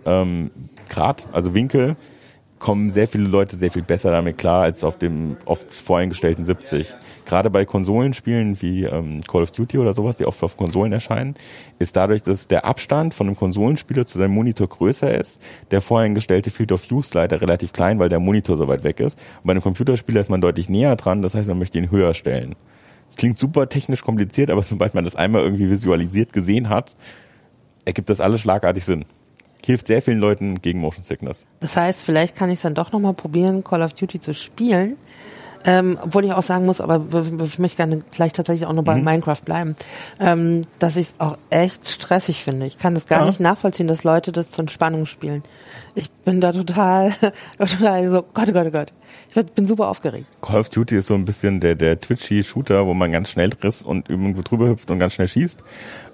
ähm, 0.06 0.50
Grad, 0.88 1.26
also 1.32 1.54
Winkel, 1.54 1.96
kommen 2.59 2.90
sehr 2.90 3.06
viele 3.06 3.28
Leute 3.28 3.56
sehr 3.56 3.70
viel 3.70 3.82
besser 3.82 4.11
damit 4.11 4.38
klar 4.38 4.62
als 4.62 4.84
auf 4.84 4.98
dem 4.98 5.36
oft 5.44 5.72
voreingestellten 5.72 6.44
70. 6.44 6.94
Gerade 7.24 7.50
bei 7.50 7.64
Konsolenspielen 7.64 8.61
wie 8.61 8.84
ähm, 8.84 9.20
Call 9.26 9.42
of 9.42 9.52
Duty 9.52 9.78
oder 9.78 9.94
sowas, 9.94 10.18
die 10.18 10.24
oft 10.24 10.42
auf 10.42 10.56
Konsolen 10.56 10.92
erscheinen, 10.92 11.34
ist 11.78 11.96
dadurch, 11.96 12.22
dass 12.22 12.48
der 12.48 12.64
Abstand 12.64 13.14
von 13.14 13.26
einem 13.26 13.36
Konsolenspieler 13.36 14.06
zu 14.06 14.18
seinem 14.18 14.32
Monitor 14.32 14.68
größer 14.68 15.14
ist, 15.18 15.40
der 15.70 15.80
voreingestellte 15.80 16.50
Field 16.50 16.72
of 16.72 16.88
View 16.90 17.02
Slider 17.02 17.40
relativ 17.40 17.72
klein, 17.72 17.98
weil 17.98 18.09
der 18.09 18.20
Monitor 18.20 18.56
so 18.56 18.68
weit 18.68 18.84
weg 18.84 19.00
ist. 19.00 19.18
Und 19.42 19.46
bei 19.46 19.50
einem 19.52 19.62
Computerspieler 19.62 20.20
ist 20.20 20.30
man 20.30 20.40
deutlich 20.40 20.68
näher 20.68 20.96
dran, 20.96 21.22
das 21.22 21.34
heißt, 21.34 21.48
man 21.48 21.59
möchte 21.59 21.78
ihn 21.78 21.90
höher 21.90 22.14
stellen. 22.14 22.56
Es 23.09 23.16
klingt 23.16 23.38
super 23.38 23.68
technisch 23.68 24.02
kompliziert, 24.02 24.50
aber 24.50 24.62
sobald 24.64 24.94
man 24.94 25.04
das 25.04 25.16
einmal 25.16 25.42
irgendwie 25.42 25.70
visualisiert 25.70 26.32
gesehen 26.32 26.68
hat, 26.68 26.96
ergibt 27.84 28.09
das 28.09 28.20
alles 28.20 28.40
schlagartig 28.40 28.84
Sinn 28.84 29.04
hilft 29.64 29.86
sehr 29.86 30.02
vielen 30.02 30.18
Leuten 30.18 30.61
gegen 30.62 30.80
Motion 30.80 31.04
Sickness. 31.04 31.46
Das 31.61 31.76
heißt, 31.76 32.02
vielleicht 32.02 32.36
kann 32.36 32.48
ich 32.50 32.56
es 32.56 32.62
dann 32.62 32.74
doch 32.74 32.92
nochmal 32.92 33.14
probieren, 33.14 33.64
Call 33.64 33.82
of 33.82 33.92
Duty 33.94 34.20
zu 34.20 34.34
spielen. 34.34 34.96
Ähm, 35.64 35.98
obwohl 36.00 36.24
ich 36.24 36.32
auch 36.32 36.42
sagen 36.42 36.66
muss, 36.66 36.80
aber 36.80 37.04
ich 37.44 37.59
möchte 37.59 37.76
gerne 37.76 38.02
gleich 38.12 38.32
tatsächlich 38.32 38.66
auch 38.66 38.72
noch 38.72 38.84
bei 38.84 38.94
mhm. 38.94 39.04
Minecraft 39.04 39.42
bleiben, 39.44 39.76
ähm, 40.20 40.66
dass 40.78 40.96
ich 40.96 41.09
es 41.09 41.14
auch 41.18 41.36
echt 41.50 41.88
stressig 41.88 42.44
finde. 42.44 42.66
Ich 42.66 42.78
kann 42.78 42.94
das 42.94 43.06
gar 43.06 43.20
ja. 43.20 43.26
nicht 43.26 43.40
nachvollziehen, 43.40 43.88
dass 43.88 44.04
Leute 44.04 44.30
das 44.30 44.52
zur 44.52 44.61
Entspannung 44.61 45.06
spielen. 45.06 45.42
Ich 45.94 46.11
bin 46.11 46.40
da 46.40 46.52
total, 46.52 47.12
total 47.59 48.09
so, 48.09 48.22
Gott, 48.22 48.48
oh 48.48 48.52
Gott, 48.52 48.66
oh 48.68 48.70
Gott. 48.70 48.92
Ich 49.34 49.46
bin 49.52 49.66
super 49.66 49.88
aufgeregt. 49.88 50.26
Call 50.40 50.61
of 50.61 50.68
Duty 50.68 50.96
ist 50.96 51.09
so 51.09 51.14
ein 51.14 51.24
bisschen 51.24 51.61
der, 51.61 51.74
der 51.74 52.00
twitchy 52.00 52.42
Shooter, 52.42 52.86
wo 52.86 52.94
man 52.94 53.11
ganz 53.11 53.30
schnell 53.30 53.50
riss 53.62 53.82
und 53.82 54.09
irgendwo 54.09 54.42
drüber 54.42 54.68
hüpft 54.68 54.90
und 54.90 54.98
ganz 54.98 55.14
schnell 55.14 55.28
schießt. 55.28 55.64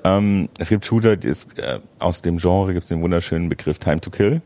Ähm, 0.05 0.49
es 0.59 0.69
gibt 0.69 0.85
Shooter, 0.85 1.17
die 1.17 1.29
ist, 1.29 1.59
äh, 1.59 1.81
aus 1.99 2.23
dem 2.23 2.37
Genre 2.37 2.73
gibt 2.73 2.85
es 2.85 2.89
den 2.89 3.03
wunderschönen 3.03 3.49
Begriff 3.49 3.79
Time 3.79 4.01
to 4.01 4.11
Kill. 4.11 4.43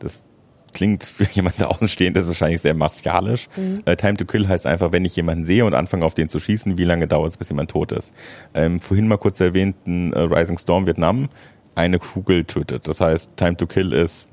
Das 0.00 0.24
klingt 0.72 1.04
für 1.04 1.24
jemanden 1.24 1.62
außenstehend 1.64 2.16
ist 2.16 2.26
wahrscheinlich 2.26 2.60
sehr 2.60 2.74
martialisch. 2.74 3.48
Mhm. 3.56 3.82
Äh, 3.84 3.96
Time 3.96 4.14
to 4.14 4.24
Kill 4.24 4.48
heißt 4.48 4.66
einfach, 4.66 4.92
wenn 4.92 5.04
ich 5.04 5.14
jemanden 5.14 5.44
sehe 5.44 5.64
und 5.64 5.74
anfange 5.74 6.04
auf 6.04 6.14
den 6.14 6.28
zu 6.28 6.40
schießen, 6.40 6.78
wie 6.78 6.84
lange 6.84 7.06
dauert 7.06 7.30
es, 7.30 7.36
bis 7.36 7.48
jemand 7.48 7.70
tot 7.70 7.92
ist. 7.92 8.12
Ähm, 8.54 8.80
vorhin 8.80 9.06
mal 9.06 9.18
kurz 9.18 9.40
erwähnten 9.40 10.12
äh, 10.12 10.20
Rising 10.20 10.58
Storm 10.58 10.86
Vietnam, 10.86 11.28
eine 11.74 11.98
Kugel 11.98 12.44
tötet. 12.44 12.88
Das 12.88 13.00
heißt, 13.00 13.36
Time 13.36 13.56
to 13.56 13.66
Kill 13.66 13.92
ist 13.92 14.26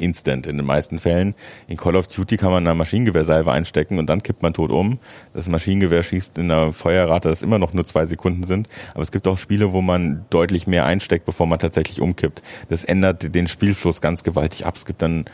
instant 0.00 0.46
in 0.46 0.56
den 0.56 0.66
meisten 0.66 0.98
Fällen. 0.98 1.34
In 1.68 1.76
Call 1.76 1.96
of 1.96 2.06
Duty 2.06 2.36
kann 2.36 2.50
man 2.50 2.66
eine 2.66 2.74
Maschinengewehrsalve 2.74 3.52
einstecken 3.52 3.98
und 3.98 4.08
dann 4.08 4.22
kippt 4.22 4.42
man 4.42 4.54
tot 4.54 4.70
um. 4.70 4.98
Das 5.34 5.48
Maschinengewehr 5.48 6.02
schießt 6.02 6.38
in 6.38 6.50
einer 6.50 6.72
Feuerrate, 6.72 7.28
das 7.28 7.42
immer 7.42 7.58
noch 7.58 7.72
nur 7.72 7.84
zwei 7.84 8.06
Sekunden 8.06 8.44
sind. 8.44 8.68
Aber 8.94 9.02
es 9.02 9.12
gibt 9.12 9.28
auch 9.28 9.38
Spiele, 9.38 9.72
wo 9.72 9.80
man 9.80 10.24
deutlich 10.30 10.66
mehr 10.66 10.86
einsteckt, 10.86 11.24
bevor 11.24 11.46
man 11.46 11.58
tatsächlich 11.58 12.00
umkippt. 12.00 12.42
Das 12.68 12.84
ändert 12.84 13.34
den 13.34 13.46
Spielfluss 13.46 14.00
ganz 14.00 14.22
gewaltig 14.22 14.66
ab. 14.66 14.76
Es 14.76 14.84
gibt 14.84 15.02
dann 15.02 15.26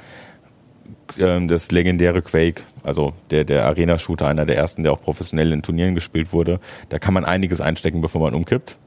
ähm, 1.19 1.49
das 1.49 1.71
legendäre 1.71 2.23
Quake, 2.23 2.63
also 2.83 3.15
der, 3.31 3.45
der 3.45 3.67
Arena-Shooter, 3.67 4.27
einer 4.27 4.45
der 4.45 4.57
ersten, 4.57 4.83
der 4.83 4.93
auch 4.93 5.01
professionell 5.01 5.53
in 5.53 5.63
Turnieren 5.63 5.95
gespielt 5.95 6.33
wurde. 6.33 6.61
Da 6.89 6.99
kann 6.99 7.15
man 7.15 7.25
einiges 7.25 7.61
einstecken, 7.61 8.01
bevor 8.01 8.21
man 8.21 8.35
umkippt. 8.35 8.79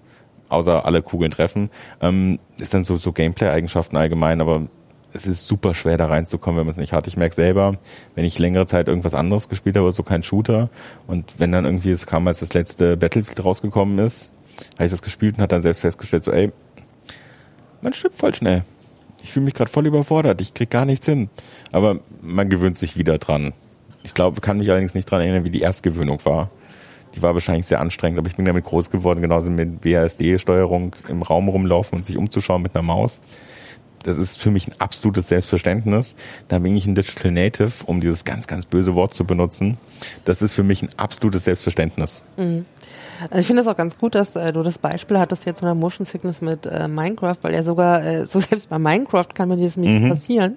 Außer 0.49 0.85
alle 0.85 1.03
Kugeln 1.03 1.31
treffen. 1.31 1.69
Ähm, 2.01 2.39
ist 2.59 2.73
dann 2.73 2.83
so, 2.83 2.97
so 2.97 3.11
Gameplay-Eigenschaften 3.11 3.97
allgemein, 3.97 4.41
aber 4.41 4.67
es 5.13 5.25
ist 5.25 5.47
super 5.47 5.73
schwer 5.73 5.97
da 5.97 6.07
reinzukommen, 6.07 6.59
wenn 6.59 6.65
man 6.67 6.71
es 6.71 6.77
nicht 6.77 6.93
hat. 6.93 7.07
Ich 7.07 7.17
merke 7.17 7.35
selber, 7.35 7.77
wenn 8.15 8.25
ich 8.25 8.37
längere 8.37 8.65
Zeit 8.65 8.87
irgendwas 8.87 9.13
anderes 9.13 9.49
gespielt 9.49 9.77
habe, 9.77 9.91
so 9.91 10.03
kein 10.03 10.23
Shooter, 10.23 10.69
und 11.07 11.39
wenn 11.39 11.51
dann 11.51 11.65
irgendwie, 11.65 11.91
es 11.91 12.05
kam, 12.05 12.27
als 12.27 12.39
das 12.39 12.53
letzte 12.53 12.97
Battlefield 12.97 13.43
rausgekommen 13.43 13.97
ist, 13.99 14.31
habe 14.75 14.85
ich 14.85 14.91
das 14.91 15.01
gespielt 15.01 15.37
und 15.37 15.43
hat 15.43 15.51
dann 15.51 15.61
selbst 15.61 15.81
festgestellt, 15.81 16.23
so, 16.23 16.31
ey, 16.31 16.51
man 17.81 17.93
stirbt 17.93 18.15
voll 18.15 18.35
schnell. 18.35 18.63
Ich 19.23 19.31
fühle 19.31 19.45
mich 19.45 19.53
gerade 19.53 19.71
voll 19.71 19.87
überfordert, 19.87 20.41
ich 20.41 20.53
krieg 20.53 20.69
gar 20.69 20.85
nichts 20.85 21.05
hin. 21.05 21.29
Aber 21.71 21.99
man 22.21 22.49
gewöhnt 22.49 22.77
sich 22.77 22.97
wieder 22.97 23.17
dran. 23.17 23.53
Ich 24.03 24.13
glaube, 24.13 24.41
kann 24.41 24.57
mich 24.57 24.69
allerdings 24.69 24.93
nicht 24.93 25.09
dran 25.09 25.21
erinnern, 25.21 25.43
wie 25.43 25.49
die 25.49 25.61
Erstgewöhnung 25.61 26.19
war. 26.23 26.49
Die 27.15 27.21
war 27.21 27.33
wahrscheinlich 27.33 27.65
sehr 27.65 27.81
anstrengend, 27.81 28.19
aber 28.19 28.27
ich 28.27 28.35
bin 28.35 28.45
damit 28.45 28.65
groß 28.65 28.91
geworden, 28.91 29.21
genauso 29.21 29.49
mit 29.49 29.83
WASD-Steuerung 29.83 30.95
im 31.07 31.21
Raum 31.23 31.49
rumlaufen 31.49 31.97
und 31.97 32.05
sich 32.05 32.17
umzuschauen 32.17 32.61
mit 32.61 32.75
einer 32.75 32.83
Maus 32.83 33.21
das 34.03 34.17
ist 34.17 34.37
für 34.37 34.51
mich 34.51 34.67
ein 34.67 34.73
absolutes 34.79 35.27
Selbstverständnis. 35.27 36.15
Da 36.47 36.59
bin 36.59 36.75
ich 36.75 36.85
ein 36.85 36.95
Digital 36.95 37.31
Native, 37.31 37.71
um 37.85 38.01
dieses 38.01 38.25
ganz, 38.25 38.47
ganz 38.47 38.65
böse 38.65 38.95
Wort 38.95 39.13
zu 39.13 39.25
benutzen. 39.25 39.77
Das 40.25 40.41
ist 40.41 40.53
für 40.53 40.63
mich 40.63 40.81
ein 40.81 40.89
absolutes 40.97 41.45
Selbstverständnis. 41.45 42.23
Mhm. 42.37 42.65
Ich 43.35 43.47
finde 43.47 43.61
es 43.61 43.67
auch 43.67 43.75
ganz 43.75 43.97
gut, 43.97 44.15
dass 44.15 44.35
äh, 44.35 44.51
du 44.53 44.63
das 44.63 44.77
Beispiel 44.77 45.19
hattest 45.19 45.45
jetzt 45.45 45.61
mit 45.61 45.67
der 45.67 45.75
Motion 45.75 46.05
Sickness 46.05 46.41
mit 46.41 46.65
äh, 46.65 46.87
Minecraft, 46.87 47.37
weil 47.41 47.53
ja 47.53 47.63
sogar, 47.63 48.03
äh, 48.03 48.25
so 48.25 48.39
selbst 48.39 48.69
bei 48.69 48.79
Minecraft 48.79 49.27
kann 49.33 49.49
mir 49.49 49.57
das 49.57 49.77
nicht 49.77 50.01
mhm. 50.01 50.09
passieren. 50.09 50.55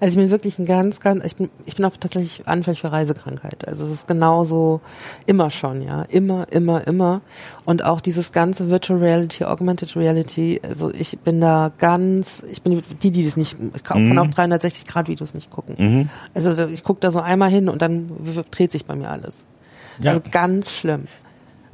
Also 0.00 0.12
ich 0.12 0.22
bin 0.22 0.30
wirklich 0.30 0.58
ein 0.58 0.66
ganz, 0.66 1.00
ganz, 1.00 1.24
ich 1.24 1.36
bin, 1.36 1.50
ich 1.66 1.76
bin 1.76 1.84
auch 1.84 1.96
tatsächlich 1.96 2.46
anfällig 2.46 2.80
für 2.80 2.92
Reisekrankheit. 2.92 3.66
Also 3.68 3.84
es 3.84 3.90
ist 3.90 4.08
genauso 4.08 4.80
immer 5.26 5.50
schon, 5.50 5.82
ja. 5.82 6.02
Immer, 6.08 6.46
immer, 6.50 6.86
immer. 6.86 7.20
Und 7.64 7.84
auch 7.84 8.00
dieses 8.00 8.32
ganze 8.32 8.70
Virtual 8.70 8.98
Reality, 8.98 9.44
Augmented 9.44 9.96
Reality, 9.96 10.60
also 10.62 10.90
ich 10.90 11.18
bin 11.20 11.40
da 11.40 11.72
ganz, 11.78 12.44
ich 12.50 12.62
bin 12.62 12.82
die, 13.02 13.10
die 13.10 13.24
das 13.24 13.36
nicht, 13.36 13.56
ich 13.74 13.84
kann, 13.84 14.08
mhm. 14.08 14.18
auch 14.18 14.26
360 14.26 14.86
Grad 14.86 15.08
Videos 15.08 15.34
nicht 15.34 15.50
gucken. 15.50 15.76
Mhm. 15.78 16.08
Also 16.34 16.66
ich 16.66 16.84
gucke 16.84 17.00
da 17.00 17.10
so 17.10 17.20
einmal 17.20 17.50
hin 17.50 17.68
und 17.68 17.82
dann 17.82 18.10
dreht 18.50 18.72
sich 18.72 18.84
bei 18.84 18.94
mir 18.94 19.10
alles. 19.10 19.44
Ja. 20.00 20.12
Also 20.12 20.22
ganz 20.30 20.72
schlimm. 20.72 21.06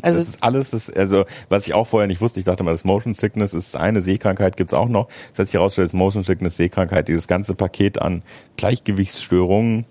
Also 0.02 0.18
das 0.18 0.28
ist 0.28 0.42
alles, 0.42 0.70
das, 0.70 0.90
also 0.90 1.24
was 1.48 1.66
ich 1.66 1.74
auch 1.74 1.86
vorher 1.86 2.06
nicht 2.06 2.20
wusste, 2.20 2.40
ich 2.40 2.46
dachte 2.46 2.62
mal, 2.62 2.70
das 2.70 2.84
Motion 2.84 3.14
Sickness 3.14 3.54
ist 3.54 3.76
eine 3.76 4.00
Sehkrankheit, 4.00 4.56
gibt's 4.56 4.74
auch 4.74 4.88
noch. 4.88 5.08
Das 5.30 5.40
hat 5.40 5.46
sich 5.46 5.54
herausgestellt, 5.54 5.88
das 5.88 5.94
Motion 5.94 6.22
Sickness, 6.22 6.56
Sehkrankheit, 6.56 7.08
dieses 7.08 7.26
ganze 7.26 7.54
Paket 7.54 8.00
an 8.00 8.22
Gleichgewichtsstörungen 8.56 9.86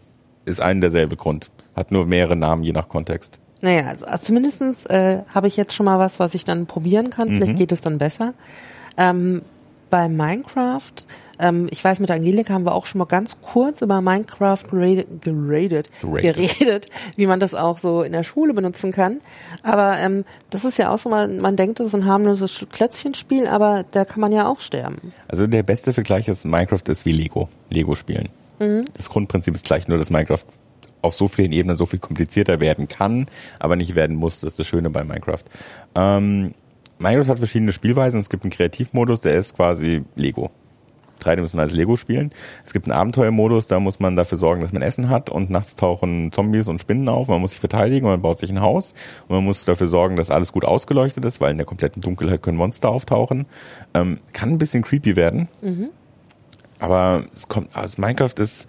ist 0.46 0.62
ein 0.62 0.82
derselbe 0.82 1.16
Grund. 1.18 1.52
Hat 1.76 1.92
nur 1.92 2.06
mehrere 2.06 2.36
Namen 2.36 2.64
je 2.64 2.72
nach 2.72 2.90
Kontext. 2.90 3.40
Naja, 3.62 3.88
also, 3.88 4.06
also 4.06 4.26
zumindestens 4.26 4.86
äh, 4.86 5.24
habe 5.34 5.48
ich 5.48 5.58
jetzt 5.58 5.74
schon 5.74 5.86
mal 5.86 6.00
was, 6.00 6.20
was 6.20 6.36
ich 6.36 6.46
dann 6.46 6.68
probieren 6.68 7.10
kann. 7.10 7.30
Vielleicht 7.30 7.54
mhm. 7.54 7.58
geht 7.58 7.72
es 7.72 7.82
dann 7.82 7.98
besser. 7.98 8.34
Ähm, 8.98 9.42
bei 9.90 10.10
Minecraft 10.10 10.94
ähm, 11.40 11.68
ich 11.72 11.84
weiß, 11.84 12.00
mit 12.00 12.12
Angelika 12.12 12.54
haben 12.54 12.66
wir 12.66 12.74
auch 12.74 12.86
schon 12.86 13.00
mal 13.00 13.06
ganz 13.06 13.38
kurz 13.42 13.82
über 13.82 14.02
Minecraft 14.02 14.64
geradet, 14.70 15.22
geradet, 15.22 15.90
geredet, 16.02 16.88
wie 17.16 17.28
man 17.28 17.40
das 17.40 17.54
auch 17.54 17.78
so 17.78 18.04
in 18.04 18.12
der 18.12 18.24
Schule 18.24 18.54
benutzen 18.54 18.92
kann. 18.92 19.22
Aber 19.64 19.98
ähm, 20.00 20.26
das 20.50 20.66
ist 20.66 20.78
ja 20.78 20.94
auch 20.94 20.98
so, 20.98 21.10
man, 21.10 21.40
man 21.40 21.56
denkt, 21.56 21.80
das 21.80 21.88
ist 21.88 21.96
ein 21.96 22.06
harmloses 22.06 22.66
Klötzchenspiel, 22.72 23.48
aber 23.48 23.86
da 23.92 24.06
kann 24.06 24.22
man 24.22 24.32
ja 24.32 24.48
auch 24.48 24.62
sterben. 24.62 25.14
Also 25.28 25.48
der 25.48 25.64
beste 25.64 25.94
Vergleich 25.94 26.28
ist, 26.28 26.46
Minecraft 26.46 26.88
ist 26.88 27.06
wie 27.06 27.12
Lego, 27.12 27.50
Lego 27.70 27.96
spielen. 27.96 28.30
Mhm. 28.60 28.86
Das 28.96 29.10
Grundprinzip 29.10 29.54
ist 29.54 29.66
gleich, 29.66 29.88
nur 29.88 29.98
dass 29.98 30.10
Minecraft 30.10 30.46
auf 31.04 31.14
so 31.14 31.28
vielen 31.28 31.52
Ebenen 31.52 31.78
so 31.78 31.86
viel 31.86 32.00
komplizierter 32.00 32.60
werden 32.60 32.88
kann, 32.88 33.28
aber 33.60 33.76
nicht 33.76 33.94
werden 33.94 34.16
muss. 34.16 34.40
Das 34.40 34.54
ist 34.54 34.60
das 34.60 34.68
Schöne 34.68 34.90
bei 34.90 35.04
Minecraft. 35.04 35.44
Ähm, 35.94 36.56
Minecraft 37.00 37.30
hat 37.30 37.38
verschiedene 37.40 37.72
Spielweisen. 37.72 38.20
Es 38.20 38.30
gibt 38.30 38.44
einen 38.44 38.52
Kreativmodus, 38.52 39.22
der 39.22 39.36
ist 39.36 39.56
quasi 39.56 40.04
Lego 40.16 40.52
dreidimensionales 41.20 41.74
Lego 41.74 41.96
spielen. 41.96 42.32
Es 42.64 42.74
gibt 42.74 42.88
einen 42.88 42.98
Abenteuermodus, 42.98 43.68
da 43.68 43.80
muss 43.80 44.00
man 44.00 44.16
dafür 44.16 44.38
sorgen, 44.38 44.62
dass 44.62 44.72
man 44.72 44.82
Essen 44.82 45.10
hat 45.10 45.30
und 45.30 45.50
nachts 45.50 45.76
tauchen 45.76 46.32
Zombies 46.32 46.68
und 46.68 46.80
Spinnen 46.80 47.10
auf. 47.10 47.28
Man 47.28 47.42
muss 47.42 47.52
sich 47.52 47.60
verteidigen 47.60 48.06
und 48.06 48.12
man 48.12 48.22
baut 48.22 48.40
sich 48.40 48.50
ein 48.50 48.62
Haus 48.62 48.94
und 49.28 49.36
man 49.36 49.44
muss 49.44 49.66
dafür 49.66 49.88
sorgen, 49.88 50.16
dass 50.16 50.32
alles 50.32 50.52
gut 50.52 50.66
ausgeleuchtet 50.66 51.26
ist, 51.26 51.42
weil 51.42 51.52
in 51.52 51.58
der 51.58 51.66
kompletten 51.66 52.02
Dunkelheit 52.02 52.42
können 52.42 52.58
Monster 52.58 52.90
auftauchen. 52.90 53.46
Ähm, 53.94 54.20
kann 54.34 54.50
ein 54.50 54.58
bisschen 54.58 54.84
creepy 54.84 55.16
werden. 55.16 55.48
Mhm. 55.62 55.90
Aber 56.80 57.26
es 57.34 57.48
kommt, 57.48 57.76
also 57.76 58.00
Minecraft 58.00 58.38
ist, 58.38 58.68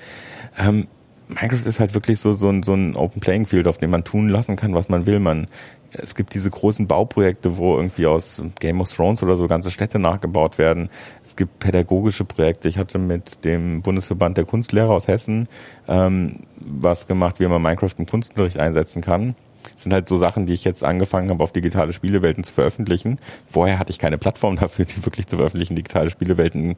ähm, 0.59 0.89
Minecraft 1.29 1.67
ist 1.67 1.79
halt 1.79 1.93
wirklich 1.93 2.21
so, 2.21 2.33
so, 2.33 2.49
ein, 2.49 2.63
so 2.63 2.73
ein 2.73 2.97
Open 2.97 3.21
Playing 3.21 3.45
Field, 3.45 3.69
auf 3.69 3.77
dem 3.77 3.91
man 3.91 4.05
tun 4.05 4.31
lassen 4.31 4.57
kann, 4.57 4.75
was 4.75 4.89
man 4.89 5.05
will. 5.05 5.21
Man 5.21 5.49
es 5.93 6.15
gibt 6.15 6.35
diese 6.35 6.51
großen 6.51 6.87
Bauprojekte, 6.87 7.57
wo 7.57 7.77
irgendwie 7.77 8.07
aus 8.07 8.43
Game 8.61 8.81
of 8.81 8.93
Thrones 8.93 9.23
oder 9.23 9.37
so 9.37 9.49
ganze 9.49 9.71
Städte 9.71 9.99
nachgebaut 9.99 10.59
werden. 10.59 10.91
Es 11.25 11.37
gibt 11.37 11.59
pädagogische 11.59 12.25
Projekte. 12.25 12.69
Ich 12.69 12.79
hatte 12.79 12.99
mit 12.99 13.45
dem 13.45 13.83
Bundesverband 13.83 14.37
der 14.37 14.45
Kunstlehrer 14.45 14.91
aus 14.91 15.09
Hessen 15.09 15.49
ähm, 15.87 16.41
was 16.57 17.07
gemacht, 17.07 17.41
wie 17.41 17.47
man 17.47 17.63
Minecraft 17.63 17.95
im 17.97 18.07
Kunstunterricht 18.07 18.59
einsetzen 18.59 19.03
kann. 19.03 19.35
Das 19.75 19.83
sind 19.83 19.93
halt 19.93 20.09
so 20.09 20.17
Sachen, 20.17 20.47
die 20.47 20.55
ich 20.55 20.65
jetzt 20.65 20.85
angefangen 20.85 21.31
habe, 21.31 21.43
auf 21.43 21.53
digitale 21.53 21.93
Spielewelten 21.93 22.45
zu 22.45 22.53
veröffentlichen. 22.53 23.19
Vorher 23.47 23.79
hatte 23.79 23.91
ich 23.91 23.99
keine 23.99 24.19
Plattform 24.19 24.57
dafür, 24.61 24.85
die 24.85 25.05
wirklich 25.05 25.27
zu 25.27 25.37
veröffentlichen. 25.37 25.75
Digitale 25.75 26.11
Spielewelten 26.11 26.77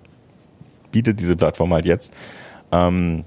bietet 0.92 1.20
diese 1.20 1.36
Plattform 1.36 1.72
halt 1.72 1.84
jetzt. 1.84 2.14
Ähm, 2.72 3.24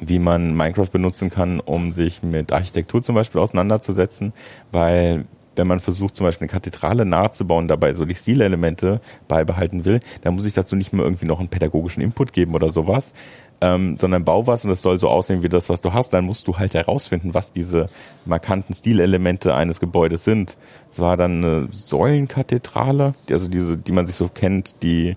wie 0.00 0.18
man 0.18 0.54
Minecraft 0.54 0.90
benutzen 0.90 1.30
kann, 1.30 1.60
um 1.60 1.92
sich 1.92 2.22
mit 2.22 2.52
Architektur 2.52 3.02
zum 3.02 3.14
Beispiel 3.14 3.40
auseinanderzusetzen, 3.40 4.32
weil 4.72 5.26
wenn 5.56 5.66
man 5.66 5.80
versucht, 5.80 6.16
zum 6.16 6.26
Beispiel 6.26 6.46
eine 6.46 6.52
Kathedrale 6.52 7.04
nachzubauen, 7.04 7.66
dabei 7.68 7.94
so 7.94 8.04
die 8.04 8.14
Stilelemente 8.14 9.00
beibehalten 9.26 9.84
will, 9.84 10.00
dann 10.22 10.34
muss 10.34 10.44
ich 10.44 10.54
dazu 10.54 10.76
nicht 10.76 10.92
mehr 10.92 11.04
irgendwie 11.04 11.26
noch 11.26 11.40
einen 11.40 11.48
pädagogischen 11.48 12.02
Input 12.02 12.32
geben 12.32 12.54
oder 12.54 12.72
sowas, 12.72 13.14
ähm, 13.60 13.96
sondern 13.96 14.24
bau 14.24 14.46
was 14.46 14.64
und 14.64 14.70
es 14.70 14.82
soll 14.82 14.98
so 14.98 15.08
aussehen 15.08 15.42
wie 15.42 15.48
das, 15.48 15.68
was 15.68 15.80
du 15.80 15.92
hast. 15.92 16.12
Dann 16.12 16.24
musst 16.24 16.46
du 16.46 16.58
halt 16.58 16.74
herausfinden, 16.74 17.34
was 17.34 17.52
diese 17.52 17.86
markanten 18.24 18.74
Stilelemente 18.74 19.54
eines 19.54 19.80
Gebäudes 19.80 20.24
sind. 20.24 20.56
Es 20.90 21.00
war 21.00 21.16
dann 21.16 21.44
eine 21.44 21.68
Säulenkathedrale, 21.70 23.14
also 23.30 23.48
diese, 23.48 23.78
die 23.78 23.92
man 23.92 24.06
sich 24.06 24.16
so 24.16 24.28
kennt, 24.28 24.82
die 24.82 25.16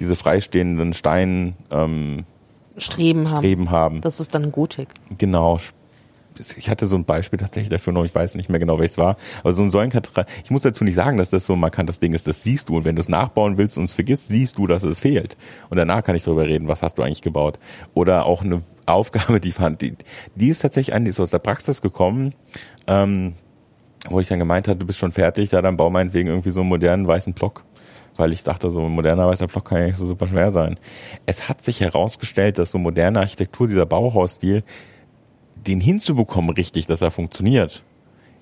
diese 0.00 0.16
freistehenden 0.16 0.94
Stein 0.94 1.54
ähm, 1.70 2.24
Streben 2.78 3.30
haben. 3.30 3.38
Streben 3.38 3.70
haben. 3.70 4.00
Das 4.00 4.20
ist 4.20 4.34
dann 4.34 4.52
Gotik. 4.52 4.88
Genau. 5.16 5.58
Ich 6.58 6.68
hatte 6.68 6.86
so 6.86 6.96
ein 6.96 7.06
Beispiel 7.06 7.38
tatsächlich 7.38 7.70
dafür 7.70 7.94
noch, 7.94 8.04
ich 8.04 8.14
weiß 8.14 8.34
nicht 8.34 8.50
mehr 8.50 8.58
genau, 8.58 8.78
welches 8.78 8.98
war. 8.98 9.16
Aber 9.40 9.54
so 9.54 9.62
ein 9.62 9.70
Säulenkathedral, 9.70 10.26
ich 10.44 10.50
muss 10.50 10.60
dazu 10.60 10.84
nicht 10.84 10.94
sagen, 10.94 11.16
dass 11.16 11.30
das 11.30 11.46
so 11.46 11.54
ein 11.54 11.60
markantes 11.60 11.98
Ding 11.98 12.12
ist, 12.12 12.26
das 12.26 12.42
siehst 12.42 12.68
du. 12.68 12.76
Und 12.76 12.84
wenn 12.84 12.94
du 12.94 13.00
es 13.00 13.08
nachbauen 13.08 13.56
willst 13.56 13.78
und 13.78 13.84
es 13.84 13.94
vergisst, 13.94 14.28
siehst 14.28 14.58
du, 14.58 14.66
dass 14.66 14.82
es 14.82 15.00
fehlt. 15.00 15.38
Und 15.70 15.78
danach 15.78 16.04
kann 16.04 16.14
ich 16.14 16.24
darüber 16.24 16.44
reden, 16.44 16.68
was 16.68 16.82
hast 16.82 16.98
du 16.98 17.02
eigentlich 17.02 17.22
gebaut. 17.22 17.58
Oder 17.94 18.26
auch 18.26 18.42
eine 18.42 18.62
Aufgabe, 18.84 19.40
die 19.40 19.52
fand, 19.52 19.80
die, 19.80 19.96
die 20.34 20.48
ist 20.48 20.60
tatsächlich 20.60 20.94
an, 20.94 21.04
die 21.04 21.10
ist 21.10 21.20
aus 21.20 21.30
der 21.30 21.38
Praxis 21.38 21.80
gekommen, 21.80 22.34
ähm, 22.86 23.32
wo 24.10 24.20
ich 24.20 24.28
dann 24.28 24.38
gemeint 24.38 24.68
habe, 24.68 24.78
du 24.78 24.86
bist 24.86 24.98
schon 24.98 25.12
fertig, 25.12 25.48
da 25.48 25.62
dann 25.62 25.78
bau 25.78 25.88
meinetwegen 25.88 26.28
irgendwie 26.28 26.50
so 26.50 26.60
einen 26.60 26.68
modernen 26.68 27.06
weißen 27.06 27.32
Block 27.32 27.64
weil 28.16 28.32
ich 28.32 28.42
dachte, 28.42 28.70
so 28.70 28.80
ein 28.84 28.92
moderner 28.92 29.26
weißer 29.28 29.46
Block 29.46 29.66
kann 29.66 29.80
ja 29.80 29.86
nicht 29.88 29.98
so 29.98 30.06
super 30.06 30.26
schwer 30.26 30.50
sein. 30.50 30.78
Es 31.26 31.48
hat 31.48 31.62
sich 31.62 31.80
herausgestellt, 31.80 32.58
dass 32.58 32.70
so 32.70 32.78
moderne 32.78 33.20
Architektur, 33.20 33.68
dieser 33.68 33.86
Bauhausstil, 33.86 34.62
den 35.66 35.80
hinzubekommen 35.80 36.50
richtig, 36.50 36.86
dass 36.86 37.02
er 37.02 37.10
funktioniert, 37.10 37.82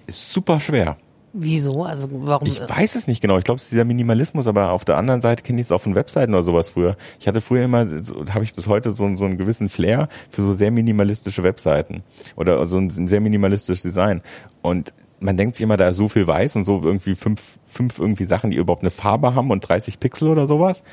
ist 0.07 0.33
super 0.33 0.61
schwer. 0.61 0.97
Wieso? 1.37 1.83
Also 1.83 2.07
warum? 2.13 2.47
Ich 2.47 2.61
weiß 2.61 2.95
es 2.95 3.09
nicht 3.09 3.21
genau. 3.21 3.39
Ich 3.39 3.45
glaube, 3.45 3.57
es 3.57 3.65
ist 3.65 3.73
dieser 3.73 3.85
Minimalismus, 3.85 4.47
aber 4.47 4.71
auf 4.71 4.85
der 4.85 4.97
anderen 4.97 5.21
Seite 5.21 5.43
kenne 5.43 5.61
ich 5.61 5.67
es 5.67 5.73
auch 5.73 5.81
von 5.81 5.97
Webseiten 5.97 6.33
oder 6.33 6.45
sowas 6.45 6.71
früher. 6.71 6.97
Ich 7.19 7.27
hatte 7.27 7.41
früher 7.41 7.65
immer, 7.65 7.89
so, 8.05 8.25
habe 8.33 8.45
ich 8.45 8.55
bis 8.55 8.69
heute 8.69 8.93
so, 8.93 9.17
so 9.17 9.25
einen 9.25 9.37
gewissen 9.37 9.69
Flair 9.69 10.09
für 10.31 10.43
so 10.43 10.55
sehr 10.55 10.71
minimalistische 10.71 11.43
Webseiten 11.43 12.05
oder 12.37 12.65
so 12.67 12.79
ein 12.79 13.09
sehr 13.09 13.21
minimalistisches 13.21 13.83
Design. 13.83 14.23
Und 14.63 14.95
man 15.25 15.39
denkt 15.39 15.57
sich 15.57 15.63
immer, 15.63 15.79
da 15.79 15.89
ist 15.89 15.97
so 15.97 16.09
viel 16.09 16.27
weiß 16.27 16.57
und 16.57 16.65
so 16.65 16.83
irgendwie 16.83 17.15
fünf, 17.15 17.59
fünf 17.65 17.99
irgendwie 17.99 18.27
Sachen, 18.27 18.51
die 18.51 18.59
überhaupt 18.59 18.83
eine 18.83 18.91
Farbe 18.91 19.35
haben 19.35 19.51
und 19.51 19.61
30 19.61 19.99
Pixel 19.99 20.29
oder 20.29 20.47
sowas. 20.47 20.85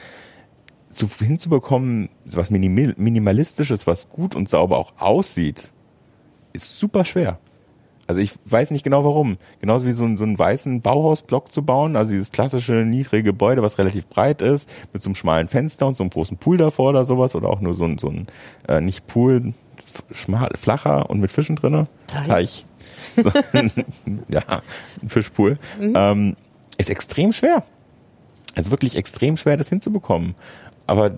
Zu, 0.94 1.08
hinzubekommen, 1.08 2.10
was 2.26 2.50
minimalistisches, 2.50 3.88
was 3.88 4.10
gut 4.10 4.36
und 4.36 4.48
sauber 4.48 4.78
auch 4.78 4.94
aussieht, 4.98 5.72
ist 6.54 6.80
super 6.80 7.04
schwer. 7.04 7.40
Also 8.08 8.20
ich 8.20 8.34
weiß 8.46 8.72
nicht 8.72 8.84
genau 8.84 9.06
warum. 9.06 9.38
Genauso 9.60 9.86
wie 9.86 9.92
so, 9.92 10.06
ein, 10.06 10.18
so 10.18 10.24
einen 10.24 10.40
weißen 10.40 10.82
Bauhausblock 10.82 11.50
zu 11.50 11.64
bauen, 11.64 11.96
also 11.96 12.12
dieses 12.12 12.32
klassische 12.32 12.74
niedrige 12.74 13.24
Gebäude, 13.24 13.62
was 13.62 13.78
relativ 13.78 14.08
breit 14.08 14.42
ist, 14.42 14.70
mit 14.94 15.02
so 15.02 15.10
einem 15.10 15.16
schmalen 15.16 15.48
Fenster 15.50 15.88
und 15.88 15.96
so 15.96 16.04
einem 16.04 16.10
großen 16.10 16.38
Pool 16.38 16.58
davor 16.58 16.90
oder 16.90 17.06
sowas, 17.06 17.36
oder 17.36 17.50
auch 17.50 17.62
nur 17.62 17.74
so 17.74 17.86
ein, 17.86 17.98
so 17.98 18.10
ein 18.10 18.28
äh, 18.68 18.82
nicht 18.82 19.08
Pool, 19.08 19.54
schmal, 20.12 20.52
flacher 20.56 21.10
und 21.10 21.20
mit 21.20 21.32
Fischen 21.32 21.56
drinne. 21.58 21.88
Teich. 22.08 22.28
Teich. 22.28 22.66
So, 23.16 23.32
ja, 24.30 24.62
ein 25.02 25.10
Fischpool. 25.10 25.58
Mhm. 25.80 25.94
Ähm, 25.96 26.36
ist 26.78 26.90
extrem 26.90 27.34
schwer. 27.34 27.64
Also 28.56 28.72
wirklich 28.72 28.96
extrem 28.96 29.38
schwer, 29.38 29.58
das 29.58 29.70
hinzubekommen. 29.70 30.36
Aber 30.88 31.12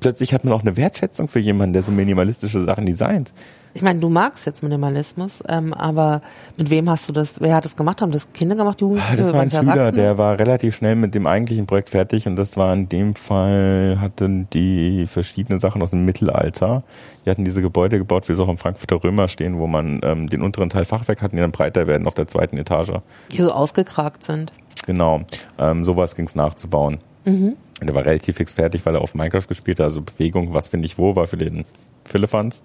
plötzlich 0.00 0.34
hat 0.34 0.44
man 0.44 0.52
auch 0.52 0.62
eine 0.62 0.76
Wertschätzung 0.76 1.28
für 1.28 1.38
jemanden, 1.38 1.72
der 1.72 1.82
so 1.82 1.90
minimalistische 1.92 2.64
Sachen 2.64 2.86
designt. 2.86 3.32
Ich 3.74 3.82
meine, 3.82 4.00
du 4.00 4.08
magst 4.08 4.46
jetzt 4.46 4.62
Minimalismus, 4.62 5.42
ähm, 5.46 5.74
aber 5.74 6.22
mit 6.56 6.70
wem 6.70 6.88
hast 6.88 7.08
du 7.08 7.12
das, 7.12 7.40
wer 7.40 7.54
hat 7.54 7.64
das 7.64 7.76
gemacht? 7.76 8.00
Haben 8.00 8.12
das 8.12 8.32
Kinder 8.32 8.56
gemacht, 8.56 8.80
Jugendliche? 8.80 9.16
Das 9.16 9.32
war 9.32 9.40
ein 9.40 9.50
Schüler, 9.50 9.92
der 9.92 10.18
war 10.18 10.38
relativ 10.38 10.76
schnell 10.76 10.96
mit 10.96 11.14
dem 11.14 11.26
eigentlichen 11.26 11.66
Projekt 11.66 11.90
fertig 11.90 12.26
und 12.26 12.36
das 12.36 12.56
war 12.56 12.72
in 12.72 12.88
dem 12.88 13.14
Fall, 13.14 13.98
hatten 14.00 14.48
die 14.50 15.06
verschiedene 15.06 15.60
Sachen 15.60 15.82
aus 15.82 15.90
dem 15.90 16.04
Mittelalter. 16.04 16.82
Die 17.24 17.30
hatten 17.30 17.44
diese 17.44 17.60
Gebäude 17.60 17.98
gebaut, 17.98 18.28
wie 18.28 18.34
sie 18.34 18.42
auch 18.42 18.48
am 18.48 18.58
Frankfurter 18.58 19.04
Römer 19.04 19.28
stehen, 19.28 19.58
wo 19.58 19.66
man 19.66 20.00
ähm, 20.02 20.26
den 20.28 20.42
unteren 20.42 20.70
Teil 20.70 20.84
Fachwerk 20.84 21.22
hatten, 21.22 21.36
die 21.36 21.42
dann 21.42 21.52
breiter 21.52 21.86
werden 21.86 22.06
auf 22.06 22.14
der 22.14 22.26
zweiten 22.26 22.56
Etage. 22.56 22.92
Die 23.30 23.36
so 23.36 23.50
ausgekragt 23.50 24.24
sind. 24.24 24.52
Genau, 24.86 25.20
ähm, 25.58 25.84
sowas 25.84 26.16
ging's 26.16 26.34
nachzubauen. 26.34 26.98
Mhm. 27.24 27.56
Und 27.80 27.86
der 27.86 27.94
war 27.94 28.04
relativ 28.04 28.36
fix 28.36 28.52
fertig, 28.52 28.84
weil 28.86 28.94
er 28.94 29.00
auf 29.00 29.14
Minecraft 29.14 29.46
gespielt 29.46 29.80
hat. 29.80 29.86
Also 29.86 30.02
Bewegung, 30.02 30.52
was 30.54 30.68
finde 30.68 30.86
ich 30.86 30.98
wo, 30.98 31.14
war 31.14 31.26
für 31.26 31.36
den 31.36 31.64
Philippans. 32.04 32.62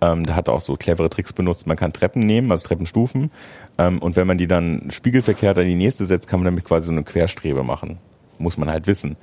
Ähm, 0.00 0.24
der 0.24 0.36
hat 0.36 0.48
auch 0.48 0.60
so 0.60 0.74
clevere 0.76 1.08
Tricks 1.10 1.32
benutzt. 1.32 1.66
Man 1.66 1.76
kann 1.76 1.92
Treppen 1.92 2.20
nehmen, 2.20 2.50
also 2.50 2.66
Treppenstufen. 2.66 3.30
Ähm, 3.78 3.98
und 4.00 4.16
wenn 4.16 4.26
man 4.26 4.38
die 4.38 4.46
dann 4.46 4.90
spiegelverkehrt 4.90 5.58
an 5.58 5.66
die 5.66 5.74
nächste 5.74 6.04
setzt, 6.04 6.28
kann 6.28 6.40
man 6.40 6.46
damit 6.46 6.64
quasi 6.64 6.86
so 6.86 6.92
eine 6.92 7.02
Querstrebe 7.02 7.62
machen. 7.62 7.98
Muss 8.38 8.58
man 8.58 8.68
halt 8.68 8.86
wissen. 8.86 9.16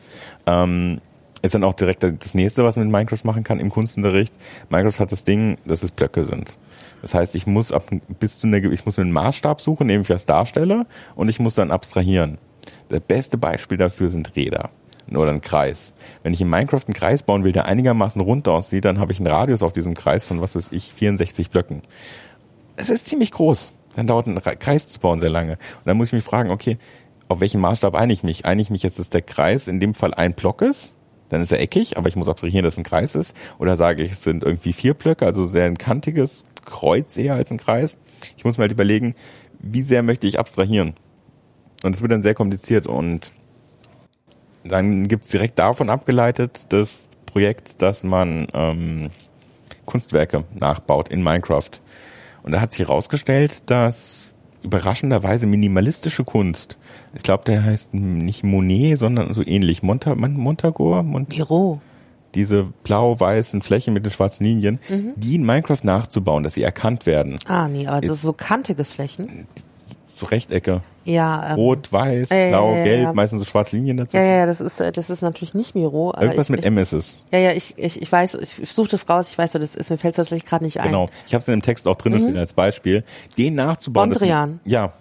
Ähm, 0.46 1.02
ist 1.42 1.56
dann 1.56 1.64
auch 1.64 1.74
direkt 1.74 2.04
das 2.04 2.34
nächste, 2.36 2.64
was 2.64 2.76
man 2.76 2.88
mit 2.88 2.94
Minecraft 2.94 3.24
machen 3.24 3.44
kann 3.44 3.60
im 3.60 3.70
Kunstunterricht. 3.70 4.34
Minecraft 4.70 5.00
hat 5.00 5.12
das 5.12 5.24
Ding, 5.24 5.58
dass 5.66 5.84
es 5.84 5.92
Blöcke 5.92 6.24
sind. 6.24 6.58
Das 7.02 7.16
heißt, 7.16 7.36
ich 7.36 7.48
muss 7.48 7.72
ab 7.72 7.86
bis 8.20 8.38
zu 8.38 8.48
einer, 8.48 8.58
ich 8.72 8.86
muss 8.86 9.00
einen 9.00 9.12
Maßstab 9.12 9.60
suchen, 9.60 9.88
den 9.88 10.02
ich 10.02 10.08
das 10.08 10.28
darstelle, 10.28 10.86
und 11.16 11.30
ich 11.30 11.40
muss 11.40 11.56
dann 11.56 11.72
abstrahieren. 11.72 12.38
Das 12.92 13.00
beste 13.00 13.38
Beispiel 13.38 13.78
dafür 13.78 14.10
sind 14.10 14.36
Räder 14.36 14.70
oder 15.10 15.32
ein 15.32 15.40
Kreis. 15.40 15.94
Wenn 16.24 16.34
ich 16.34 16.42
in 16.42 16.50
Minecraft 16.50 16.84
einen 16.88 16.94
Kreis 16.94 17.24
bauen 17.24 17.46
will, 17.46 17.54
der 17.54 17.66
einigermaßen 17.66 18.22
rund 18.22 18.50
aussieht, 18.50 18.84
dann 18.84 19.00
habe 19.00 19.14
ich 19.14 19.20
einen 19.20 19.28
Radius 19.28 19.64
auf 19.64 19.72
diesem 19.72 19.94
Kreis 19.94 20.28
von, 20.28 20.42
was 20.42 20.56
weiß 20.56 20.74
ich, 20.74 20.94
64 20.94 21.50
Blöcken. 21.50 21.84
Es 22.76 22.90
ist 22.90 23.08
ziemlich 23.08 23.32
groß. 23.32 23.72
Dann 23.96 24.08
dauert 24.08 24.28
ein 24.28 24.42
Kreis 24.60 24.90
zu 24.90 25.00
bauen 25.00 25.22
sehr 25.22 25.30
lange. 25.30 25.54
Und 25.54 25.86
dann 25.86 25.96
muss 25.96 26.08
ich 26.08 26.14
mich 26.14 26.24
fragen, 26.24 26.52
okay, 26.52 26.78
auf 27.30 27.40
welchen 27.40 27.62
Maßstab 27.62 27.96
einige 27.96 28.14
ich 28.14 28.24
mich? 28.24 28.46
Einige 28.46 28.64
ich 28.64 28.70
mich 28.70 28.84
jetzt, 28.84 29.00
dass 29.00 29.10
der 29.10 29.22
Kreis 29.22 29.70
in 29.70 29.80
dem 29.80 29.94
Fall 29.94 30.14
ein 30.14 30.34
Block 30.34 30.62
ist? 30.62 30.94
Dann 31.30 31.42
ist 31.42 31.54
er 31.54 31.62
eckig, 31.62 31.98
aber 31.98 32.10
ich 32.10 32.18
muss 32.18 32.28
abstrahieren, 32.28 32.66
dass 32.66 32.74
es 32.74 32.80
ein 32.80 32.84
Kreis 32.84 33.16
ist. 33.16 33.38
Oder 33.58 33.78
sage 33.78 34.04
ich, 34.04 34.12
es 34.12 34.24
sind 34.24 34.44
irgendwie 34.44 34.74
vier 34.74 34.94
Blöcke, 34.94 35.26
also 35.26 35.46
sehr 35.46 35.66
ein 35.66 35.78
kantiges 35.78 36.44
Kreuz 36.66 37.16
eher 37.18 37.36
als 37.36 37.52
ein 37.52 37.58
Kreis. 37.58 37.98
Ich 38.36 38.44
muss 38.44 38.58
mir 38.58 38.64
halt 38.64 38.74
überlegen, 38.74 39.16
wie 39.60 39.82
sehr 39.82 40.04
möchte 40.04 40.28
ich 40.28 40.40
abstrahieren? 40.40 40.94
Und 41.84 41.96
es 41.96 42.02
wird 42.02 42.12
dann 42.12 42.22
sehr 42.22 42.34
kompliziert 42.34 42.88
und 42.88 43.32
dann 44.64 45.08
gibt's 45.08 45.30
direkt 45.30 45.58
davon 45.58 45.90
abgeleitet 45.90 46.68
das 46.70 47.10
Projekt, 47.26 47.82
dass 47.82 48.04
man 48.04 48.48
ähm, 48.54 49.10
Kunstwerke 49.86 50.44
nachbaut 50.54 51.10
in 51.10 51.24
Minecraft. 51.24 51.70
Und 52.44 52.52
da 52.52 52.62
hat 52.62 52.72
sich 52.72 52.88
herausgestellt, 52.88 53.70
dass 53.70 54.28
überraschenderweise 54.64 55.48
minimalistische 55.48 56.24
Kunst, 56.24 56.78
ich 57.16 57.24
glaube, 57.24 57.44
der 57.46 57.64
heißt 57.64 57.94
nicht 57.94 58.44
Monet, 58.44 59.00
sondern 59.00 59.34
so 59.34 59.44
ähnlich, 59.44 59.82
Monta 59.82 60.16
Montagor? 60.16 61.04
Mont. 61.04 61.34
Diese 62.36 62.72
blau-weißen 62.84 63.62
Flächen 63.62 63.94
mit 63.94 64.06
den 64.06 64.12
schwarzen 64.12 64.46
Linien, 64.46 64.80
mhm. 64.88 65.14
die 65.18 65.36
in 65.36 65.44
Minecraft 65.44 65.84
nachzubauen, 65.84 66.44
dass 66.44 66.54
sie 66.54 66.64
erkannt 66.64 67.06
werden. 67.06 67.38
Ah, 67.46 67.68
nee, 67.68 67.88
aber 67.88 68.02
das 68.02 68.18
ist 68.18 68.22
so 68.22 68.34
kantige 68.34 68.86
Flächen. 68.86 69.48
So 70.16 70.28
Rechtecke. 70.28 70.82
Ja, 71.04 71.52
ähm, 71.52 71.56
Rot, 71.56 71.92
weiß, 71.92 72.30
äh, 72.30 72.50
blau, 72.50 72.76
ja, 72.76 72.84
gelb, 72.84 73.04
ja. 73.04 73.14
meistens 73.14 73.40
so 73.40 73.46
schwarze 73.46 73.76
Linien 73.76 73.98
dazu. 73.98 74.16
Ja, 74.16 74.24
ja, 74.24 74.46
das 74.46 74.62
ist, 74.62 74.80
äh, 74.80 74.92
das 74.92 75.10
ist 75.10 75.22
natürlich 75.22 75.54
nicht 75.54 75.74
Miro. 75.74 76.14
Irgendwas 76.16 76.48
ich, 76.48 76.52
mit 76.52 76.64
M 76.64 76.78
ist 76.78 76.94
es. 76.94 77.18
Ja, 77.32 77.40
ja, 77.40 77.52
ich, 77.54 77.78
ich, 77.78 78.02
ich 78.02 78.12
weiß, 78.12 78.36
ich 78.36 78.72
suche 78.72 78.90
das 78.90 79.10
raus, 79.10 79.32
ich 79.32 79.38
weiß, 79.38 79.54
das 79.54 79.76
ist, 79.76 79.90
mir 79.90 79.98
fällt 79.98 80.14
es 80.14 80.18
tatsächlich 80.18 80.46
gerade 80.46 80.64
nicht 80.64 80.80
ein. 80.80 80.88
Genau, 80.88 81.10
ich 81.26 81.34
habe 81.34 81.42
es 81.42 81.48
in 81.48 81.56
dem 81.56 81.62
Text 81.64 81.88
auch 81.88 81.96
drin 81.96 82.14
mhm. 82.14 82.20
stehen 82.20 82.38
als 82.38 82.54
Beispiel. 82.54 83.04
Den 83.38 83.56
nachzubauen. 83.56 84.10
Mondrian. 84.10 84.60
Dass, 84.64 84.72
ja, 84.72 84.94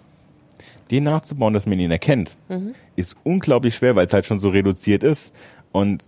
den 0.89 1.03
nachzubauen, 1.03 1.53
dass 1.53 1.67
man 1.67 1.79
ihn 1.79 1.91
erkennt, 1.91 2.35
mhm. 2.49 2.73
ist 2.95 3.15
unglaublich 3.23 3.75
schwer, 3.75 3.95
weil 3.95 4.07
es 4.07 4.13
halt 4.13 4.25
schon 4.25 4.39
so 4.39 4.49
reduziert 4.49 5.03
ist. 5.03 5.33
Und 5.71 6.03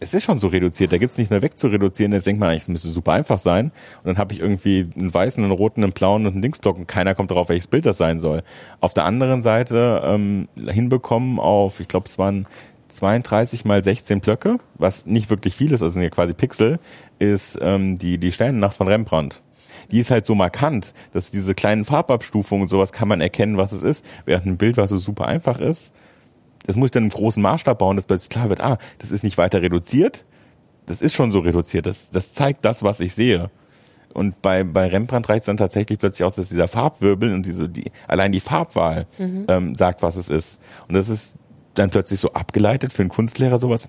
es 0.00 0.14
ist 0.14 0.24
schon 0.24 0.38
so 0.38 0.48
reduziert, 0.48 0.92
da 0.92 0.98
gibt's 0.98 1.18
nicht 1.18 1.30
mehr 1.30 1.42
weg 1.42 1.58
zu 1.58 1.68
reduzieren. 1.68 2.12
Jetzt 2.12 2.26
denkt 2.26 2.40
man 2.40 2.48
eigentlich, 2.48 2.62
es 2.62 2.68
müsste 2.68 2.88
super 2.88 3.12
einfach 3.12 3.38
sein. 3.38 3.66
Und 3.66 4.06
dann 4.06 4.18
habe 4.18 4.32
ich 4.32 4.40
irgendwie 4.40 4.88
einen 4.96 5.12
weißen, 5.12 5.44
einen 5.44 5.52
roten, 5.52 5.84
einen 5.84 5.92
blauen 5.92 6.26
und 6.26 6.32
einen 6.32 6.42
Linksblock 6.42 6.78
und 6.78 6.88
keiner 6.88 7.14
kommt 7.14 7.30
darauf, 7.30 7.50
welches 7.50 7.66
Bild 7.66 7.84
das 7.84 7.98
sein 7.98 8.18
soll. 8.18 8.42
Auf 8.80 8.94
der 8.94 9.04
anderen 9.04 9.42
Seite 9.42 10.00
ähm, 10.04 10.48
hinbekommen 10.56 11.38
auf, 11.38 11.80
ich 11.80 11.88
glaube, 11.88 12.06
es 12.06 12.18
waren 12.18 12.48
32 12.88 13.66
mal 13.66 13.84
16 13.84 14.20
Blöcke, 14.20 14.56
was 14.74 15.04
nicht 15.04 15.28
wirklich 15.28 15.54
viel 15.54 15.72
ist, 15.72 15.82
also 15.82 15.92
sind 15.92 16.02
ja 16.02 16.10
quasi 16.10 16.32
Pixel, 16.32 16.80
ist 17.18 17.58
ähm, 17.60 17.96
die, 17.96 18.18
die 18.18 18.32
Sternennacht 18.32 18.76
von 18.76 18.88
Rembrandt 18.88 19.42
die 19.90 19.98
ist 19.98 20.12
halt 20.12 20.24
so 20.24 20.36
markant, 20.36 20.94
dass 21.10 21.32
diese 21.32 21.52
kleinen 21.54 21.84
Farbabstufungen 21.84 22.62
und 22.62 22.68
sowas 22.68 22.92
kann 22.92 23.08
man 23.08 23.20
erkennen, 23.20 23.56
was 23.56 23.72
es 23.72 23.82
ist, 23.82 24.04
während 24.24 24.46
ein 24.46 24.56
Bild, 24.56 24.76
was 24.76 24.90
so 24.90 24.98
super 24.98 25.26
einfach 25.26 25.58
ist, 25.58 25.92
das 26.66 26.76
muss 26.76 26.88
ich 26.88 26.92
dann 26.92 27.04
im 27.04 27.10
großen 27.10 27.42
Maßstab 27.42 27.78
bauen, 27.78 27.96
dass 27.96 28.06
plötzlich 28.06 28.30
klar 28.30 28.48
wird, 28.48 28.60
ah, 28.60 28.78
das 28.98 29.10
ist 29.10 29.24
nicht 29.24 29.38
weiter 29.38 29.62
reduziert, 29.62 30.24
das 30.86 31.02
ist 31.02 31.14
schon 31.14 31.30
so 31.30 31.40
reduziert, 31.40 31.86
das, 31.86 32.10
das 32.10 32.32
zeigt 32.32 32.64
das, 32.64 32.82
was 32.82 33.00
ich 33.00 33.14
sehe. 33.14 33.50
Und 34.12 34.42
bei, 34.42 34.64
bei 34.64 34.88
Rembrandt 34.88 35.28
reicht 35.28 35.42
es 35.42 35.46
dann 35.46 35.56
tatsächlich 35.56 35.98
plötzlich 35.98 36.24
aus, 36.24 36.34
dass 36.34 36.48
dieser 36.48 36.66
Farbwirbel 36.68 37.32
und 37.32 37.46
diese, 37.46 37.68
die, 37.68 37.92
allein 38.08 38.32
die 38.32 38.40
Farbwahl 38.40 39.06
mhm. 39.18 39.46
ähm, 39.48 39.74
sagt, 39.76 40.02
was 40.02 40.16
es 40.16 40.28
ist. 40.28 40.60
Und 40.88 40.94
das 40.94 41.08
ist 41.08 41.36
dann 41.74 41.90
plötzlich 41.90 42.18
so 42.18 42.32
abgeleitet 42.32 42.92
für 42.92 43.02
einen 43.02 43.10
Kunstlehrer 43.10 43.58
sowas. 43.58 43.88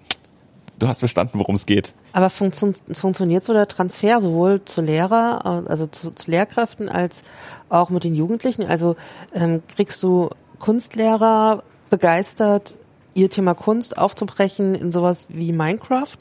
Du 0.78 0.88
hast 0.88 1.00
verstanden, 1.00 1.38
worum 1.40 1.56
es 1.56 1.66
geht. 1.66 1.94
Aber 2.14 2.30
funktio 2.30 2.74
funktioniert 2.94 3.44
so 3.44 3.54
der 3.54 3.68
Transfer 3.68 4.22
sowohl 4.22 4.66
zu 4.66 4.82
Lehrer, 4.82 5.46
also 5.68 5.86
zu, 5.88 6.12
zu 6.12 6.30
Lehrkräften 6.30 6.90
als 6.90 7.22
auch 7.70 7.90
mit 7.90 8.04
den 8.04 8.16
Jugendlichen? 8.16 8.66
Also 8.66 8.96
ähm, 9.34 9.62
kriegst 9.76 10.02
du 10.02 10.30
Kunstlehrer 10.58 11.64
begeistert, 11.92 12.80
ihr 13.14 13.30
Thema 13.30 13.54
Kunst 13.54 13.98
aufzubrechen 13.98 14.74
in 14.74 14.92
sowas 14.92 15.28
wie 15.30 15.52
Minecraft? 15.52 16.18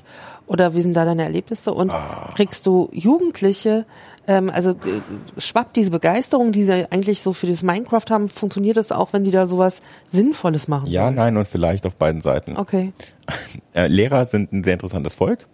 Oder 0.47 0.75
wie 0.75 0.83
sind 0.83 0.95
da 0.95 1.05
deine 1.05 1.23
Erlebnisse? 1.23 1.73
Und 1.73 1.91
ah. 1.91 2.29
kriegst 2.35 2.67
du 2.67 2.89
Jugendliche, 2.93 3.87
ähm, 4.27 4.51
also 4.53 4.71
äh, 4.73 5.41
schwappt 5.41 5.77
diese 5.77 5.93
Begeisterung, 5.93 6.51
die 6.51 6.65
sie 6.65 6.91
eigentlich 6.91 7.23
so 7.23 7.33
für 7.33 7.47
das 7.47 7.63
Minecraft 7.63 8.07
haben, 8.11 8.29
funktioniert 8.29 8.77
das 8.77 8.91
auch, 8.91 9.13
wenn 9.13 9.23
die 9.23 9.31
da 9.31 9.47
sowas 9.47 9.81
Sinnvolles 10.05 10.67
machen? 10.67 10.91
Ja, 10.91 11.05
wollen? 11.05 11.15
nein 11.15 11.37
und 11.37 11.47
vielleicht 11.47 11.87
auf 11.87 11.95
beiden 11.95 12.21
Seiten. 12.21 12.57
Okay. 12.57 12.93
Äh, 13.73 13.87
Lehrer 13.87 14.25
sind 14.25 14.53
ein 14.53 14.65
sehr 14.65 14.73
interessantes 14.73 15.15
Volk. 15.15 15.47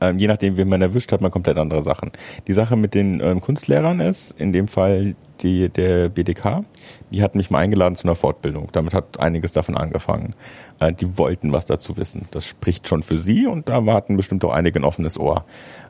Ähm, 0.00 0.18
je 0.18 0.28
nachdem, 0.28 0.56
wen 0.56 0.68
man 0.68 0.82
erwischt, 0.82 1.12
hat 1.12 1.20
man 1.20 1.30
komplett 1.30 1.58
andere 1.58 1.82
Sachen. 1.82 2.12
Die 2.46 2.52
Sache 2.52 2.76
mit 2.76 2.94
den 2.94 3.20
ähm, 3.20 3.40
Kunstlehrern 3.40 4.00
ist, 4.00 4.32
in 4.38 4.52
dem 4.52 4.68
Fall 4.68 5.14
die, 5.40 5.68
der 5.68 6.08
BDK, 6.08 6.64
die 7.10 7.22
hat 7.22 7.34
mich 7.34 7.50
mal 7.50 7.58
eingeladen 7.58 7.94
zu 7.94 8.04
einer 8.04 8.14
Fortbildung. 8.14 8.68
Damit 8.72 8.94
hat 8.94 9.20
einiges 9.20 9.52
davon 9.52 9.76
angefangen. 9.76 10.34
Äh, 10.80 10.92
die 10.92 11.18
wollten 11.18 11.52
was 11.52 11.66
dazu 11.66 11.96
wissen. 11.96 12.26
Das 12.30 12.46
spricht 12.46 12.88
schon 12.88 13.02
für 13.02 13.18
sie 13.18 13.46
und 13.46 13.68
da 13.68 13.84
warten 13.86 14.16
bestimmt 14.16 14.44
auch 14.44 14.52
einige 14.52 14.80
ein 14.80 14.84
offenes 14.84 15.18
Ohr. 15.18 15.44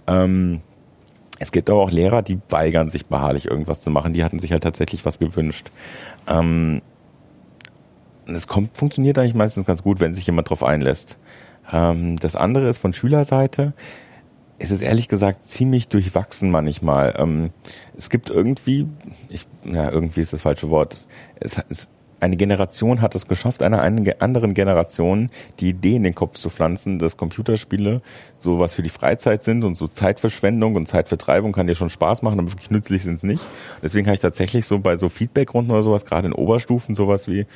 Ähm, 0.06 0.60
es 1.38 1.52
gibt 1.52 1.70
aber 1.70 1.80
auch 1.80 1.90
Lehrer, 1.90 2.22
die 2.22 2.40
weigern 2.48 2.88
sich 2.88 3.06
beharrlich 3.06 3.46
irgendwas 3.46 3.80
zu 3.80 3.90
machen. 3.90 4.12
Die 4.12 4.24
hatten 4.24 4.38
sich 4.38 4.52
halt 4.52 4.64
tatsächlich 4.64 5.04
was 5.04 5.18
gewünscht. 5.18 5.70
Ähm, 6.26 6.82
es 8.26 8.46
kommt, 8.46 8.76
funktioniert 8.76 9.18
eigentlich 9.18 9.34
meistens 9.34 9.64
ganz 9.64 9.82
gut, 9.82 10.00
wenn 10.00 10.14
sich 10.14 10.26
jemand 10.26 10.50
drauf 10.50 10.62
einlässt. 10.62 11.18
Ähm, 11.72 12.16
das 12.16 12.36
andere 12.36 12.68
ist 12.68 12.78
von 12.78 12.92
Schülerseite. 12.92 13.72
es 14.58 14.70
ist 14.70 14.82
ehrlich 14.82 15.08
gesagt 15.08 15.44
ziemlich 15.44 15.88
durchwachsen 15.88 16.50
manchmal. 16.50 17.14
Ähm, 17.18 17.50
es 17.96 18.10
gibt 18.10 18.30
irgendwie, 18.30 18.88
ich, 19.28 19.46
ja, 19.64 19.90
irgendwie 19.90 20.20
ist 20.20 20.32
das 20.32 20.42
falsche 20.42 20.68
Wort. 20.70 21.06
Es, 21.40 21.60
es, 21.68 21.90
eine 22.20 22.36
Generation 22.36 23.00
hat 23.00 23.14
es 23.14 23.28
geschafft, 23.28 23.62
einer 23.62 23.82
anderen 23.82 24.54
Generation 24.54 25.30
die 25.60 25.68
Idee 25.68 25.96
in 25.96 26.02
den 26.02 26.14
Kopf 26.14 26.36
zu 26.36 26.50
pflanzen, 26.50 26.98
dass 26.98 27.16
Computerspiele 27.16 28.02
sowas 28.36 28.74
für 28.74 28.82
die 28.82 28.88
Freizeit 28.88 29.44
sind 29.44 29.62
und 29.64 29.76
so 29.76 29.86
Zeitverschwendung 29.86 30.74
und 30.74 30.86
Zeitvertreibung 30.86 31.52
kann 31.52 31.66
dir 31.66 31.76
schon 31.76 31.90
Spaß 31.90 32.22
machen, 32.22 32.40
aber 32.40 32.50
wirklich 32.50 32.70
nützlich 32.70 33.04
sind 33.04 33.14
es 33.14 33.22
nicht. 33.22 33.46
Deswegen 33.82 34.06
habe 34.06 34.14
ich 34.14 34.20
tatsächlich 34.20 34.66
so 34.66 34.78
bei 34.80 34.96
so 34.96 35.08
Feedbackrunden 35.08 35.72
oder 35.72 35.82
sowas, 35.82 36.04
gerade 36.04 36.26
in 36.26 36.32
Oberstufen, 36.32 36.96
sowas 36.96 37.28
wie, 37.28 37.46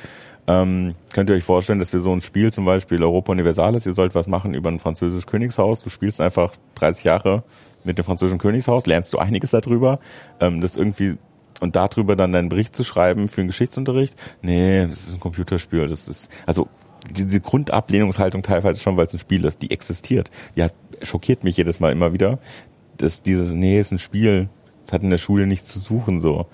ähm, 0.47 0.95
könnt 1.13 1.29
ihr 1.29 1.35
euch 1.35 1.43
vorstellen, 1.43 1.79
dass 1.79 1.93
wir 1.93 1.99
so 1.99 2.11
ein 2.11 2.21
Spiel, 2.21 2.51
zum 2.51 2.65
Beispiel 2.65 3.01
Europa 3.01 3.31
Universalis, 3.31 3.85
ihr 3.85 3.93
sollt 3.93 4.15
was 4.15 4.27
machen 4.27 4.53
über 4.53 4.69
ein 4.69 4.79
französisches 4.79 5.27
Königshaus, 5.27 5.83
du 5.83 5.89
spielst 5.89 6.19
einfach 6.19 6.53
30 6.75 7.05
Jahre 7.05 7.43
mit 7.83 7.97
dem 7.97 8.05
französischen 8.05 8.39
Königshaus, 8.39 8.85
lernst 8.85 9.13
du 9.13 9.19
einiges 9.19 9.51
darüber, 9.51 9.99
ähm, 10.39 10.61
das 10.61 10.75
irgendwie 10.75 11.17
und 11.61 11.75
darüber 11.75 12.15
dann 12.15 12.33
deinen 12.33 12.49
Bericht 12.49 12.75
zu 12.75 12.83
schreiben 12.83 13.29
für 13.29 13.41
einen 13.41 13.47
Geschichtsunterricht, 13.47 14.15
nee, 14.41 14.85
das 14.87 15.07
ist 15.07 15.13
ein 15.13 15.19
Computerspiel, 15.19 15.87
das 15.87 16.07
ist, 16.07 16.29
also 16.45 16.67
diese 17.09 17.41
Grundablehnungshaltung 17.41 18.43
teilweise 18.43 18.81
schon, 18.81 18.97
weil 18.97 19.05
es 19.05 19.13
ein 19.13 19.19
Spiel 19.19 19.45
ist, 19.45 19.61
die 19.61 19.71
existiert. 19.71 20.31
Die 20.55 20.63
hat, 20.63 20.73
schockiert 21.01 21.43
mich 21.43 21.57
jedes 21.57 21.79
Mal 21.79 21.91
immer 21.91 22.13
wieder, 22.13 22.39
dass 22.97 23.23
dieses, 23.23 23.53
nee, 23.53 23.79
ist 23.79 23.91
ein 23.91 23.99
Spiel, 23.99 24.49
es 24.83 24.93
hat 24.93 25.03
in 25.03 25.09
der 25.09 25.17
Schule 25.17 25.47
nichts 25.47 25.67
zu 25.67 25.79
suchen, 25.79 26.19
so. 26.19 26.47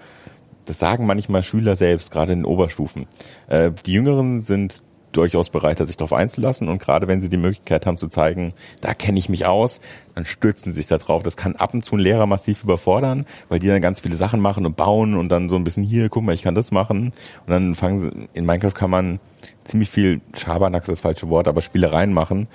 Das 0.70 0.78
sagen 0.78 1.08
manchmal 1.08 1.42
Schüler 1.42 1.76
selbst, 1.76 2.12
gerade 2.12 2.34
in 2.34 2.42
den 2.42 2.46
Oberstufen. 2.46 3.08
Äh, 3.48 3.72
die 3.88 3.94
Jüngeren 3.94 4.44
sind 4.44 4.84
durchaus 5.12 5.50
bereit, 5.50 5.80
sich 5.80 5.98
darauf 5.98 6.14
einzulassen 6.14 6.70
und 6.70 6.80
gerade 6.80 7.08
wenn 7.08 7.22
sie 7.22 7.30
die 7.30 7.38
Möglichkeit 7.38 7.88
haben 7.88 7.98
zu 7.98 8.08
zeigen, 8.08 8.54
da 8.80 8.94
kenne 8.94 9.18
ich 9.18 9.30
mich 9.30 9.48
aus, 9.48 9.82
dann 10.14 10.26
stürzen 10.26 10.72
sie 10.72 10.76
sich 10.76 10.86
da 10.86 11.00
drauf. 11.00 11.24
Das 11.24 11.36
kann 11.36 11.56
ab 11.56 11.74
und 11.74 11.84
zu 11.84 11.96
ein 11.96 12.00
Lehrer 12.00 12.28
massiv 12.28 12.64
überfordern, 12.64 13.26
weil 13.48 13.58
die 13.58 13.66
dann 13.66 13.82
ganz 13.82 14.00
viele 14.00 14.16
Sachen 14.16 14.42
machen 14.42 14.68
und 14.68 14.78
bauen 14.78 15.16
und 15.16 15.32
dann 15.32 15.50
so 15.50 15.56
ein 15.56 15.64
bisschen 15.64 15.82
hier, 15.82 16.08
guck 16.08 16.24
mal, 16.24 16.36
ich 16.36 16.44
kann 16.44 16.54
das 16.54 16.70
machen 16.70 17.14
und 17.48 17.50
dann 17.50 17.74
fangen 17.74 18.00
sie, 18.00 18.12
in 18.34 18.46
Minecraft 18.46 18.76
kann 18.76 18.92
man 18.92 19.20
ziemlich 19.64 19.90
viel 19.90 20.22
Schabernack 20.38 20.84
ist 20.84 20.90
das 20.90 21.00
falsche 21.00 21.30
Wort, 21.30 21.48
aber 21.48 21.62
Spielereien 21.62 22.14
machen. 22.14 22.48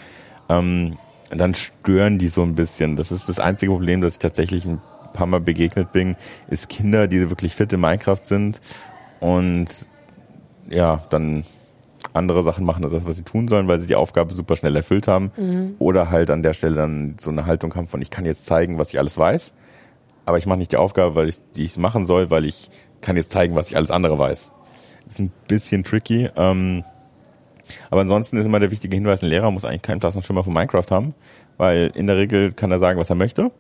Ähm, 0.49 0.99
dann 1.31 1.55
stören 1.55 2.19
die 2.19 2.29
so 2.29 2.43
ein 2.43 2.55
bisschen. 2.55 2.95
Das 2.95 3.11
ist 3.11 3.29
das 3.29 3.41
einzige 3.41 3.73
Problem, 3.73 4.01
dass 4.03 4.13
ich 4.13 4.19
tatsächlich 4.21 4.67
ein 4.67 4.81
paar 5.15 5.27
Mal 5.27 5.41
begegnet 5.41 5.93
bin, 5.93 6.17
ist 6.49 6.69
Kinder, 6.69 7.09
die 7.09 7.31
wirklich 7.31 7.55
fit 7.55 7.73
in 7.73 7.81
Minecraft 7.81 8.21
sind 8.23 8.61
und 9.21 9.69
ja, 10.69 11.03
dann 11.09 11.45
andere 12.13 12.43
Sachen 12.43 12.65
machen 12.65 12.85
als 12.85 12.93
das, 12.93 13.07
was 13.07 13.17
sie 13.17 13.23
tun 13.23 13.49
sollen, 13.49 13.67
weil 13.67 13.79
sie 13.79 13.87
die 13.87 13.95
Aufgabe 13.95 14.35
super 14.35 14.57
schnell 14.57 14.77
erfüllt 14.77 15.09
haben. 15.09 15.33
Mhm. 15.37 15.77
Oder 15.79 16.11
halt 16.11 16.31
an 16.31 16.43
der 16.43 16.53
Stelle 16.53 16.77
dann 16.77 17.17
so 17.19 17.31
eine 17.31 17.47
Haltung 17.47 17.75
haben 17.75 17.89
von, 17.89 18.03
ich 18.03 18.11
kann 18.11 18.27
jetzt 18.27 18.45
zeigen, 18.45 18.79
was 18.79 18.91
ich 18.91 18.99
alles 18.99 19.17
weiß, 19.17 19.55
aber 20.27 20.39
ich 20.39 20.47
mache 20.47 20.59
nicht 20.59 20.73
die 20.73 20.77
Aufgabe, 20.77 21.15
weil 21.15 21.29
ich, 21.29 21.39
die 21.57 21.65
ich 21.65 21.77
machen 21.77 22.05
soll, 22.05 22.31
weil 22.31 22.45
ich 22.45 22.71
kann 23.01 23.17
jetzt 23.17 23.33
zeigen, 23.33 23.55
was 23.55 23.71
ich 23.71 23.77
alles 23.77 23.91
andere 23.91 24.19
weiß. 24.19 24.53
ist 25.07 25.19
ein 25.19 25.33
bisschen 25.49 25.85
tricky. 25.85 26.29
Ähm, 26.37 26.85
aber 27.91 28.03
ansonsten 28.03 28.37
ist 28.37 28.45
immer 28.45 28.61
der 28.61 28.71
wichtige 28.71 28.95
Hinweis, 28.95 29.23
ein 29.23 29.29
Lehrer 29.29 29.51
muss 29.51 29.65
eigentlich 29.65 29.83
keinen 29.83 30.01
Klassenschimmer 30.01 30.45
von 30.45 30.53
Minecraft 30.53 30.91
haben, 30.91 31.15
weil 31.57 31.91
in 31.95 32.07
der 32.07 32.17
Regel 32.17 32.53
kann 32.53 32.71
er 32.71 32.79
sagen, 32.79 32.99
was 32.99 33.11
er 33.11 33.17
möchte 33.17 33.51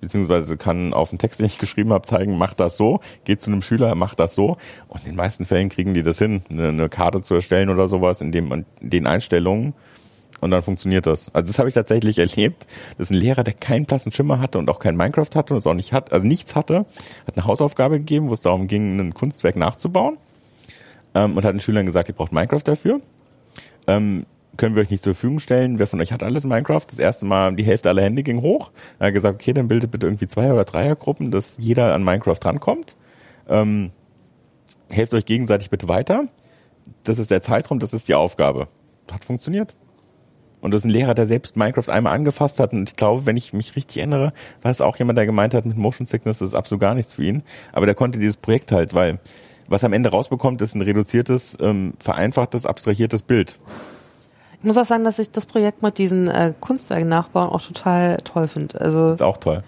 beziehungsweise 0.00 0.56
kann 0.56 0.92
auf 0.92 1.10
den 1.10 1.18
Text, 1.18 1.40
den 1.40 1.46
ich 1.46 1.58
geschrieben 1.58 1.92
habe, 1.92 2.06
zeigen, 2.06 2.36
mach 2.38 2.54
das 2.54 2.76
so, 2.76 3.00
geht 3.24 3.42
zu 3.42 3.50
einem 3.50 3.62
Schüler, 3.62 3.94
mach 3.94 4.14
das 4.14 4.34
so. 4.34 4.56
Und 4.88 5.00
in 5.00 5.12
den 5.12 5.16
meisten 5.16 5.44
Fällen 5.44 5.68
kriegen 5.68 5.94
die 5.94 6.02
das 6.02 6.18
hin, 6.18 6.42
eine, 6.50 6.68
eine 6.68 6.88
Karte 6.88 7.22
zu 7.22 7.34
erstellen 7.34 7.70
oder 7.70 7.88
sowas 7.88 8.20
in, 8.20 8.32
dem, 8.32 8.52
in 8.52 8.64
den 8.80 9.06
Einstellungen. 9.06 9.74
Und 10.40 10.50
dann 10.50 10.62
funktioniert 10.62 11.06
das. 11.06 11.30
Also 11.32 11.50
das 11.50 11.58
habe 11.58 11.68
ich 11.68 11.74
tatsächlich 11.74 12.18
erlebt, 12.18 12.66
dass 12.98 13.10
ein 13.10 13.16
Lehrer, 13.16 13.44
der 13.44 13.54
keinen 13.54 13.86
blassen 13.86 14.12
Schimmer 14.12 14.40
hatte 14.40 14.58
und 14.58 14.68
auch 14.68 14.78
kein 14.78 14.96
Minecraft 14.96 15.30
hatte 15.34 15.54
und 15.54 15.58
es 15.58 15.66
auch 15.66 15.74
nicht 15.74 15.92
hat, 15.92 16.12
also 16.12 16.26
nichts 16.26 16.54
hatte, 16.54 16.86
hat 17.26 17.36
eine 17.36 17.46
Hausaufgabe 17.46 17.98
gegeben, 17.98 18.28
wo 18.28 18.34
es 18.34 18.42
darum 18.42 18.66
ging, 18.66 18.98
ein 19.00 19.14
Kunstwerk 19.14 19.56
nachzubauen. 19.56 20.18
Ähm, 21.14 21.36
und 21.36 21.44
hat 21.44 21.54
den 21.54 21.60
Schülern 21.60 21.86
gesagt, 21.86 22.08
ihr 22.08 22.14
braucht 22.14 22.32
Minecraft 22.32 22.62
dafür. 22.64 23.00
Ähm, 23.86 24.26
können 24.56 24.74
wir 24.74 24.82
euch 24.82 24.90
nicht 24.90 25.02
zur 25.02 25.14
Verfügung 25.14 25.40
stellen. 25.40 25.78
Wer 25.78 25.86
von 25.86 26.00
euch 26.00 26.12
hat 26.12 26.22
alles 26.22 26.44
Minecraft? 26.44 26.84
Das 26.86 26.98
erste 26.98 27.26
Mal 27.26 27.54
die 27.54 27.64
Hälfte 27.64 27.88
aller 27.88 28.02
Hände 28.02 28.22
ging 28.22 28.40
hoch. 28.40 28.72
Er 28.98 29.08
hat 29.08 29.14
gesagt, 29.14 29.40
okay, 29.40 29.52
dann 29.52 29.68
bildet 29.68 29.90
bitte 29.90 30.06
irgendwie 30.06 30.26
zwei 30.26 30.52
oder 30.52 30.64
Dreiergruppen, 30.64 31.30
dass 31.30 31.56
jeder 31.58 31.94
an 31.94 32.04
Minecraft 32.04 32.38
drankommt. 32.40 32.96
Ähm, 33.48 33.90
helft 34.88 35.14
euch 35.14 35.24
gegenseitig 35.24 35.70
bitte 35.70 35.88
weiter. 35.88 36.28
Das 37.02 37.18
ist 37.18 37.30
der 37.30 37.42
Zeitraum, 37.42 37.78
das 37.78 37.92
ist 37.92 38.08
die 38.08 38.14
Aufgabe. 38.14 38.68
Hat 39.10 39.24
funktioniert. 39.24 39.74
Und 40.60 40.70
das 40.70 40.80
ist 40.80 40.84
ein 40.86 40.90
Lehrer, 40.90 41.14
der 41.14 41.26
selbst 41.26 41.56
Minecraft 41.56 41.90
einmal 41.90 42.14
angefasst 42.14 42.58
hat. 42.58 42.72
Und 42.72 42.88
ich 42.88 42.96
glaube, 42.96 43.26
wenn 43.26 43.36
ich 43.36 43.52
mich 43.52 43.76
richtig 43.76 43.98
erinnere, 43.98 44.32
war 44.62 44.70
es 44.70 44.80
auch 44.80 44.96
jemand, 44.96 45.18
der 45.18 45.26
gemeint 45.26 45.52
hat, 45.52 45.66
mit 45.66 45.76
Motion 45.76 46.06
Sickness 46.06 46.40
ist 46.40 46.54
absolut 46.54 46.80
gar 46.80 46.94
nichts 46.94 47.12
für 47.12 47.22
ihn. 47.22 47.42
Aber 47.72 47.84
der 47.84 47.94
konnte 47.94 48.18
dieses 48.18 48.38
Projekt 48.38 48.72
halt, 48.72 48.94
weil 48.94 49.18
was 49.68 49.84
am 49.84 49.92
Ende 49.92 50.10
rausbekommt, 50.10 50.62
ist 50.62 50.74
ein 50.74 50.82
reduziertes, 50.82 51.58
ähm, 51.60 51.94
vereinfachtes, 51.98 52.64
abstrahiertes 52.66 53.22
Bild. 53.22 53.58
Ich 54.64 54.66
muss 54.66 54.78
auch 54.78 54.86
sagen, 54.86 55.04
dass 55.04 55.18
ich 55.18 55.30
das 55.30 55.44
Projekt 55.44 55.82
mit 55.82 55.98
diesen 55.98 56.26
äh, 56.26 56.54
Kunstwerken 56.58 57.06
nachbauen 57.06 57.50
auch 57.50 57.60
total 57.60 58.16
toll 58.24 58.48
finde. 58.48 58.80
Also 58.80 59.12
ist 59.12 59.22
auch 59.22 59.36
toll. 59.36 59.62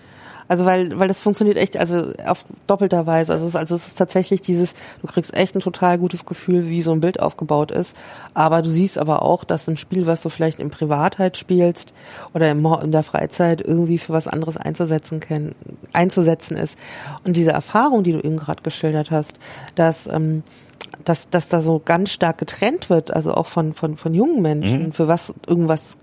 Also 0.48 0.64
weil 0.64 0.98
weil 0.98 1.06
das 1.06 1.20
funktioniert 1.20 1.58
echt 1.58 1.76
also 1.76 2.14
auf 2.24 2.46
doppelter 2.66 3.06
Weise. 3.06 3.34
Also 3.34 3.44
es 3.44 3.50
ist, 3.50 3.56
also 3.56 3.74
es 3.74 3.88
ist 3.88 3.96
tatsächlich 3.96 4.40
dieses 4.40 4.72
du 5.02 5.06
kriegst 5.06 5.34
echt 5.34 5.54
ein 5.54 5.60
total 5.60 5.98
gutes 5.98 6.24
Gefühl, 6.24 6.70
wie 6.70 6.80
so 6.80 6.92
ein 6.92 7.02
Bild 7.02 7.20
aufgebaut 7.20 7.72
ist, 7.72 7.94
aber 8.32 8.62
du 8.62 8.70
siehst 8.70 8.96
aber 8.96 9.20
auch, 9.20 9.44
dass 9.44 9.68
ein 9.68 9.76
Spiel, 9.76 10.06
was 10.06 10.22
du 10.22 10.30
vielleicht 10.30 10.60
in 10.60 10.70
Privatheit 10.70 11.36
spielst 11.36 11.92
oder 12.32 12.50
im, 12.50 12.64
in 12.82 12.90
der 12.90 13.02
Freizeit 13.02 13.60
irgendwie 13.60 13.98
für 13.98 14.14
was 14.14 14.28
anderes 14.28 14.56
einzusetzen 14.56 15.20
kann, 15.20 15.54
einzusetzen 15.92 16.56
ist. 16.56 16.78
Und 17.22 17.36
diese 17.36 17.50
Erfahrung, 17.50 18.02
die 18.02 18.12
du 18.12 18.20
eben 18.20 18.38
gerade 18.38 18.62
geschildert 18.62 19.10
hast, 19.10 19.34
dass 19.74 20.06
ähm, 20.06 20.42
dass, 21.06 21.30
dass 21.30 21.48
da 21.48 21.60
so 21.60 21.80
ganz 21.82 22.10
stark 22.10 22.36
getrennt 22.38 22.90
wird, 22.90 23.14
also 23.14 23.32
auch 23.32 23.46
von, 23.46 23.72
von, 23.72 23.96
von 23.96 24.12
jungen 24.12 24.42
Menschen, 24.42 24.86
mhm. 24.86 24.92
für 24.92 25.08
was 25.08 25.32
irgendwas 25.46 25.96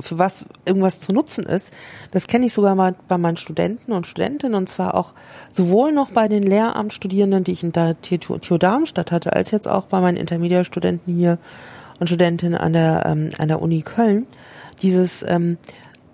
für 0.00 0.18
was 0.18 0.44
irgendwas 0.66 1.00
zu 1.00 1.12
nutzen 1.12 1.46
ist. 1.46 1.72
Das 2.10 2.26
kenne 2.26 2.44
ich 2.44 2.52
sogar 2.52 2.74
mal 2.74 2.94
bei 3.08 3.16
meinen 3.16 3.38
Studenten 3.38 3.92
und 3.92 4.06
Studentinnen 4.06 4.54
und 4.54 4.68
zwar 4.68 4.94
auch 4.94 5.14
sowohl 5.54 5.92
noch 5.92 6.10
bei 6.10 6.28
den 6.28 6.42
Lehramtsstudierenden, 6.42 7.44
die 7.44 7.52
ich 7.52 7.62
in 7.62 7.72
der 7.72 7.96
TU 8.02 8.58
Darmstadt 8.58 9.10
hatte, 9.10 9.32
als 9.32 9.52
jetzt 9.52 9.68
auch 9.68 9.86
bei 9.86 10.00
meinen 10.00 10.18
Intermediate-Studenten 10.18 11.14
hier 11.14 11.38
und 11.98 12.08
Studentinnen 12.08 12.58
an 12.58 12.74
der 12.74 13.06
ähm, 13.06 13.30
an 13.38 13.48
der 13.48 13.62
Uni 13.62 13.82
Köln. 13.82 14.26
Dieses 14.82 15.24
ähm, 15.26 15.56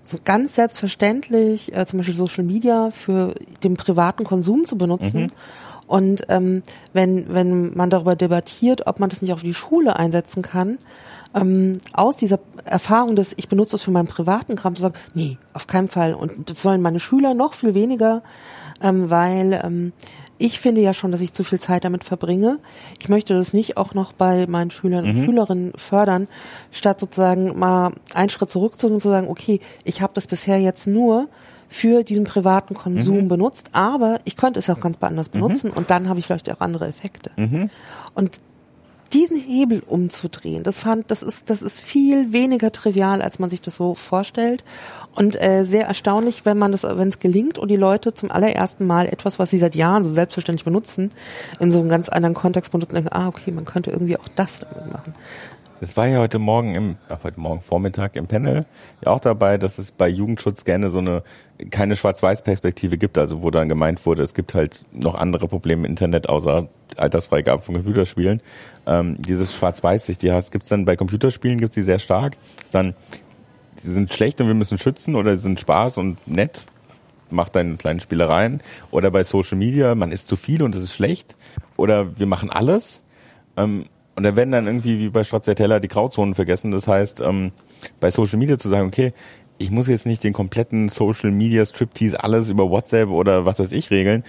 so 0.04 0.18
ganz 0.22 0.54
selbstverständlich, 0.54 1.74
äh, 1.74 1.86
zum 1.86 1.98
Beispiel 1.98 2.14
Social 2.14 2.44
Media 2.44 2.90
für 2.90 3.34
den 3.64 3.76
privaten 3.76 4.22
Konsum 4.22 4.66
zu 4.66 4.76
benutzen. 4.76 5.22
Mhm 5.22 5.30
und 5.92 6.22
ähm, 6.30 6.62
wenn, 6.94 7.26
wenn 7.28 7.74
man 7.76 7.90
darüber 7.90 8.16
debattiert, 8.16 8.86
ob 8.86 8.98
man 8.98 9.10
das 9.10 9.20
nicht 9.20 9.34
auf 9.34 9.42
die 9.42 9.52
Schule 9.52 9.94
einsetzen 9.96 10.40
kann, 10.40 10.78
ähm, 11.34 11.82
aus 11.92 12.16
dieser 12.16 12.38
Erfahrung, 12.64 13.14
dass 13.14 13.34
ich 13.36 13.46
benutze 13.46 13.76
es 13.76 13.82
für 13.82 13.90
meinen 13.90 14.08
privaten 14.08 14.56
Kram, 14.56 14.74
zu 14.74 14.80
sagen, 14.80 14.94
nee, 15.12 15.36
auf 15.52 15.66
keinen 15.66 15.88
Fall. 15.88 16.14
Und 16.14 16.48
das 16.48 16.62
sollen 16.62 16.80
meine 16.80 16.98
Schüler 16.98 17.34
noch 17.34 17.52
viel 17.52 17.74
weniger, 17.74 18.22
ähm, 18.80 19.10
weil 19.10 19.60
ähm, 19.62 19.92
ich 20.38 20.60
finde 20.60 20.80
ja 20.80 20.94
schon, 20.94 21.12
dass 21.12 21.20
ich 21.20 21.34
zu 21.34 21.44
viel 21.44 21.60
Zeit 21.60 21.84
damit 21.84 22.04
verbringe. 22.04 22.58
Ich 22.98 23.10
möchte 23.10 23.34
das 23.34 23.52
nicht 23.52 23.76
auch 23.76 23.92
noch 23.92 24.14
bei 24.14 24.46
meinen 24.46 24.70
Schülern 24.70 25.04
und 25.04 25.18
mhm. 25.18 25.24
Schülerinnen 25.26 25.72
fördern, 25.76 26.26
statt 26.70 27.00
sozusagen 27.00 27.58
mal 27.58 27.92
einen 28.14 28.30
Schritt 28.30 28.50
zurückzugehen 28.50 28.94
und 28.94 29.02
zu 29.02 29.10
sagen, 29.10 29.28
okay, 29.28 29.60
ich 29.84 30.00
habe 30.00 30.14
das 30.14 30.26
bisher 30.26 30.58
jetzt 30.58 30.86
nur 30.86 31.28
für 31.72 32.04
diesen 32.04 32.24
privaten 32.24 32.74
Konsum 32.74 33.22
mhm. 33.22 33.28
benutzt, 33.28 33.70
aber 33.72 34.20
ich 34.24 34.36
könnte 34.36 34.60
es 34.60 34.68
auch 34.68 34.80
ganz 34.80 34.98
anders 35.00 35.28
mhm. 35.28 35.40
benutzen 35.40 35.70
mhm. 35.70 35.76
und 35.76 35.90
dann 35.90 36.08
habe 36.08 36.18
ich 36.18 36.26
vielleicht 36.26 36.50
auch 36.52 36.60
andere 36.60 36.86
Effekte. 36.86 37.30
Mhm. 37.36 37.70
Und 38.14 38.40
diesen 39.12 39.38
Hebel 39.38 39.82
umzudrehen, 39.86 40.62
das 40.62 40.80
fand, 40.80 41.10
das 41.10 41.22
ist, 41.22 41.50
das 41.50 41.60
ist 41.60 41.80
viel 41.80 42.32
weniger 42.32 42.72
trivial, 42.72 43.20
als 43.20 43.38
man 43.38 43.50
sich 43.50 43.60
das 43.60 43.76
so 43.76 43.94
vorstellt 43.94 44.64
und 45.14 45.42
äh, 45.42 45.64
sehr 45.64 45.86
erstaunlich, 45.86 46.44
wenn 46.44 46.58
man 46.58 46.72
das, 46.72 46.84
wenn 46.84 47.08
es 47.08 47.18
gelingt 47.18 47.58
und 47.58 47.68
die 47.68 47.76
Leute 47.76 48.14
zum 48.14 48.30
allerersten 48.30 48.86
Mal 48.86 49.06
etwas, 49.06 49.38
was 49.38 49.50
sie 49.50 49.58
seit 49.58 49.74
Jahren 49.74 50.04
so 50.04 50.12
selbstverständlich 50.12 50.64
benutzen, 50.64 51.10
in 51.60 51.72
so 51.72 51.80
einem 51.80 51.88
ganz 51.88 52.08
anderen 52.08 52.34
Kontext 52.34 52.72
benutzen, 52.72 52.94
denken, 52.94 53.12
ah 53.12 53.28
okay, 53.28 53.50
man 53.50 53.64
könnte 53.64 53.90
irgendwie 53.90 54.16
auch 54.16 54.28
das 54.34 54.60
damit 54.60 54.92
machen. 54.92 55.14
Es 55.82 55.96
war 55.96 56.06
ja 56.06 56.20
heute 56.20 56.38
Morgen 56.38 56.76
im, 56.76 56.96
ach, 57.08 57.24
heute 57.24 57.40
Morgen 57.40 57.60
Vormittag 57.60 58.14
im 58.14 58.28
Panel 58.28 58.66
ja 59.04 59.10
auch 59.10 59.18
dabei, 59.18 59.58
dass 59.58 59.78
es 59.78 59.90
bei 59.90 60.06
Jugendschutz 60.06 60.64
gerne 60.64 60.90
so 60.90 61.00
eine, 61.00 61.24
keine 61.70 61.96
Schwarz-Weiß-Perspektive 61.96 62.96
gibt, 62.98 63.18
also 63.18 63.42
wo 63.42 63.50
dann 63.50 63.68
gemeint 63.68 64.06
wurde, 64.06 64.22
es 64.22 64.32
gibt 64.32 64.54
halt 64.54 64.84
noch 64.92 65.16
andere 65.16 65.48
Probleme 65.48 65.84
im 65.84 65.90
Internet 65.90 66.28
außer 66.28 66.68
Altersfreigabe 66.96 67.62
von 67.62 67.74
Computerspielen. 67.74 68.42
Ähm, 68.86 69.16
dieses 69.18 69.56
Schwarz-Weiß-Sicht, 69.56 70.22
die 70.22 70.28
gibt 70.52 70.62
es 70.62 70.68
dann 70.68 70.84
bei 70.84 70.94
Computerspielen, 70.94 71.58
gibt 71.58 71.70
es 71.70 71.74
die 71.74 71.82
sehr 71.82 71.98
stark. 71.98 72.36
Ist 72.62 72.76
dann, 72.76 72.94
sie 73.74 73.90
sind 73.90 74.12
schlecht 74.12 74.40
und 74.40 74.46
wir 74.46 74.54
müssen 74.54 74.78
schützen 74.78 75.16
oder 75.16 75.34
sie 75.34 75.42
sind 75.42 75.58
Spaß 75.58 75.98
und 75.98 76.28
nett, 76.28 76.64
macht 77.28 77.56
deine 77.56 77.74
kleinen 77.74 77.98
Spielereien. 77.98 78.62
Oder 78.92 79.10
bei 79.10 79.24
Social 79.24 79.58
Media, 79.58 79.96
man 79.96 80.12
ist 80.12 80.28
zu 80.28 80.36
viel 80.36 80.62
und 80.62 80.76
es 80.76 80.84
ist 80.84 80.94
schlecht. 80.94 81.36
Oder 81.76 82.20
wir 82.20 82.26
machen 82.26 82.50
alles. 82.50 83.02
Ähm, 83.56 83.86
und 84.14 84.24
da 84.24 84.36
werden 84.36 84.52
dann 84.52 84.66
irgendwie 84.66 84.98
wie 84.98 85.08
bei 85.08 85.24
Stracciatella 85.24 85.80
die 85.80 85.88
Grauzonen 85.88 86.34
vergessen. 86.34 86.70
Das 86.70 86.86
heißt, 86.86 87.20
ähm, 87.20 87.52
bei 88.00 88.10
Social 88.10 88.38
Media 88.38 88.58
zu 88.58 88.68
sagen, 88.68 88.86
okay, 88.86 89.12
ich 89.58 89.70
muss 89.70 89.88
jetzt 89.88 90.06
nicht 90.06 90.24
den 90.24 90.32
kompletten 90.32 90.88
Social 90.88 91.30
Media 91.30 91.64
Striptease 91.64 92.22
alles 92.22 92.50
über 92.50 92.68
WhatsApp 92.68 93.08
oder 93.08 93.46
was 93.46 93.58
weiß 93.58 93.72
ich 93.72 93.90
regeln, 93.90 94.24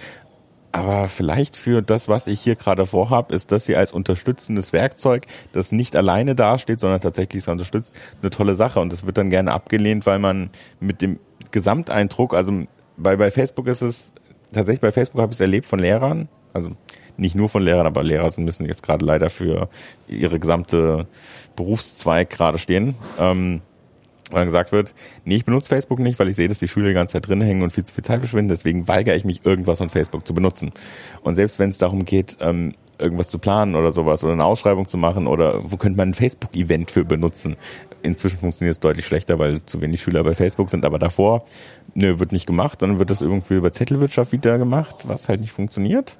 aber 0.74 1.06
vielleicht 1.06 1.56
für 1.56 1.82
das, 1.82 2.08
was 2.08 2.26
ich 2.26 2.40
hier 2.40 2.56
gerade 2.56 2.84
vorhab, 2.84 3.30
ist 3.30 3.52
das 3.52 3.66
hier 3.66 3.78
als 3.78 3.92
unterstützendes 3.92 4.72
Werkzeug, 4.72 5.24
das 5.52 5.70
nicht 5.70 5.94
alleine 5.94 6.34
dasteht, 6.34 6.80
sondern 6.80 7.00
tatsächlich 7.00 7.44
so 7.44 7.52
unterstützt, 7.52 7.94
eine 8.20 8.30
tolle 8.30 8.56
Sache. 8.56 8.80
Und 8.80 8.92
das 8.92 9.06
wird 9.06 9.16
dann 9.16 9.30
gerne 9.30 9.52
abgelehnt, 9.52 10.04
weil 10.04 10.18
man 10.18 10.50
mit 10.80 11.00
dem 11.00 11.20
Gesamteindruck, 11.52 12.34
also 12.34 12.64
bei, 12.96 13.16
bei 13.16 13.30
Facebook 13.30 13.68
ist 13.68 13.82
es, 13.82 14.14
tatsächlich 14.52 14.80
bei 14.80 14.90
Facebook 14.90 15.22
habe 15.22 15.30
ich 15.30 15.36
es 15.36 15.40
erlebt 15.40 15.66
von 15.66 15.78
Lehrern, 15.78 16.28
also 16.52 16.70
nicht 17.16 17.34
nur 17.34 17.48
von 17.48 17.62
Lehrern, 17.62 17.86
aber 17.86 18.02
Lehrer 18.02 18.30
müssen 18.38 18.66
jetzt 18.66 18.82
gerade 18.82 19.04
leider 19.04 19.30
für 19.30 19.68
ihre 20.08 20.38
gesamte 20.38 21.06
Berufszweig 21.56 22.30
gerade 22.30 22.58
stehen. 22.58 22.94
Ähm, 23.18 23.60
und 24.30 24.36
dann 24.36 24.46
gesagt 24.46 24.72
wird, 24.72 24.94
nee, 25.24 25.36
ich 25.36 25.44
benutze 25.44 25.68
Facebook 25.68 25.98
nicht, 25.98 26.18
weil 26.18 26.28
ich 26.28 26.36
sehe, 26.36 26.48
dass 26.48 26.58
die 26.58 26.66
Schüler 26.66 26.88
die 26.88 26.94
ganze 26.94 27.12
Zeit 27.12 27.28
drin 27.28 27.42
hängen 27.42 27.62
und 27.62 27.72
viel 27.72 27.84
zu 27.84 27.92
viel 27.92 28.04
Zeit 28.04 28.20
verschwinden, 28.20 28.48
deswegen 28.48 28.88
weigere 28.88 29.14
ich 29.14 29.24
mich, 29.24 29.44
irgendwas 29.44 29.78
von 29.78 29.90
Facebook 29.90 30.26
zu 30.26 30.32
benutzen. 30.32 30.72
Und 31.22 31.34
selbst 31.34 31.58
wenn 31.58 31.68
es 31.68 31.78
darum 31.78 32.06
geht, 32.06 32.38
ähm, 32.40 32.74
irgendwas 32.98 33.28
zu 33.28 33.38
planen 33.38 33.74
oder 33.74 33.92
sowas 33.92 34.24
oder 34.24 34.32
eine 34.32 34.44
Ausschreibung 34.44 34.88
zu 34.88 34.96
machen 34.96 35.26
oder 35.26 35.70
wo 35.70 35.76
könnte 35.76 35.98
man 35.98 36.10
ein 36.10 36.14
Facebook-Event 36.14 36.90
für 36.90 37.04
benutzen? 37.04 37.56
Inzwischen 38.02 38.38
funktioniert 38.38 38.74
es 38.74 38.80
deutlich 38.80 39.04
schlechter, 39.04 39.38
weil 39.38 39.62
zu 39.66 39.82
wenig 39.82 40.00
Schüler 40.00 40.24
bei 40.24 40.34
Facebook 40.34 40.70
sind, 40.70 40.86
aber 40.86 40.98
davor, 40.98 41.44
nö, 41.94 42.18
wird 42.18 42.32
nicht 42.32 42.46
gemacht, 42.46 42.80
dann 42.80 42.98
wird 42.98 43.10
das 43.10 43.20
irgendwie 43.20 43.54
über 43.54 43.72
Zettelwirtschaft 43.72 44.32
wieder 44.32 44.56
gemacht, 44.58 44.96
was 45.04 45.28
halt 45.28 45.42
nicht 45.42 45.52
funktioniert 45.52 46.16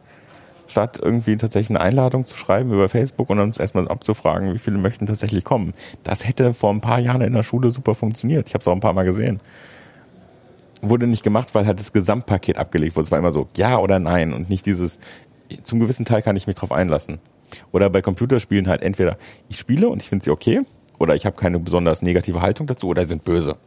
statt 0.75 0.99
irgendwie 1.01 1.37
tatsächlich 1.37 1.71
eine 1.71 1.81
Einladung 1.81 2.25
zu 2.25 2.35
schreiben 2.35 2.73
über 2.73 2.89
Facebook 2.89 3.31
und 3.31 3.39
uns 3.39 3.59
erstmal 3.59 3.87
abzufragen, 3.87 4.55
wie 4.55 4.59
viele 4.59 4.77
möchten 4.77 5.07
tatsächlich 5.07 5.45
kommen. 5.45 5.73
Das 6.03 6.27
hätte 6.27 6.53
vor 6.53 6.71
ein 6.71 6.81
paar 6.81 6.99
Jahren 6.99 7.21
in 7.21 7.33
der 7.33 7.45
Schule 7.45 7.71
super 7.71 7.95
funktioniert. 7.95 8.49
Ich 8.49 8.55
habe 8.55 8.63
es 8.63 8.67
auch 8.67 8.73
ein 8.73 8.81
paar 8.81 8.93
Mal 8.93 9.05
gesehen. 9.05 9.39
Wurde 10.83 11.07
nicht 11.07 11.23
gemacht, 11.23 11.55
weil 11.55 11.65
halt 11.65 11.79
das 11.79 11.93
Gesamtpaket 11.93 12.59
abgelegt 12.59 12.97
wurde. 12.97 13.05
Es 13.05 13.13
war 13.13 13.21
immer 13.21 13.31
so, 13.31 13.47
ja 13.57 13.79
oder 13.79 14.01
nein 14.01 14.33
und 14.33 14.51
nicht 14.51 14.67
dieses, 14.67 14.99
zum 15.63 15.79
gewissen 15.79 16.05
Teil 16.05 16.23
kann 16.23 16.35
ich 16.35 16.49
mich 16.49 16.57
drauf 16.57 16.73
einlassen. 16.73 17.21
Oder 17.71 17.89
bei 17.89 18.03
Computerspielen 18.03 18.67
halt 18.67 18.83
entweder 18.83 19.17
ich 19.49 19.61
spiele 19.61 19.89
und 19.89 20.03
ich 20.03 20.09
finde 20.09 20.25
sie 20.25 20.33
okay 20.33 20.63
oder 20.99 21.15
ich 21.15 21.25
habe 21.25 21.37
keine 21.37 21.61
besonders 21.61 22.03
negative 22.03 22.43
Haltung 22.43 22.67
dazu 22.67 22.89
oder 22.89 23.07
sind 23.07 23.23
böse. 23.23 23.59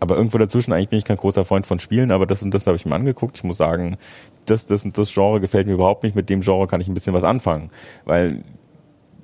Aber 0.00 0.16
irgendwo 0.16 0.38
dazwischen, 0.38 0.72
eigentlich 0.72 0.88
bin 0.90 0.98
ich 0.98 1.04
kein 1.04 1.16
großer 1.16 1.44
Freund 1.44 1.66
von 1.66 1.78
Spielen, 1.78 2.10
aber 2.10 2.26
das 2.26 2.42
und 2.42 2.52
das 2.52 2.66
habe 2.66 2.76
ich 2.76 2.84
mir 2.84 2.94
angeguckt. 2.94 3.36
Ich 3.36 3.44
muss 3.44 3.56
sagen, 3.56 3.96
das, 4.44 4.66
das 4.66 4.84
und 4.84 4.98
das 4.98 5.12
Genre 5.12 5.40
gefällt 5.40 5.66
mir 5.66 5.74
überhaupt 5.74 6.02
nicht. 6.02 6.16
Mit 6.16 6.28
dem 6.28 6.40
Genre 6.40 6.66
kann 6.66 6.80
ich 6.80 6.88
ein 6.88 6.94
bisschen 6.94 7.14
was 7.14 7.24
anfangen. 7.24 7.70
Weil 8.04 8.44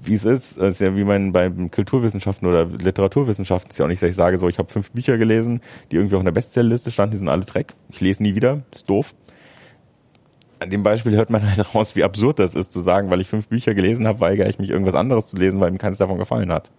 wie 0.02 0.14
es 0.14 0.24
ist, 0.24 0.56
ist 0.56 0.80
ja 0.80 0.96
wie 0.96 1.04
man 1.04 1.32
bei 1.32 1.50
Kulturwissenschaften 1.50 2.48
oder 2.48 2.64
Literaturwissenschaften 2.64 3.70
ist 3.70 3.78
ja 3.78 3.84
auch 3.84 3.88
nicht, 3.88 4.02
dass 4.02 4.10
ich 4.10 4.16
sage, 4.16 4.38
so 4.38 4.48
ich 4.48 4.58
habe 4.58 4.72
fünf 4.72 4.90
Bücher 4.92 5.18
gelesen, 5.18 5.60
die 5.90 5.96
irgendwie 5.96 6.16
auf 6.16 6.22
einer 6.22 6.32
Bestsellerliste 6.32 6.90
standen, 6.90 7.12
die 7.12 7.18
sind 7.18 7.28
alle 7.28 7.44
Dreck. 7.44 7.74
Ich 7.90 8.00
lese 8.00 8.22
nie 8.22 8.34
wieder, 8.34 8.62
ist 8.72 8.88
doof. 8.88 9.14
An 10.58 10.70
dem 10.70 10.82
Beispiel 10.82 11.12
hört 11.16 11.30
man 11.30 11.46
halt 11.46 11.74
raus, 11.74 11.96
wie 11.96 12.04
absurd 12.04 12.38
das 12.38 12.54
ist, 12.54 12.72
zu 12.72 12.80
sagen, 12.80 13.10
weil 13.10 13.20
ich 13.20 13.28
fünf 13.28 13.48
Bücher 13.48 13.74
gelesen 13.74 14.06
habe, 14.06 14.20
weigere 14.20 14.48
ich 14.48 14.58
mich 14.58 14.70
irgendwas 14.70 14.94
anderes 14.94 15.26
zu 15.26 15.36
lesen, 15.36 15.60
weil 15.60 15.70
mir 15.70 15.78
keins 15.78 15.98
davon 15.98 16.18
gefallen 16.18 16.52
hat. 16.52 16.70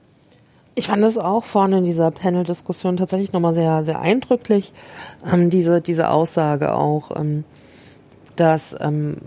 Ich 0.74 0.88
fand 0.88 1.04
es 1.04 1.18
auch 1.18 1.44
vorne 1.44 1.80
in 1.80 1.86
dieser 1.86 2.12
Panel-Diskussion 2.12 2.98
tatsächlich 2.98 3.34
nochmal 3.34 3.54
sehr, 3.54 3.84
sehr 3.84 4.00
eindrücklich, 4.00 4.72
ähm, 5.32 5.50
diese, 5.50 5.82
diese 5.82 6.10
Aussage 6.10 6.74
auch, 6.74 7.12
ähm, 7.16 7.44
dass 8.38 8.76
ähm, 8.80 9.18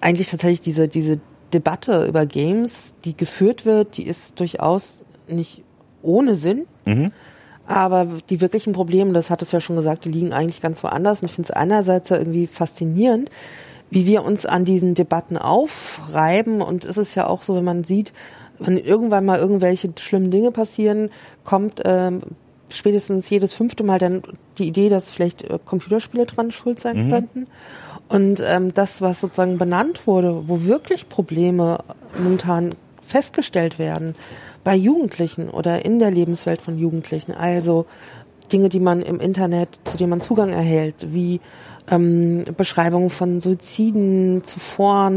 eigentlich 0.00 0.30
tatsächlich 0.30 0.62
diese, 0.62 0.88
diese 0.88 1.20
Debatte 1.52 2.06
über 2.06 2.24
Games, 2.26 2.94
die 3.04 3.16
geführt 3.16 3.66
wird, 3.66 3.96
die 3.96 4.06
ist 4.06 4.40
durchaus 4.40 5.02
nicht 5.28 5.62
ohne 6.02 6.34
Sinn. 6.34 6.66
Mhm. 6.86 7.12
Aber 7.66 8.06
die 8.28 8.40
wirklichen 8.40 8.72
Probleme, 8.72 9.12
das 9.12 9.30
hat 9.30 9.42
es 9.42 9.52
ja 9.52 9.60
schon 9.60 9.76
gesagt, 9.76 10.04
die 10.04 10.10
liegen 10.10 10.32
eigentlich 10.32 10.60
ganz 10.60 10.82
woanders. 10.82 11.22
Und 11.22 11.28
ich 11.28 11.34
finde 11.34 11.50
es 11.50 11.56
einerseits 11.56 12.08
ja 12.08 12.16
irgendwie 12.16 12.46
faszinierend, 12.46 13.30
wie 13.90 14.06
wir 14.06 14.24
uns 14.24 14.46
an 14.46 14.64
diesen 14.64 14.94
Debatten 14.94 15.36
aufreiben. 15.36 16.62
Und 16.62 16.84
es 16.84 16.96
ist 16.96 17.14
ja 17.14 17.26
auch 17.26 17.42
so, 17.42 17.54
wenn 17.54 17.64
man 17.64 17.84
sieht, 17.84 18.12
wenn 18.60 18.78
irgendwann 18.78 19.24
mal 19.24 19.38
irgendwelche 19.38 19.90
schlimmen 19.98 20.30
Dinge 20.30 20.52
passieren, 20.52 21.10
kommt 21.44 21.82
ähm, 21.84 22.22
spätestens 22.68 23.28
jedes 23.30 23.52
fünfte 23.52 23.82
Mal 23.82 23.98
dann 23.98 24.22
die 24.58 24.68
Idee, 24.68 24.88
dass 24.88 25.10
vielleicht 25.10 25.42
äh, 25.42 25.58
Computerspiele 25.64 26.26
dran 26.26 26.52
schuld 26.52 26.78
sein 26.78 27.06
mhm. 27.06 27.10
könnten. 27.10 27.46
Und 28.08 28.42
ähm, 28.44 28.72
das, 28.72 29.00
was 29.00 29.20
sozusagen 29.20 29.58
benannt 29.58 30.06
wurde, 30.06 30.48
wo 30.48 30.64
wirklich 30.64 31.08
Probleme 31.08 31.78
momentan 32.18 32.74
festgestellt 33.02 33.78
werden 33.78 34.14
bei 34.62 34.76
Jugendlichen 34.76 35.48
oder 35.48 35.84
in 35.84 35.98
der 35.98 36.10
Lebenswelt 36.10 36.60
von 36.60 36.78
Jugendlichen, 36.78 37.32
also 37.32 37.86
Dinge, 38.52 38.68
die 38.68 38.80
man 38.80 39.00
im 39.02 39.20
Internet, 39.20 39.78
zu 39.84 39.96
denen 39.96 40.10
man 40.10 40.20
Zugang 40.20 40.50
erhält, 40.50 41.12
wie 41.12 41.40
ähm, 41.90 42.44
Beschreibungen 42.56 43.10
von 43.10 43.40
Suiziden 43.40 44.42
zuvor, 44.44 45.10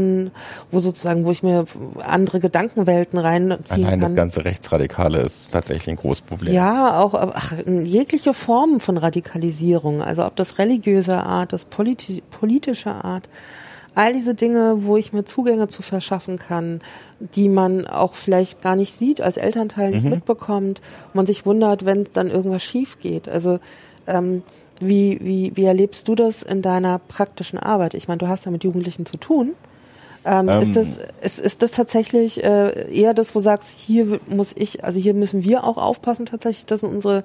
wo 0.70 0.80
sozusagen, 0.80 1.24
wo 1.24 1.30
ich 1.30 1.42
mir 1.42 1.66
andere 2.00 2.40
Gedankenwelten 2.40 3.18
reinziehen 3.18 3.86
Allein 3.86 4.00
kann. 4.00 4.08
das 4.08 4.14
ganze 4.14 4.44
Rechtsradikale 4.44 5.20
ist 5.20 5.52
tatsächlich 5.52 5.88
ein 5.88 5.96
großes 5.96 6.22
Problem. 6.22 6.54
Ja, 6.54 7.00
auch 7.00 7.14
ach, 7.14 7.52
jegliche 7.66 8.34
Formen 8.34 8.80
von 8.80 8.96
Radikalisierung, 8.96 10.02
also 10.02 10.24
ob 10.24 10.36
das 10.36 10.58
religiöser 10.58 11.24
Art, 11.24 11.52
das 11.52 11.64
politi 11.64 12.22
politischer 12.30 13.04
Art, 13.04 13.28
all 13.94 14.12
diese 14.12 14.34
Dinge, 14.34 14.78
wo 14.84 14.96
ich 14.96 15.12
mir 15.12 15.24
Zugänge 15.24 15.68
zu 15.68 15.82
verschaffen 15.82 16.38
kann, 16.38 16.80
die 17.20 17.48
man 17.48 17.86
auch 17.86 18.14
vielleicht 18.14 18.60
gar 18.60 18.76
nicht 18.76 18.96
sieht, 18.96 19.20
als 19.20 19.36
Elternteil 19.36 19.90
nicht 19.90 20.04
mhm. 20.04 20.10
mitbekommt, 20.10 20.80
man 21.12 21.26
sich 21.26 21.46
wundert, 21.46 21.84
wenn 21.84 22.06
dann 22.12 22.28
irgendwas 22.28 22.62
schief 22.62 22.98
geht. 22.98 23.28
Also 23.28 23.60
ähm, 24.06 24.42
wie, 24.80 25.18
wie, 25.22 25.52
wie 25.54 25.64
erlebst 25.64 26.08
du 26.08 26.14
das 26.14 26.42
in 26.42 26.62
deiner 26.62 26.98
praktischen 26.98 27.58
Arbeit? 27.58 27.94
Ich 27.94 28.08
meine, 28.08 28.18
du 28.18 28.28
hast 28.28 28.44
ja 28.44 28.50
mit 28.50 28.64
Jugendlichen 28.64 29.06
zu 29.06 29.16
tun. 29.16 29.52
Ähm, 30.24 30.48
ähm, 30.48 30.62
ist, 30.62 30.76
das, 30.76 30.88
ist, 31.20 31.38
ist 31.38 31.62
das 31.62 31.72
tatsächlich 31.72 32.42
äh, 32.42 32.90
eher 32.90 33.14
das, 33.14 33.34
wo 33.34 33.40
du 33.40 33.44
sagst, 33.44 33.78
hier 33.78 34.20
muss 34.26 34.52
ich, 34.56 34.82
also 34.82 34.98
hier 34.98 35.14
müssen 35.14 35.44
wir 35.44 35.64
auch 35.64 35.76
aufpassen 35.76 36.26
tatsächlich, 36.26 36.66
dass 36.66 36.82
unsere 36.82 37.24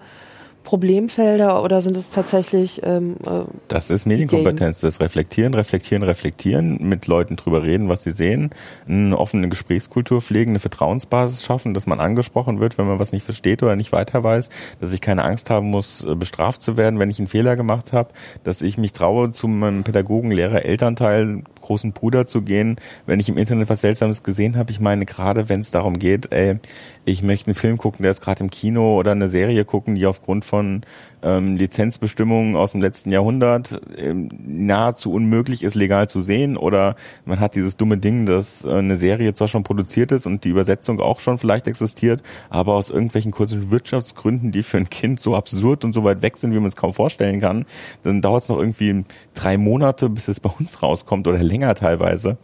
Problemfelder 0.63 1.63
oder 1.63 1.81
sind 1.81 1.97
es 1.97 2.09
tatsächlich 2.09 2.81
ähm, 2.83 3.17
äh, 3.25 3.41
Das 3.67 3.89
ist 3.89 4.05
Medienkompetenz, 4.05 4.79
das 4.81 4.99
Reflektieren, 4.99 5.53
Reflektieren, 5.53 6.03
Reflektieren, 6.03 6.77
mit 6.87 7.07
Leuten 7.07 7.35
drüber 7.35 7.63
reden, 7.63 7.89
was 7.89 8.03
sie 8.03 8.11
sehen, 8.11 8.51
eine 8.87 9.17
offene 9.17 9.49
Gesprächskultur 9.49 10.21
pflegen, 10.21 10.51
eine 10.51 10.59
Vertrauensbasis 10.59 11.43
schaffen, 11.43 11.73
dass 11.73 11.87
man 11.87 11.99
angesprochen 11.99 12.59
wird, 12.59 12.77
wenn 12.77 12.87
man 12.87 12.99
was 12.99 13.11
nicht 13.11 13.23
versteht 13.23 13.63
oder 13.63 13.75
nicht 13.75 13.91
weiter 13.91 14.23
weiß, 14.23 14.49
dass 14.79 14.91
ich 14.91 15.01
keine 15.01 15.23
Angst 15.23 15.49
haben 15.49 15.69
muss, 15.69 16.03
äh, 16.03 16.15
bestraft 16.15 16.61
zu 16.61 16.77
werden, 16.77 16.99
wenn 16.99 17.09
ich 17.09 17.19
einen 17.19 17.27
Fehler 17.27 17.55
gemacht 17.55 17.93
habe, 17.93 18.09
dass 18.43 18.61
ich 18.61 18.77
mich 18.77 18.93
traue, 18.93 19.31
zu 19.31 19.47
meinem 19.47 19.83
Pädagogen, 19.83 20.31
Lehrer, 20.31 20.65
Elternteil, 20.65 21.43
großen 21.61 21.93
Bruder 21.93 22.25
zu 22.25 22.41
gehen, 22.41 22.77
wenn 23.05 23.19
ich 23.19 23.29
im 23.29 23.37
Internet 23.37 23.69
was 23.69 23.81
Seltsames 23.81 24.23
gesehen 24.23 24.57
habe. 24.57 24.71
Ich 24.71 24.79
meine, 24.79 25.05
gerade 25.05 25.49
wenn 25.49 25.59
es 25.59 25.71
darum 25.71 25.99
geht, 25.99 26.31
ey, 26.31 26.57
ich 27.05 27.21
möchte 27.21 27.47
einen 27.47 27.55
Film 27.55 27.77
gucken, 27.77 28.03
der 28.03 28.11
ist 28.11 28.21
gerade 28.21 28.43
im 28.43 28.49
Kino 28.49 28.97
oder 28.97 29.11
eine 29.11 29.29
Serie 29.29 29.65
gucken, 29.65 29.95
die 29.95 30.05
aufgrund 30.05 30.45
von 30.49 30.81
ähm, 31.21 31.57
Lizenzbestimmungen 31.57 32.55
aus 32.55 32.71
dem 32.71 32.81
letzten 32.81 33.09
Jahrhundert 33.09 33.81
ähm, 33.97 34.29
nahezu 34.45 35.11
unmöglich 35.11 35.63
ist, 35.63 35.75
legal 35.75 36.09
zu 36.09 36.21
sehen. 36.21 36.57
Oder 36.57 36.95
man 37.25 37.39
hat 37.39 37.55
dieses 37.55 37.77
dumme 37.77 37.97
Ding, 37.97 38.25
dass 38.25 38.65
äh, 38.65 38.69
eine 38.69 38.97
Serie 38.97 39.33
zwar 39.33 39.47
schon 39.47 39.63
produziert 39.63 40.11
ist 40.11 40.25
und 40.25 40.43
die 40.43 40.49
Übersetzung 40.49 40.99
auch 40.99 41.19
schon 41.19 41.37
vielleicht 41.37 41.67
existiert, 41.67 42.23
aber 42.49 42.73
aus 42.73 42.89
irgendwelchen 42.89 43.31
kurzen 43.31 43.71
Wirtschaftsgründen, 43.71 44.51
die 44.51 44.63
für 44.63 44.77
ein 44.77 44.89
Kind 44.89 45.19
so 45.19 45.35
absurd 45.35 45.83
und 45.83 45.93
so 45.93 46.03
weit 46.03 46.21
weg 46.21 46.37
sind, 46.37 46.51
wie 46.53 46.59
man 46.59 46.65
es 46.65 46.75
kaum 46.75 46.93
vorstellen 46.93 47.39
kann, 47.39 47.65
dann 48.03 48.21
dauert 48.21 48.43
es 48.43 48.49
noch 48.49 48.57
irgendwie 48.57 49.03
drei 49.33 49.57
Monate, 49.57 50.09
bis 50.09 50.27
es 50.27 50.39
bei 50.39 50.49
uns 50.57 50.81
rauskommt 50.81 51.27
oder 51.27 51.39
länger 51.39 51.75
teilweise. 51.75 52.37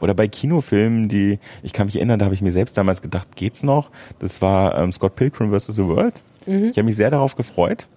Oder 0.00 0.14
bei 0.14 0.28
Kinofilmen, 0.28 1.08
die, 1.08 1.38
ich 1.62 1.72
kann 1.72 1.86
mich 1.86 1.96
erinnern, 1.96 2.18
da 2.18 2.24
habe 2.24 2.34
ich 2.34 2.42
mir 2.42 2.52
selbst 2.52 2.78
damals 2.78 3.02
gedacht, 3.02 3.36
geht's 3.36 3.62
noch? 3.62 3.90
Das 4.18 4.40
war 4.40 4.78
ähm, 4.78 4.92
Scott 4.92 5.16
Pilgrim 5.16 5.50
vs. 5.52 5.66
The 5.74 5.86
World. 5.86 6.22
Mhm. 6.50 6.70
Ich 6.70 6.78
habe 6.78 6.84
mich 6.84 6.96
sehr 6.96 7.10
darauf 7.10 7.36
gefreut. 7.36 7.88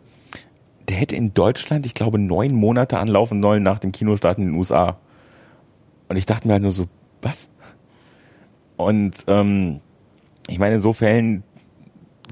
Der 0.88 0.98
hätte 0.98 1.16
in 1.16 1.34
Deutschland, 1.34 1.86
ich 1.86 1.94
glaube, 1.94 2.20
neun 2.20 2.54
Monate 2.54 3.00
anlaufen 3.00 3.42
sollen 3.42 3.64
nach 3.64 3.80
dem 3.80 3.92
Kinostart 3.92 4.38
in 4.38 4.46
den 4.46 4.56
USA. 4.56 4.98
Und 6.08 6.18
ich 6.18 6.26
dachte 6.26 6.48
mir 6.48 6.54
halt 6.54 6.64
nur 6.64 6.72
so, 6.72 6.88
was? 7.22 7.50
Und 8.78 9.16
ähm, 9.28 9.80
ich 10.48 10.60
meine, 10.60 10.76
in 10.76 10.82
so 10.82 10.94
Fällen 10.94 11.44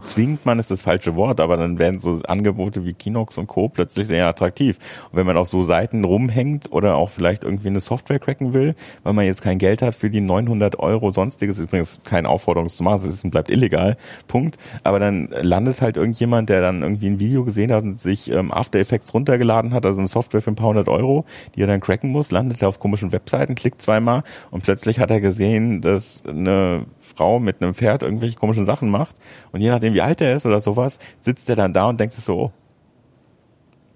zwingt 0.04 0.46
man 0.46 0.60
ist 0.60 0.72
das 0.72 0.82
falsche 0.82 1.16
Wort, 1.16 1.40
aber 1.40 1.58
dann 1.58 1.80
werden 1.80 2.00
so 2.00 2.20
Angebote 2.28 2.86
wie 2.86 2.94
Kinox 2.94 3.38
und 3.38 3.48
Co. 3.48 3.70
plötzlich 3.70 4.08
sehr 4.08 4.28
attraktiv. 4.28 4.78
Und 5.12 5.18
wenn 5.18 5.26
man 5.26 5.38
auf 5.38 5.48
so 5.48 5.64
Seiten 5.64 6.04
rumhängt 6.04 6.72
oder 6.72 6.96
auch 6.96 7.10
vielleicht 7.10 7.44
irgendwie 7.44 7.70
eine 7.70 7.80
Software 7.80 8.20
cracken 8.20 8.54
will, 8.54 8.76
weil 9.04 9.14
man 9.14 9.26
jetzt 9.26 9.42
kein 9.42 9.58
Geld 9.58 9.82
hat 9.82 9.96
für 9.96 10.10
die 10.10 10.22
900 10.22 10.80
Euro 10.80 11.12
sonstiges, 11.12 11.60
übrigens 11.60 12.02
keine 12.04 12.30
Aufforderung 12.30 12.70
zu 12.70 12.84
machen, 12.84 13.08
es 13.08 13.22
bleibt 13.24 13.50
illegal, 13.50 13.98
Punkt. 14.28 14.58
Aber 14.84 15.00
dann 15.00 15.30
landet 15.42 15.82
halt 15.82 15.98
irgendjemand, 15.98 16.50
der 16.50 16.62
dann 16.62 16.82
irgendwie 16.82 17.08
ein 17.08 17.20
Video 17.20 17.44
gesehen 17.44 17.72
hat 17.72 17.84
und 17.84 18.00
sich 18.00 18.32
ähm, 18.32 18.52
After 18.52 18.80
Effects 18.80 19.14
runtergeladen 19.14 19.74
hat, 19.74 19.86
also 19.86 20.00
eine 20.00 20.08
Software 20.08 20.42
für 20.42 20.52
ein 20.52 20.56
paar 20.56 20.70
hundert 20.70 20.90
Euro, 20.90 21.26
die 21.56 21.62
er 21.62 21.68
dann 21.68 21.80
cracken 21.80 22.10
muss, 22.10 22.32
landet 22.32 22.62
er 22.62 22.68
auf 22.68 22.80
komischen 22.80 23.12
Webseiten, 23.12 23.56
klickt 23.56 23.82
zweimal 23.82 24.24
und 24.50 24.64
plötzlich 24.64 25.00
hat 25.00 25.12
er 25.12 25.22
gesehen, 25.22 25.82
dass 25.82 26.24
eine 26.26 26.86
Frau 27.00 27.40
mit 27.40 27.62
einem 27.62 27.74
Pferd 27.74 28.04
irgendwelche 28.04 28.38
komischen 28.38 28.66
Sachen 28.66 28.90
macht 28.90 29.16
und 29.52 29.62
je 29.62 29.70
nachdem, 29.70 29.91
wie 29.94 30.02
alt 30.02 30.22
er 30.22 30.36
ist 30.36 30.46
oder 30.46 30.62
sowas, 30.62 31.00
sitzt 31.20 31.50
er 31.50 31.56
dann 31.56 31.74
da 31.74 31.90
und 31.90 32.00
denkt 32.00 32.14
sich 32.14 32.24
so, 32.24 32.36
oh, 32.36 32.52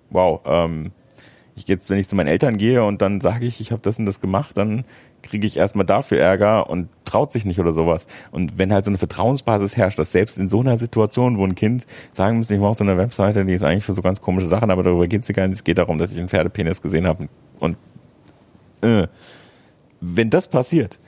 wow, 0.09 0.41
ähm, 0.45 0.91
ich 1.55 1.67
jetzt, 1.67 1.89
wenn 1.89 1.97
ich 1.97 2.07
zu 2.07 2.15
meinen 2.15 2.27
Eltern 2.27 2.57
gehe 2.57 2.84
und 2.84 3.01
dann 3.01 3.22
sage 3.22 3.45
ich, 3.45 3.61
ich 3.61 3.72
habe 3.72 3.81
das 3.81 3.97
und 3.97 4.05
das 4.05 4.19
gemacht, 4.19 4.57
dann 4.57 4.84
kriege 5.22 5.47
ich 5.47 5.57
erstmal 5.57 5.85
dafür 5.85 6.19
Ärger 6.19 6.69
und 6.69 6.89
traut 7.05 7.31
sich 7.31 7.45
nicht 7.45 7.59
oder 7.59 7.72
sowas. 7.72 8.07
Und 8.31 8.57
wenn 8.57 8.73
halt 8.73 8.85
so 8.85 8.91
eine 8.91 8.97
Vertrauensbasis 8.97 9.77
herrscht, 9.77 9.97
dass 9.97 10.11
selbst 10.11 10.38
in 10.38 10.49
so 10.49 10.59
einer 10.59 10.77
Situation, 10.77 11.38
wo 11.38 11.45
ein 11.45 11.55
Kind 11.55 11.88
sagen 12.11 12.38
muss, 12.38 12.49
ich 12.49 12.59
mache 12.59 12.76
so 12.76 12.84
eine 12.84 12.97
Webseite, 12.97 13.45
die 13.45 13.53
ist 13.53 13.63
eigentlich 13.63 13.85
für 13.85 13.93
so 13.93 14.01
ganz 14.01 14.22
komische 14.22 14.47
Sachen, 14.47 14.69
aber 14.69 14.84
darüber 14.84 15.07
geht 15.07 15.23
es 15.23 15.34
gar 15.34 15.47
nicht. 15.47 15.57
Es 15.57 15.63
geht 15.63 15.77
darum, 15.77 15.97
dass 15.97 16.11
ich 16.11 16.19
einen 16.19 16.30
Pferdepenis 16.30 16.81
gesehen 16.81 17.07
habe 17.07 17.30
und 17.59 17.77
äh, 18.81 19.07
wenn 20.01 20.30
das 20.30 20.47
passiert, 20.47 20.99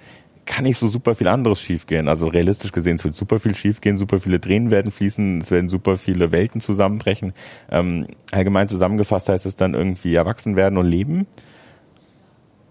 kann 0.47 0.63
nicht 0.63 0.77
so 0.77 0.87
super 0.87 1.13
viel 1.13 1.27
anderes 1.27 1.61
schiefgehen. 1.61 2.07
Also 2.07 2.27
realistisch 2.27 2.71
gesehen, 2.71 2.95
es 2.95 3.03
wird 3.03 3.13
super 3.13 3.37
viel 3.37 3.53
schiefgehen, 3.53 3.97
super 3.97 4.19
viele 4.19 4.41
Tränen 4.41 4.71
werden 4.71 4.91
fließen, 4.91 5.41
es 5.41 5.51
werden 5.51 5.69
super 5.69 5.97
viele 5.97 6.31
Welten 6.31 6.61
zusammenbrechen. 6.61 7.33
Ähm, 7.69 8.07
allgemein 8.31 8.67
zusammengefasst 8.67 9.29
heißt 9.29 9.45
es 9.45 9.55
dann 9.55 9.75
irgendwie 9.75 10.15
erwachsen 10.15 10.55
werden 10.55 10.77
und 10.77 10.87
leben. 10.87 11.27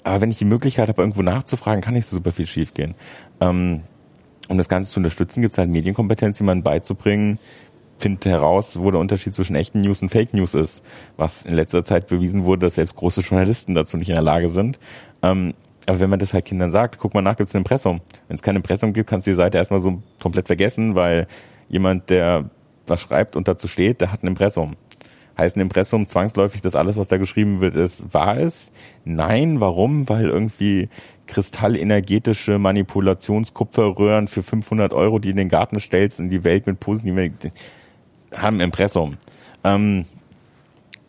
Aber 0.03 0.21
wenn 0.21 0.31
ich 0.31 0.39
die 0.39 0.45
Möglichkeit 0.45 0.89
habe, 0.89 1.03
irgendwo 1.03 1.23
nachzufragen, 1.23 1.83
kann 1.83 1.95
nicht 1.95 2.07
so 2.07 2.17
super 2.17 2.33
viel 2.33 2.47
schiefgehen. 2.47 2.95
Ähm, 3.41 3.83
um 4.49 4.59
das 4.59 4.69
Ganze 4.69 4.91
zu 4.93 5.01
unterstützen, 5.01 5.43
gibt 5.43 5.53
es 5.53 5.59
halt 5.59 5.69
Medienkompetenz, 5.69 6.39
jemandem 6.39 6.65
beizubringen, 6.65 7.39
findet 7.99 8.25
heraus, 8.27 8.79
wo 8.79 8.91
der 8.91 9.01
Unterschied 9.01 9.35
zwischen 9.35 9.57
echten 9.57 9.81
News 9.81 10.03
und 10.03 10.11
Fake 10.11 10.33
News 10.33 10.55
ist, 10.55 10.83
was 11.17 11.45
in 11.45 11.55
letzter 11.55 11.85
Zeit 11.85 12.07
bewiesen 12.07 12.45
wurde, 12.45 12.67
dass 12.67 12.77
selbst 12.77 12.97
große 12.97 13.23
Journalisten 13.23 13.75
dazu 13.75 13.97
nicht 13.97 14.09
in 14.09 14.15
der 14.15 14.23
Lage 14.23 14.49
sind. 14.51 14.79
Ähm, 15.23 15.55
aber 15.87 16.01
wenn 16.01 16.11
man 16.11 16.19
das 16.19 16.35
halt 16.35 16.45
Kindern 16.45 16.71
sagt, 16.71 16.99
guck 16.99 17.15
mal 17.15 17.23
nach, 17.23 17.37
gibt 17.37 17.49
es 17.49 17.55
ein 17.55 17.59
Impressum. 17.59 18.01
Wenn 18.29 18.35
es 18.35 18.43
kein 18.43 18.57
Impressum 18.57 18.93
gibt, 18.93 19.09
kannst 19.09 19.27
du 19.27 19.31
die 19.31 19.37
Seite 19.37 19.59
erstmal 19.59 19.81
so 19.81 20.03
komplett 20.21 20.49
vergessen, 20.49 20.95
weil 20.95 21.27
jemand, 21.69 22.11
der 22.11 22.51
was 22.87 23.01
schreibt 23.01 23.37
und 23.37 23.49
dazu 23.49 23.69
steht, 23.69 24.01
der 24.01 24.13
hat 24.13 24.23
ein 24.23 24.29
Impressum. 24.29 24.77
Heißt 25.39 25.57
ein 25.57 25.61
Impressum 25.61 26.09
zwangsläufig, 26.09 26.63
dass 26.63 26.77
alles, 26.77 26.97
was 26.97 27.09
da 27.09 27.19
geschrieben 27.19 27.61
wird, 27.61 27.77
ist 27.77 28.15
wahr 28.15 28.39
ist? 28.39 28.73
Nein, 29.05 29.61
warum? 29.61 30.09
Weil 30.09 30.27
irgendwie 30.27 30.89
kristallenergetische 31.27 32.59
Manipulationskupferröhren 32.59 34.29
für 34.29 34.43
500 34.43 34.93
Euro, 34.95 35.19
die 35.19 35.31
in 35.31 35.37
den 35.37 35.49
Garten 35.49 35.79
stellst 35.79 36.21
und 36.21 36.31
die 36.31 36.43
Welt 36.43 36.67
mit 36.67 36.81
positiven, 36.81 37.35
haben 38.35 38.61
Impressum. 38.61 39.19
Ähm, 39.63 40.07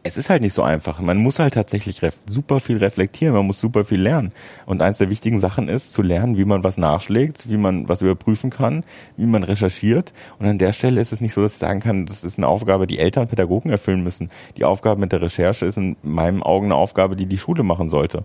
es 0.08 0.18
ist 0.18 0.30
halt 0.30 0.42
nicht 0.42 0.54
so 0.54 0.64
einfach. 0.64 1.00
Man 1.00 1.18
muss 1.18 1.40
halt 1.40 1.54
tatsächlich 1.54 2.02
super 2.26 2.60
viel 2.60 2.78
reflektieren, 2.78 3.36
man 3.36 3.46
muss 3.46 3.60
super 3.60 3.86
viel 3.86 4.02
lernen. 4.02 4.32
Und 4.66 4.82
eins 4.82 4.98
der 4.98 5.10
wichtigen 5.10 5.40
Sachen 5.40 5.68
ist, 5.68 5.94
zu 5.94 6.02
lernen, 6.02 6.38
wie 6.38 6.46
man 6.46 6.64
was 6.64 6.78
nachschlägt, 6.78 7.50
wie 7.50 7.58
man 7.58 7.88
was 7.90 8.02
überprüfen 8.02 8.50
kann, 8.50 8.84
wie 9.18 9.26
man 9.26 9.44
recherchiert. 9.44 10.14
Und 10.40 10.48
an 10.48 10.58
der 10.58 10.74
Stelle 10.74 11.02
ist 11.02 11.12
es 11.12 11.22
nicht 11.22 11.34
so, 11.34 11.42
dass 11.42 11.54
ich 11.54 11.60
sagen 11.60 11.80
kann, 11.80 12.06
das 12.06 12.24
ist 12.24 12.38
eine 12.38 12.48
Aufgabe, 12.48 12.88
die 12.88 13.00
Eltern, 13.00 13.28
Pädagogen 13.28 13.70
erfüllen 13.70 14.02
müssen. 14.02 14.30
Die 14.58 14.64
Aufgabe 14.64 15.00
mit 15.00 15.12
der 15.12 15.22
Recherche 15.22 15.66
ist 15.66 15.78
in 15.78 15.98
meinen 16.02 16.42
Augen 16.42 16.68
eine 16.68 16.76
Aufgabe, 16.76 17.16
die 17.16 17.26
die 17.26 17.38
Schule 17.38 17.64
machen 17.64 17.90
sollte. 17.90 18.24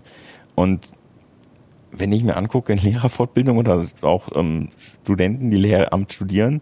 Und 0.55 0.91
wenn 1.91 2.11
ich 2.11 2.23
mir 2.23 2.37
angucke 2.37 2.73
in 2.73 2.79
Lehrerfortbildung 2.79 3.57
oder 3.57 3.85
auch 4.01 4.29
ähm, 4.35 4.69
Studenten, 4.77 5.49
die 5.49 5.57
Lehramt 5.57 6.11
studieren, 6.13 6.61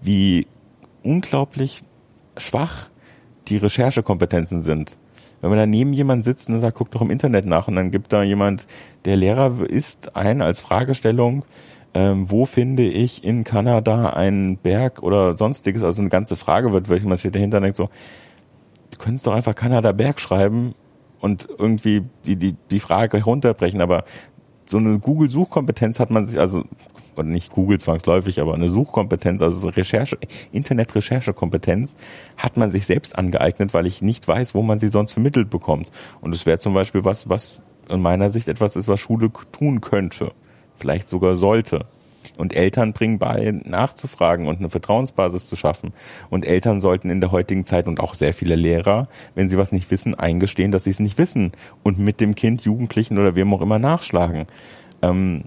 wie 0.00 0.46
unglaublich 1.02 1.82
schwach 2.36 2.88
die 3.48 3.56
Recherchekompetenzen 3.56 4.60
sind. 4.60 4.98
Wenn 5.40 5.50
man 5.50 5.58
daneben 5.58 5.92
jemand 5.92 6.24
sitzt 6.24 6.48
und 6.48 6.60
sagt, 6.60 6.76
guck 6.76 6.90
doch 6.92 7.00
im 7.00 7.10
Internet 7.10 7.46
nach 7.46 7.66
und 7.66 7.74
dann 7.74 7.90
gibt 7.90 8.12
da 8.12 8.22
jemand, 8.22 8.68
der 9.04 9.16
Lehrer 9.16 9.68
ist, 9.68 10.16
ein 10.16 10.40
als 10.40 10.60
Fragestellung, 10.60 11.44
ähm, 11.94 12.30
wo 12.30 12.46
finde 12.46 12.84
ich 12.84 13.24
in 13.24 13.44
Kanada 13.44 14.10
einen 14.10 14.56
Berg 14.56 15.02
oder 15.02 15.36
sonstiges, 15.36 15.82
also 15.82 16.00
eine 16.00 16.10
ganze 16.10 16.36
Frage 16.36 16.72
wird, 16.72 16.88
welche 16.88 17.06
man 17.06 17.18
steht 17.18 17.34
dahinter 17.34 17.60
denkt 17.60 17.76
so, 17.76 17.90
du 18.92 18.98
könntest 18.98 19.26
doch 19.26 19.34
einfach 19.34 19.54
Kanada 19.54 19.92
Berg 19.92 20.20
schreiben 20.20 20.74
und 21.20 21.48
irgendwie 21.58 22.04
die, 22.24 22.36
die, 22.36 22.54
die 22.70 22.80
Frage 22.80 23.22
runterbrechen, 23.22 23.80
aber 23.80 24.04
so 24.66 24.78
eine 24.78 24.98
Google-Suchkompetenz 24.98 26.00
hat 26.00 26.10
man 26.10 26.26
sich, 26.26 26.38
also 26.38 26.64
oder 27.16 27.28
nicht 27.28 27.52
Google 27.52 27.78
zwangsläufig, 27.78 28.40
aber 28.40 28.54
eine 28.54 28.70
Suchkompetenz, 28.70 29.42
also 29.42 29.56
so 29.56 29.68
Recherche, 29.68 30.18
Internet-Recherchekompetenz 30.52 31.96
hat 32.36 32.56
man 32.56 32.70
sich 32.70 32.86
selbst 32.86 33.16
angeeignet, 33.18 33.74
weil 33.74 33.86
ich 33.86 34.02
nicht 34.02 34.26
weiß, 34.26 34.54
wo 34.54 34.62
man 34.62 34.78
sie 34.78 34.88
sonst 34.88 35.12
vermittelt 35.12 35.50
bekommt. 35.50 35.90
Und 36.20 36.34
es 36.34 36.46
wäre 36.46 36.58
zum 36.58 36.74
Beispiel 36.74 37.04
was, 37.04 37.28
was 37.28 37.60
in 37.88 38.00
meiner 38.00 38.30
Sicht 38.30 38.48
etwas 38.48 38.76
ist, 38.76 38.88
was 38.88 39.00
Schule 39.00 39.30
tun 39.50 39.80
könnte, 39.80 40.32
vielleicht 40.76 41.08
sogar 41.08 41.34
sollte. 41.36 41.86
Und 42.38 42.54
Eltern 42.54 42.92
bringen 42.92 43.18
bei, 43.18 43.52
nachzufragen 43.64 44.46
und 44.46 44.58
eine 44.58 44.70
Vertrauensbasis 44.70 45.46
zu 45.46 45.56
schaffen. 45.56 45.92
Und 46.30 46.46
Eltern 46.46 46.80
sollten 46.80 47.10
in 47.10 47.20
der 47.20 47.32
heutigen 47.32 47.66
Zeit 47.66 47.86
und 47.86 48.00
auch 48.00 48.14
sehr 48.14 48.32
viele 48.32 48.56
Lehrer, 48.56 49.08
wenn 49.34 49.48
sie 49.48 49.58
was 49.58 49.72
nicht 49.72 49.90
wissen, 49.90 50.14
eingestehen, 50.14 50.72
dass 50.72 50.84
sie 50.84 50.90
es 50.90 51.00
nicht 51.00 51.18
wissen 51.18 51.52
und 51.82 51.98
mit 51.98 52.20
dem 52.20 52.34
Kind, 52.34 52.62
Jugendlichen 52.62 53.18
oder 53.18 53.34
wem 53.34 53.52
auch 53.52 53.60
immer 53.60 53.78
nachschlagen. 53.78 54.46
Ähm, 55.02 55.44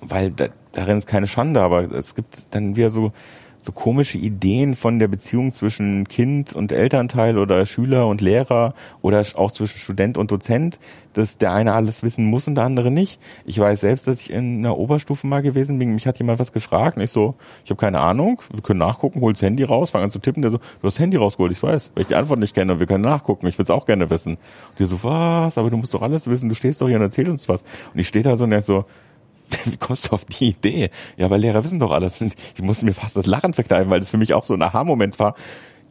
weil 0.00 0.30
da, 0.30 0.48
darin 0.72 0.98
ist 0.98 1.06
keine 1.06 1.26
Schande, 1.26 1.60
aber 1.60 1.90
es 1.92 2.14
gibt 2.14 2.54
dann 2.54 2.76
wieder 2.76 2.90
so, 2.90 3.12
so 3.60 3.72
komische 3.72 4.18
Ideen 4.18 4.74
von 4.74 4.98
der 4.98 5.08
Beziehung 5.08 5.50
zwischen 5.52 6.06
Kind 6.06 6.54
und 6.54 6.72
Elternteil 6.72 7.38
oder 7.38 7.66
Schüler 7.66 8.06
und 8.06 8.20
Lehrer 8.20 8.74
oder 9.02 9.22
auch 9.34 9.50
zwischen 9.50 9.78
Student 9.78 10.16
und 10.16 10.30
Dozent, 10.30 10.78
dass 11.12 11.38
der 11.38 11.52
eine 11.52 11.74
alles 11.74 12.02
wissen 12.02 12.24
muss 12.26 12.46
und 12.46 12.54
der 12.54 12.64
andere 12.64 12.90
nicht. 12.90 13.20
Ich 13.44 13.58
weiß 13.58 13.80
selbst, 13.80 14.06
dass 14.06 14.20
ich 14.20 14.30
in 14.30 14.58
einer 14.58 14.78
Oberstufe 14.78 15.26
mal 15.26 15.42
gewesen 15.42 15.78
bin, 15.78 15.92
mich 15.92 16.06
hat 16.06 16.18
jemand 16.18 16.38
was 16.38 16.52
gefragt 16.52 16.96
und 16.96 17.02
ich 17.02 17.10
so, 17.10 17.34
ich 17.64 17.70
habe 17.70 17.80
keine 17.80 18.00
Ahnung, 18.00 18.40
wir 18.52 18.62
können 18.62 18.78
nachgucken, 18.78 19.20
hol 19.20 19.32
das 19.32 19.42
Handy 19.42 19.64
raus, 19.64 19.90
fang 19.90 20.02
an 20.02 20.10
zu 20.10 20.18
tippen, 20.18 20.42
der 20.42 20.50
so, 20.50 20.58
du 20.58 20.64
hast 20.84 20.96
das 20.96 20.98
Handy 21.00 21.16
rausgeholt, 21.16 21.52
ich 21.52 21.62
weiß, 21.62 21.92
weil 21.94 22.02
ich 22.02 22.08
die 22.08 22.14
Antwort 22.14 22.38
nicht 22.38 22.54
kenne 22.54 22.72
und 22.72 22.80
wir 22.80 22.86
können 22.86 23.04
nachgucken, 23.04 23.46
ich 23.48 23.58
will 23.58 23.64
es 23.64 23.70
auch 23.70 23.86
gerne 23.86 24.08
wissen. 24.10 24.34
Und 24.34 24.78
die 24.78 24.84
so, 24.84 25.02
was, 25.02 25.58
aber 25.58 25.70
du 25.70 25.76
musst 25.76 25.92
doch 25.94 26.02
alles 26.02 26.28
wissen, 26.28 26.48
du 26.48 26.54
stehst 26.54 26.80
doch 26.80 26.86
hier 26.86 26.96
und 26.96 27.02
erzählst 27.02 27.30
uns 27.30 27.48
was. 27.48 27.62
Und 27.92 28.00
ich 28.00 28.08
stehe 28.08 28.22
da 28.22 28.36
so 28.36 28.44
und 28.44 28.50
denk 28.50 28.64
so, 28.64 28.84
wie 29.64 29.76
kommst 29.76 30.08
du 30.08 30.12
auf 30.12 30.24
die 30.24 30.50
Idee? 30.50 30.90
Ja, 31.16 31.26
aber 31.26 31.38
Lehrer 31.38 31.64
wissen 31.64 31.78
doch 31.78 31.90
alles. 31.90 32.20
Ich 32.20 32.62
musste 32.62 32.84
mir 32.84 32.94
fast 32.94 33.16
das 33.16 33.26
Lachen 33.26 33.54
verkneifen, 33.54 33.90
weil 33.90 34.00
das 34.00 34.10
für 34.10 34.18
mich 34.18 34.34
auch 34.34 34.44
so 34.44 34.54
ein 34.54 34.62
Aha-Moment 34.62 35.18
war. 35.18 35.34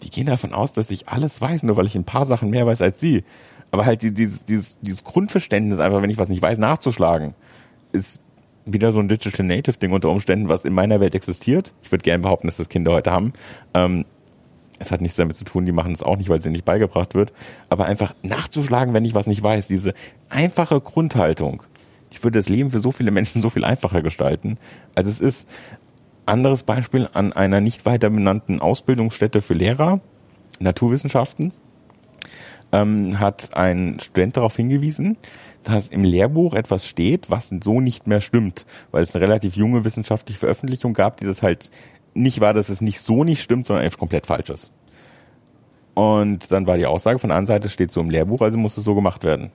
Die 0.04 0.10
gehen 0.10 0.28
davon 0.28 0.54
aus, 0.54 0.74
dass 0.74 0.92
ich 0.92 1.08
alles 1.08 1.42
weiß, 1.42 1.64
nur 1.64 1.78
weil 1.78 1.88
ich 1.88 1.96
ein 1.96 2.04
paar 2.04 2.26
Sachen 2.26 2.50
mehr 2.50 2.66
weiß 2.66 2.82
als 2.82 3.00
sie. 3.00 3.24
Aber 3.72 3.86
halt 3.86 4.02
dieses, 4.02 4.46
dieses, 4.46 4.80
dieses 4.80 5.04
Grundverständnis, 5.04 5.80
einfach 5.80 6.02
wenn 6.02 6.10
ich 6.10 6.18
was 6.18 6.30
nicht 6.30 6.42
weiß, 6.42 6.58
nachzuschlagen, 6.58 7.34
ist 7.92 8.20
wieder 8.66 8.92
so 8.92 9.00
ein 9.00 9.08
Digital 9.08 9.46
Native 9.46 9.78
Ding 9.78 9.92
unter 9.92 10.10
Umständen, 10.10 10.50
was 10.50 10.66
in 10.66 10.74
meiner 10.74 11.00
Welt 11.00 11.16
existiert. 11.16 11.74
Ich 11.82 11.92
würde 11.92 12.04
gerne 12.04 12.22
behaupten, 12.24 12.48
dass 12.48 12.58
das 12.58 12.70
Kinder 12.70 12.92
heute 12.92 13.12
haben. 13.12 13.34
Ähm, 13.74 14.06
es 14.80 14.92
hat 14.92 15.02
nichts 15.02 15.18
damit 15.18 15.36
zu 15.36 15.46
tun, 15.46 15.66
die 15.66 15.72
machen 15.72 15.92
es 15.92 16.04
auch 16.04 16.18
nicht, 16.18 16.30
weil 16.30 16.40
es 16.40 16.46
ihnen 16.46 16.54
nicht 16.54 16.66
beigebracht 16.66 17.16
wird. 17.16 17.34
Aber 17.70 17.86
einfach 17.86 18.14
nachzuschlagen, 18.22 18.94
wenn 18.94 19.06
ich 19.06 19.16
was 19.16 19.28
nicht 19.28 19.42
weiß, 19.42 19.68
diese 19.68 19.94
einfache 20.30 20.80
Grundhaltung, 20.80 21.64
ich 22.18 22.24
würde 22.24 22.40
das 22.40 22.50
Leben 22.50 22.72
für 22.72 22.80
so 22.80 22.92
viele 22.92 23.12
Menschen 23.12 23.42
so 23.42 23.50
viel 23.50 23.64
einfacher 23.64 24.02
gestalten, 24.02 24.58
als 24.96 25.08
es 25.08 25.20
ist. 25.20 25.50
Anderes 26.26 26.64
Beispiel 26.64 27.08
an 27.14 27.32
einer 27.32 27.62
nicht 27.62 27.86
weiter 27.86 28.10
benannten 28.10 28.60
Ausbildungsstätte 28.60 29.42
für 29.42 29.54
Lehrer, 29.54 30.02
Naturwissenschaften, 30.60 31.54
ähm, 32.72 33.20
hat 33.20 33.56
ein 33.56 34.00
Student 34.02 34.36
darauf 34.36 34.56
hingewiesen, 34.56 35.16
dass 35.64 35.90
im 35.90 36.04
Lehrbuch 36.04 36.54
etwas 36.54 36.88
steht, 36.88 37.30
was 37.30 37.54
so 37.64 37.80
nicht 37.80 38.08
mehr 38.08 38.20
stimmt, 38.20 38.66
weil 38.92 39.04
es 39.04 39.16
eine 39.16 39.24
relativ 39.24 39.56
junge 39.56 39.86
wissenschaftliche 39.86 40.40
Veröffentlichung 40.40 40.94
gab, 40.94 41.18
die 41.18 41.26
das 41.26 41.44
halt 41.44 41.70
nicht 42.14 42.42
war, 42.42 42.54
dass 42.54 42.70
es 42.70 42.82
nicht 42.82 43.00
so 43.00 43.24
nicht 43.24 43.44
stimmt, 43.44 43.68
sondern 43.68 43.86
einfach 43.86 44.00
komplett 44.00 44.26
falsch 44.26 44.50
ist. 44.50 44.72
Und 45.94 46.52
dann 46.52 46.66
war 46.68 46.78
die 46.78 46.88
Aussage 46.88 47.20
von 47.20 47.30
der 47.30 47.38
anderen 47.38 47.60
Seite, 47.62 47.70
steht 47.70 47.92
so 47.92 48.02
im 48.02 48.10
Lehrbuch, 48.10 48.42
also 48.42 48.58
muss 48.58 48.76
es 48.76 48.84
so 48.84 48.96
gemacht 48.96 49.24
werden 49.24 49.52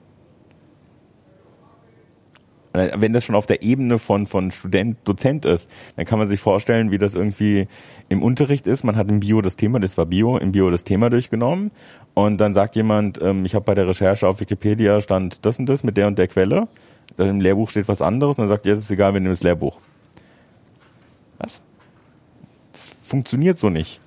wenn 2.73 3.13
das 3.13 3.23
schon 3.23 3.35
auf 3.35 3.45
der 3.45 3.61
Ebene 3.61 3.99
von, 3.99 4.25
von 4.25 4.51
Student, 4.51 4.97
Dozent 5.03 5.45
ist, 5.45 5.69
dann 5.95 6.05
kann 6.05 6.17
man 6.17 6.27
sich 6.27 6.39
vorstellen, 6.39 6.91
wie 6.91 6.97
das 6.97 7.13
irgendwie 7.13 7.67
im 8.09 8.23
Unterricht 8.23 8.65
ist. 8.65 8.83
Man 8.83 8.95
hat 8.95 9.09
im 9.09 9.19
Bio 9.19 9.41
das 9.41 9.55
Thema, 9.55 9.79
das 9.79 9.97
war 9.97 10.07
Bio, 10.07 10.37
im 10.37 10.51
Bio 10.51 10.71
das 10.71 10.83
Thema 10.83 11.09
durchgenommen 11.09 11.71
und 12.13 12.41
dann 12.41 12.53
sagt 12.53 12.75
jemand, 12.75 13.21
ähm, 13.21 13.45
ich 13.45 13.55
habe 13.55 13.65
bei 13.65 13.75
der 13.75 13.87
Recherche 13.87 14.27
auf 14.27 14.39
Wikipedia 14.39 15.01
stand 15.01 15.45
das 15.45 15.59
und 15.59 15.67
das 15.67 15.83
mit 15.83 15.97
der 15.97 16.07
und 16.07 16.17
der 16.17 16.27
Quelle. 16.27 16.67
Dann 17.17 17.27
im 17.27 17.41
Lehrbuch 17.41 17.69
steht 17.69 17.87
was 17.87 18.01
anderes 18.01 18.37
und 18.37 18.43
dann 18.43 18.49
sagt, 18.49 18.65
ja, 18.65 18.73
das 18.73 18.83
ist 18.83 18.91
egal, 18.91 19.13
wir 19.13 19.19
nehmen 19.19 19.33
das 19.33 19.43
Lehrbuch. 19.43 19.79
Was? 21.37 21.61
Das 22.71 22.97
funktioniert 23.03 23.57
so 23.57 23.69
nicht. 23.69 24.01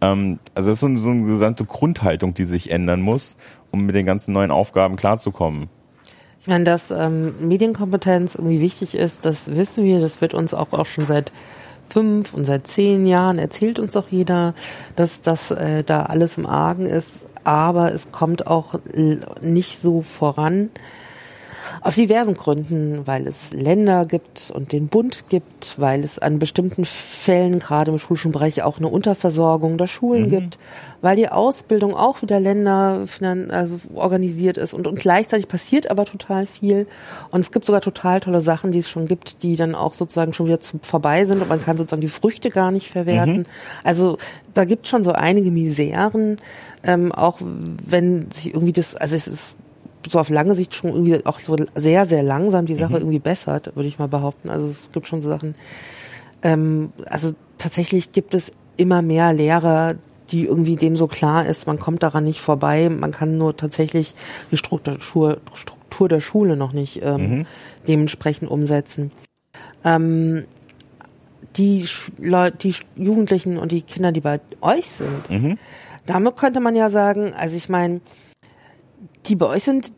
Ähm, 0.00 0.40
also 0.54 0.70
das 0.70 0.76
ist 0.76 0.80
so, 0.80 0.96
so 0.96 1.10
eine 1.10 1.26
gesamte 1.26 1.64
Grundhaltung, 1.64 2.34
die 2.34 2.44
sich 2.44 2.70
ändern 2.70 3.00
muss, 3.00 3.36
um 3.70 3.86
mit 3.86 3.94
den 3.94 4.06
ganzen 4.06 4.32
neuen 4.32 4.50
Aufgaben 4.50 4.96
klarzukommen. 4.96 5.68
Ich 6.42 6.48
meine, 6.48 6.64
dass 6.64 6.90
ähm, 6.90 7.34
Medienkompetenz 7.38 8.34
irgendwie 8.34 8.60
wichtig 8.60 8.96
ist, 8.96 9.24
das 9.24 9.54
wissen 9.54 9.84
wir, 9.84 10.00
das 10.00 10.20
wird 10.20 10.34
uns 10.34 10.52
auch, 10.54 10.72
auch 10.72 10.86
schon 10.86 11.06
seit 11.06 11.30
fünf 11.88 12.34
und 12.34 12.44
seit 12.46 12.66
zehn 12.66 13.06
Jahren 13.06 13.38
erzählt 13.38 13.78
uns 13.78 13.96
auch 13.96 14.08
jeder, 14.10 14.52
dass 14.96 15.20
das 15.20 15.52
äh, 15.52 15.84
da 15.84 16.02
alles 16.02 16.38
im 16.38 16.46
Argen 16.46 16.86
ist, 16.86 17.26
aber 17.44 17.94
es 17.94 18.10
kommt 18.10 18.48
auch 18.48 18.74
nicht 19.40 19.78
so 19.78 20.02
voran. 20.02 20.70
Aus 21.80 21.96
diversen 21.96 22.34
Gründen, 22.34 23.06
weil 23.06 23.26
es 23.26 23.52
Länder 23.52 24.04
gibt 24.04 24.52
und 24.54 24.72
den 24.72 24.88
Bund 24.88 25.24
gibt, 25.28 25.78
weil 25.78 26.04
es 26.04 26.18
an 26.18 26.38
bestimmten 26.38 26.84
Fällen, 26.84 27.58
gerade 27.58 27.90
im 27.90 27.98
schulischen 27.98 28.32
Bereich, 28.32 28.62
auch 28.62 28.78
eine 28.78 28.88
Unterversorgung 28.88 29.78
der 29.78 29.86
Schulen 29.86 30.26
mhm. 30.26 30.30
gibt, 30.30 30.58
weil 31.00 31.16
die 31.16 31.28
Ausbildung 31.28 31.94
auch 31.94 32.22
wieder 32.22 32.38
Länder 32.38 33.06
also 33.48 33.80
organisiert 33.94 34.58
ist 34.58 34.74
und, 34.74 34.86
und 34.86 34.98
gleichzeitig 34.98 35.48
passiert 35.48 35.90
aber 35.90 36.04
total 36.04 36.46
viel. 36.46 36.86
Und 37.30 37.40
es 37.40 37.50
gibt 37.50 37.64
sogar 37.64 37.80
total 37.80 38.20
tolle 38.20 38.42
Sachen, 38.42 38.72
die 38.72 38.78
es 38.78 38.90
schon 38.90 39.06
gibt, 39.06 39.42
die 39.42 39.56
dann 39.56 39.74
auch 39.74 39.94
sozusagen 39.94 40.32
schon 40.32 40.46
wieder 40.46 40.60
zu, 40.60 40.78
vorbei 40.82 41.24
sind 41.24 41.40
und 41.40 41.48
man 41.48 41.62
kann 41.62 41.76
sozusagen 41.76 42.02
die 42.02 42.08
Früchte 42.08 42.50
gar 42.50 42.70
nicht 42.70 42.88
verwerten. 42.88 43.38
Mhm. 43.38 43.46
Also 43.82 44.18
da 44.54 44.64
gibt 44.64 44.88
schon 44.88 45.04
so 45.04 45.12
einige 45.12 45.50
Miseren, 45.50 46.36
ähm, 46.84 47.12
auch 47.12 47.38
wenn 47.40 48.30
sich 48.30 48.54
irgendwie 48.54 48.72
das, 48.72 48.94
also 48.96 49.16
es 49.16 49.26
ist 49.26 49.56
so 50.08 50.18
auf 50.18 50.28
lange 50.28 50.54
Sicht 50.54 50.74
schon 50.74 50.90
irgendwie 50.90 51.24
auch 51.26 51.40
so 51.40 51.56
sehr, 51.74 52.06
sehr 52.06 52.22
langsam 52.22 52.66
die 52.66 52.76
Sache 52.76 52.94
mhm. 52.94 52.98
irgendwie 52.98 53.18
bessert, 53.18 53.74
würde 53.74 53.88
ich 53.88 53.98
mal 53.98 54.08
behaupten. 54.08 54.50
Also 54.50 54.66
es 54.66 54.90
gibt 54.92 55.06
schon 55.06 55.22
so 55.22 55.28
Sachen. 55.28 55.54
Ähm, 56.42 56.92
also 57.06 57.32
tatsächlich 57.58 58.12
gibt 58.12 58.34
es 58.34 58.52
immer 58.76 59.02
mehr 59.02 59.32
Lehrer, 59.32 59.94
die 60.30 60.46
irgendwie 60.46 60.76
denen 60.76 60.96
so 60.96 61.06
klar 61.06 61.46
ist, 61.46 61.66
man 61.66 61.78
kommt 61.78 62.02
daran 62.02 62.24
nicht 62.24 62.40
vorbei, 62.40 62.88
man 62.88 63.12
kann 63.12 63.36
nur 63.38 63.56
tatsächlich 63.56 64.14
die 64.50 64.56
Struktur, 64.56 64.96
Struktur 65.54 66.08
der 66.08 66.20
Schule 66.20 66.56
noch 66.56 66.72
nicht 66.72 67.02
ähm, 67.02 67.20
mhm. 67.20 67.46
dementsprechend 67.86 68.50
umsetzen. 68.50 69.12
Ähm, 69.84 70.44
die, 71.56 71.86
die 72.62 72.74
Jugendlichen 72.96 73.58
und 73.58 73.72
die 73.72 73.82
Kinder, 73.82 74.10
die 74.10 74.20
bei 74.20 74.40
euch 74.62 74.86
sind, 74.88 75.28
mhm. 75.28 75.58
damit 76.06 76.36
könnte 76.36 76.60
man 76.60 76.76
ja 76.76 76.88
sagen, 76.88 77.34
also 77.36 77.56
ich 77.56 77.68
meine, 77.68 78.00
die 79.26 79.36
bei 79.36 79.46
euch 79.46 79.62
sind, 79.62 79.92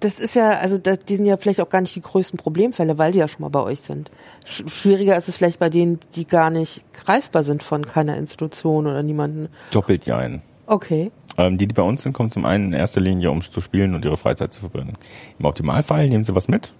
das 0.00 0.18
ist 0.18 0.34
ja, 0.34 0.52
also 0.52 0.78
die 0.78 1.16
sind 1.16 1.26
ja 1.26 1.36
vielleicht 1.36 1.60
auch 1.60 1.68
gar 1.68 1.82
nicht 1.82 1.94
die 1.94 2.00
größten 2.00 2.38
Problemfälle, 2.38 2.96
weil 2.98 3.12
die 3.12 3.18
ja 3.18 3.28
schon 3.28 3.42
mal 3.42 3.50
bei 3.50 3.60
euch 3.60 3.80
sind. 3.80 4.10
Schwieriger 4.44 5.16
ist 5.16 5.28
es 5.28 5.36
vielleicht 5.36 5.58
bei 5.58 5.68
denen, 5.68 6.00
die 6.14 6.26
gar 6.26 6.50
nicht 6.50 6.90
greifbar 6.94 7.42
sind 7.42 7.62
von 7.62 7.84
keiner 7.84 8.16
Institution 8.16 8.86
oder 8.86 9.02
niemanden. 9.02 9.48
Doppelt 9.70 10.06
ja 10.06 10.16
ein. 10.16 10.42
Okay. 10.66 11.10
Ähm, 11.36 11.58
die, 11.58 11.68
die 11.68 11.74
bei 11.74 11.82
uns 11.82 12.02
sind, 12.02 12.12
kommen 12.12 12.30
zum 12.30 12.46
einen 12.46 12.68
in 12.68 12.72
erster 12.72 13.00
Linie, 13.00 13.30
um 13.30 13.42
zu 13.42 13.60
spielen 13.60 13.94
und 13.94 14.04
ihre 14.04 14.16
Freizeit 14.16 14.52
zu 14.52 14.60
verbringen. 14.60 14.96
Im 15.38 15.44
Optimalfall 15.44 16.08
nehmen 16.08 16.24
sie 16.24 16.34
was 16.34 16.48
mit. 16.48 16.72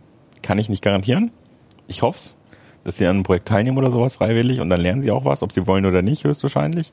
Kann 0.43 0.59
ich 0.59 0.69
nicht 0.69 0.83
garantieren. 0.83 1.31
Ich 1.87 2.03
hoff's, 2.03 2.35
dass 2.85 2.97
sie 2.97 3.07
an 3.07 3.17
einem 3.17 3.23
Projekt 3.23 3.49
teilnehmen 3.49 3.79
oder 3.79 3.91
sowas 3.91 4.17
freiwillig 4.17 4.61
und 4.61 4.71
dann 4.71 4.81
lernen 4.81 5.03
sie 5.03 5.11
auch 5.11 5.25
was, 5.25 5.43
ob 5.43 5.53
sie 5.53 5.67
wollen 5.67 5.85
oder 5.85 6.03
nicht, 6.03 6.25
höchstwahrscheinlich. 6.25 6.93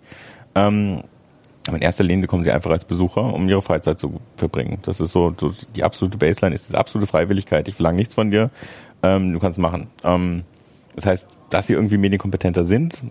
Ähm, 0.55 1.03
in 1.75 1.81
erster 1.81 2.03
Linie 2.03 2.27
kommen 2.27 2.43
sie 2.43 2.51
einfach 2.51 2.71
als 2.71 2.85
Besucher, 2.85 3.33
um 3.33 3.47
ihre 3.49 3.61
Freizeit 3.61 3.99
zu 3.99 4.19
verbringen. 4.37 4.79
Das 4.83 4.99
ist 4.99 5.11
so, 5.11 5.33
so 5.37 5.51
die 5.75 5.83
absolute 5.83 6.17
Baseline 6.17 6.55
ist 6.55 6.67
diese 6.67 6.77
absolute 6.77 7.07
Freiwilligkeit. 7.07 7.67
Ich 7.67 7.75
verlange 7.75 7.97
nichts 7.97 8.13
von 8.13 8.31
dir, 8.31 8.49
ähm, 9.03 9.33
du 9.33 9.39
kannst 9.39 9.59
machen. 9.59 9.87
Ähm, 10.03 10.43
das 10.95 11.05
heißt, 11.05 11.27
dass 11.49 11.67
sie 11.67 11.73
irgendwie 11.73 11.97
medienkompetenter 11.97 12.63
sind, 12.63 13.01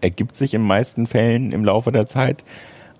ergibt 0.00 0.36
sich 0.36 0.54
in 0.54 0.62
meisten 0.62 1.06
Fällen 1.06 1.52
im 1.52 1.64
Laufe 1.64 1.92
der 1.92 2.06
Zeit. 2.06 2.44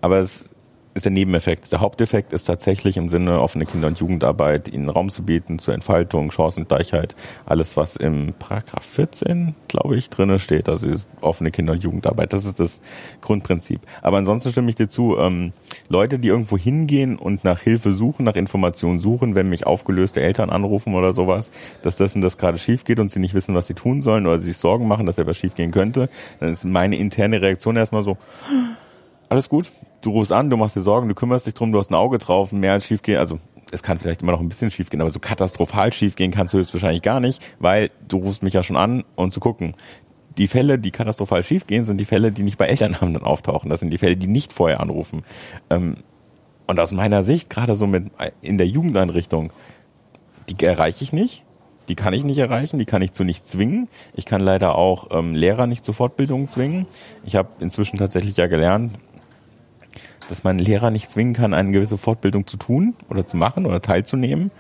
Aber 0.01 0.19
es 0.19 0.49
ist 0.95 1.05
der 1.05 1.13
Nebeneffekt. 1.13 1.71
Der 1.71 1.81
Haupteffekt 1.81 2.33
ist 2.33 2.45
tatsächlich 2.45 2.97
im 2.97 3.09
Sinne 3.09 3.41
offene 3.41 3.65
Kinder- 3.65 3.89
und 3.89 3.99
Jugendarbeit, 3.99 4.69
ihnen 4.69 4.89
Raum 4.89 5.11
zu 5.11 5.23
bieten 5.23 5.59
zur 5.59 5.73
Entfaltung, 5.75 6.33
Chancengleichheit, 6.33 7.15
alles 7.47 7.77
was 7.77 7.97
im 7.97 8.35
Paragraph 8.39 8.85
14, 8.85 9.55
glaube 9.69 9.97
ich, 9.97 10.11
drinne 10.11 10.41
steht, 10.41 10.69
also 10.69 10.89
offene 11.21 11.53
Kinder- 11.53 11.75
und 11.75 11.83
Jugendarbeit. 11.83 12.33
Das 12.33 12.45
ist 12.45 12.59
das 12.59 12.81
Grundprinzip. 13.21 13.81
Aber 14.03 14.19
ansonsten 14.19 14.51
stimme 14.51 14.69
ich 14.69 14.75
dir 14.75 14.89
zu, 14.89 15.17
ähm, 15.19 15.53
Leute, 15.89 16.19
die 16.19 16.29
irgendwo 16.29 16.59
hingehen 16.59 17.17
und 17.17 17.45
nach 17.45 17.61
Hilfe 17.61 17.93
suchen, 17.93 18.25
nach 18.25 18.35
Informationen 18.35 18.99
suchen, 18.99 19.35
wenn 19.37 19.49
mich 19.49 19.67
aufgelöste 19.67 20.21
Eltern 20.21 20.51
anrufen 20.51 20.95
oder 20.95 21.13
sowas, 21.13 21.53
dass 21.83 21.97
das 21.97 22.17
und 22.17 22.23
das 22.23 22.37
gerade 22.37 22.59
schief 22.59 22.85
geht 22.85 22.99
und 22.99 23.11
sie 23.11 23.21
nicht 23.21 23.35
wissen, 23.35 23.55
was 23.55 23.69
sie 23.69 23.75
tun 23.75 24.03
sollen 24.03 24.27
oder 24.27 24.41
sich 24.41 24.57
Sorgen 24.57 24.89
machen, 24.89 25.07
dass 25.07 25.19
etwas 25.19 25.37
schief 25.37 25.55
gehen 25.55 25.71
könnte, 25.71 26.09
dann 26.41 26.53
ist 26.53 26.65
meine 26.65 26.97
interne 26.97 27.41
Reaktion 27.41 27.77
erstmal 27.77 28.03
so, 28.03 28.17
alles 29.31 29.49
gut, 29.49 29.71
du 30.03 30.11
rufst 30.11 30.33
an, 30.33 30.51
du 30.51 30.57
machst 30.57 30.77
dir 30.77 30.83
Sorgen, 30.83 31.09
du 31.09 31.15
kümmerst 31.15 31.47
dich 31.47 31.55
drum, 31.55 31.73
du 31.73 31.79
hast 31.79 31.91
ein 31.91 31.95
Auge 31.95 32.19
drauf, 32.19 32.53
mehr 32.53 32.73
als 32.73 32.85
schief 32.85 33.03
gehen, 33.03 33.19
also 33.19 33.39
es 33.71 33.83
kann 33.83 33.99
vielleicht 33.99 34.23
immer 34.23 34.33
noch 34.33 34.41
ein 34.41 34.49
bisschen 34.49 34.71
schief 34.71 34.91
gehen, 34.91 35.01
aber 35.01 35.11
so 35.11 35.21
katastrophal 35.21 35.93
schief 35.93 36.17
gehen 36.17 36.33
kannst 36.33 36.53
du 36.53 36.59
höchstwahrscheinlich 36.59 37.03
gar 37.03 37.21
nicht, 37.21 37.41
weil 37.61 37.91
du 38.09 38.19
rufst 38.19 38.43
mich 38.43 38.55
ja 38.55 38.63
schon 38.63 38.77
an, 38.77 39.05
um 39.15 39.31
zu 39.31 39.41
gucken. 39.41 39.75
Die 40.37 40.49
Fälle, 40.49 40.79
die 40.79 40.91
katastrophal 40.91 41.45
schief 41.45 41.67
gehen, 41.67 41.85
sind 41.85 41.99
die 41.99 42.05
Fälle, 42.05 42.33
die 42.33 42.43
nicht 42.43 42.59
bei 42.59 42.67
Elternabend 42.67 43.17
dann 43.17 43.23
auftauchen. 43.25 43.71
Das 43.71 43.81
sind 43.81 43.93
die 43.93 43.99
Fälle, 43.99 44.17
die 44.17 44.27
nicht 44.27 44.53
vorher 44.53 44.81
anrufen. 44.81 45.23
Ähm, 45.71 45.99
und 46.67 46.81
aus 46.81 46.93
meiner 46.93 47.23
Sicht, 47.23 47.51
gerade 47.51 47.75
so 47.75 47.87
mit 47.87 48.11
in 48.41 48.59
der 48.59 48.67
Jugendeinrichtung, 48.67 49.53
die 50.49 50.65
erreiche 50.65 51.05
ich 51.05 51.13
nicht. 51.13 51.45
Die 51.89 51.97
kann 51.97 52.13
ich 52.13 52.23
nicht 52.23 52.39
erreichen, 52.39 52.79
die 52.79 52.85
kann 52.85 53.03
ich 53.03 53.11
zu 53.13 53.25
nicht 53.25 53.45
zwingen. 53.45 53.89
Ich 54.15 54.25
kann 54.25 54.41
leider 54.41 54.77
auch 54.77 55.09
ähm, 55.11 55.35
Lehrer 55.35 55.67
nicht 55.67 55.85
zu 55.85 55.93
Fortbildungen 55.93 56.49
zwingen. 56.49 56.87
Ich 57.25 57.35
habe 57.35 57.49
inzwischen 57.59 57.99
tatsächlich 57.99 58.37
ja 58.37 58.47
gelernt, 58.47 58.93
dass 60.31 60.45
man 60.45 60.59
Lehrer 60.59 60.91
nicht 60.91 61.11
zwingen 61.11 61.35
kann, 61.35 61.55
eine 61.55 61.73
gewisse 61.73 61.99
Fortbildung 61.99 62.47
zu 62.47 62.57
tun 62.57 62.95
oder 63.11 63.27
zu 63.27 63.37
machen 63.37 63.67
oder 63.67 63.83
teilzunehmen. 63.83 64.51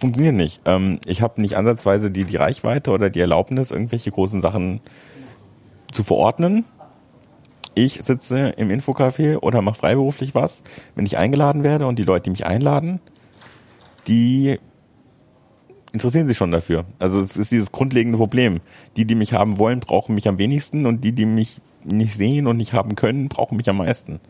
Funktioniert 0.00 0.34
nicht. 0.34 0.60
Ähm, 0.64 0.98
ich 1.04 1.20
habe 1.20 1.40
nicht 1.40 1.56
ansatzweise 1.56 2.10
die, 2.10 2.24
die 2.24 2.36
Reichweite 2.36 2.90
oder 2.90 3.10
die 3.10 3.20
Erlaubnis, 3.20 3.70
irgendwelche 3.70 4.10
großen 4.10 4.40
Sachen 4.40 4.80
zu 5.92 6.02
verordnen. 6.02 6.64
Ich 7.74 8.02
sitze 8.02 8.48
im 8.56 8.70
Infocafé 8.70 9.38
oder 9.38 9.62
mache 9.62 9.76
freiberuflich 9.76 10.34
was, 10.34 10.62
wenn 10.94 11.06
ich 11.06 11.18
eingeladen 11.18 11.62
werde 11.62 11.86
und 11.86 11.98
die 11.98 12.04
Leute, 12.04 12.24
die 12.24 12.30
mich 12.30 12.46
einladen, 12.46 13.00
die 14.08 14.58
interessieren 15.92 16.26
sich 16.26 16.38
schon 16.38 16.50
dafür. 16.50 16.86
Also 16.98 17.20
es 17.20 17.36
ist 17.36 17.52
dieses 17.52 17.70
grundlegende 17.70 18.18
Problem. 18.18 18.60
Die, 18.96 19.04
die 19.04 19.14
mich 19.14 19.34
haben 19.34 19.58
wollen, 19.58 19.80
brauchen 19.80 20.14
mich 20.14 20.26
am 20.26 20.38
wenigsten 20.38 20.86
und 20.86 21.04
die, 21.04 21.12
die 21.12 21.26
mich 21.26 21.60
nicht 21.84 22.14
sehen 22.14 22.46
und 22.46 22.56
nicht 22.56 22.72
haben 22.72 22.94
können, 22.94 23.28
brauchen 23.28 23.56
mich 23.56 23.68
am 23.68 23.78
meisten. 23.78 24.20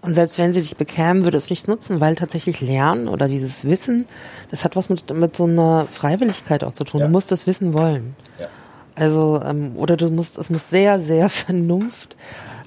Und 0.00 0.14
selbst 0.14 0.36
wenn 0.36 0.52
sie 0.52 0.60
dich 0.60 0.76
bekämen, 0.76 1.24
würde 1.24 1.38
es 1.38 1.48
nichts 1.48 1.66
nutzen, 1.66 2.00
weil 2.00 2.14
tatsächlich 2.14 2.60
Lernen 2.60 3.08
oder 3.08 3.26
dieses 3.26 3.64
Wissen, 3.64 4.04
das 4.50 4.64
hat 4.64 4.76
was 4.76 4.90
mit, 4.90 5.10
mit 5.14 5.34
so 5.34 5.44
einer 5.44 5.86
Freiwilligkeit 5.90 6.62
auch 6.62 6.74
zu 6.74 6.84
tun. 6.84 7.00
Ja. 7.00 7.06
Du 7.06 7.12
musst 7.12 7.32
das 7.32 7.46
Wissen 7.46 7.72
wollen. 7.72 8.14
Ja. 8.38 8.48
Also, 8.94 9.40
ähm, 9.42 9.72
oder 9.76 9.96
du 9.96 10.10
musst, 10.10 10.36
es 10.36 10.50
muss 10.50 10.68
sehr, 10.68 11.00
sehr 11.00 11.28
Vernunft, 11.30 12.16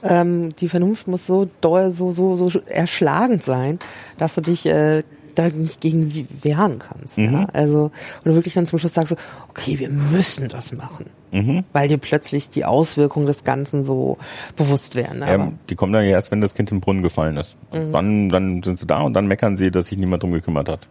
ähm, 0.03 0.55
die 0.55 0.69
Vernunft 0.69 1.07
muss 1.07 1.27
so 1.27 1.49
doll, 1.61 1.91
so, 1.91 2.11
so, 2.11 2.35
so 2.35 2.59
erschlagend 2.65 3.43
sein, 3.43 3.79
dass 4.17 4.35
du 4.35 4.41
dich 4.41 4.65
äh, 4.65 5.03
da 5.35 5.49
nicht 5.49 5.81
gegen 5.81 6.27
wehren 6.41 6.79
kannst. 6.79 7.17
Mhm. 7.17 7.33
Ja? 7.33 7.47
Also, 7.53 7.91
oder 8.25 8.35
wirklich 8.35 8.53
dann 8.53 8.65
zum 8.65 8.79
Schluss 8.79 8.93
sagst, 8.93 9.09
so, 9.09 9.15
okay, 9.49 9.79
wir 9.79 9.89
müssen 9.89 10.47
das 10.47 10.71
machen. 10.71 11.07
Mhm. 11.31 11.63
Weil 11.73 11.87
dir 11.89 11.97
plötzlich 11.97 12.49
die 12.49 12.65
Auswirkungen 12.65 13.25
des 13.25 13.43
Ganzen 13.43 13.83
so 13.83 14.17
bewusst 14.55 14.95
werden. 14.95 15.19
Ja, 15.19 15.51
die 15.69 15.75
kommen 15.75 15.93
dann 15.93 16.03
ja 16.03 16.11
erst, 16.11 16.31
wenn 16.31 16.41
das 16.41 16.53
Kind 16.53 16.71
im 16.71 16.79
Brunnen 16.79 17.03
gefallen 17.03 17.37
ist. 17.37 17.57
Mhm. 17.73 17.91
Dann, 17.91 18.29
dann 18.29 18.63
sind 18.63 18.79
sie 18.79 18.87
da 18.87 19.01
und 19.01 19.13
dann 19.13 19.27
meckern 19.27 19.57
sie, 19.57 19.71
dass 19.71 19.87
sich 19.87 19.97
niemand 19.97 20.23
drum 20.23 20.31
gekümmert 20.31 20.69
hat. 20.69 20.87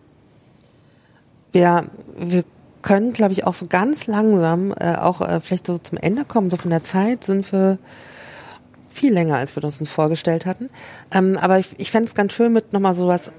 Ja, 1.52 1.84
wir 2.18 2.44
können, 2.82 3.12
glaube 3.12 3.32
ich, 3.32 3.44
auch 3.46 3.54
so 3.54 3.66
ganz 3.66 4.06
langsam 4.06 4.72
äh, 4.78 4.96
auch 4.96 5.20
äh, 5.20 5.40
vielleicht 5.40 5.66
so 5.66 5.78
zum 5.78 5.98
Ende 5.98 6.24
kommen. 6.24 6.50
So 6.50 6.56
von 6.56 6.70
der 6.70 6.84
Zeit 6.84 7.24
sind 7.24 7.50
wir 7.50 7.78
viel 8.88 9.12
länger, 9.12 9.36
als 9.36 9.56
wir 9.56 9.64
uns 9.64 9.88
vorgestellt 9.88 10.46
hatten. 10.46 10.70
Ähm, 11.10 11.38
aber 11.40 11.58
ich, 11.58 11.74
ich 11.78 11.90
fände 11.90 12.08
es 12.08 12.14
ganz 12.14 12.32
schön, 12.32 12.52
mit 12.52 12.72
nochmal 12.72 12.94
sowas 12.94 13.30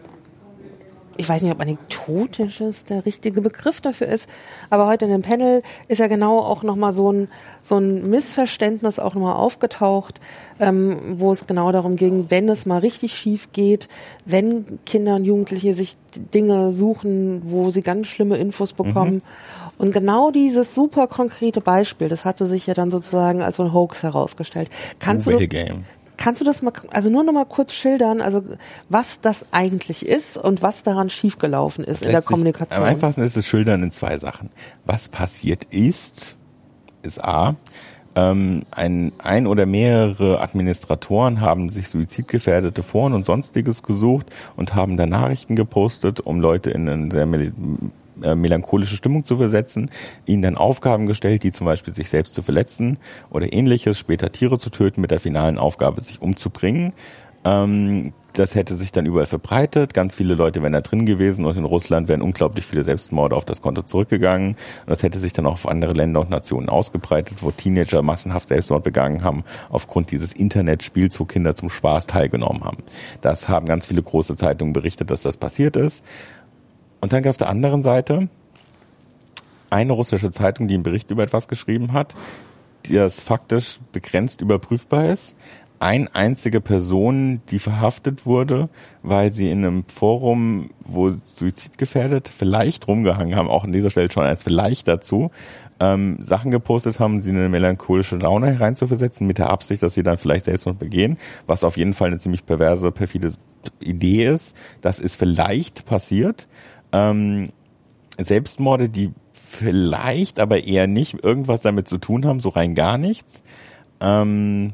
ich 1.18 1.28
weiß 1.28 1.42
nicht, 1.42 1.52
ob 1.52 1.60
anekdotisches 1.62 2.86
der 2.86 3.06
richtige 3.06 3.42
Begriff 3.42 3.82
dafür 3.82 4.08
ist, 4.08 4.30
aber 4.70 4.88
heute 4.88 5.06
in 5.06 5.12
dem 5.12 5.22
Panel 5.22 5.62
ist 5.88 5.98
ja 6.00 6.08
genau 6.08 6.40
auch 6.40 6.64
nochmal 6.64 6.94
so 6.94 7.12
ein, 7.12 7.28
so 7.64 7.78
ein 7.78 8.10
Missverständnis 8.10 9.00
auch 9.00 9.14
nochmal 9.14 9.36
aufgetaucht, 9.36 10.20
ähm, 10.60 10.98
wo 11.18 11.32
es 11.32 11.48
genau 11.48 11.72
darum 11.72 11.96
ging, 11.96 12.26
wenn 12.30 12.50
es 12.50 12.66
mal 12.66 12.80
richtig 12.80 13.14
schief 13.14 13.50
geht, 13.52 13.88
wenn 14.26 14.80
Kinder 14.86 15.16
und 15.16 15.26
Jugendliche 15.26 15.74
sich 15.74 15.98
Dinge 16.34 16.74
suchen, 16.74 17.42
wo 17.46 17.70
sie 17.70 17.82
ganz 17.82 18.08
schlimme 18.08 18.38
Infos 18.38 18.74
bekommen. 18.74 19.16
Mhm. 19.16 19.22
Und 19.78 19.92
genau 19.92 20.32
dieses 20.32 20.74
super 20.74 21.08
konkrete 21.08 21.62
Beispiel, 21.62 22.10
das 22.10 22.26
hatte 22.26 22.46
sich 22.46 22.66
ja 22.66 22.74
dann 22.74 22.90
sozusagen 22.90 23.42
als 23.42 23.58
so 23.58 23.64
ein 23.64 23.74
Hoax 23.74 24.02
herausgestellt. 24.02 24.70
Kannst 25.00 25.28
du, 25.28 25.38
Game. 25.38 25.86
Kannst 26.18 26.42
du 26.42 26.46
das 26.46 26.62
mal, 26.62 26.74
also 26.92 27.10
nur 27.10 27.24
noch 27.24 27.34
mal 27.34 27.46
kurz 27.46 27.74
schildern, 27.74 28.22
also 28.22 28.44
was 28.90 29.22
das 29.22 29.46
eigentlich 29.52 30.06
ist 30.06 30.38
und 30.38 30.62
was 30.62 30.84
daran 30.84 31.10
schiefgelaufen 31.10 31.84
ist 31.84 32.04
in 32.04 32.12
der 32.12 32.22
Kommunikation? 32.22 32.84
Am 32.84 32.90
einfachsten 32.90 33.22
ist 33.22 33.38
es 33.38 33.48
schildern 33.48 33.84
in 33.84 33.92
zwei 33.92 34.18
Sachen. 34.18 34.50
Was 34.86 35.10
passiert 35.10 35.66
ist, 35.66 36.36
ist 37.04 37.24
A, 37.24 37.56
ähm, 38.18 38.64
ein, 38.72 39.12
ein 39.20 39.46
oder 39.46 39.68
mehrere 39.68 40.42
Administratoren 40.42 41.40
haben 41.40 41.70
sich 41.70 41.88
suizidgefährdete 41.88 42.82
Foren 42.82 43.14
und 43.14 43.26
sonstiges 43.26 43.84
gesucht 43.84 44.32
und 44.56 44.74
haben 44.74 44.98
da 44.98 45.06
Nachrichten 45.06 45.56
gepostet, 45.56 46.20
um 46.22 46.42
Leute 46.42 46.72
in 46.72 46.90
einen 46.90 47.12
sehr 47.12 47.28
äh, 48.24 48.36
melancholische 48.36 48.96
Stimmung 48.96 49.24
zu 49.24 49.38
versetzen, 49.38 49.90
ihnen 50.26 50.42
dann 50.42 50.58
Aufgaben 50.58 51.08
gestellt, 51.08 51.44
die 51.44 51.52
zum 51.52 51.66
Beispiel 51.66 51.94
sich 51.94 52.10
selbst 52.10 52.34
zu 52.34 52.42
verletzen 52.42 52.98
oder 53.30 53.52
ähnliches, 53.52 54.00
später 54.00 54.32
Tiere 54.32 54.58
zu 54.58 54.70
töten 54.70 55.02
mit 55.02 55.12
der 55.12 55.20
finalen 55.20 55.58
Aufgabe, 55.58 56.02
sich 56.02 56.22
umzubringen. 56.22 56.94
Ähm, 57.44 58.14
das 58.34 58.54
hätte 58.54 58.76
sich 58.76 58.92
dann 58.92 59.08
überall 59.08 59.26
verbreitet. 59.26 59.96
Ganz 59.96 60.14
viele 60.14 60.36
Leute 60.36 60.62
wären 60.62 60.74
da 60.74 60.82
drin 60.82 61.08
gewesen 61.08 61.46
und 61.46 61.58
in 61.58 61.66
Russland 61.66 62.08
wären 62.08 62.22
unglaublich 62.22 62.66
viele 62.66 62.84
Selbstmorde 62.84 63.36
auf 63.36 63.46
das 63.46 63.62
Konto 63.64 63.82
zurückgegangen. 63.82 64.50
Und 64.50 64.90
das 64.90 65.02
hätte 65.02 65.18
sich 65.18 65.34
dann 65.34 65.48
auch 65.48 65.54
auf 65.54 65.68
andere 65.68 65.94
Länder 65.94 66.22
und 66.22 66.30
Nationen 66.30 66.70
ausgebreitet, 66.70 67.40
wo 67.42 67.50
Teenager 67.50 68.04
massenhaft 68.04 68.50
Selbstmord 68.50 68.84
begangen 68.84 69.24
haben, 69.24 69.44
aufgrund 69.70 70.12
dieses 70.12 70.34
Internetspiels, 70.34 71.20
wo 71.20 71.26
Kinder 71.26 71.56
zum 71.56 71.70
Spaß 71.70 72.06
teilgenommen 72.06 72.64
haben. 72.64 72.84
Das 73.22 73.50
haben 73.50 73.66
ganz 73.66 73.88
viele 73.88 74.04
große 74.04 74.36
Zeitungen 74.36 74.74
berichtet, 74.74 75.10
dass 75.10 75.24
das 75.24 75.38
passiert 75.38 75.76
ist. 75.76 76.04
Und 77.02 77.14
dann 77.14 77.26
auf 77.28 77.38
der 77.38 77.50
anderen 77.50 77.84
Seite 77.84 78.30
eine 79.70 79.94
russische 79.94 80.32
Zeitung, 80.32 80.68
die 80.68 80.76
einen 80.76 80.84
Bericht 80.84 81.12
über 81.12 81.24
etwas 81.24 81.48
geschrieben 81.48 81.94
hat, 81.94 82.16
das 82.90 83.22
faktisch 83.22 83.80
begrenzt 83.92 84.42
überprüfbar 84.42 85.10
ist, 85.10 85.36
ein 85.80 86.08
einzige 86.08 86.60
Person, 86.60 87.42
die 87.52 87.60
verhaftet 87.60 88.26
wurde, 88.26 88.70
weil 89.04 89.32
sie 89.32 89.52
in 89.52 89.64
einem 89.64 89.84
Forum, 89.88 90.72
wo 90.80 91.12
Suizid 91.36 91.78
gefährdet, 91.78 92.32
vielleicht 92.36 92.88
rumgehangen 92.88 93.36
haben, 93.36 93.48
auch 93.48 93.64
an 93.64 93.72
dieser 93.72 93.90
Stelle 93.90 94.10
schon 94.10 94.24
als 94.24 94.44
vielleicht 94.44 94.88
dazu, 94.88 95.30
ähm, 95.80 96.18
Sachen 96.20 96.50
gepostet 96.50 97.00
haben, 97.00 97.22
sie 97.22 97.30
in 97.30 97.38
eine 97.38 97.50
melancholische 97.50 98.18
Laune 98.18 98.48
hereinzuversetzen, 98.48 99.28
mit 99.28 99.38
der 99.38 99.50
Absicht, 99.50 99.84
dass 99.84 99.94
sie 99.94 100.02
dann 100.02 100.18
vielleicht 100.18 100.46
Selbstmord 100.46 100.80
begehen, 100.80 101.18
was 101.46 101.64
auf 101.64 101.78
jeden 101.78 101.94
Fall 101.94 102.08
eine 102.08 102.18
ziemlich 102.18 102.46
perverse, 102.46 102.92
perfide 102.92 103.34
Idee 103.80 104.28
ist. 104.28 104.56
Das 104.82 105.00
ist 105.00 105.16
vielleicht 105.16 105.86
passiert. 105.86 106.48
Ähm, 106.98 107.50
Selbstmorde, 108.18 108.90
die 108.90 109.12
vielleicht, 109.34 110.40
aber 110.40 110.64
eher 110.64 110.88
nicht 110.88 111.24
irgendwas 111.24 111.62
damit 111.62 111.88
zu 111.88 111.98
tun 111.98 112.26
haben, 112.26 112.40
so 112.40 112.50
rein 112.50 112.76
gar 112.76 112.98
nichts. 112.98 113.44
Ähm, 114.02 114.74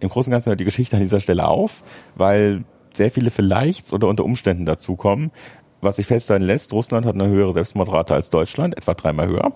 im 0.00 0.08
Großen 0.08 0.30
und 0.30 0.34
Ganzen 0.34 0.50
hört 0.50 0.60
die 0.60 0.64
Geschichte 0.64 0.96
an 0.96 1.02
dieser 1.02 1.20
Stelle 1.20 1.48
auf, 1.48 1.82
weil 2.14 2.64
sehr 2.94 3.10
viele 3.10 3.30
vielleicht 3.30 3.92
oder 3.92 4.08
unter 4.08 4.24
Umständen 4.24 4.64
dazukommen. 4.64 5.30
Was 5.80 5.96
sich 5.96 6.06
feststellen 6.06 6.42
lässt, 6.42 6.72
Russland 6.72 7.06
hat 7.06 7.14
eine 7.14 7.28
höhere 7.28 7.52
Selbstmordrate 7.52 8.14
als 8.14 8.30
Deutschland, 8.30 8.76
etwa 8.76 8.94
dreimal 8.94 9.28
höher 9.28 9.52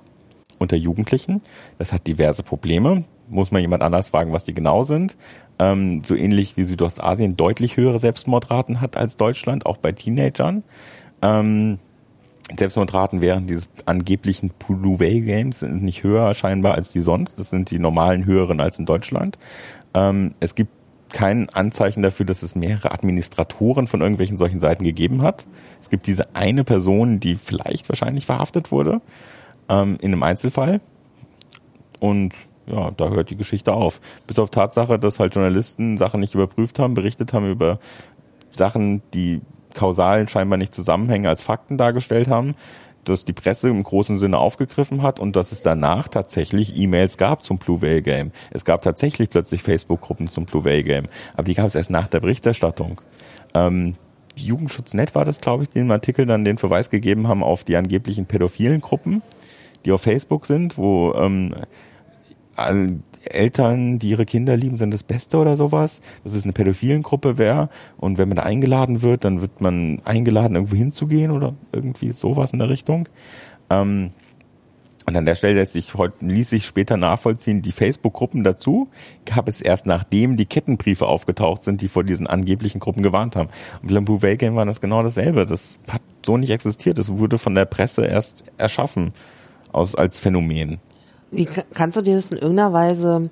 unter 0.58 0.76
Jugendlichen. 0.76 1.42
Das 1.78 1.92
hat 1.92 2.06
diverse 2.06 2.42
Probleme. 2.42 3.04
Muss 3.28 3.50
man 3.50 3.60
jemand 3.60 3.82
anders 3.82 4.10
fragen, 4.10 4.32
was 4.32 4.44
die 4.44 4.54
genau 4.54 4.84
sind. 4.84 5.16
Ähm, 5.58 6.02
so 6.04 6.14
ähnlich 6.14 6.56
wie 6.56 6.62
Südostasien 6.62 7.36
deutlich 7.36 7.76
höhere 7.76 7.98
Selbstmordraten 7.98 8.80
hat 8.80 8.96
als 8.96 9.16
Deutschland, 9.16 9.66
auch 9.66 9.76
bei 9.78 9.92
Teenagern. 9.92 10.62
Ähm, 11.22 11.78
Selbstmordraten 12.58 13.20
während 13.20 13.48
dieses 13.48 13.68
angeblichen 13.86 14.50
Puluway 14.50 15.20
Games 15.20 15.60
sind 15.60 15.82
nicht 15.82 16.02
höher 16.02 16.34
scheinbar 16.34 16.74
als 16.74 16.92
die 16.92 17.00
sonst. 17.00 17.38
Das 17.38 17.50
sind 17.50 17.70
die 17.70 17.78
normalen 17.78 18.24
höheren 18.24 18.60
als 18.60 18.78
in 18.78 18.86
Deutschland. 18.86 19.38
Ähm, 19.94 20.34
es 20.40 20.54
gibt 20.54 20.70
kein 21.12 21.48
Anzeichen 21.50 22.02
dafür, 22.02 22.26
dass 22.26 22.42
es 22.42 22.54
mehrere 22.54 22.92
Administratoren 22.92 23.86
von 23.86 24.00
irgendwelchen 24.00 24.38
solchen 24.38 24.60
Seiten 24.60 24.84
gegeben 24.84 25.22
hat. 25.22 25.46
Es 25.80 25.90
gibt 25.90 26.06
diese 26.06 26.34
eine 26.34 26.64
Person, 26.64 27.20
die 27.20 27.34
vielleicht 27.34 27.88
wahrscheinlich 27.88 28.26
verhaftet 28.26 28.72
wurde, 28.72 29.00
ähm, 29.68 29.98
in 30.00 30.12
einem 30.12 30.22
Einzelfall. 30.22 30.80
Und 32.00 32.34
ja, 32.66 32.90
da 32.92 33.10
hört 33.10 33.30
die 33.30 33.36
Geschichte 33.36 33.72
auf. 33.72 34.00
Bis 34.26 34.38
auf 34.38 34.50
Tatsache, 34.50 34.98
dass 34.98 35.20
halt 35.20 35.34
Journalisten 35.34 35.98
Sachen 35.98 36.20
nicht 36.20 36.34
überprüft 36.34 36.78
haben, 36.78 36.94
berichtet 36.94 37.32
haben 37.32 37.50
über 37.50 37.78
Sachen, 38.50 39.02
die 39.14 39.40
kausalen 39.74 40.28
scheinbar 40.28 40.58
nicht 40.58 40.74
zusammenhängen, 40.74 41.26
als 41.26 41.42
Fakten 41.42 41.78
dargestellt 41.78 42.28
haben 42.28 42.54
dass 43.04 43.24
die 43.24 43.32
Presse 43.32 43.68
im 43.68 43.82
großen 43.82 44.18
Sinne 44.18 44.38
aufgegriffen 44.38 45.02
hat 45.02 45.18
und 45.18 45.34
dass 45.36 45.52
es 45.52 45.62
danach 45.62 46.08
tatsächlich 46.08 46.76
E-Mails 46.76 47.18
gab 47.18 47.44
zum 47.44 47.58
Blue 47.58 47.82
Whale 47.82 48.02
Game. 48.02 48.32
Es 48.50 48.64
gab 48.64 48.82
tatsächlich 48.82 49.30
plötzlich 49.30 49.62
Facebook-Gruppen 49.62 50.28
zum 50.28 50.44
Blue 50.44 50.64
Whale 50.64 50.84
Game, 50.84 51.08
aber 51.34 51.44
die 51.44 51.54
gab 51.54 51.66
es 51.66 51.74
erst 51.74 51.90
nach 51.90 52.08
der 52.08 52.20
Berichterstattung. 52.20 53.00
Ähm, 53.54 53.96
Jugendschutznet 54.36 55.14
war 55.14 55.24
das, 55.24 55.40
glaube 55.40 55.64
ich, 55.64 55.70
die 55.70 55.80
im 55.80 55.90
Artikel 55.90 56.26
dann 56.26 56.44
den 56.44 56.58
Verweis 56.58 56.90
gegeben 56.90 57.28
haben 57.28 57.42
auf 57.42 57.64
die 57.64 57.76
angeblichen 57.76 58.26
pädophilen 58.26 58.80
Gruppen, 58.80 59.22
die 59.84 59.92
auf 59.92 60.02
Facebook 60.02 60.46
sind, 60.46 60.78
wo 60.78 61.12
ähm, 61.14 61.54
Eltern, 63.24 63.98
die 63.98 64.10
ihre 64.10 64.26
Kinder 64.26 64.56
lieben, 64.56 64.76
sind 64.76 64.92
das 64.92 65.02
Beste 65.02 65.38
oder 65.38 65.56
sowas, 65.56 66.00
dass 66.24 66.34
es 66.34 66.44
eine 66.44 66.52
pädophilen 66.52 67.02
Gruppe 67.02 67.38
wäre 67.38 67.68
und 67.96 68.18
wenn 68.18 68.28
man 68.28 68.36
da 68.36 68.42
eingeladen 68.42 69.02
wird, 69.02 69.24
dann 69.24 69.40
wird 69.40 69.60
man 69.60 70.00
eingeladen, 70.04 70.54
irgendwo 70.54 70.76
hinzugehen 70.76 71.30
oder 71.30 71.54
irgendwie 71.72 72.12
sowas 72.12 72.52
in 72.52 72.58
der 72.58 72.68
Richtung. 72.68 73.08
Ähm, 73.70 74.10
und 75.04 75.16
an 75.16 75.24
der 75.24 75.34
Stelle 75.34 75.54
lässt 75.54 75.72
sich 75.72 75.94
heute, 75.94 76.24
ließ 76.24 76.50
sich 76.50 76.64
später 76.64 76.96
nachvollziehen, 76.96 77.60
die 77.60 77.72
Facebook-Gruppen 77.72 78.44
dazu 78.44 78.88
gab 79.24 79.48
es 79.48 79.60
erst 79.60 79.84
nachdem 79.84 80.36
die 80.36 80.46
Kettenbriefe 80.46 81.06
aufgetaucht 81.06 81.64
sind, 81.64 81.80
die 81.80 81.88
vor 81.88 82.04
diesen 82.04 82.28
angeblichen 82.28 82.78
Gruppen 82.78 83.02
gewarnt 83.02 83.34
haben. 83.34 83.48
Und 83.82 83.92
beim 83.92 84.06
Whale 84.08 84.36
Game 84.36 84.54
war 84.54 84.64
das 84.64 84.80
genau 84.80 85.02
dasselbe. 85.02 85.44
Das 85.44 85.78
hat 85.88 86.02
so 86.24 86.36
nicht 86.36 86.50
existiert. 86.50 86.98
Das 86.98 87.08
wurde 87.08 87.38
von 87.38 87.54
der 87.54 87.64
Presse 87.64 88.04
erst 88.04 88.44
erschaffen 88.58 89.12
aus, 89.72 89.96
als 89.96 90.20
Phänomen. 90.20 90.78
Wie 91.32 91.46
kannst 91.74 91.96
du 91.96 92.02
dir 92.02 92.14
das 92.14 92.30
in 92.30 92.38
irgendeiner 92.38 92.72
Weise 92.72 93.30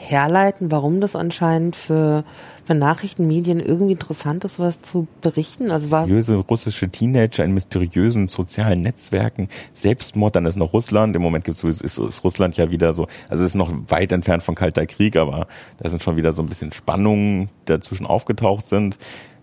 herleiten, 0.00 0.70
warum 0.70 1.00
das 1.00 1.14
anscheinend 1.14 1.76
für, 1.76 2.24
für 2.64 2.74
Nachrichtenmedien 2.74 3.60
irgendwie 3.60 3.92
interessant 3.92 4.44
ist, 4.44 4.58
was 4.58 4.80
zu 4.82 5.06
berichten? 5.20 5.70
Also 5.70 5.90
war 5.90 6.06
Mysteriöse 6.06 6.36
russische 6.36 6.88
Teenager 6.88 7.44
in 7.44 7.52
mysteriösen 7.52 8.26
sozialen 8.26 8.82
Netzwerken, 8.82 9.48
Selbstmord, 9.74 10.36
dann 10.36 10.46
ist 10.46 10.56
noch 10.56 10.72
Russland. 10.72 11.14
Im 11.16 11.22
Moment 11.22 11.44
gibt's, 11.44 11.62
ist, 11.62 11.82
ist 11.82 12.24
Russland 12.24 12.56
ja 12.56 12.70
wieder 12.70 12.92
so, 12.92 13.06
also 13.28 13.44
es 13.44 13.50
ist 13.50 13.56
noch 13.56 13.70
weit 13.88 14.12
entfernt 14.12 14.42
von 14.42 14.54
Kalter 14.54 14.86
Krieg, 14.86 15.16
aber 15.16 15.46
da 15.78 15.90
sind 15.90 16.02
schon 16.02 16.16
wieder 16.16 16.32
so 16.32 16.42
ein 16.42 16.48
bisschen 16.48 16.72
Spannungen 16.72 17.50
dazwischen 17.66 18.06
aufgetaucht 18.06 18.68
sind. 18.68 18.98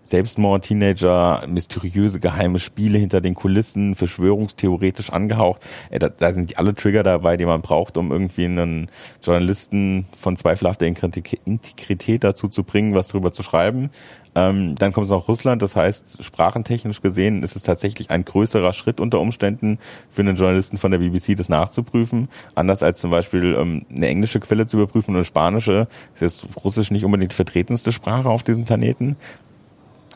Selbstmord, 0.08 0.64
Teenager, 0.64 1.44
mysteriöse 1.46 2.18
geheime 2.18 2.58
Spiele 2.58 2.98
hinter 2.98 3.20
den 3.20 3.34
Kulissen, 3.34 3.94
verschwörungstheoretisch 3.94 5.10
angehaucht. 5.10 5.60
Da, 5.90 6.08
da 6.08 6.32
sind 6.32 6.56
alle 6.58 6.74
Trigger 6.74 7.02
dabei, 7.02 7.36
die 7.36 7.44
man 7.44 7.60
braucht, 7.60 7.98
um 7.98 8.10
irgendwie 8.10 8.46
einen 8.46 8.90
Journalisten 9.22 10.06
von 10.16 10.36
zweifelhafter 10.36 10.86
Integrität 10.86 12.24
dazu 12.24 12.48
zu 12.48 12.64
bringen, 12.64 12.94
was 12.94 13.08
darüber 13.08 13.32
zu 13.32 13.42
schreiben. 13.42 13.90
Ähm, 14.34 14.76
dann 14.76 14.92
kommt 14.92 15.04
es 15.04 15.10
noch 15.10 15.28
Russland, 15.28 15.62
das 15.62 15.76
heißt, 15.76 16.22
sprachentechnisch 16.22 17.02
gesehen 17.02 17.42
ist 17.42 17.56
es 17.56 17.62
tatsächlich 17.62 18.10
ein 18.10 18.24
größerer 18.24 18.72
Schritt 18.72 19.00
unter 19.00 19.20
Umständen 19.20 19.78
für 20.10 20.22
einen 20.22 20.36
Journalisten 20.36 20.78
von 20.78 20.90
der 20.90 20.98
BBC, 20.98 21.36
das 21.36 21.48
nachzuprüfen. 21.48 22.28
Anders 22.54 22.82
als 22.82 23.00
zum 23.00 23.10
Beispiel 23.10 23.54
ähm, 23.58 23.84
eine 23.94 24.06
englische 24.06 24.40
Quelle 24.40 24.66
zu 24.66 24.78
überprüfen 24.78 25.10
oder 25.10 25.18
eine 25.18 25.24
spanische, 25.24 25.88
ist 26.14 26.20
jetzt 26.22 26.46
Russisch 26.64 26.90
nicht 26.90 27.04
unbedingt 27.04 27.32
die 27.32 27.36
vertretendste 27.36 27.92
Sprache 27.92 28.28
auf 28.28 28.42
diesem 28.42 28.64
Planeten. 28.64 29.16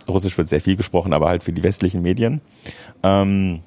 Russisch 0.08 0.36
wird 0.38 0.48
sehr 0.48 0.60
viel 0.60 0.76
gesprochen, 0.76 1.12
aber 1.12 1.28
halt 1.28 1.42
für 1.42 1.52
die 1.52 1.62
westlichen 1.62 2.02
Medien. 2.02 2.40
Ähm, 3.02 3.60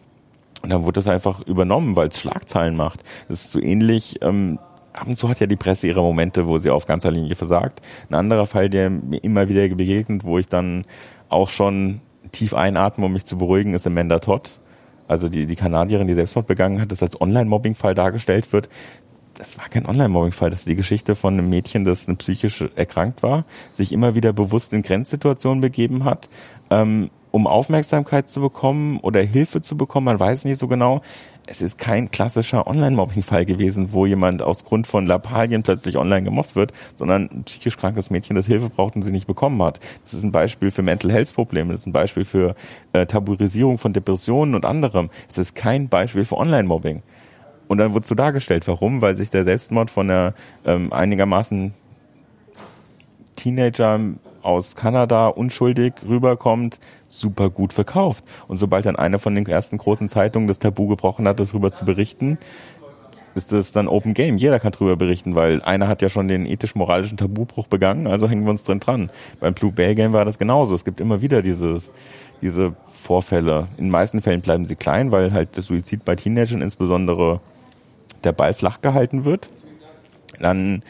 und 0.61 0.69
dann 0.69 0.83
wurde 0.83 0.93
das 0.93 1.07
einfach 1.07 1.41
übernommen, 1.41 1.95
weil 1.95 2.07
es 2.07 2.19
Schlagzeilen 2.19 2.75
macht. 2.75 3.03
Das 3.27 3.45
ist 3.45 3.51
so 3.51 3.61
ähnlich, 3.61 4.21
ähm, 4.21 4.59
ab 4.93 5.07
und 5.07 5.17
zu 5.17 5.29
hat 5.29 5.39
ja 5.39 5.47
die 5.47 5.55
Presse 5.55 5.87
ihre 5.87 6.01
Momente, 6.01 6.47
wo 6.47 6.57
sie 6.57 6.69
auf 6.69 6.85
ganzer 6.85 7.11
Linie 7.11 7.35
versagt. 7.35 7.81
Ein 8.09 8.15
anderer 8.15 8.45
Fall, 8.45 8.69
der 8.69 8.89
mir 8.89 9.23
immer 9.23 9.49
wieder 9.49 9.67
begegnet, 9.75 10.23
wo 10.23 10.39
ich 10.39 10.47
dann 10.47 10.85
auch 11.29 11.49
schon 11.49 12.01
tief 12.31 12.53
einatme, 12.53 13.05
um 13.05 13.13
mich 13.13 13.25
zu 13.25 13.37
beruhigen, 13.37 13.73
ist 13.73 13.85
Amanda 13.85 14.19
Todd. 14.19 14.59
Also 15.07 15.29
die, 15.29 15.45
die 15.45 15.55
Kanadierin, 15.55 16.07
die 16.07 16.15
Selbstmord 16.15 16.47
begangen 16.47 16.81
hat, 16.81 16.91
das 16.91 17.03
als 17.03 17.19
Online-Mobbing-Fall 17.19 17.93
dargestellt 17.93 18.51
wird 18.51 18.69
das 19.37 19.57
war 19.57 19.69
kein 19.69 19.85
Online-Mobbing-Fall, 19.85 20.49
das 20.49 20.59
ist 20.59 20.69
die 20.69 20.75
Geschichte 20.75 21.15
von 21.15 21.33
einem 21.33 21.49
Mädchen, 21.49 21.83
das 21.83 22.05
psychisch 22.05 22.63
erkrankt 22.75 23.23
war, 23.23 23.45
sich 23.73 23.91
immer 23.91 24.15
wieder 24.15 24.33
bewusst 24.33 24.73
in 24.73 24.81
Grenzsituationen 24.81 25.61
begeben 25.61 26.03
hat, 26.03 26.29
ähm, 26.69 27.09
um 27.31 27.47
Aufmerksamkeit 27.47 28.29
zu 28.29 28.39
bekommen 28.39 28.99
oder 29.01 29.21
Hilfe 29.21 29.61
zu 29.61 29.75
bekommen, 29.75 30.05
man 30.05 30.19
weiß 30.19 30.45
nicht 30.45 30.57
so 30.57 30.69
genau. 30.69 31.01
Es 31.47 31.61
ist 31.61 31.77
kein 31.77 32.09
klassischer 32.09 32.65
Online-Mobbing-Fall 32.65 33.45
gewesen, 33.45 33.89
wo 33.91 34.05
jemand 34.05 34.41
aus 34.41 34.63
Grund 34.63 34.87
von 34.87 35.05
Lappalien 35.05 35.61
plötzlich 35.61 35.97
online 35.97 36.23
gemobbt 36.23 36.55
wird, 36.55 36.71
sondern 36.95 37.29
ein 37.29 37.43
psychisch 37.43 37.77
krankes 37.77 38.09
Mädchen, 38.09 38.35
das 38.35 38.47
Hilfe 38.47 38.69
braucht 38.69 38.95
und 38.95 39.01
sie 39.01 39.11
nicht 39.11 39.27
bekommen 39.27 39.61
hat. 39.61 39.79
Das 40.03 40.13
ist 40.13 40.23
ein 40.23 40.31
Beispiel 40.31 40.71
für 40.71 40.81
Mental 40.81 41.11
Health-Probleme, 41.11 41.73
das 41.73 41.81
ist 41.81 41.87
ein 41.87 41.91
Beispiel 41.91 42.25
für 42.25 42.55
äh, 42.93 43.05
Tabuisierung 43.05 43.77
von 43.77 43.93
Depressionen 43.93 44.55
und 44.55 44.65
anderem. 44.65 45.09
Es 45.27 45.37
ist 45.37 45.55
kein 45.55 45.89
Beispiel 45.89 46.23
für 46.23 46.37
Online-Mobbing. 46.37 47.03
Und 47.67 47.77
dann 47.79 47.93
wurde 47.93 48.05
so 48.05 48.15
dargestellt, 48.15 48.67
warum? 48.67 49.01
Weil 49.01 49.15
sich 49.15 49.29
der 49.29 49.43
Selbstmord 49.43 49.89
von 49.89 50.07
der 50.07 50.33
ähm, 50.65 50.93
einigermaßen 50.93 51.73
Teenager 53.35 53.99
aus 54.41 54.75
Kanada 54.75 55.27
unschuldig 55.27 55.93
rüberkommt, 56.07 56.79
super 57.09 57.49
gut 57.49 57.73
verkauft. 57.73 58.23
Und 58.47 58.57
sobald 58.57 58.85
dann 58.85 58.95
eine 58.95 59.19
von 59.19 59.33
den 59.33 59.45
ersten 59.45 59.77
großen 59.77 60.07
Zeitungen 60.07 60.47
das 60.47 60.59
Tabu 60.59 60.87
gebrochen 60.87 61.27
hat, 61.27 61.39
darüber 61.39 61.71
zu 61.71 61.83
berichten, 61.83 62.37
ist 63.33 63.51
das 63.51 63.73
dann 63.73 63.87
Open 63.87 64.13
Game. 64.13 64.37
Jeder 64.37 64.59
kann 64.59 64.71
darüber 64.71 64.95
berichten, 64.95 65.35
weil 65.35 65.61
einer 65.61 65.87
hat 65.87 66.01
ja 66.01 66.09
schon 66.09 66.27
den 66.27 66.45
ethisch-moralischen 66.45 67.17
Tabubruch 67.17 67.67
begangen, 67.67 68.07
also 68.07 68.29
hängen 68.29 68.45
wir 68.45 68.51
uns 68.51 68.63
drin 68.63 68.79
dran. 68.79 69.11
Beim 69.41 69.53
Blue 69.53 69.71
Bay 69.71 69.93
Game 69.93 70.13
war 70.13 70.23
das 70.23 70.39
genauso. 70.39 70.73
Es 70.73 70.85
gibt 70.85 71.01
immer 71.01 71.21
wieder 71.21 71.41
dieses, 71.41 71.91
diese 72.41 72.73
Vorfälle. 72.87 73.67
In 73.77 73.85
den 73.85 73.91
meisten 73.91 74.21
Fällen 74.21 74.41
bleiben 74.41 74.65
sie 74.65 74.75
klein, 74.75 75.11
weil 75.11 75.33
halt 75.33 75.55
der 75.57 75.63
Suizid 75.63 76.05
bei 76.05 76.15
Teenagern 76.15 76.61
insbesondere 76.61 77.41
der 78.25 78.33
Ball 78.33 78.53
flach 78.53 78.81
gehalten 78.81 79.25
wird. 79.25 79.49
Dann 80.39 80.83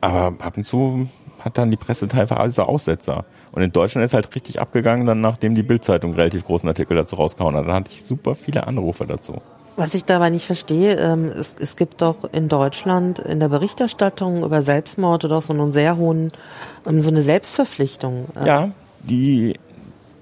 aber 0.00 0.44
ab 0.44 0.56
und 0.56 0.64
zu 0.64 1.08
hat 1.40 1.56
dann 1.58 1.70
die 1.70 1.76
Presse 1.76 2.08
teilweise 2.08 2.36
also 2.36 2.62
Aussetzer. 2.64 3.24
Und 3.52 3.62
in 3.62 3.72
Deutschland 3.72 4.04
ist 4.04 4.14
halt 4.14 4.34
richtig 4.34 4.60
abgegangen, 4.60 5.06
dann 5.06 5.20
nachdem 5.20 5.54
die 5.54 5.62
Bildzeitung 5.62 6.14
relativ 6.14 6.44
großen 6.44 6.68
Artikel 6.68 6.96
dazu 6.96 7.16
rausgehauen 7.16 7.54
hat. 7.54 7.66
Dann 7.66 7.74
hatte 7.74 7.90
ich 7.92 8.04
super 8.04 8.34
viele 8.34 8.66
Anrufe 8.66 9.06
dazu. 9.06 9.40
Was 9.76 9.94
ich 9.94 10.04
dabei 10.04 10.30
nicht 10.30 10.46
verstehe, 10.46 10.96
ähm, 10.98 11.30
es, 11.34 11.56
es 11.58 11.76
gibt 11.76 12.00
doch 12.00 12.32
in 12.32 12.48
Deutschland 12.48 13.18
in 13.18 13.40
der 13.40 13.48
Berichterstattung 13.48 14.44
über 14.44 14.62
Selbstmorde 14.62 15.28
doch 15.28 15.42
so 15.42 15.52
einen 15.52 15.72
sehr 15.72 15.96
hohen, 15.96 16.32
ähm, 16.86 17.00
so 17.00 17.08
eine 17.08 17.22
Selbstverpflichtung. 17.22 18.26
Äh. 18.40 18.46
Ja, 18.46 18.70
die, 19.00 19.58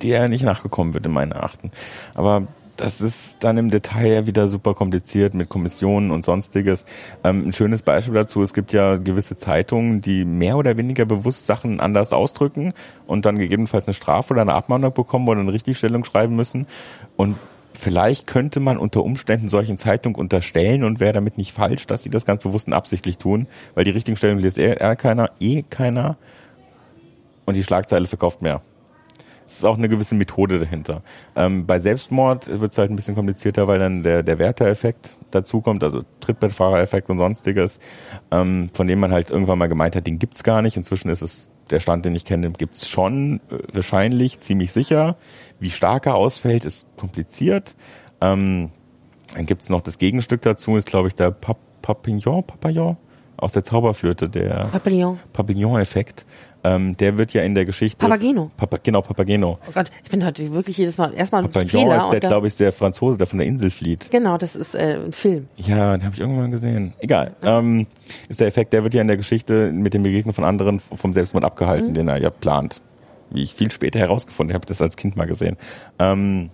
der 0.00 0.28
nicht 0.28 0.44
nachgekommen 0.44 0.94
wird 0.94 1.06
in 1.06 1.12
meinen 1.12 1.34
Achten. 1.34 1.70
Aber 2.14 2.46
das 2.82 3.00
ist 3.00 3.44
dann 3.44 3.58
im 3.58 3.70
Detail 3.70 4.26
wieder 4.26 4.48
super 4.48 4.74
kompliziert 4.74 5.34
mit 5.34 5.48
Kommissionen 5.48 6.10
und 6.10 6.24
sonstiges. 6.24 6.84
Ähm, 7.22 7.46
ein 7.46 7.52
schönes 7.52 7.82
Beispiel 7.82 8.14
dazu, 8.14 8.42
es 8.42 8.52
gibt 8.52 8.72
ja 8.72 8.96
gewisse 8.96 9.36
Zeitungen, 9.36 10.00
die 10.00 10.24
mehr 10.24 10.56
oder 10.56 10.76
weniger 10.76 11.04
bewusst 11.04 11.46
Sachen 11.46 11.78
anders 11.78 12.12
ausdrücken 12.12 12.72
und 13.06 13.24
dann 13.24 13.38
gegebenenfalls 13.38 13.86
eine 13.86 13.94
Strafe 13.94 14.32
oder 14.34 14.42
eine 14.42 14.54
Abmahnung 14.54 14.92
bekommen 14.92 15.28
oder 15.28 15.38
eine 15.38 15.52
Richtigstellung 15.52 16.02
schreiben 16.02 16.34
müssen. 16.34 16.66
Und 17.16 17.36
vielleicht 17.72 18.26
könnte 18.26 18.58
man 18.58 18.78
unter 18.78 19.04
Umständen 19.04 19.46
solchen 19.46 19.78
Zeitungen 19.78 20.16
unterstellen 20.16 20.82
und 20.82 20.98
wäre 20.98 21.12
damit 21.12 21.38
nicht 21.38 21.52
falsch, 21.52 21.86
dass 21.86 22.02
sie 22.02 22.10
das 22.10 22.26
ganz 22.26 22.42
bewusst 22.42 22.66
und 22.66 22.72
absichtlich 22.72 23.16
tun, 23.16 23.46
weil 23.74 23.84
die 23.84 23.92
richtigen 23.92 24.16
Stellung 24.16 24.38
liest 24.38 24.58
eh, 24.58 24.72
eh 24.72 24.96
keiner, 24.96 25.30
eh 25.38 25.62
keiner 25.62 26.16
und 27.44 27.56
die 27.56 27.62
Schlagzeile 27.62 28.08
verkauft 28.08 28.42
mehr. 28.42 28.60
Es 29.52 29.58
ist 29.58 29.64
auch 29.64 29.76
eine 29.76 29.90
gewisse 29.90 30.14
Methode 30.14 30.58
dahinter. 30.58 31.02
Ähm, 31.36 31.66
bei 31.66 31.78
Selbstmord 31.78 32.48
wird 32.60 32.72
es 32.72 32.78
halt 32.78 32.90
ein 32.90 32.96
bisschen 32.96 33.14
komplizierter, 33.14 33.68
weil 33.68 33.78
dann 33.78 34.02
der, 34.02 34.22
der 34.22 34.38
Wärtereffekt 34.38 35.14
dazukommt, 35.30 35.84
also 35.84 36.02
Trittbettfahrereffekt 36.20 37.10
und 37.10 37.18
sonstiges, 37.18 37.78
ähm, 38.30 38.70
von 38.72 38.86
dem 38.86 38.98
man 38.98 39.12
halt 39.12 39.30
irgendwann 39.30 39.58
mal 39.58 39.68
gemeint 39.68 39.94
hat, 39.94 40.06
den 40.06 40.18
gibt's 40.18 40.42
gar 40.42 40.62
nicht. 40.62 40.78
Inzwischen 40.78 41.10
ist 41.10 41.20
es 41.20 41.50
der 41.68 41.80
Stand, 41.80 42.06
den 42.06 42.14
ich 42.14 42.24
kenne, 42.24 42.50
gibt's 42.50 42.88
schon, 42.88 43.40
äh, 43.50 43.58
wahrscheinlich, 43.74 44.40
ziemlich 44.40 44.72
sicher. 44.72 45.16
Wie 45.60 45.70
stark 45.70 46.06
er 46.06 46.14
ausfällt, 46.14 46.64
ist 46.64 46.86
kompliziert. 46.96 47.76
Ähm, 48.22 48.70
dann 49.34 49.44
gibt's 49.44 49.68
noch 49.68 49.82
das 49.82 49.98
Gegenstück 49.98 50.40
dazu, 50.40 50.76
ist 50.78 50.88
glaube 50.88 51.08
ich 51.08 51.14
der 51.14 51.30
Pap 51.30 51.58
Papillon, 51.82 52.44
Papillon 52.46 52.96
aus 53.42 53.52
der 53.52 53.64
Zauberflöte, 53.64 54.28
der 54.28 54.68
Papillon. 54.72 55.18
Papillon-Effekt. 55.32 56.26
Ähm, 56.64 56.96
der 56.96 57.18
wird 57.18 57.32
ja 57.32 57.42
in 57.42 57.56
der 57.56 57.64
Geschichte. 57.64 57.98
Papageno. 57.98 58.50
Papa, 58.56 58.78
genau, 58.80 59.02
Papageno. 59.02 59.58
Oh 59.66 59.72
Gott, 59.74 59.90
ich 60.04 60.10
bin 60.10 60.24
heute 60.24 60.52
wirklich 60.52 60.78
jedes 60.78 60.96
Mal 60.96 61.12
erstmal 61.12 61.42
ein 61.42 61.50
Papageno 61.50 61.90
Fehler. 61.90 62.04
ist 62.04 62.10
der, 62.10 62.20
glaube 62.20 62.46
ich, 62.46 62.56
der 62.56 62.70
Franzose, 62.70 63.18
der 63.18 63.26
von 63.26 63.40
der 63.40 63.48
Insel 63.48 63.70
flieht. 63.70 64.10
Genau, 64.12 64.38
das 64.38 64.54
ist 64.54 64.74
äh, 64.74 64.98
ein 65.04 65.12
Film. 65.12 65.46
Ja, 65.56 65.96
den 65.96 66.04
habe 66.04 66.14
ich 66.14 66.20
irgendwann 66.20 66.52
gesehen. 66.52 66.94
Egal. 67.00 67.34
Ähm, 67.42 67.88
ist 68.28 68.40
der 68.40 68.46
Effekt, 68.46 68.72
der 68.72 68.84
wird 68.84 68.94
ja 68.94 69.00
in 69.00 69.08
der 69.08 69.16
Geschichte 69.16 69.72
mit 69.72 69.92
dem 69.92 70.04
Begegnen 70.04 70.32
von 70.32 70.44
anderen 70.44 70.78
vom 70.78 71.12
Selbstmord 71.12 71.44
abgehalten, 71.44 71.88
mhm. 71.88 71.94
den 71.94 72.08
er 72.08 72.18
ja 72.18 72.30
plant. 72.30 72.80
Wie 73.30 73.42
ich 73.42 73.54
viel 73.54 73.70
später 73.70 73.98
herausgefunden 73.98 74.54
habe, 74.54 74.66
das 74.66 74.80
als 74.80 74.96
Kind 74.96 75.16
mal 75.16 75.26
gesehen. 75.26 75.56
Ähm, 75.98 76.50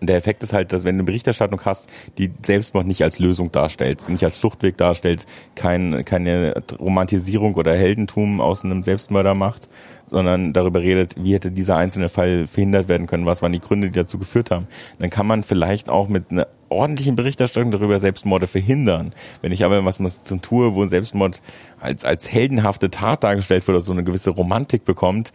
der 0.00 0.16
Effekt 0.16 0.42
ist 0.42 0.52
halt, 0.52 0.72
dass 0.72 0.84
wenn 0.84 0.96
du 0.96 1.00
eine 1.00 1.06
Berichterstattung 1.06 1.60
hast, 1.64 1.88
die 2.18 2.30
Selbstmord 2.44 2.86
nicht 2.86 3.02
als 3.02 3.18
Lösung 3.18 3.50
darstellt, 3.50 4.08
nicht 4.08 4.24
als 4.24 4.36
Fluchtweg 4.36 4.76
darstellt, 4.76 5.26
kein, 5.54 6.04
keine 6.04 6.54
Romantisierung 6.78 7.54
oder 7.54 7.74
Heldentum 7.74 8.40
aus 8.40 8.64
einem 8.64 8.82
Selbstmörder 8.82 9.34
macht, 9.34 9.68
sondern 10.06 10.52
darüber 10.52 10.80
redet, 10.80 11.16
wie 11.22 11.34
hätte 11.34 11.50
dieser 11.50 11.76
einzelne 11.76 12.08
Fall 12.08 12.46
verhindert 12.46 12.88
werden 12.88 13.06
können, 13.06 13.26
was 13.26 13.42
waren 13.42 13.52
die 13.52 13.60
Gründe, 13.60 13.88
die 13.88 13.98
dazu 13.98 14.18
geführt 14.18 14.50
haben, 14.50 14.68
dann 14.98 15.10
kann 15.10 15.26
man 15.26 15.42
vielleicht 15.42 15.88
auch 15.90 16.08
mit 16.08 16.30
einer 16.30 16.46
ordentlichen 16.68 17.16
Berichterstattung 17.16 17.70
darüber 17.70 17.98
Selbstmorde 17.98 18.46
verhindern. 18.46 19.14
Wenn 19.42 19.52
ich 19.52 19.64
aber 19.64 19.84
was 19.84 20.22
zum 20.22 20.42
tue, 20.42 20.74
wo 20.74 20.82
ein 20.82 20.88
Selbstmord 20.88 21.42
als, 21.80 22.04
als 22.04 22.30
heldenhafte 22.30 22.90
Tat 22.90 23.24
dargestellt 23.24 23.66
wird 23.66 23.76
oder 23.76 23.84
so 23.84 23.92
eine 23.92 24.04
gewisse 24.04 24.30
Romantik 24.30 24.84
bekommt, 24.84 25.32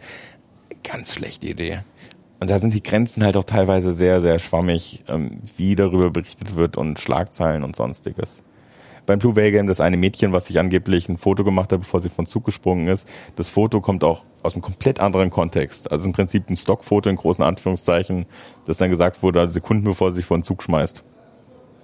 ganz 0.82 1.14
schlechte 1.14 1.48
Idee. 1.48 1.80
Und 2.44 2.50
da 2.50 2.58
sind 2.58 2.74
die 2.74 2.82
Grenzen 2.82 3.24
halt 3.24 3.38
auch 3.38 3.44
teilweise 3.44 3.94
sehr, 3.94 4.20
sehr 4.20 4.38
schwammig, 4.38 5.02
ähm, 5.08 5.40
wie 5.56 5.76
darüber 5.76 6.10
berichtet 6.10 6.56
wird 6.56 6.76
und 6.76 7.00
Schlagzeilen 7.00 7.64
und 7.64 7.74
sonstiges. 7.74 8.42
Beim 9.06 9.18
Blue 9.18 9.34
Whale 9.34 9.50
Game, 9.50 9.66
das 9.66 9.80
eine 9.80 9.96
Mädchen, 9.96 10.34
was 10.34 10.48
sich 10.48 10.58
angeblich 10.58 11.08
ein 11.08 11.16
Foto 11.16 11.42
gemacht 11.42 11.72
hat, 11.72 11.80
bevor 11.80 12.00
sie 12.00 12.10
von 12.10 12.26
Zug 12.26 12.44
gesprungen 12.44 12.88
ist, 12.88 13.08
das 13.36 13.48
Foto 13.48 13.80
kommt 13.80 14.04
auch 14.04 14.24
aus 14.42 14.52
einem 14.52 14.60
komplett 14.60 15.00
anderen 15.00 15.30
Kontext. 15.30 15.90
Also 15.90 16.04
im 16.04 16.12
Prinzip 16.12 16.50
ein 16.50 16.58
Stockfoto 16.58 17.08
in 17.08 17.16
großen 17.16 17.42
Anführungszeichen, 17.42 18.26
das 18.66 18.76
dann 18.76 18.90
gesagt 18.90 19.22
wurde, 19.22 19.48
Sekunden 19.48 19.84
bevor 19.84 20.12
sie 20.12 20.16
sich 20.16 20.26
vor 20.26 20.36
den 20.36 20.44
Zug 20.44 20.62
schmeißt. 20.62 21.02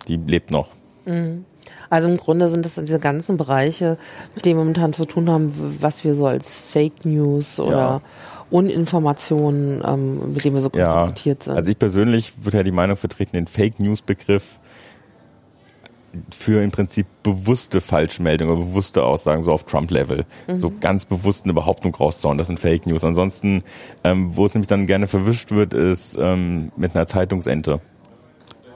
Die 0.08 0.16
lebt 0.18 0.50
noch. 0.50 0.68
Mhm. 1.06 1.46
Also 1.88 2.08
im 2.08 2.18
Grunde 2.18 2.48
sind 2.48 2.66
das 2.66 2.74
diese 2.74 3.00
ganzen 3.00 3.36
Bereiche, 3.36 3.96
mit 4.34 4.44
denen 4.44 4.58
wir 4.58 4.64
momentan 4.64 4.92
zu 4.92 5.06
tun 5.06 5.30
haben, 5.30 5.78
was 5.80 6.04
wir 6.04 6.14
so 6.14 6.26
als 6.26 6.58
Fake 6.58 7.06
News 7.06 7.60
oder 7.60 7.76
ja. 7.76 8.00
Uninformationen, 8.50 9.82
ähm, 9.86 10.32
mit 10.32 10.44
denen 10.44 10.56
wir 10.56 10.62
so 10.62 10.70
konfrontiert 10.70 11.40
ja. 11.40 11.44
sind. 11.44 11.56
Also 11.56 11.70
ich 11.70 11.78
persönlich 11.78 12.32
würde 12.44 12.58
ja 12.58 12.62
die 12.62 12.72
Meinung 12.72 12.96
vertreten, 12.96 13.32
den 13.32 13.46
Fake 13.46 13.78
News 13.80 14.02
Begriff 14.02 14.58
für 16.30 16.62
im 16.62 16.70
Prinzip 16.70 17.06
bewusste 17.22 17.80
Falschmeldungen 17.80 18.56
oder 18.56 18.66
bewusste 18.66 19.04
Aussagen, 19.04 19.42
so 19.42 19.52
auf 19.52 19.64
Trump-Level, 19.64 20.24
mhm. 20.48 20.56
so 20.56 20.72
ganz 20.80 21.04
bewusst 21.04 21.44
eine 21.44 21.54
Behauptung 21.54 21.94
rauszuhauen, 21.94 22.38
das 22.38 22.48
sind 22.48 22.58
Fake 22.58 22.86
News. 22.86 23.04
Ansonsten, 23.04 23.62
ähm, 24.02 24.36
wo 24.36 24.44
es 24.44 24.54
nämlich 24.54 24.66
dann 24.66 24.86
gerne 24.86 25.06
verwischt 25.06 25.52
wird, 25.52 25.74
ist 25.74 26.18
ähm, 26.20 26.72
mit 26.76 26.96
einer 26.96 27.06
Zeitungsente 27.06 27.80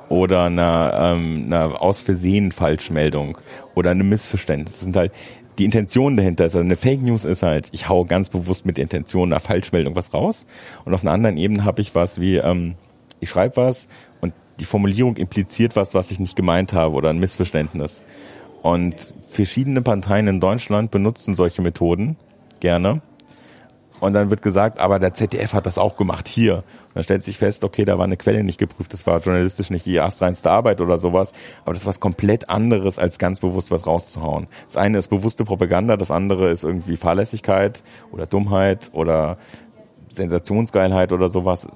oder 0.08 0.44
einer, 0.44 0.92
ähm, 0.96 1.44
einer 1.46 1.80
aus 1.80 2.02
Versehen 2.02 2.52
Falschmeldung 2.52 3.38
oder 3.74 3.90
einem 3.90 4.08
Missverständnis. 4.08 4.74
Das 4.74 4.84
sind 4.84 4.96
halt 4.96 5.12
die 5.58 5.64
Intention 5.64 6.16
dahinter 6.16 6.46
ist. 6.46 6.54
Also 6.54 6.64
eine 6.64 6.76
Fake 6.76 7.02
News 7.02 7.24
ist 7.24 7.42
halt, 7.42 7.68
ich 7.72 7.88
hau 7.88 8.04
ganz 8.04 8.30
bewusst 8.30 8.66
mit 8.66 8.76
der 8.76 8.82
Intention 8.84 9.32
einer 9.32 9.40
Falschmeldung 9.40 9.96
was 9.96 10.12
raus. 10.12 10.46
Und 10.84 10.94
auf 10.94 11.02
einer 11.02 11.12
anderen 11.12 11.36
Ebene 11.36 11.64
habe 11.64 11.80
ich 11.80 11.94
was 11.94 12.20
wie, 12.20 12.36
ähm, 12.36 12.74
ich 13.20 13.30
schreibe 13.30 13.56
was 13.56 13.88
und 14.20 14.32
die 14.60 14.64
Formulierung 14.64 15.16
impliziert 15.16 15.76
was, 15.76 15.94
was 15.94 16.10
ich 16.10 16.18
nicht 16.18 16.36
gemeint 16.36 16.72
habe 16.72 16.94
oder 16.94 17.10
ein 17.10 17.18
Missverständnis. 17.18 18.02
Und 18.62 19.14
verschiedene 19.28 19.82
Parteien 19.82 20.26
in 20.26 20.40
Deutschland 20.40 20.90
benutzen 20.90 21.34
solche 21.34 21.62
Methoden 21.62 22.16
gerne. 22.60 23.02
Und 24.00 24.12
dann 24.14 24.30
wird 24.30 24.42
gesagt, 24.42 24.80
aber 24.80 24.98
der 24.98 25.14
ZDF 25.14 25.54
hat 25.54 25.66
das 25.66 25.78
auch 25.78 25.96
gemacht 25.96 26.28
hier. 26.28 26.64
Dann 26.94 27.02
stellt 27.02 27.24
sich 27.24 27.38
fest, 27.38 27.64
okay, 27.64 27.84
da 27.84 27.98
war 27.98 28.04
eine 28.04 28.16
Quelle 28.16 28.44
nicht 28.44 28.58
geprüft, 28.58 28.92
das 28.92 29.06
war 29.06 29.20
journalistisch 29.20 29.70
nicht 29.70 29.84
die 29.84 29.96
erstreinste 29.96 30.50
Arbeit 30.50 30.80
oder 30.80 30.98
sowas. 30.98 31.32
Aber 31.62 31.72
das 31.72 31.82
ist 31.82 31.86
was 31.86 32.00
komplett 32.00 32.48
anderes, 32.48 32.98
als 32.98 33.18
ganz 33.18 33.40
bewusst 33.40 33.70
was 33.70 33.86
rauszuhauen. 33.86 34.46
Das 34.66 34.76
eine 34.76 34.98
ist 34.98 35.08
bewusste 35.08 35.44
Propaganda, 35.44 35.96
das 35.96 36.10
andere 36.10 36.50
ist 36.50 36.64
irgendwie 36.64 36.96
Fahrlässigkeit 36.96 37.82
oder 38.12 38.26
Dummheit 38.26 38.90
oder 38.92 39.38
Sensationsgeilheit 40.08 41.12
oder 41.12 41.28
sowas. 41.28 41.66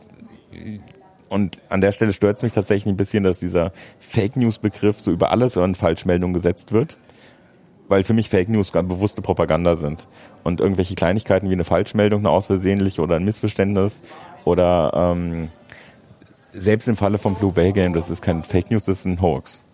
Und 1.29 1.61
an 1.69 1.81
der 1.81 1.93
Stelle 1.93 2.13
stört 2.13 2.39
es 2.39 2.43
mich 2.43 2.53
tatsächlich 2.53 2.91
ein 2.91 2.97
bisschen, 2.97 3.25
dass 3.25 3.41
dieser 3.41 3.73
Fake 3.99 4.37
News 4.37 4.59
Begriff 4.59 5.01
so 5.01 5.11
über 5.11 5.31
alles 5.31 5.59
an 5.59 5.75
Falschmeldungen 5.75 6.33
gesetzt 6.33 6.73
wird 6.73 6.97
weil 7.89 8.05
für 8.05 8.15
mich 8.15 8.29
Fake 8.29 8.49
News 8.49 8.71
bewusste 8.73 9.23
Propaganda 9.23 9.77
sind. 9.77 10.07
Und 10.45 10.61
irgendwelche 10.61 10.95
Kleinigkeiten 10.95 11.49
wie 11.49 11.55
eine 11.55 11.65
Falschmeldung, 11.65 12.21
eine 12.21 12.31
ausversehentliche 12.31 13.03
oder 13.03 13.17
ein 13.17 13.25
Missverständnis 13.25 14.03
oder 14.45 14.93
ähm, 14.95 15.49
selbst 16.53 16.89
im 16.89 16.97
Falle 16.97 17.19
von 17.19 17.35
Blue 17.35 17.57
Whale 17.57 17.73
Game, 17.73 17.93
das 17.93 18.11
ist 18.11 18.23
kein 18.23 18.43
Fake 18.43 18.71
News, 18.71 18.85
das 18.85 19.01
ist 19.01 19.05
ein 19.05 19.21
Hoax. 19.21 19.65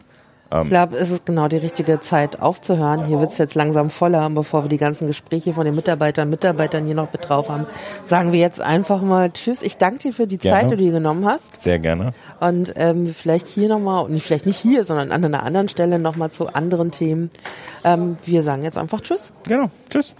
Ähm, 0.55 0.62
ich 0.62 0.68
glaube, 0.68 0.97
es 0.97 1.10
ist 1.10 1.26
genau 1.26 1.48
die 1.48 1.56
richtige 1.56 2.01
Zeit 2.01 2.40
aufzuhören. 2.40 3.06
Hier 3.06 3.20
wird 3.20 3.32
es 3.32 3.39
jetzt 3.39 3.55
langsam 3.55 3.90
voller, 3.90 4.28
bevor 4.31 4.64
wir 4.64 4.68
die 4.68 4.76
ganzen 4.76 5.09
Gespräche 5.09 5.52
von 5.52 5.64
den 5.64 5.74
Mitarbeitern 5.74 6.31
Mitarbeitern 6.31 6.86
hier 6.86 6.94
noch 6.94 7.12
mit 7.12 7.28
drauf 7.28 7.48
haben. 7.48 7.66
Sagen 8.05 8.32
wir 8.32 8.40
jetzt 8.40 8.60
einfach 8.60 9.02
mal 9.02 9.31
Tschüss. 9.32 9.62
Ich 9.62 9.76
danke 9.76 9.98
dir 9.98 10.12
für 10.12 10.26
die 10.26 10.39
gerne. 10.39 10.60
Zeit, 10.60 10.70
die 10.70 10.76
du 10.76 10.82
dir 10.85 10.93
genommen 10.93 11.26
hast. 11.26 11.60
Sehr 11.60 11.78
gerne. 11.78 12.12
Und 12.40 12.72
ähm, 12.76 13.12
vielleicht 13.12 13.48
hier 13.48 13.68
nochmal, 13.68 14.05
und 14.05 14.20
vielleicht 14.20 14.47
nicht 14.47 14.59
hier, 14.59 14.85
sondern 14.85 15.10
an 15.10 15.24
einer 15.24 15.43
anderen 15.43 15.68
Stelle 15.68 15.98
nochmal 15.98 16.31
zu 16.31 16.55
anderen 16.55 16.90
Themen. 16.90 17.31
Ähm, 17.85 18.16
wir 18.24 18.43
sagen 18.43 18.62
jetzt 18.62 18.78
einfach 18.78 19.01
Tschüss. 19.01 19.32
Genau, 19.47 19.70
Tschüss. 19.90 20.14